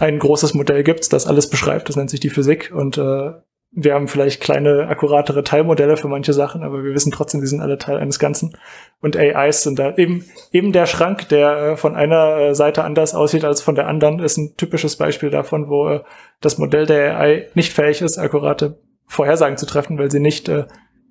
Ein 0.00 0.18
großes 0.18 0.54
Modell 0.54 0.82
gibt, 0.82 1.12
das 1.12 1.26
alles 1.26 1.48
beschreibt. 1.50 1.88
Das 1.88 1.96
nennt 1.96 2.10
sich 2.10 2.20
die 2.20 2.30
Physik. 2.30 2.72
Und 2.74 2.98
äh, 2.98 3.32
wir 3.76 3.94
haben 3.94 4.06
vielleicht 4.06 4.40
kleine, 4.40 4.86
akkuratere 4.88 5.42
Teilmodelle 5.42 5.96
für 5.96 6.06
manche 6.06 6.32
Sachen, 6.32 6.62
aber 6.62 6.84
wir 6.84 6.94
wissen 6.94 7.10
trotzdem, 7.10 7.40
die 7.40 7.46
sind 7.46 7.60
alle 7.60 7.76
Teil 7.76 7.96
eines 7.96 8.18
Ganzen. 8.18 8.56
Und 9.00 9.16
AIs 9.16 9.64
sind 9.64 9.78
da 9.78 9.96
eben, 9.96 10.24
eben 10.52 10.72
der 10.72 10.86
Schrank, 10.86 11.28
der 11.28 11.56
äh, 11.56 11.76
von 11.76 11.96
einer 11.96 12.38
äh, 12.38 12.54
Seite 12.54 12.84
anders 12.84 13.14
aussieht 13.14 13.44
als 13.44 13.62
von 13.62 13.74
der 13.74 13.88
anderen, 13.88 14.20
ist 14.20 14.36
ein 14.36 14.56
typisches 14.56 14.96
Beispiel 14.96 15.30
davon, 15.30 15.68
wo 15.68 15.88
äh, 15.88 16.00
das 16.40 16.58
Modell 16.58 16.86
der 16.86 17.18
AI 17.18 17.48
nicht 17.54 17.72
fähig 17.72 18.00
ist, 18.00 18.18
akkurate 18.18 18.78
Vorhersagen 19.06 19.56
zu 19.56 19.66
treffen, 19.66 19.98
weil 19.98 20.10
sie 20.10 20.20
nicht 20.20 20.48
äh, 20.48 20.66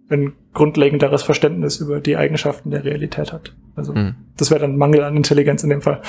ein 0.10 0.34
grundlegenderes 0.54 1.24
Verständnis 1.24 1.78
über 1.78 2.00
die 2.00 2.18
Eigenschaften 2.18 2.72
der 2.72 2.86
Realität 2.86 3.34
hat. 3.34 3.56
Also 3.76 3.94
mhm. 3.94 4.16
das 4.38 4.52
wäre 4.52 4.62
dann 4.62 4.78
Mangel 4.78 5.04
an 5.04 5.18
Intelligenz 5.18 5.64
in 5.64 5.70
dem 5.70 5.82
Fall. 5.82 6.02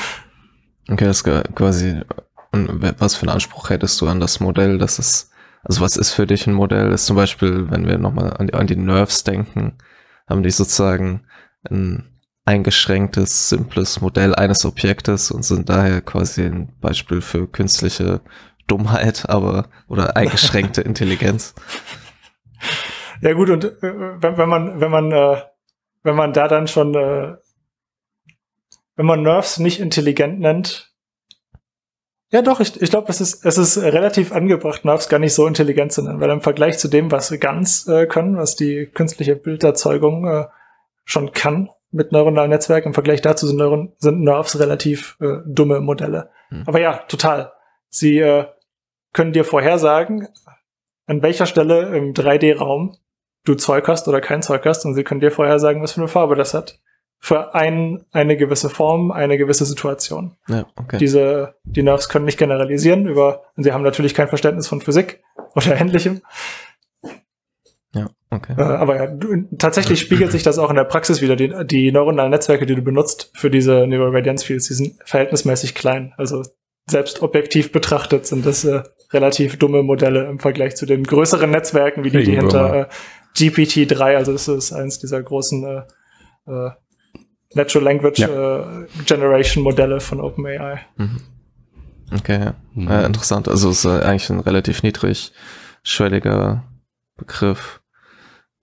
Okay, 0.89 1.05
das 1.05 1.23
ist 1.23 1.55
quasi, 1.55 2.01
und 2.55 3.01
was 3.01 3.17
für 3.17 3.23
einen 3.23 3.35
Anspruch 3.35 3.71
hättest 3.71 4.01
du 4.01 4.09
an 4.09 4.21
das 4.21 4.41
Modell, 4.41 4.79
dass 4.79 4.99
es 4.99 5.31
also 5.65 5.81
was 5.81 5.97
ist 5.97 6.13
für 6.13 6.27
dich 6.27 6.47
ein 6.47 6.53
Modell? 6.53 6.93
Ist 6.93 7.07
zum 7.07 7.17
Beispiel, 7.17 7.71
wenn 7.71 7.87
wir 7.87 7.99
nochmal 7.99 8.35
an, 8.37 8.51
an 8.51 8.67
die 8.67 8.77
Nerves 8.77 9.25
denken, 9.25 9.79
haben 10.29 10.43
die 10.43 10.51
sozusagen 10.51 11.27
ein 11.69 12.21
eingeschränktes, 12.45 13.49
simples 13.49 14.03
Modell 14.03 14.35
eines 14.35 14.67
Objektes 14.67 15.31
und 15.31 15.43
sind 15.45 15.71
daher 15.71 16.03
quasi 16.03 16.43
ein 16.43 16.79
Beispiel 16.81 17.23
für 17.23 17.47
künstliche 17.47 18.21
Dummheit, 18.67 19.29
aber 19.29 19.69
oder 19.89 20.17
eingeschränkte 20.17 20.81
Intelligenz. 20.83 21.55
Ja 23.23 23.33
gut, 23.33 23.49
und 23.49 23.65
äh, 23.65 23.71
wenn, 23.83 24.37
wenn, 24.37 24.49
man, 24.49 24.81
wenn 24.81 24.91
man, 24.91 25.13
äh, 25.13 25.43
wenn 26.03 26.17
man 26.17 26.35
da 26.35 26.49
dann 26.49 26.67
schon, 26.67 26.95
äh, 26.95 27.37
wenn 28.97 29.07
man 29.07 29.23
Nerves 29.23 29.59
nicht 29.59 29.81
intelligent 29.81 30.41
nennt, 30.41 30.94
ja, 32.31 32.43
doch, 32.43 32.61
ich, 32.61 32.81
ich 32.81 32.91
glaube, 32.91 33.09
es 33.11 33.21
ist, 33.21 33.45
es 33.45 33.59
ist 33.59 33.79
relativ 33.79 34.33
angebracht, 34.33 34.85
Nerves 34.85 35.09
gar 35.09 35.19
nicht 35.19 35.35
so 35.35 35.47
intelligent 35.47 35.93
zu 35.93 36.03
nennen, 36.03 36.21
weil 36.21 36.31
im 36.31 36.41
Vergleich 36.41 36.79
zu 36.79 36.89
dem, 36.89 37.11
was 37.11 37.31
GANs 37.39 37.87
äh, 37.87 38.07
können, 38.07 38.37
was 38.37 38.57
die 38.57 38.87
künstliche 38.87 39.37
Bilderzeugung 39.37 40.27
äh, 40.27 40.47
schon 41.05 41.33
kann 41.33 41.71
mit 41.91 42.11
neuronalen 42.11 42.51
Netzwerken, 42.51 42.89
im 42.89 42.95
Vergleich 42.95 43.21
dazu 43.21 43.47
sind, 43.47 43.57
Neuron 43.57 43.93
sind 43.99 44.21
Nerves 44.23 44.59
relativ 44.59 45.17
äh, 45.21 45.39
dumme 45.47 45.81
Modelle. 45.81 46.31
Hm. 46.49 46.65
Aber 46.67 46.81
ja, 46.81 46.99
total. 47.09 47.53
Sie 47.89 48.19
äh, 48.19 48.47
können 49.13 49.33
dir 49.33 49.45
vorhersagen, 49.45 50.27
an 51.07 51.23
welcher 51.23 51.47
Stelle 51.47 51.97
im 51.97 52.15
3D-Raum 52.15 52.97
du 53.45 53.55
Zeug 53.55 53.87
hast 53.87 54.09
oder 54.09 54.21
kein 54.21 54.43
Zeug 54.43 54.65
hast 54.65 54.85
und 54.85 54.95
sie 54.95 55.05
können 55.05 55.21
dir 55.21 55.31
vorhersagen, 55.31 55.83
was 55.83 55.93
für 55.93 56.01
eine 56.01 56.09
Farbe 56.09 56.35
das 56.35 56.55
hat 56.55 56.81
für 57.25 57.55
ein, 57.55 58.05
eine 58.13 58.37
gewisse 58.37 58.69
Form, 58.69 59.11
eine 59.11 59.39
gewisse 59.39 59.65
Situation. 59.65 60.37
Ja, 60.47 60.67
okay. 60.77 60.99
Diese, 60.99 61.55
die 61.65 61.83
Nerves 61.83 62.11
können 62.11 62.27
nicht 62.27 62.39
generalisieren 62.39 63.07
über, 63.07 63.45
und 63.57 63.63
sie 63.63 63.73
haben 63.73 63.83
natürlich 63.83 64.13
kein 64.13 64.29
Verständnis 64.29 64.69
von 64.69 64.83
Physik 64.83 65.23
oder 65.55 65.81
ähnlichem. 65.81 66.21
Ja, 67.95 68.11
okay. 68.29 68.53
Äh, 68.59 68.63
aber 68.63 68.97
ja, 68.97 69.07
du, 69.07 69.49
tatsächlich 69.57 70.01
spiegelt 70.01 70.33
sich 70.33 70.43
das 70.43 70.59
auch 70.59 70.69
in 70.69 70.77
der 70.77 70.85
Praxis 70.85 71.23
wieder. 71.23 71.35
Die, 71.35 71.51
die 71.65 71.93
neuronalen 71.93 72.31
Netzwerke, 72.31 72.67
die 72.67 72.75
du 72.75 72.83
benutzt 72.83 73.31
für 73.35 73.51
diese 73.51 73.87
Neural 73.87 74.15
Radiance 74.15 74.45
Fields, 74.45 74.69
die 74.69 74.75
sind 74.75 74.97
verhältnismäßig 75.07 75.75
klein. 75.75 76.13
Also 76.19 76.43
selbst 76.91 77.23
objektiv 77.23 77.73
betrachtet 77.73 78.27
sind 78.27 78.45
das 78.45 78.67
äh, 78.67 78.83
relativ 79.15 79.59
dumme 79.59 79.83
Modelle 79.83 80.27
im 80.27 80.41
Vergleich 80.41 80.77
zu 80.77 80.85
den 80.85 81.05
größeren 81.05 81.51
Netzwerken, 81.51 82.05
wie 82.05 82.11
die, 82.11 82.23
die 82.23 82.37
hinter 82.37 82.75
äh, 82.75 82.87
GPT-3, 83.35 84.15
also 84.15 84.33
das 84.33 84.47
ist 84.47 84.75
eins 84.75 84.99
dieser 84.99 85.23
großen 85.23 85.65
äh, 85.65 85.83
äh, 86.47 86.71
Natural 87.55 87.85
Language 87.85 88.19
ja. 88.19 88.29
äh, 88.29 88.87
Generation 89.07 89.63
Modelle 89.65 90.01
von 90.01 90.21
OpenAI. 90.21 90.81
Mhm. 90.97 91.21
Okay, 92.13 92.41
ja. 92.45 92.55
Mhm. 92.75 92.89
Äh, 92.89 93.07
interessant. 93.07 93.49
Also 93.49 93.71
es 93.71 93.85
ist 93.85 93.85
äh, 93.85 94.05
eigentlich 94.05 94.31
ein 94.31 94.41
relativ 94.41 94.83
niedrigschwelliger 94.83 96.65
Begriff, 97.17 97.81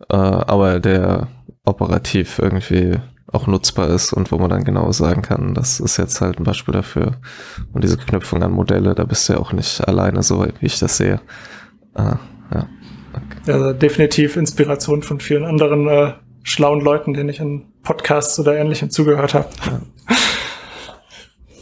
äh, 0.10 0.16
aber 0.16 0.80
der 0.80 1.28
operativ 1.64 2.40
irgendwie 2.40 2.98
auch 3.28 3.48
nutzbar 3.48 3.90
ist 3.90 4.12
und 4.14 4.32
wo 4.32 4.38
man 4.38 4.50
dann 4.50 4.64
genau 4.64 4.92
sagen 4.92 5.22
kann, 5.22 5.54
das 5.54 5.80
ist 5.80 5.98
jetzt 5.98 6.20
halt 6.22 6.40
ein 6.40 6.44
Beispiel 6.44 6.74
dafür. 6.74 7.18
Und 7.72 7.84
diese 7.84 7.98
Knüpfung 7.98 8.44
an 8.44 8.52
Modelle, 8.52 8.94
da 8.94 9.06
bist 9.06 9.28
du 9.30 9.34
ja 9.34 9.40
auch 9.40 9.54
nicht 9.54 9.88
alleine, 9.88 10.22
so 10.22 10.46
wie 10.46 10.66
ich 10.66 10.80
das 10.80 10.98
sehe. 10.98 11.22
Äh, 11.96 12.16
ja. 12.54 12.68
Okay. 13.14 13.52
Also 13.52 13.74
definitiv 13.74 14.36
Inspiration 14.38 15.02
von 15.02 15.20
vielen 15.20 15.46
anderen 15.46 15.88
äh, 15.88 16.14
schlauen 16.44 16.82
Leuten, 16.82 17.14
denen 17.14 17.30
ich 17.30 17.40
in 17.40 17.66
Podcasts 17.84 18.40
oder 18.40 18.58
ähnlichem 18.58 18.90
zugehört 18.90 19.34
habe. 19.34 19.50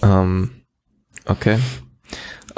Ja. 0.01 0.21
ähm, 0.21 0.51
okay. 1.25 1.59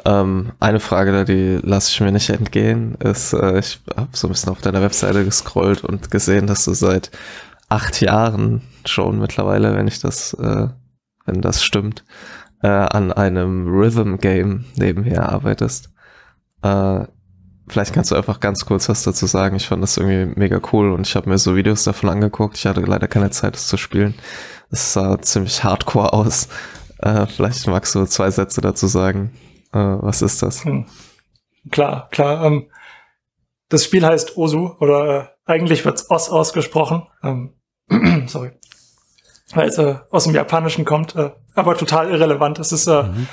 Ähm, 0.06 0.54
eine 0.60 0.80
Frage, 0.80 1.26
die 1.26 1.60
lasse 1.62 1.92
ich 1.92 2.02
mir 2.02 2.12
nicht 2.12 2.30
entgehen, 2.30 2.96
ist, 2.96 3.34
äh, 3.34 3.60
ich 3.60 3.80
habe 3.96 4.10
so 4.14 4.28
ein 4.28 4.32
bisschen 4.32 4.52
auf 4.52 4.62
deiner 4.62 4.82
Webseite 4.82 5.24
gescrollt 5.24 5.84
und 5.84 6.10
gesehen, 6.10 6.48
dass 6.48 6.66
du 6.66 6.74
seit 6.74 7.12
acht 7.70 8.02
Jahren 8.02 8.62
schon 8.86 9.20
mittlerweile, 9.20 9.76
wenn 9.76 9.88
ich 9.88 10.00
das, 10.00 10.34
äh, 10.34 10.68
wenn 11.26 11.42
das 11.42 11.64
stimmt, 11.64 12.04
äh, 12.64 12.68
an 12.68 13.12
einem 13.12 13.68
Rhythm 13.68 14.16
Game 14.18 14.66
nebenher 14.76 15.30
arbeitest. 15.30 15.92
Äh, 16.64 17.06
Vielleicht 17.72 17.94
kannst 17.94 18.12
du 18.12 18.16
einfach 18.16 18.42
ganz 18.42 18.66
kurz 18.66 18.90
was 18.90 19.04
dazu 19.04 19.26
sagen. 19.28 19.56
Ich 19.56 19.70
fand 19.70 19.82
das 19.82 19.96
irgendwie 19.96 20.38
mega 20.38 20.60
cool 20.74 20.92
und 20.92 21.08
ich 21.08 21.16
habe 21.16 21.30
mir 21.30 21.38
so 21.38 21.56
Videos 21.56 21.86
davon 21.86 22.10
angeguckt. 22.10 22.58
Ich 22.58 22.66
hatte 22.66 22.82
leider 22.82 23.08
keine 23.08 23.30
Zeit, 23.30 23.56
es 23.56 23.68
zu 23.68 23.78
spielen. 23.78 24.14
Es 24.72 24.92
sah 24.92 25.22
ziemlich 25.22 25.64
hardcore 25.64 26.12
aus. 26.12 26.50
Äh, 26.98 27.28
vielleicht 27.28 27.66
magst 27.68 27.96
du 27.96 28.04
zwei 28.08 28.30
Sätze 28.30 28.60
dazu 28.60 28.88
sagen. 28.88 29.32
Äh, 29.72 29.80
was 29.80 30.22
ist 30.22 30.44
das? 30.44 30.66
Hm. 30.66 30.86
Klar, 31.72 32.10
klar. 32.12 32.44
Ähm, 32.44 32.70
das 33.70 33.86
Spiel 33.86 34.06
heißt 34.06 34.36
Osu 34.36 34.72
oder 34.82 35.22
äh, 35.22 35.28
eigentlich 35.50 35.86
wird's 35.86 36.12
Os 36.12 36.30
ausgesprochen. 36.30 37.08
Ähm, 37.24 37.54
sorry. 38.28 38.52
Weil 39.54 39.70
es 39.70 39.78
äh, 39.78 39.96
aus 40.10 40.26
dem 40.26 40.36
Japanischen 40.36 40.84
kommt, 40.84 41.16
äh, 41.16 41.32
aber 41.56 41.78
total 41.78 42.10
irrelevant. 42.10 42.60
Es 42.60 42.74
ist 42.74 42.88
äh, 42.88 43.04
mhm 43.04 43.28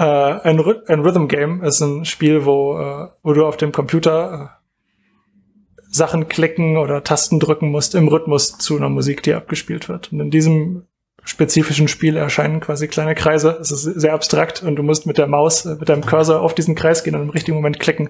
äh, 0.00 0.02
ein, 0.02 0.58
ein 0.86 1.00
Rhythm 1.00 1.26
Game 1.28 1.62
ist 1.62 1.82
ein 1.82 2.06
Spiel, 2.06 2.46
wo, 2.46 2.78
äh, 2.78 3.08
wo 3.22 3.34
du 3.34 3.44
auf 3.44 3.58
dem 3.58 3.70
Computer 3.70 4.56
äh, 4.56 5.84
Sachen 5.92 6.28
klicken 6.28 6.78
oder 6.78 7.04
Tasten 7.04 7.38
drücken 7.38 7.70
musst 7.70 7.94
im 7.94 8.08
Rhythmus 8.08 8.56
zu 8.56 8.78
einer 8.78 8.88
Musik, 8.88 9.22
die 9.22 9.34
abgespielt 9.34 9.90
wird. 9.90 10.10
Und 10.10 10.20
in 10.20 10.30
diesem 10.30 10.86
spezifischen 11.24 11.86
Spiel 11.86 12.16
erscheinen 12.16 12.60
quasi 12.60 12.88
kleine 12.88 13.14
Kreise. 13.14 13.58
Es 13.60 13.70
ist 13.70 13.82
sehr 13.82 14.14
abstrakt 14.14 14.62
und 14.62 14.76
du 14.76 14.82
musst 14.82 15.06
mit 15.06 15.18
der 15.18 15.26
Maus, 15.26 15.66
äh, 15.66 15.76
mit 15.78 15.90
deinem 15.90 16.06
Cursor 16.06 16.40
auf 16.40 16.54
diesen 16.54 16.74
Kreis 16.74 17.04
gehen 17.04 17.14
und 17.14 17.22
im 17.22 17.30
richtigen 17.30 17.56
Moment 17.58 17.78
klicken 17.78 18.08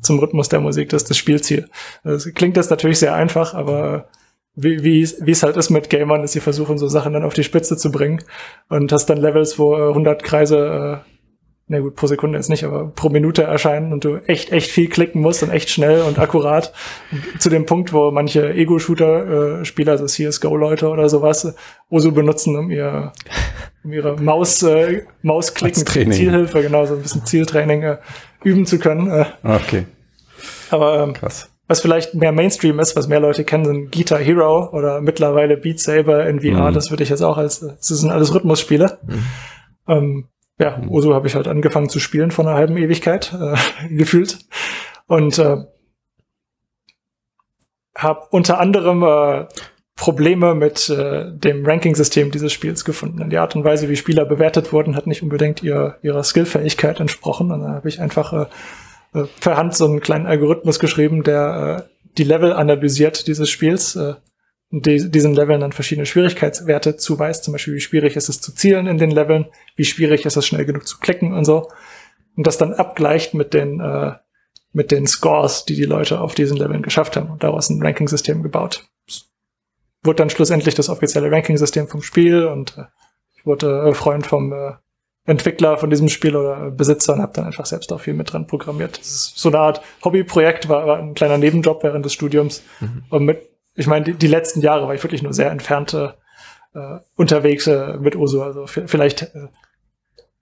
zum 0.00 0.18
Rhythmus 0.18 0.48
der 0.48 0.60
Musik. 0.60 0.88
Das 0.88 1.02
ist 1.02 1.10
das 1.10 1.18
Spielziel. 1.18 1.68
Das 2.02 2.32
klingt 2.32 2.56
das 2.56 2.70
natürlich 2.70 2.98
sehr 2.98 3.14
einfach, 3.14 3.52
aber 3.52 4.08
wie, 4.54 4.82
wie, 4.82 5.06
wie 5.20 5.30
es 5.30 5.42
halt 5.42 5.58
ist 5.58 5.68
mit 5.68 5.90
Gamern, 5.90 6.24
ist 6.24 6.32
sie 6.32 6.40
versuchen, 6.40 6.78
so 6.78 6.88
Sachen 6.88 7.12
dann 7.12 7.24
auf 7.24 7.34
die 7.34 7.44
Spitze 7.44 7.76
zu 7.76 7.92
bringen 7.92 8.24
und 8.70 8.90
hast 8.90 9.04
dann 9.06 9.18
Levels, 9.18 9.58
wo 9.58 9.74
100 9.74 10.24
Kreise 10.24 11.02
äh, 11.04 11.15
na 11.68 11.80
gut, 11.80 11.96
pro 11.96 12.06
Sekunde 12.06 12.38
jetzt 12.38 12.48
nicht, 12.48 12.62
aber 12.62 12.92
pro 12.94 13.08
Minute 13.08 13.42
erscheinen 13.42 13.92
und 13.92 14.04
du 14.04 14.16
echt, 14.26 14.52
echt 14.52 14.70
viel 14.70 14.88
klicken 14.88 15.20
musst 15.20 15.42
und 15.42 15.50
echt 15.50 15.68
schnell 15.68 16.02
und 16.02 16.18
akkurat. 16.18 16.72
zu 17.40 17.50
dem 17.50 17.66
Punkt, 17.66 17.92
wo 17.92 18.12
manche 18.12 18.54
Ego-Shooter-Spieler, 18.54 19.92
also 19.92 20.06
CSGO-Leute 20.06 20.88
oder 20.88 21.08
sowas, 21.08 21.54
OSU 21.90 22.12
benutzen, 22.12 22.56
um 22.56 22.70
ihr, 22.70 23.12
um 23.82 23.92
ihre 23.92 24.16
Maus, 24.20 24.62
äh, 24.62 25.02
Mausklicken, 25.22 25.84
Zielhilfe, 25.84 26.62
genau, 26.62 26.86
so 26.86 26.94
ein 26.94 27.02
bisschen 27.02 27.26
Zieltraining 27.26 27.82
äh, 27.82 27.96
üben 28.44 28.64
zu 28.64 28.78
können. 28.78 29.10
Äh. 29.10 29.24
Okay. 29.42 29.86
Aber 30.70 31.02
ähm, 31.02 31.14
Krass. 31.14 31.50
was 31.66 31.80
vielleicht 31.80 32.14
mehr 32.14 32.30
Mainstream 32.30 32.78
ist, 32.78 32.94
was 32.94 33.08
mehr 33.08 33.18
Leute 33.18 33.42
kennen, 33.42 33.64
sind 33.64 33.90
Guitar 33.90 34.20
Hero 34.20 34.70
oder 34.70 35.00
mittlerweile 35.00 35.56
Beat 35.56 35.80
Saber 35.80 36.28
in 36.28 36.40
VR. 36.40 36.70
Mhm. 36.70 36.74
Das 36.74 36.90
würde 36.90 37.02
ich 37.02 37.08
jetzt 37.08 37.22
auch 37.22 37.38
als, 37.38 37.58
das 37.58 37.88
sind 37.88 38.12
alles 38.12 38.32
Rhythmusspiele. 38.32 38.98
Mhm. 39.04 39.24
Ähm, 39.88 40.28
ja. 40.58 40.80
Oso 40.88 41.14
habe 41.14 41.26
ich 41.26 41.34
halt 41.34 41.48
angefangen 41.48 41.88
zu 41.88 42.00
spielen 42.00 42.30
vor 42.30 42.46
einer 42.46 42.56
halben 42.56 42.76
Ewigkeit, 42.76 43.34
äh, 43.34 43.56
gefühlt. 43.94 44.38
Und 45.06 45.38
äh, 45.38 45.58
habe 47.96 48.26
unter 48.30 48.60
anderem 48.60 49.02
äh, 49.02 49.46
Probleme 49.96 50.54
mit 50.54 50.90
äh, 50.90 51.32
dem 51.32 51.64
Ranking-System 51.64 52.30
dieses 52.30 52.52
Spiels 52.52 52.84
gefunden. 52.84 53.30
Die 53.30 53.38
Art 53.38 53.56
und 53.56 53.64
Weise, 53.64 53.88
wie 53.88 53.96
Spieler 53.96 54.26
bewertet 54.26 54.72
wurden, 54.72 54.94
hat 54.94 55.06
nicht 55.06 55.22
unbedingt 55.22 55.62
ihr, 55.62 55.96
ihrer 56.02 56.22
Skillfähigkeit 56.22 57.00
entsprochen. 57.00 57.50
Und 57.50 57.62
da 57.62 57.68
habe 57.70 57.88
ich 57.88 58.00
einfach 58.00 58.32
äh, 58.32 58.46
äh, 59.14 59.24
per 59.40 59.56
Hand 59.56 59.74
so 59.74 59.86
einen 59.86 60.00
kleinen 60.00 60.26
Algorithmus 60.26 60.78
geschrieben, 60.78 61.22
der 61.22 61.86
äh, 61.86 62.10
die 62.18 62.24
Level 62.24 62.52
analysiert 62.52 63.26
dieses 63.26 63.48
Spiels, 63.48 63.96
äh, 63.96 64.14
diesen 64.70 65.34
Leveln 65.34 65.60
dann 65.60 65.72
verschiedene 65.72 66.06
Schwierigkeitswerte 66.06 66.96
zuweist, 66.96 67.44
zum 67.44 67.52
Beispiel 67.52 67.74
wie 67.74 67.80
schwierig 67.80 68.16
ist 68.16 68.28
es 68.28 68.40
zu 68.40 68.52
zielen 68.52 68.86
in 68.86 68.98
den 68.98 69.10
Leveln, 69.10 69.46
wie 69.76 69.84
schwierig 69.84 70.26
ist 70.26 70.36
es 70.36 70.46
schnell 70.46 70.64
genug 70.64 70.86
zu 70.86 70.98
klicken 70.98 71.32
und 71.32 71.44
so. 71.44 71.70
Und 72.36 72.46
das 72.46 72.58
dann 72.58 72.74
abgleicht 72.74 73.32
mit 73.32 73.54
den, 73.54 73.80
äh, 73.80 74.12
mit 74.72 74.90
den 74.90 75.06
Scores, 75.06 75.64
die 75.64 75.76
die 75.76 75.84
Leute 75.84 76.20
auf 76.20 76.34
diesen 76.34 76.56
Leveln 76.56 76.82
geschafft 76.82 77.16
haben 77.16 77.30
und 77.30 77.42
daraus 77.42 77.70
ein 77.70 77.82
Ranking-System 77.82 78.42
gebaut. 78.42 78.88
Das 79.06 79.30
wurde 80.02 80.16
dann 80.16 80.30
schlussendlich 80.30 80.74
das 80.74 80.88
offizielle 80.88 81.30
Ranking-System 81.30 81.86
vom 81.86 82.02
Spiel 82.02 82.44
und 82.44 82.76
äh, 82.76 82.84
ich 83.36 83.46
wurde 83.46 83.88
äh, 83.88 83.94
Freund 83.94 84.26
vom, 84.26 84.52
äh, 84.52 84.72
Entwickler 85.26 85.76
von 85.76 85.90
diesem 85.90 86.08
Spiel 86.08 86.36
oder 86.36 86.70
Besitzer 86.70 87.14
und 87.14 87.20
habe 87.20 87.32
dann 87.34 87.46
einfach 87.46 87.66
selbst 87.66 87.92
auch 87.92 88.00
viel 88.00 88.14
mit 88.14 88.32
dran 88.32 88.46
programmiert. 88.46 88.98
Das 88.98 89.06
ist 89.08 89.38
so 89.38 89.48
eine 89.48 89.58
Art 89.58 89.82
Hobbyprojekt, 90.04 90.68
war, 90.68 90.86
war 90.86 90.98
ein 90.98 91.14
kleiner 91.14 91.36
Nebenjob 91.36 91.82
während 91.82 92.04
des 92.04 92.12
Studiums. 92.12 92.62
Mhm. 92.80 93.02
Und 93.10 93.24
mit, 93.24 93.50
ich 93.76 93.86
meine, 93.86 94.04
die, 94.04 94.14
die, 94.14 94.26
letzten 94.26 94.60
Jahre 94.60 94.86
war 94.86 94.94
ich 94.94 95.02
wirklich 95.02 95.22
nur 95.22 95.32
sehr 95.32 95.50
entfernte 95.50 96.14
äh, 96.74 96.98
unterwegs 97.14 97.66
äh, 97.66 97.96
mit 97.98 98.16
Osu. 98.16 98.42
Also 98.42 98.66
vielleicht 98.66 99.22
äh, 99.22 99.48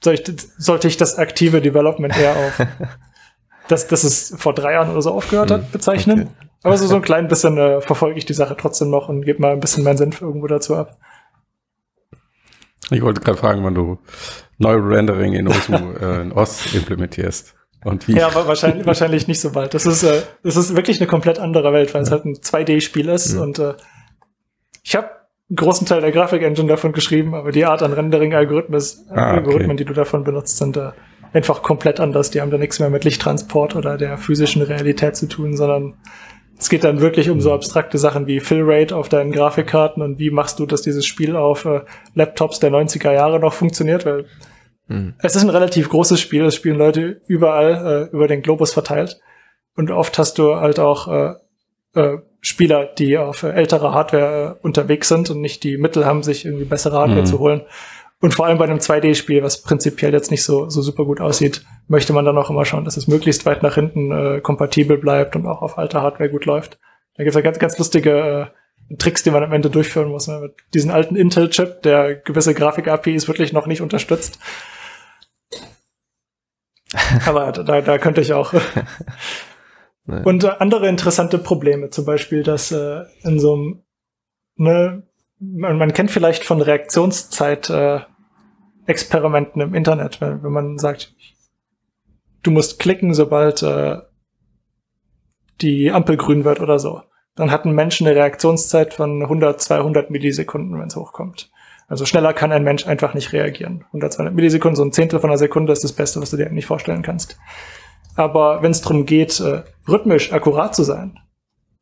soll 0.03 0.15
ich, 0.15 0.25
sollte 0.57 0.89
ich 0.89 0.97
das 0.97 1.19
aktive 1.19 1.61
Development 1.61 2.17
eher 2.17 2.37
auf 2.37 2.67
dass, 3.69 3.87
dass 3.89 4.05
es 4.05 4.35
vor 4.37 4.55
drei 4.55 4.73
Jahren 4.73 4.91
oder 4.91 5.03
so 5.03 5.13
aufgehört 5.13 5.51
hat, 5.51 5.63
mhm. 5.63 5.71
bezeichnen. 5.73 6.21
Okay. 6.21 6.31
Aber 6.63 6.79
so, 6.79 6.87
so 6.87 6.97
ein 6.97 7.03
klein 7.03 7.29
bisschen 7.29 7.59
äh, 7.59 7.81
verfolge 7.81 8.19
ich 8.19 8.25
die 8.25 8.35
Sache 8.35 8.57
trotzdem 8.59 8.91
noch 8.91 9.09
und 9.09 9.23
gebe 9.23 9.41
mal 9.41 9.53
ein 9.53 9.61
bisschen 9.61 9.85
meinen 9.85 9.99
Senf 9.99 10.21
irgendwo 10.21 10.47
dazu 10.47 10.77
ab. 10.77 10.99
Ich 12.91 13.03
wollte 13.03 13.21
gerade 13.21 13.39
fragen, 13.39 13.65
wann 13.65 13.75
du 13.75 13.99
Neurendering 14.59 15.33
in 15.33 15.49
OSU 15.49 15.73
äh, 16.01 16.23
in 16.23 16.33
OS 16.33 16.75
implementierst. 16.75 17.55
Und 17.85 18.09
wie? 18.09 18.17
Ja, 18.17 18.29
aber 18.29 18.49
wahrscheinlich, 18.49 18.87
wahrscheinlich 18.87 19.29
nicht 19.29 19.41
so 19.41 19.53
bald. 19.53 19.75
Das 19.75 19.87
ist, 19.87 20.03
äh, 20.03 20.23
das 20.43 20.57
ist 20.57 20.75
wirklich 20.75 21.01
eine 21.01 21.07
komplett 21.07 21.39
andere 21.39 21.73
Welt, 21.73 21.93
weil 21.95 22.03
es 22.03 22.11
halt 22.11 22.25
ein 22.25 22.35
2D-Spiel 22.35 23.09
ist. 23.09 23.35
Mhm. 23.35 23.43
Und 23.43 23.59
äh, 23.59 23.75
ich 24.83 24.97
habe 24.97 25.11
einen 25.51 25.57
großen 25.57 25.87
Teil 25.87 26.01
der 26.01 26.11
Grafik-Engine 26.11 26.69
davon 26.69 26.93
geschrieben, 26.93 27.35
aber 27.35 27.53
die 27.53 27.67
Art 27.67 27.83
an 27.83 27.93
Rendering-Algorithmen, 27.93 28.83
ah, 29.11 29.33
Algorithmen, 29.33 29.73
okay. 29.73 29.77
die 29.77 29.85
du 29.85 29.93
davon 29.93 30.25
benutzt, 30.25 30.57
sind 30.57 30.77
äh, 30.79 30.93
einfach 31.35 31.63
komplett 31.63 32.01
anders. 32.01 32.31
Die 32.31 32.41
haben 32.41 32.51
da 32.51 32.57
nichts 32.57 32.81
mehr 32.81 32.89
mit 32.91 33.05
Lichttransport 33.05 33.77
oder 33.77 33.99
der 33.99 34.17
physischen 34.17 34.63
Realität 34.63 35.17
zu 35.17 35.27
tun, 35.27 35.57
sondern 35.57 35.95
es 36.59 36.71
geht 36.71 36.85
dann 36.85 37.01
wirklich 37.01 37.29
um 37.29 37.41
so 37.41 37.53
abstrakte 37.53 37.99
Sachen 37.99 38.27
wie 38.27 38.41
Fill-Rate 38.41 38.97
auf 38.97 39.09
deinen 39.11 39.33
Grafikkarten 39.33 40.03
und 40.03 40.19
wie 40.19 40.31
machst 40.31 40.59
du, 40.59 40.67
dass 40.67 40.83
dieses 40.83 41.05
Spiel 41.05 41.37
auf 41.37 41.67
äh, 41.67 41.81
Laptops 42.15 42.61
der 42.61 42.71
90er 42.71 43.13
Jahre 43.13 43.41
noch 43.41 43.53
funktioniert, 43.53 44.07
weil 44.07 44.27
mhm. 44.89 45.15
es 45.19 45.37
ist 45.37 45.43
ein 45.43 45.51
relativ 45.51 45.89
großes 45.89 46.21
Spiel, 46.21 46.45
es 46.45 46.55
spielen 46.55 46.79
Leute 46.79 47.21
überall 47.27 48.09
äh, 48.11 48.15
über 48.15 48.29
den 48.29 48.43
Globus 48.43 48.73
verteilt 48.73 49.21
und 49.77 49.91
oft 49.91 50.19
hast 50.19 50.39
du 50.39 50.57
halt 50.57 50.79
auch 50.79 51.09
äh, 51.09 51.35
äh, 51.95 52.19
Spieler, 52.41 52.87
die 52.87 53.17
auf 53.17 53.43
äh, 53.43 53.51
ältere 53.51 53.93
Hardware 53.93 54.59
äh, 54.61 54.67
unterwegs 54.67 55.09
sind 55.09 55.31
und 55.31 55.41
nicht 55.41 55.65
die 55.65 55.79
Mittel 55.79 56.05
haben, 56.05 56.23
sich 56.23 56.45
irgendwie 56.45 56.65
bessere 56.65 56.99
Hardware 56.99 57.21
mhm. 57.21 57.27
zu 57.27 57.39
holen. 57.39 57.63
Und 58.21 58.33
vor 58.33 58.47
allem 58.47 58.59
bei 58.59 58.65
einem 58.65 58.79
2D-Spiel, 58.79 59.43
was 59.43 59.63
prinzipiell 59.63 60.13
jetzt 60.13 60.31
nicht 60.31 60.45
so, 60.45 60.69
so 60.71 60.81
super 60.83 61.05
gut 61.05 61.21
aussieht, 61.21 61.65
möchte 61.89 62.13
man 62.13 62.25
dann 62.25 62.39
auch 62.39 62.51
immer 62.51 62.65
schauen, 62.65 62.85
dass 62.85 62.97
es 62.97 63.09
möglichst 63.09 63.45
weit 63.45 63.63
nach 63.63 63.75
hinten 63.75 64.13
äh, 64.13 64.41
kompatibel 64.41 64.99
bleibt 64.99 65.37
und 65.37 65.47
auch 65.47 65.63
auf 65.63 65.79
alter 65.79 66.03
Hardware 66.03 66.31
gut 66.31 66.47
läuft. 66.47 66.79
Da 67.17 67.23
gibt 67.23 67.35
es 67.35 67.37
ja 67.37 67.43
ganz, 67.43 67.59
ganz 67.59 67.79
lustige 67.79 68.51
äh, 68.91 68.97
Tricks, 68.97 69.23
die 69.23 69.31
man 69.31 69.43
am 69.43 69.53
Ende 69.53 69.71
durchführen 69.71 70.09
muss. 70.09 70.29
Ne? 70.29 70.41
Mit 70.41 70.55
diesem 70.73 70.91
alten 70.91 71.17
Intel-Chip, 71.17 71.83
der 71.83 72.15
gewisse 72.15 72.55
Grafik-APIs 72.55 73.29
wirklich 73.29 73.53
noch 73.53 73.67
nicht 73.67 73.81
unterstützt. 73.81 74.39
Aber 77.27 77.53
da, 77.53 77.81
da 77.81 77.99
könnte 77.99 78.21
ich 78.21 78.33
auch. 78.33 78.53
und 80.07 80.45
äh, 80.45 80.53
andere 80.59 80.89
interessante 80.89 81.39
Probleme, 81.39 81.91
zum 81.91 82.05
Beispiel, 82.05 82.43
dass 82.43 82.73
äh, 82.73 83.05
in 83.23 83.39
so 83.39 83.55
einem, 83.55 83.83
ne, 84.57 85.03
man, 85.39 85.79
man 85.79 85.93
kennt 85.93 86.11
vielleicht 86.11 86.45
von 86.45 86.61
Reaktionszeit 86.61 87.71
äh, 87.71 88.01
Experimenten 88.87 89.63
im 89.63 89.75
Internet, 89.75 90.21
wenn, 90.21 90.43
wenn 90.43 90.53
man 90.53 90.79
sagt, 90.79 91.15
du 92.43 92.51
musst 92.51 92.79
klicken, 92.79 93.15
sobald 93.15 93.63
äh, 93.63 93.99
die 95.61 95.91
Ampel 95.91 96.17
grün 96.17 96.45
wird 96.45 96.61
oder 96.61 96.79
so. 96.79 97.03
Dann 97.35 97.51
hat 97.51 97.65
ein 97.65 97.75
Mensch 97.75 98.01
eine 98.01 98.15
Reaktionszeit 98.15 98.95
von 98.95 99.23
100, 99.23 99.61
200 99.61 100.11
Millisekunden, 100.11 100.79
wenn 100.79 100.87
es 100.87 100.97
hochkommt. 100.97 101.51
Also 101.87 102.07
schneller 102.07 102.33
kann 102.33 102.53
ein 102.53 102.65
Mensch 102.65 102.87
einfach 102.87 103.15
nicht 103.15 103.33
reagieren. 103.33 103.85
100, 103.89 104.15
200 104.15 104.35
Millisekunden, 104.35 104.77
so 104.77 104.85
ein 104.85 104.93
Zehntel 104.93 105.21
von 105.21 105.31
einer 105.31 105.39
Sekunde 105.39 105.73
ist 105.73 105.85
das 105.85 105.93
Beste, 105.93 106.21
was 106.21 106.31
du 106.31 106.37
dir 106.37 106.47
eigentlich 106.47 106.67
vorstellen 106.67 107.03
kannst. 107.03 107.39
Aber 108.17 108.63
wenn 108.63 108.71
es 108.71 108.81
darum 108.81 109.07
geht, 109.07 109.41
äh, 109.41 109.63
rhythmisch 109.89 110.33
akkurat 110.33 110.75
zu 110.75 110.85
sein, 110.85 111.19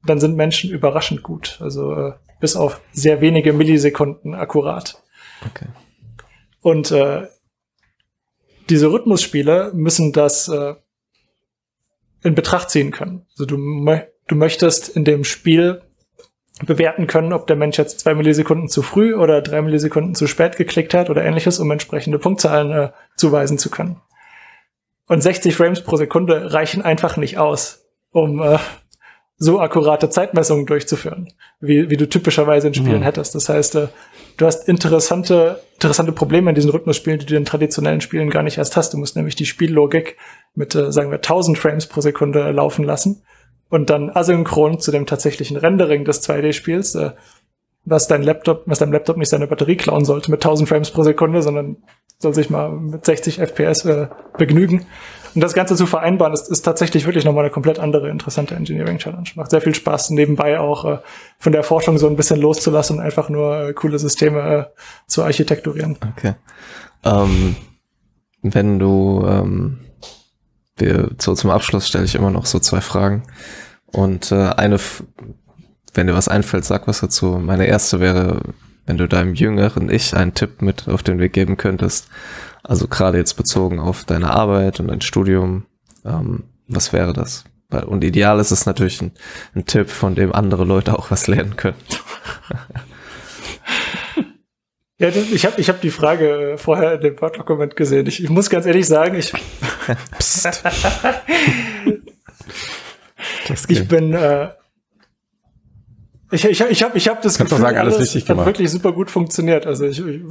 dann 0.05 0.19
sind 0.19 0.37
Menschen 0.37 0.71
überraschend 0.71 1.23
gut. 1.23 1.59
Also 1.61 1.95
äh, 1.95 2.13
bis 2.41 2.57
auf 2.57 2.81
sehr 2.93 3.21
wenige 3.21 3.53
Millisekunden 3.53 4.35
akkurat. 4.35 5.03
Okay. 5.47 5.67
Und 6.61 6.91
äh, 6.91 7.27
diese 8.69 8.91
Rhythmusspiele 8.91 9.73
müssen 9.75 10.13
das 10.13 10.49
äh, 10.49 10.75
in 12.23 12.35
Betracht 12.35 12.71
ziehen 12.71 12.91
können. 12.91 13.27
Also 13.33 13.45
du, 13.47 13.57
du 14.29 14.35
möchtest 14.35 14.89
in 14.89 15.05
dem 15.05 15.25
Spiel 15.25 15.83
bewerten 16.65 17.07
können, 17.07 17.33
ob 17.33 17.47
der 17.47 17.57
Mensch 17.57 17.79
jetzt 17.79 18.01
zwei 18.01 18.15
Millisekunden 18.15 18.69
zu 18.69 18.83
früh 18.83 19.15
oder 19.15 19.41
drei 19.41 19.63
Millisekunden 19.63 20.15
zu 20.15 20.27
spät 20.27 20.57
geklickt 20.57 20.95
hat 20.95 21.11
oder 21.11 21.25
ähnliches, 21.25 21.59
um 21.59 21.71
entsprechende 21.71 22.19
Punktzahlen 22.19 22.71
äh, 22.71 22.91
zuweisen 23.17 23.59
zu 23.59 23.71
können. 23.71 24.01
Und 25.09 25.23
60 25.23 25.57
Frames 25.57 25.83
pro 25.83 25.97
Sekunde 25.97 26.53
reichen 26.53 26.83
einfach 26.83 27.17
nicht 27.17 27.39
aus, 27.39 27.87
um 28.13 28.41
äh, 28.41 28.59
so 29.39 29.61
akkurate 29.61 30.09
Zeitmessungen 30.09 30.67
durchzuführen, 30.67 31.33
wie, 31.61 31.91
wie 31.91 31.97
du 31.97 32.09
typischerweise 32.09 32.69
in 32.69 32.75
Spielen 32.75 33.01
mhm. 33.01 33.05
hättest. 33.05 33.35
Das 33.35 33.49
heißt, 33.49 33.75
äh, 33.75 33.89
du 34.37 34.47
hast 34.47 34.69
interessante, 34.69 35.61
interessante 35.75 36.13
Probleme 36.13 36.51
in 36.51 36.55
diesen 36.55 36.71
Rhythmusspielen, 36.71 37.19
die 37.19 37.27
du 37.27 37.37
in 37.37 37.45
traditionellen 37.45 38.01
Spielen 38.01 38.31
gar 38.31 38.43
nicht 38.43 38.59
erst 38.59 38.77
hast. 38.77 38.93
Du 38.93 38.99
musst 38.99 39.17
nämlich 39.17 39.35
die 39.35 39.47
Spiellogik 39.47 40.17
mit, 40.55 40.75
äh, 40.75 40.93
sagen 40.93 41.11
wir, 41.11 41.17
1000 41.17 41.59
Frames 41.59 41.87
pro 41.87 42.01
Sekunde 42.01 42.53
laufen 42.53 42.85
lassen 42.85 43.25
und 43.73 43.89
dann 43.89 44.11
asynchron 44.11 44.81
zu 44.81 44.91
dem 44.91 45.07
tatsächlichen 45.07 45.57
Rendering 45.57 46.05
des 46.05 46.23
2D-Spiels, 46.29 46.95
äh, 46.95 47.13
was 47.87 48.07
dein 48.07 48.23
Laptop, 48.23 48.65
was 48.67 48.81
deinem 48.81 48.93
Laptop 48.93 49.17
nicht 49.17 49.31
seine 49.31 49.47
Batterie 49.47 49.77
klauen 49.77 50.05
sollte 50.05 50.31
mit 50.31 50.45
1000 50.45 50.69
Frames 50.69 50.91
pro 50.91 51.03
Sekunde, 51.03 51.41
sondern 51.41 51.79
soll 52.19 52.35
sich 52.35 52.51
mal 52.51 52.71
mit 52.71 53.07
60 53.07 53.39
FPS 53.41 53.87
äh, 53.87 54.09
begnügen. 54.37 54.85
Und 55.35 55.41
das 55.41 55.55
Ganze 55.55 55.75
zu 55.75 55.87
vereinbaren, 55.87 56.35
ist, 56.35 56.51
ist 56.51 56.61
tatsächlich 56.63 57.07
wirklich 57.07 57.25
nochmal 57.25 57.45
eine 57.45 57.51
komplett 57.51 57.79
andere, 57.79 58.11
interessante 58.11 58.55
Engineering-Challenge. 58.55 59.31
Macht 59.37 59.51
sehr 59.51 59.63
viel 59.63 59.75
Spaß, 59.75 60.11
nebenbei 60.11 60.61
auch 60.61 60.85
äh, 60.85 60.99
von 61.39 61.53
der 61.53 61.63
Forschung 61.63 61.97
so 61.97 62.09
ein 62.09 62.17
bisschen 62.17 62.43
loszulassen 62.43 62.99
und 62.99 63.03
einfach 63.03 63.31
nur 63.31 63.69
äh, 63.69 63.73
coole 63.73 63.99
Systeme 63.99 64.41
äh, 64.41 64.81
zu 65.07 65.25
architekturieren. 65.25 65.97
Okay. 66.15 66.35
Ähm, 67.05 67.57
wenn 68.43 68.79
du, 68.79 69.25
ähm, 69.27 69.79
wir, 70.83 71.11
so 71.19 71.35
zum 71.35 71.51
Abschluss 71.51 71.89
stelle 71.89 72.05
ich 72.05 72.15
immer 72.15 72.31
noch 72.31 72.47
so 72.47 72.59
zwei 72.59 72.81
Fragen. 72.81 73.23
Und 73.87 74.33
äh, 74.33 74.51
eine, 74.57 74.79
wenn 75.95 76.07
dir 76.07 76.15
was 76.15 76.29
einfällt, 76.29 76.65
sag 76.65 76.87
was 76.89 77.01
dazu. 77.01 77.39
Meine 77.39 77.67
erste 77.67 78.01
wäre, 78.01 78.41
wenn 78.87 78.99
du 78.99 79.07
deinem 79.07 79.35
jüngeren 79.35 79.91
Ich 79.91 80.17
einen 80.17 80.35
Tipp 80.35 80.63
mit 80.63 80.89
auf 80.89 81.03
den 81.03 81.19
Weg 81.19 81.33
geben 81.33 81.57
könntest, 81.57 82.09
also 82.63 82.89
gerade 82.89 83.19
jetzt 83.19 83.35
bezogen 83.35 83.81
auf 83.81 84.05
deine 84.05 84.31
Arbeit 84.31 84.81
und 84.81 84.89
dein 84.89 85.01
Studium, 85.01 85.67
ähm, 86.05 86.45
was 86.69 86.93
wäre 86.93 87.13
das? 87.13 87.45
Und 87.87 88.05
ideal 88.05 88.39
ist 88.39 88.51
es 88.51 88.67
natürlich 88.67 89.01
ein, 89.01 89.13
ein 89.55 89.65
Tipp, 89.65 89.89
von 89.89 90.15
dem 90.15 90.35
andere 90.35 90.65
Leute 90.65 90.99
auch 90.99 91.11
was 91.11 91.27
lernen 91.27 91.57
können. 91.57 91.79
Ja, 95.03 95.09
ich 95.09 95.45
habe 95.45 95.61
ich 95.61 95.69
hab 95.69 95.81
die 95.81 95.91
Frage 95.91 96.55
vorher 96.59 96.93
in 96.95 97.01
dem 97.01 97.21
Word-Dokument 97.21 97.75
gesehen. 97.75 98.07
Ich, 98.07 98.23
ich, 98.23 98.31
muss 98.31 98.49
ganz 98.49 98.67
ehrlich 98.67 98.87
sagen, 98.87 99.17
ich, 99.17 99.33
ich 103.69 103.89
bin, 103.89 104.15
äh, 104.15 104.51
ich, 106.31 106.45
ich, 106.45 106.61
ich 106.61 106.83
habe 106.85 106.97
ich 106.97 107.09
hab 107.09 107.21
das 107.21 107.37
Kannst 107.37 107.51
Gefühl, 107.51 107.65
sagen, 107.65 107.79
alles, 107.79 107.97
alles 107.97 108.15
hat 108.29 108.47
wirklich 108.47 108.71
super 108.71 108.93
gut 108.93 109.11
funktioniert. 109.11 109.67
Also 109.67 109.87
ich, 109.87 109.99
ich 110.07 110.23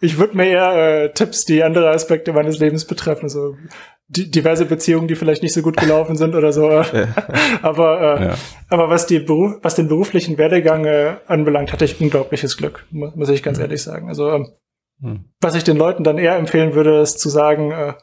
ich 0.00 0.18
würde 0.18 0.36
mir 0.36 0.46
eher 0.46 1.04
äh, 1.04 1.12
Tipps, 1.12 1.44
die 1.44 1.62
andere 1.62 1.90
Aspekte 1.90 2.32
meines 2.32 2.58
Lebens 2.58 2.84
betreffen, 2.84 3.28
so 3.28 3.56
diverse 4.08 4.66
Beziehungen, 4.66 5.08
die 5.08 5.16
vielleicht 5.16 5.42
nicht 5.42 5.52
so 5.52 5.62
gut 5.62 5.76
gelaufen 5.76 6.16
sind 6.16 6.34
oder 6.34 6.52
so. 6.52 6.68
aber 7.62 8.20
äh, 8.20 8.24
ja. 8.24 8.34
aber 8.68 8.88
was 8.88 9.06
die 9.06 9.18
Beruf, 9.18 9.56
was 9.62 9.74
den 9.74 9.88
beruflichen 9.88 10.38
Werdegang 10.38 10.84
äh, 10.84 11.16
anbelangt, 11.26 11.72
hatte 11.72 11.84
ich 11.84 12.00
unglaubliches 12.00 12.56
Glück, 12.56 12.86
muss 12.90 13.28
ich 13.28 13.42
ganz 13.42 13.58
mhm. 13.58 13.64
ehrlich 13.64 13.82
sagen. 13.82 14.08
Also 14.08 14.30
ähm, 14.30 14.48
mhm. 15.00 15.24
was 15.40 15.56
ich 15.56 15.64
den 15.64 15.76
Leuten 15.76 16.04
dann 16.04 16.18
eher 16.18 16.36
empfehlen 16.36 16.74
würde, 16.74 17.00
ist 17.00 17.18
zu 17.18 17.28
sagen, 17.28 17.72
äh, 17.72 17.94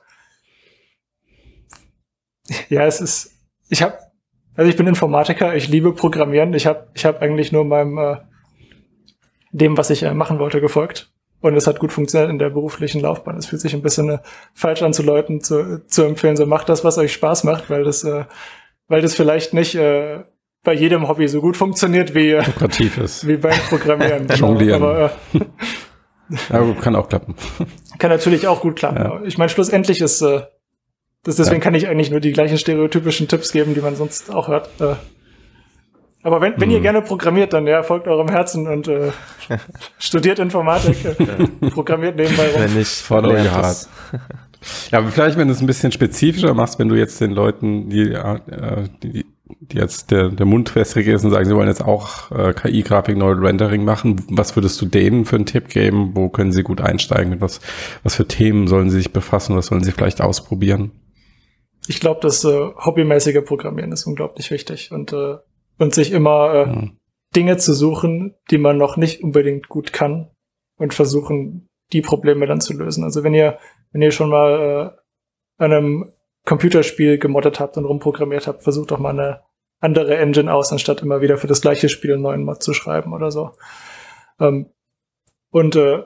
ja, 2.67 2.85
es 2.85 2.99
ist, 2.99 3.31
ich 3.69 3.81
habe, 3.81 3.97
also 4.55 4.69
ich 4.69 4.75
bin 4.75 4.88
Informatiker, 4.88 5.55
ich 5.55 5.69
liebe 5.69 5.93
Programmieren, 5.93 6.53
ich 6.53 6.65
habe 6.65 6.89
ich 6.93 7.05
hab 7.05 7.21
eigentlich 7.21 7.53
nur 7.53 7.63
meinem 7.63 7.97
äh, 7.97 8.17
dem, 9.51 9.77
was 9.77 9.89
ich 9.89 10.03
äh, 10.03 10.13
machen 10.13 10.39
wollte, 10.39 10.59
gefolgt 10.59 11.12
und 11.43 11.57
es 11.57 11.67
hat 11.67 11.79
gut 11.79 11.91
funktioniert 11.91 12.31
in 12.31 12.39
der 12.39 12.49
beruflichen 12.49 13.01
Laufbahn. 13.01 13.37
Es 13.37 13.47
fühlt 13.47 13.61
sich 13.61 13.73
ein 13.73 13.81
bisschen 13.81 14.09
äh, 14.09 14.17
falsch 14.53 14.81
an 14.81 14.93
zu 14.93 15.03
Leuten 15.03 15.41
zu, 15.41 15.85
zu 15.87 16.03
empfehlen, 16.03 16.37
so 16.37 16.45
macht 16.45 16.69
das, 16.69 16.85
was 16.85 16.97
euch 16.97 17.11
Spaß 17.11 17.43
macht, 17.43 17.69
weil 17.69 17.83
das, 17.83 18.05
äh, 18.05 18.23
weil 18.87 19.01
das 19.01 19.13
vielleicht 19.13 19.53
nicht 19.53 19.75
äh, 19.75 20.23
bei 20.63 20.73
jedem 20.73 21.09
Hobby 21.09 21.27
so 21.27 21.41
gut 21.41 21.57
funktioniert 21.57 22.15
wie, 22.15 22.29
äh, 22.29 22.43
ist. 23.03 23.27
wie 23.27 23.35
beim 23.35 23.59
Programmieren. 23.67 24.27
Jonglieren. 24.35 24.81
Aber, 24.81 25.11
äh, 25.33 25.39
ja, 26.49 26.73
kann 26.81 26.95
auch 26.95 27.09
klappen. 27.09 27.35
Kann 27.99 28.09
natürlich 28.09 28.47
auch 28.47 28.61
gut 28.61 28.77
klappen. 28.77 28.97
Ja. 28.97 29.21
Ich 29.23 29.37
meine, 29.37 29.49
schlussendlich 29.49 30.01
ist 30.01 30.21
äh, 30.21 30.43
das, 31.23 31.35
deswegen 31.35 31.59
ja. 31.59 31.63
kann 31.63 31.75
ich 31.75 31.87
eigentlich 31.87 32.09
nur 32.09 32.21
die 32.21 32.31
gleichen 32.31 32.57
stereotypischen 32.57 33.27
Tipps 33.27 33.51
geben, 33.51 33.73
die 33.73 33.81
man 33.81 33.95
sonst 33.95 34.33
auch 34.33 34.47
hört. 34.47 34.69
Äh, 34.79 34.95
Aber 36.23 36.39
wenn, 36.39 36.53
wenn 36.55 36.69
hm. 36.69 36.75
ihr 36.75 36.79
gerne 36.79 37.01
programmiert, 37.01 37.51
dann 37.51 37.67
ja, 37.67 37.83
folgt 37.83 38.07
eurem 38.07 38.29
Herzen 38.29 38.67
und 38.67 38.87
äh, 38.87 39.11
studiert 39.99 40.39
Informatik, 40.39 41.03
äh, 41.05 41.69
programmiert 41.69 42.15
nebenbei 42.15 42.49
rum. 42.51 42.61
Wenn 42.61 42.73
nicht, 42.75 42.89
follow 42.89 43.29
your 43.29 43.51
heart. 43.51 43.89
Ja, 44.91 44.99
aber 44.99 45.09
vielleicht, 45.09 45.37
wenn 45.37 45.49
du 45.49 45.53
es 45.53 45.59
ein 45.59 45.67
bisschen 45.67 45.91
spezifischer 45.91 46.53
machst, 46.53 46.79
wenn 46.79 46.87
du 46.87 46.95
jetzt 46.95 47.19
den 47.19 47.31
Leuten, 47.31 47.89
die, 47.89 48.13
äh, 48.13 48.87
die, 49.03 49.25
die 49.59 49.77
jetzt 49.77 50.11
der, 50.11 50.29
der 50.29 50.45
Mund 50.45 50.73
wässrig 50.75 51.07
ist 51.07 51.25
und 51.25 51.31
sagen, 51.31 51.45
sie 51.45 51.55
wollen 51.55 51.67
jetzt 51.67 51.83
auch 51.83 52.31
äh, 52.31 52.53
KI-Grafik, 52.53 53.17
Neural 53.17 53.45
Rendering 53.45 53.83
machen, 53.83 54.23
was 54.29 54.55
würdest 54.55 54.81
du 54.81 54.85
denen 54.85 55.25
für 55.25 55.35
einen 55.35 55.45
Tipp 55.45 55.67
geben? 55.67 56.11
Wo 56.13 56.29
können 56.29 56.53
sie 56.53 56.63
gut 56.63 56.79
einsteigen? 56.79 57.41
Was, 57.41 57.59
was 58.03 58.15
für 58.15 58.27
Themen 58.27 58.67
sollen 58.67 58.89
sie 58.89 58.97
sich 58.97 59.11
befassen? 59.11 59.57
Was 59.57 59.65
sollen 59.65 59.83
sie 59.83 59.91
vielleicht 59.91 60.21
ausprobieren? 60.21 60.91
Ich 61.87 61.99
glaube, 61.99 62.21
das 62.21 62.45
äh, 62.45 62.69
hobbymäßige 62.77 63.43
Programmieren 63.43 63.91
ist 63.91 64.05
unglaublich 64.05 64.49
wichtig 64.51 64.93
und, 64.93 65.11
äh, 65.11 65.35
und 65.77 65.93
sich 65.93 66.11
immer 66.11 66.53
äh, 66.53 66.65
mhm. 66.65 66.99
Dinge 67.35 67.57
zu 67.57 67.73
suchen, 67.73 68.35
die 68.51 68.57
man 68.57 68.77
noch 68.77 68.97
nicht 68.97 69.23
unbedingt 69.23 69.67
gut 69.69 69.93
kann 69.93 70.29
und 70.77 70.93
versuchen, 70.93 71.69
die 71.91 72.01
Probleme 72.01 72.45
dann 72.45 72.61
zu 72.61 72.73
lösen. 72.73 73.03
Also 73.03 73.23
wenn 73.23 73.33
ihr, 73.33 73.59
wenn 73.91 74.01
ihr 74.01 74.11
schon 74.11 74.29
mal 74.29 74.95
äh, 75.59 75.63
an 75.63 75.71
einem 75.71 76.13
Computerspiel 76.45 77.17
gemoddet 77.17 77.59
habt 77.59 77.77
und 77.77 77.85
rumprogrammiert 77.85 78.47
habt, 78.47 78.63
versucht 78.63 78.91
doch 78.91 78.99
mal 78.99 79.11
eine 79.11 79.41
andere 79.79 80.17
Engine 80.17 80.53
aus, 80.53 80.71
anstatt 80.71 81.01
immer 81.01 81.21
wieder 81.21 81.37
für 81.37 81.47
das 81.47 81.61
gleiche 81.61 81.89
Spiel 81.89 82.13
einen 82.13 82.21
neuen 82.21 82.43
Mod 82.43 82.63
zu 82.63 82.73
schreiben 82.73 83.13
oder 83.13 83.31
so. 83.31 83.51
Ähm, 84.39 84.69
und 85.51 85.75
äh, 85.75 86.03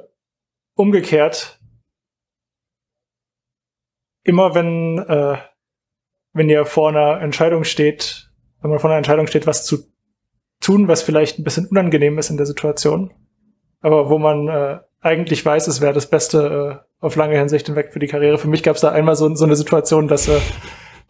umgekehrt, 0.76 1.60
immer 4.24 4.56
wenn, 4.56 5.00
äh, 5.00 5.38
wenn 6.34 6.50
ihr 6.50 6.66
vor 6.66 6.90
einer 6.90 7.22
Entscheidung 7.22 7.64
steht, 7.64 8.27
wenn 8.68 8.72
man 8.72 8.80
vor 8.80 8.90
einer 8.90 8.98
Entscheidung 8.98 9.28
steht, 9.28 9.48
was 9.48 9.66
zu 9.66 9.80
tun, 10.60 10.88
was 10.88 11.02
vielleicht 11.02 11.40
ein 11.40 11.44
bisschen 11.44 11.68
unangenehm 11.68 12.18
ist 12.18 12.30
in 12.30 12.38
der 12.38 12.46
Situation, 12.46 13.14
aber 13.82 14.10
wo 14.10 14.18
man 14.18 14.48
äh, 14.48 14.80
eigentlich 15.02 15.46
weiß, 15.46 15.68
es 15.68 15.82
wäre 15.82 15.94
das 15.94 16.10
Beste 16.10 16.82
äh, 16.82 17.06
auf 17.06 17.16
lange 17.16 17.38
Hinsicht 17.38 17.68
hinweg 17.68 17.94
für 17.94 18.00
die 18.00 18.08
Karriere. 18.08 18.38
Für 18.38 18.48
mich 18.48 18.64
gab 18.64 18.76
es 18.76 18.82
da 18.82 18.92
einmal 18.92 19.16
so, 19.16 19.34
so 19.36 19.46
eine 19.46 19.56
Situation, 19.56 20.08
dass, 20.08 20.28
äh, 20.28 20.40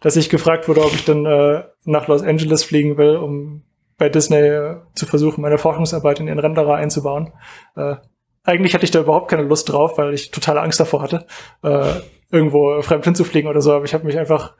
dass 0.00 0.16
ich 0.16 0.28
gefragt 0.30 0.68
wurde, 0.68 0.84
ob 0.84 0.94
ich 0.94 1.04
dann 1.04 1.24
äh, 1.24 1.64
nach 1.84 2.06
Los 2.08 2.22
Angeles 2.22 2.64
fliegen 2.64 2.98
will, 2.98 3.16
um 3.16 3.64
bei 3.96 4.08
Disney 4.08 4.36
äh, 4.36 4.76
zu 4.94 5.06
versuchen, 5.06 5.40
meine 5.40 5.58
Forschungsarbeit 5.58 6.20
in 6.20 6.28
ihren 6.28 6.38
Renderer 6.38 6.76
einzubauen. 6.76 7.32
Äh, 7.74 7.96
eigentlich 8.44 8.74
hatte 8.74 8.84
ich 8.84 8.90
da 8.90 9.00
überhaupt 9.00 9.30
keine 9.30 9.42
Lust 9.42 9.70
drauf, 9.70 9.98
weil 9.98 10.14
ich 10.14 10.30
totale 10.30 10.60
Angst 10.60 10.78
davor 10.80 11.02
hatte, 11.02 11.26
äh, 11.62 11.94
irgendwo 12.30 12.80
fremd 12.82 13.04
hinzufliegen 13.04 13.50
oder 13.50 13.60
so. 13.60 13.72
Aber 13.72 13.84
ich 13.84 13.94
habe 13.94 14.06
mich 14.06 14.18
einfach 14.18 14.54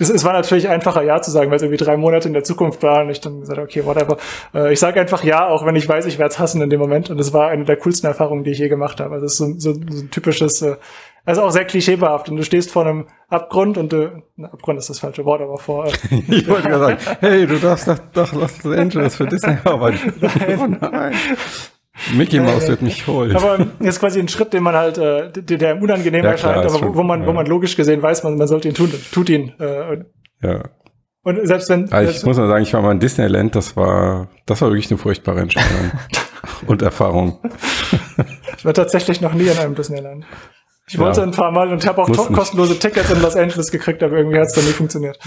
es, 0.00 0.08
es 0.08 0.24
war 0.24 0.32
natürlich 0.32 0.68
einfacher, 0.68 1.02
Ja 1.02 1.20
zu 1.20 1.30
sagen, 1.30 1.50
weil 1.50 1.56
es 1.56 1.62
irgendwie 1.62 1.82
drei 1.82 1.96
Monate 1.96 2.26
in 2.26 2.34
der 2.34 2.42
Zukunft 2.42 2.82
war 2.82 3.02
und 3.02 3.10
ich 3.10 3.20
dann 3.20 3.40
gesagt, 3.40 3.58
okay, 3.58 3.84
whatever. 3.84 4.16
Äh, 4.54 4.72
ich 4.72 4.80
sage 4.80 4.98
einfach 5.00 5.22
Ja, 5.22 5.46
auch 5.46 5.66
wenn 5.66 5.76
ich 5.76 5.88
weiß, 5.88 6.06
ich 6.06 6.18
werde 6.18 6.32
es 6.32 6.38
hassen 6.38 6.62
in 6.62 6.70
dem 6.70 6.80
Moment. 6.80 7.10
Und 7.10 7.20
es 7.20 7.32
war 7.32 7.48
eine 7.48 7.64
der 7.64 7.76
coolsten 7.76 8.06
Erfahrungen, 8.06 8.42
die 8.42 8.50
ich 8.50 8.58
je 8.58 8.68
gemacht 8.68 8.98
habe. 9.00 9.14
Also 9.14 9.26
es 9.26 9.32
ist 9.32 9.38
so, 9.38 9.52
so, 9.58 9.74
so 9.74 10.02
ein 10.02 10.10
typisches, 10.10 10.62
äh, 10.62 10.76
also 11.26 11.42
auch 11.42 11.50
sehr 11.50 11.66
klischeebehaftet. 11.66 12.30
Und 12.30 12.38
du 12.38 12.44
stehst 12.44 12.70
vor 12.70 12.86
einem 12.86 13.06
Abgrund 13.28 13.76
und 13.76 13.92
du, 13.92 14.22
na, 14.36 14.48
Abgrund 14.48 14.78
ist 14.78 14.88
das 14.88 15.00
falsche 15.00 15.24
Wort, 15.26 15.42
aber 15.42 15.58
vor. 15.58 15.86
Äh, 15.86 15.90
ich 16.28 16.48
wollte 16.48 16.68
gerade 16.68 16.98
sagen, 16.98 17.18
hey, 17.20 17.46
du 17.46 17.58
darfst 17.58 17.86
doch, 17.86 17.98
doch 18.14 18.32
Los 18.32 18.64
Angeles 18.64 19.16
für 19.16 19.26
Disney 19.26 19.58
arbeiten. 19.64 20.14
nein. 20.20 20.58
Oh 20.58 20.66
nein. 20.66 21.12
Mickey 22.14 22.40
Mouse 22.40 22.68
wird 22.68 22.82
mich 22.82 23.06
holen. 23.06 23.34
Aber 23.36 23.66
ist 23.80 24.00
quasi 24.00 24.20
ein 24.20 24.28
Schritt, 24.28 24.52
den 24.52 24.62
man 24.62 24.74
halt, 24.74 24.98
äh, 24.98 25.30
der, 25.30 25.58
der 25.58 25.82
unangenehm 25.82 26.24
ja, 26.24 26.32
erscheint, 26.32 26.64
aber 26.64 26.80
wo, 26.80 26.96
wo 26.96 27.02
man, 27.02 27.22
ja. 27.22 27.26
wo 27.26 27.32
man 27.32 27.46
logisch 27.46 27.76
gesehen 27.76 28.02
weiß, 28.02 28.24
man, 28.24 28.36
man 28.36 28.48
sollte 28.48 28.68
ihn 28.68 28.74
tun, 28.74 28.92
tut 29.12 29.28
ihn. 29.28 29.52
Äh, 29.58 30.04
ja. 30.42 30.62
Und 31.22 31.46
selbst 31.46 31.68
wenn. 31.68 31.92
Also 31.92 32.10
ich 32.10 32.24
muss 32.24 32.36
mal 32.38 32.48
sagen, 32.48 32.62
ich 32.62 32.72
war 32.72 32.82
mal 32.82 32.92
in 32.92 33.00
Disneyland, 33.00 33.54
das 33.54 33.76
war, 33.76 34.28
das 34.46 34.62
war 34.62 34.70
wirklich 34.70 34.90
eine 34.90 34.98
furchtbare 34.98 35.40
Entscheidung 35.40 35.92
und 36.66 36.82
Erfahrung. 36.82 37.38
ich 38.56 38.64
war 38.64 38.72
tatsächlich 38.72 39.20
noch 39.20 39.34
nie 39.34 39.46
in 39.46 39.58
einem 39.58 39.74
Disneyland. 39.74 40.24
Ich 40.88 40.98
wollte 40.98 41.20
ja. 41.20 41.26
ein 41.26 41.32
paar 41.32 41.52
Mal 41.52 41.72
und 41.72 41.86
habe 41.86 42.02
auch 42.02 42.32
kostenlose 42.32 42.78
Tickets 42.78 43.10
in 43.10 43.22
Los 43.22 43.36
Angeles 43.36 43.70
gekriegt, 43.70 44.02
aber 44.02 44.16
irgendwie 44.16 44.38
hat 44.38 44.46
es 44.46 44.54
dann 44.54 44.64
nie 44.64 44.72
funktioniert. 44.72 45.18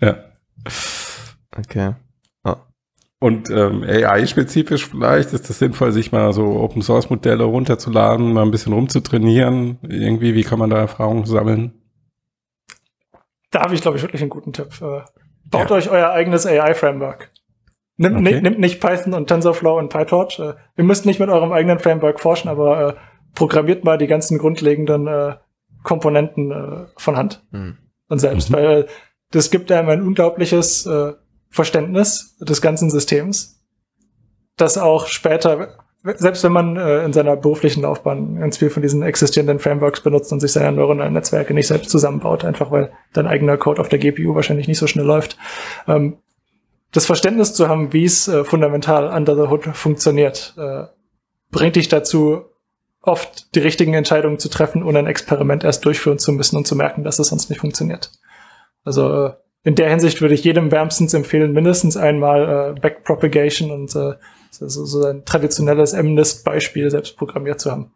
Ja. 0.00 0.16
Okay. 1.56 1.94
Und 3.22 3.50
ähm, 3.50 3.84
AI-spezifisch 3.84 4.88
vielleicht 4.88 5.32
ist 5.32 5.48
es 5.48 5.60
sinnvoll, 5.60 5.92
sich 5.92 6.10
mal 6.10 6.32
so 6.32 6.44
Open-Source-Modelle 6.56 7.44
runterzuladen, 7.44 8.32
mal 8.32 8.42
ein 8.42 8.50
bisschen 8.50 8.72
rumzutrainieren. 8.72 9.78
Irgendwie, 9.82 10.34
wie 10.34 10.42
kann 10.42 10.58
man 10.58 10.70
da 10.70 10.78
Erfahrungen 10.78 11.24
sammeln? 11.24 11.72
Da 13.52 13.60
habe 13.60 13.76
ich, 13.76 13.80
glaube 13.80 13.96
ich, 13.96 14.02
wirklich 14.02 14.22
einen 14.22 14.30
guten 14.30 14.52
Tipp. 14.52 14.70
Äh, 14.80 15.02
baut 15.44 15.70
ja. 15.70 15.76
euch 15.76 15.88
euer 15.88 16.10
eigenes 16.10 16.46
AI-Framework. 16.46 17.30
Nimmt, 17.96 18.26
okay. 18.26 18.40
nimmt 18.40 18.58
nicht 18.58 18.80
Python 18.80 19.14
und 19.14 19.28
TensorFlow 19.28 19.78
und 19.78 19.90
PyTorch. 19.90 20.40
Äh, 20.40 20.54
ihr 20.76 20.82
müsst 20.82 21.06
nicht 21.06 21.20
mit 21.20 21.28
eurem 21.28 21.52
eigenen 21.52 21.78
Framework 21.78 22.18
forschen, 22.18 22.48
aber 22.48 22.88
äh, 22.88 22.94
programmiert 23.36 23.84
mal 23.84 23.98
die 23.98 24.08
ganzen 24.08 24.36
grundlegenden 24.36 25.06
äh, 25.06 25.36
Komponenten 25.84 26.50
äh, 26.50 26.86
von 26.96 27.16
Hand 27.16 27.46
mhm. 27.52 27.78
und 28.08 28.18
selbst. 28.18 28.50
Mhm. 28.50 28.54
Weil 28.54 28.86
das 29.30 29.52
gibt 29.52 29.70
einem 29.70 29.90
ein 29.90 30.02
unglaubliches 30.02 30.86
äh, 30.86 31.12
Verständnis 31.52 32.36
des 32.40 32.62
ganzen 32.62 32.90
Systems, 32.90 33.62
das 34.56 34.78
auch 34.78 35.06
später, 35.06 35.76
selbst 36.02 36.42
wenn 36.42 36.52
man 36.52 36.76
äh, 36.76 37.04
in 37.04 37.12
seiner 37.12 37.36
beruflichen 37.36 37.82
Laufbahn 37.82 38.40
ganz 38.40 38.56
viel 38.56 38.70
von 38.70 38.82
diesen 38.82 39.02
existierenden 39.02 39.58
Frameworks 39.58 40.00
benutzt 40.00 40.32
und 40.32 40.40
sich 40.40 40.50
seine 40.50 40.72
neuronalen 40.72 41.12
Netzwerke 41.12 41.52
nicht 41.52 41.68
selbst 41.68 41.90
zusammenbaut, 41.90 42.44
einfach 42.44 42.70
weil 42.70 42.90
dein 43.12 43.26
eigener 43.26 43.58
Code 43.58 43.80
auf 43.80 43.90
der 43.90 43.98
GPU 43.98 44.34
wahrscheinlich 44.34 44.66
nicht 44.66 44.78
so 44.78 44.86
schnell 44.86 45.04
läuft, 45.04 45.36
ähm, 45.86 46.16
das 46.90 47.06
Verständnis 47.06 47.54
zu 47.54 47.68
haben, 47.68 47.92
wie 47.92 48.04
es 48.04 48.28
äh, 48.28 48.44
fundamental 48.44 49.08
under 49.14 49.36
the 49.36 49.50
hood 49.50 49.64
funktioniert, 49.76 50.54
äh, 50.56 50.84
bringt 51.50 51.76
dich 51.76 51.88
dazu, 51.88 52.46
oft 53.02 53.54
die 53.54 53.60
richtigen 53.60 53.94
Entscheidungen 53.94 54.38
zu 54.38 54.48
treffen 54.48 54.82
und 54.82 54.96
ein 54.96 55.06
Experiment 55.06 55.64
erst 55.64 55.84
durchführen 55.84 56.18
zu 56.18 56.32
müssen 56.32 56.56
und 56.56 56.66
zu 56.66 56.76
merken, 56.76 57.04
dass 57.04 57.18
es 57.18 57.28
sonst 57.28 57.50
nicht 57.50 57.60
funktioniert. 57.60 58.12
Also 58.84 59.26
äh, 59.26 59.32
in 59.64 59.74
der 59.74 59.90
Hinsicht 59.90 60.20
würde 60.20 60.34
ich 60.34 60.44
jedem 60.44 60.70
wärmstens 60.70 61.14
empfehlen, 61.14 61.52
mindestens 61.52 61.96
einmal 61.96 62.74
äh, 62.76 62.80
Backpropagation 62.80 63.70
und 63.70 63.94
äh, 63.94 64.14
so, 64.50 64.84
so 64.84 65.06
ein 65.06 65.24
traditionelles 65.24 65.92
MNIST-Beispiel 65.92 66.90
selbst 66.90 67.16
programmiert 67.16 67.60
zu 67.60 67.70
haben. 67.70 67.92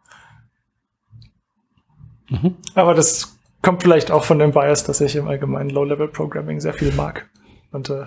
Mhm. 2.29 2.55
Aber 2.73 2.93
das 2.93 3.37
kommt 3.61 3.83
vielleicht 3.83 4.11
auch 4.11 4.23
von 4.23 4.39
dem 4.39 4.51
Bias, 4.51 4.83
dass 4.83 5.01
ich 5.01 5.15
im 5.15 5.27
allgemeinen 5.27 5.69
Low-Level-Programming 5.69 6.59
sehr 6.59 6.73
viel 6.73 6.91
mag. 6.93 7.29
Und 7.71 7.89
äh, 7.89 8.05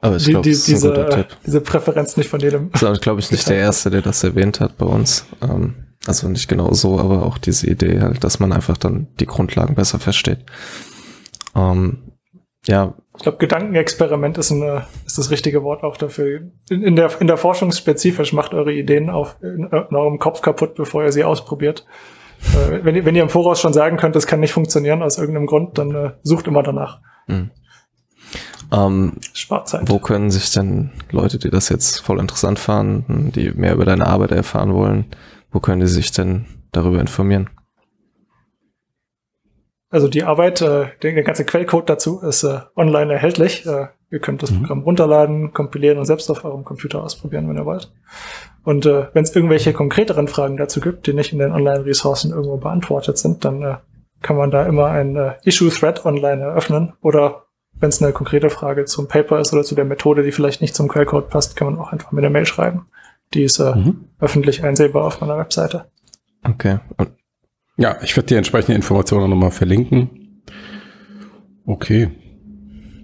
aber 0.00 0.16
ich 0.16 0.24
glaube, 0.26 0.42
die, 0.42 0.54
die, 0.54 0.62
diese, 0.64 1.26
diese 1.44 1.60
Präferenz 1.60 2.16
nicht 2.16 2.30
von 2.30 2.40
jedem. 2.40 2.70
Das 2.72 2.82
ist, 2.82 3.02
glaube 3.02 3.20
ich, 3.20 3.30
nicht 3.30 3.48
der 3.48 3.58
Erste, 3.58 3.90
der 3.90 4.00
das 4.00 4.24
erwähnt 4.24 4.60
hat 4.60 4.78
bei 4.78 4.86
uns. 4.86 5.26
Ähm, 5.42 5.74
also 6.06 6.28
nicht 6.28 6.48
genau 6.48 6.72
so, 6.72 6.98
aber 6.98 7.26
auch 7.26 7.36
diese 7.36 7.66
Idee 7.68 8.00
halt, 8.00 8.24
dass 8.24 8.40
man 8.40 8.52
einfach 8.52 8.78
dann 8.78 9.08
die 9.18 9.26
Grundlagen 9.26 9.74
besser 9.74 9.98
versteht. 9.98 10.46
Ähm, 11.54 12.09
ja. 12.66 12.94
Ich 13.16 13.22
glaube, 13.22 13.38
Gedankenexperiment 13.38 14.38
ist, 14.38 14.52
eine, 14.52 14.86
ist 15.06 15.18
das 15.18 15.30
richtige 15.30 15.62
Wort 15.62 15.82
auch 15.82 15.96
dafür. 15.96 16.40
In, 16.70 16.82
in, 16.82 16.96
der, 16.96 17.10
in 17.20 17.26
der 17.26 17.36
Forschung 17.36 17.72
spezifisch 17.72 18.32
macht 18.32 18.54
eure 18.54 18.72
Ideen 18.72 19.10
auf, 19.10 19.36
in, 19.42 19.64
in 19.64 19.96
eurem 19.96 20.18
Kopf 20.18 20.40
kaputt, 20.42 20.74
bevor 20.74 21.04
ihr 21.04 21.12
sie 21.12 21.24
ausprobiert. 21.24 21.86
Äh, 22.54 22.84
wenn, 22.84 22.96
ihr, 22.96 23.04
wenn 23.04 23.16
ihr 23.16 23.22
im 23.22 23.28
Voraus 23.28 23.60
schon 23.60 23.72
sagen 23.72 23.96
könnt, 23.96 24.16
das 24.16 24.26
kann 24.26 24.40
nicht 24.40 24.52
funktionieren 24.52 25.02
aus 25.02 25.18
irgendeinem 25.18 25.46
Grund, 25.46 25.78
dann 25.78 25.94
äh, 25.94 26.10
sucht 26.22 26.46
immer 26.46 26.62
danach. 26.62 27.00
Mhm. 27.26 27.50
Ähm, 28.72 29.14
Sparzeit. 29.32 29.88
Wo 29.88 29.98
können 29.98 30.30
sich 30.30 30.52
denn 30.52 30.90
Leute, 31.10 31.38
die 31.38 31.50
das 31.50 31.68
jetzt 31.68 31.98
voll 31.98 32.20
interessant 32.20 32.58
fanden, 32.58 33.32
die 33.32 33.50
mehr 33.50 33.74
über 33.74 33.84
deine 33.84 34.06
Arbeit 34.06 34.30
erfahren 34.30 34.74
wollen, 34.74 35.06
wo 35.50 35.60
können 35.60 35.80
die 35.80 35.88
sich 35.88 36.12
denn 36.12 36.46
darüber 36.72 37.00
informieren? 37.00 37.50
Also 39.90 40.06
die 40.06 40.22
Arbeit, 40.22 40.60
äh, 40.60 40.86
der, 41.02 41.12
der 41.12 41.22
ganze 41.24 41.44
Quellcode 41.44 41.90
dazu 41.90 42.20
ist 42.20 42.44
äh, 42.44 42.60
online 42.76 43.12
erhältlich. 43.12 43.66
Äh, 43.66 43.88
ihr 44.10 44.20
könnt 44.20 44.42
das 44.42 44.52
mhm. 44.52 44.60
Programm 44.60 44.82
runterladen, 44.82 45.52
kompilieren 45.52 45.98
und 45.98 46.04
selbst 46.04 46.30
auf 46.30 46.44
eurem 46.44 46.64
Computer 46.64 47.02
ausprobieren, 47.02 47.48
wenn 47.48 47.56
ihr 47.56 47.66
wollt. 47.66 47.92
Und 48.62 48.86
äh, 48.86 49.08
wenn 49.12 49.24
es 49.24 49.34
irgendwelche 49.34 49.72
konkreteren 49.72 50.28
Fragen 50.28 50.56
dazu 50.56 50.80
gibt, 50.80 51.06
die 51.06 51.12
nicht 51.12 51.32
in 51.32 51.40
den 51.40 51.52
Online-Ressourcen 51.52 52.30
irgendwo 52.30 52.56
beantwortet 52.56 53.18
sind, 53.18 53.44
dann 53.44 53.62
äh, 53.62 53.76
kann 54.22 54.36
man 54.36 54.50
da 54.50 54.64
immer 54.64 54.86
ein 54.86 55.16
äh, 55.16 55.32
Issue-Thread 55.42 56.04
online 56.04 56.42
eröffnen. 56.42 56.92
Oder 57.00 57.46
wenn 57.72 57.88
es 57.88 58.02
eine 58.02 58.12
konkrete 58.12 58.50
Frage 58.50 58.84
zum 58.84 59.08
Paper 59.08 59.40
ist 59.40 59.52
oder 59.52 59.64
zu 59.64 59.74
der 59.74 59.84
Methode, 59.84 60.22
die 60.22 60.32
vielleicht 60.32 60.60
nicht 60.60 60.74
zum 60.74 60.88
Quellcode 60.88 61.30
passt, 61.30 61.56
kann 61.56 61.72
man 61.72 61.78
auch 61.78 61.92
einfach 61.92 62.12
mit 62.12 62.24
einer 62.24 62.32
Mail 62.32 62.46
schreiben. 62.46 62.86
Die 63.34 63.42
ist 63.42 63.58
äh, 63.58 63.74
mhm. 63.74 64.04
öffentlich 64.20 64.62
einsehbar 64.62 65.04
auf 65.04 65.20
meiner 65.20 65.38
Webseite. 65.38 65.86
Okay. 66.44 66.78
Und 66.96 67.10
ja, 67.76 67.96
ich 68.02 68.16
werde 68.16 68.26
die 68.28 68.34
entsprechenden 68.34 68.76
Informationen 68.76 69.30
nochmal 69.30 69.50
verlinken. 69.50 70.42
Okay. 71.66 72.10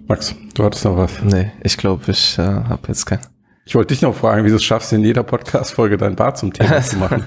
Max, 0.07 0.35
du 0.53 0.63
hattest 0.63 0.85
noch 0.85 0.97
was? 0.97 1.21
Nee, 1.21 1.51
ich 1.63 1.77
glaube, 1.77 2.11
ich 2.11 2.37
äh, 2.37 2.41
habe 2.43 2.87
jetzt 2.87 3.05
kein. 3.05 3.19
Ich 3.65 3.75
wollte 3.75 3.93
dich 3.93 4.01
noch 4.01 4.15
fragen, 4.15 4.45
wie 4.45 4.49
du 4.49 4.55
es 4.55 4.63
schaffst, 4.63 4.93
in 4.93 5.03
jeder 5.03 5.23
Podcast-Folge 5.23 5.97
dein 5.97 6.15
Bart 6.15 6.37
zum 6.37 6.53
Thema 6.53 6.81
zu 6.83 6.95
machen. 6.95 7.25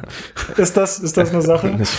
ist, 0.57 0.75
das, 0.75 0.99
ist 0.99 1.15
das 1.19 1.31
eine 1.33 1.43
Sache? 1.43 1.79
Ich, 1.79 1.91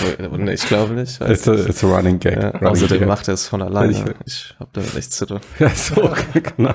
ich 0.49 0.67
glaube 0.67 0.95
nicht. 0.95 1.21
It's 1.21 1.47
a, 1.47 1.53
it's 1.53 1.83
a 1.83 1.87
running 1.87 2.17
gag. 2.19 2.41
Ja, 2.41 2.49
running 2.49 2.67
außerdem 2.69 2.99
gag. 2.99 3.07
macht 3.07 3.27
er 3.27 3.35
es 3.35 3.47
von 3.47 3.61
alleine. 3.61 3.91
Ich, 3.91 4.03
ich 4.25 4.55
habe 4.59 4.71
da 4.73 4.81
nichts 4.81 5.15
zu 5.17 5.27
tun. 5.27 5.41
Ja, 5.59 5.69
so, 5.69 6.09
genau. 6.57 6.73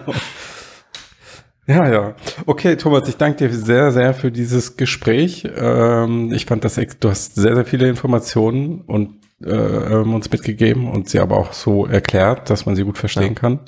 Ja, 1.66 1.88
ja. 1.90 2.14
Okay, 2.46 2.76
Thomas, 2.76 3.08
ich 3.08 3.16
danke 3.16 3.48
dir 3.48 3.54
sehr, 3.54 3.90
sehr 3.90 4.14
für 4.14 4.30
dieses 4.30 4.76
Gespräch. 4.76 5.48
Ähm, 5.56 6.32
ich 6.32 6.46
fand 6.46 6.64
das, 6.64 6.76
du 6.76 7.10
hast 7.10 7.34
sehr, 7.34 7.54
sehr 7.56 7.64
viele 7.64 7.88
Informationen 7.88 8.82
und 8.82 9.20
äh, 9.44 9.50
ähm, 9.50 10.14
uns 10.14 10.30
mitgegeben 10.30 10.88
und 10.88 11.08
sie 11.08 11.18
aber 11.18 11.36
auch 11.36 11.52
so 11.52 11.86
erklärt, 11.86 12.48
dass 12.50 12.66
man 12.66 12.76
sie 12.76 12.84
gut 12.84 12.98
verstehen 12.98 13.34
ja. 13.34 13.40
kann. 13.40 13.60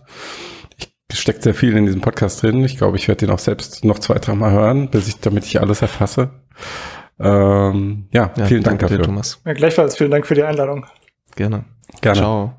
Ich 1.10 1.18
steckt 1.18 1.42
sehr 1.42 1.54
viel 1.54 1.76
in 1.76 1.86
diesem 1.86 2.00
Podcast 2.00 2.42
drin. 2.42 2.64
Ich 2.64 2.76
glaube, 2.76 2.96
ich 2.96 3.08
werde 3.08 3.26
den 3.26 3.34
auch 3.34 3.38
selbst 3.38 3.84
noch 3.84 3.98
zwei, 3.98 4.18
drei 4.18 4.34
Mal 4.34 4.52
hören, 4.52 4.90
bis 4.90 5.08
ich, 5.08 5.20
damit 5.20 5.44
ich 5.44 5.60
alles 5.60 5.82
erfasse. 5.82 6.30
Ähm, 7.18 8.08
ja, 8.12 8.30
ja, 8.36 8.46
vielen 8.46 8.62
Dank 8.62 8.78
dafür. 8.80 8.98
Dir, 8.98 9.04
Thomas. 9.04 9.40
Ja, 9.44 9.54
gleichfalls 9.54 9.96
vielen 9.96 10.10
Dank 10.10 10.26
für 10.26 10.34
die 10.34 10.44
Einladung. 10.44 10.86
Gerne. 11.34 11.64
Gerne. 12.00 12.18
Ciao. 12.18 12.54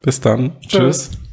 Bis 0.00 0.20
dann. 0.20 0.52
Tschüss. 0.60 1.10
Tschüss. 1.10 1.23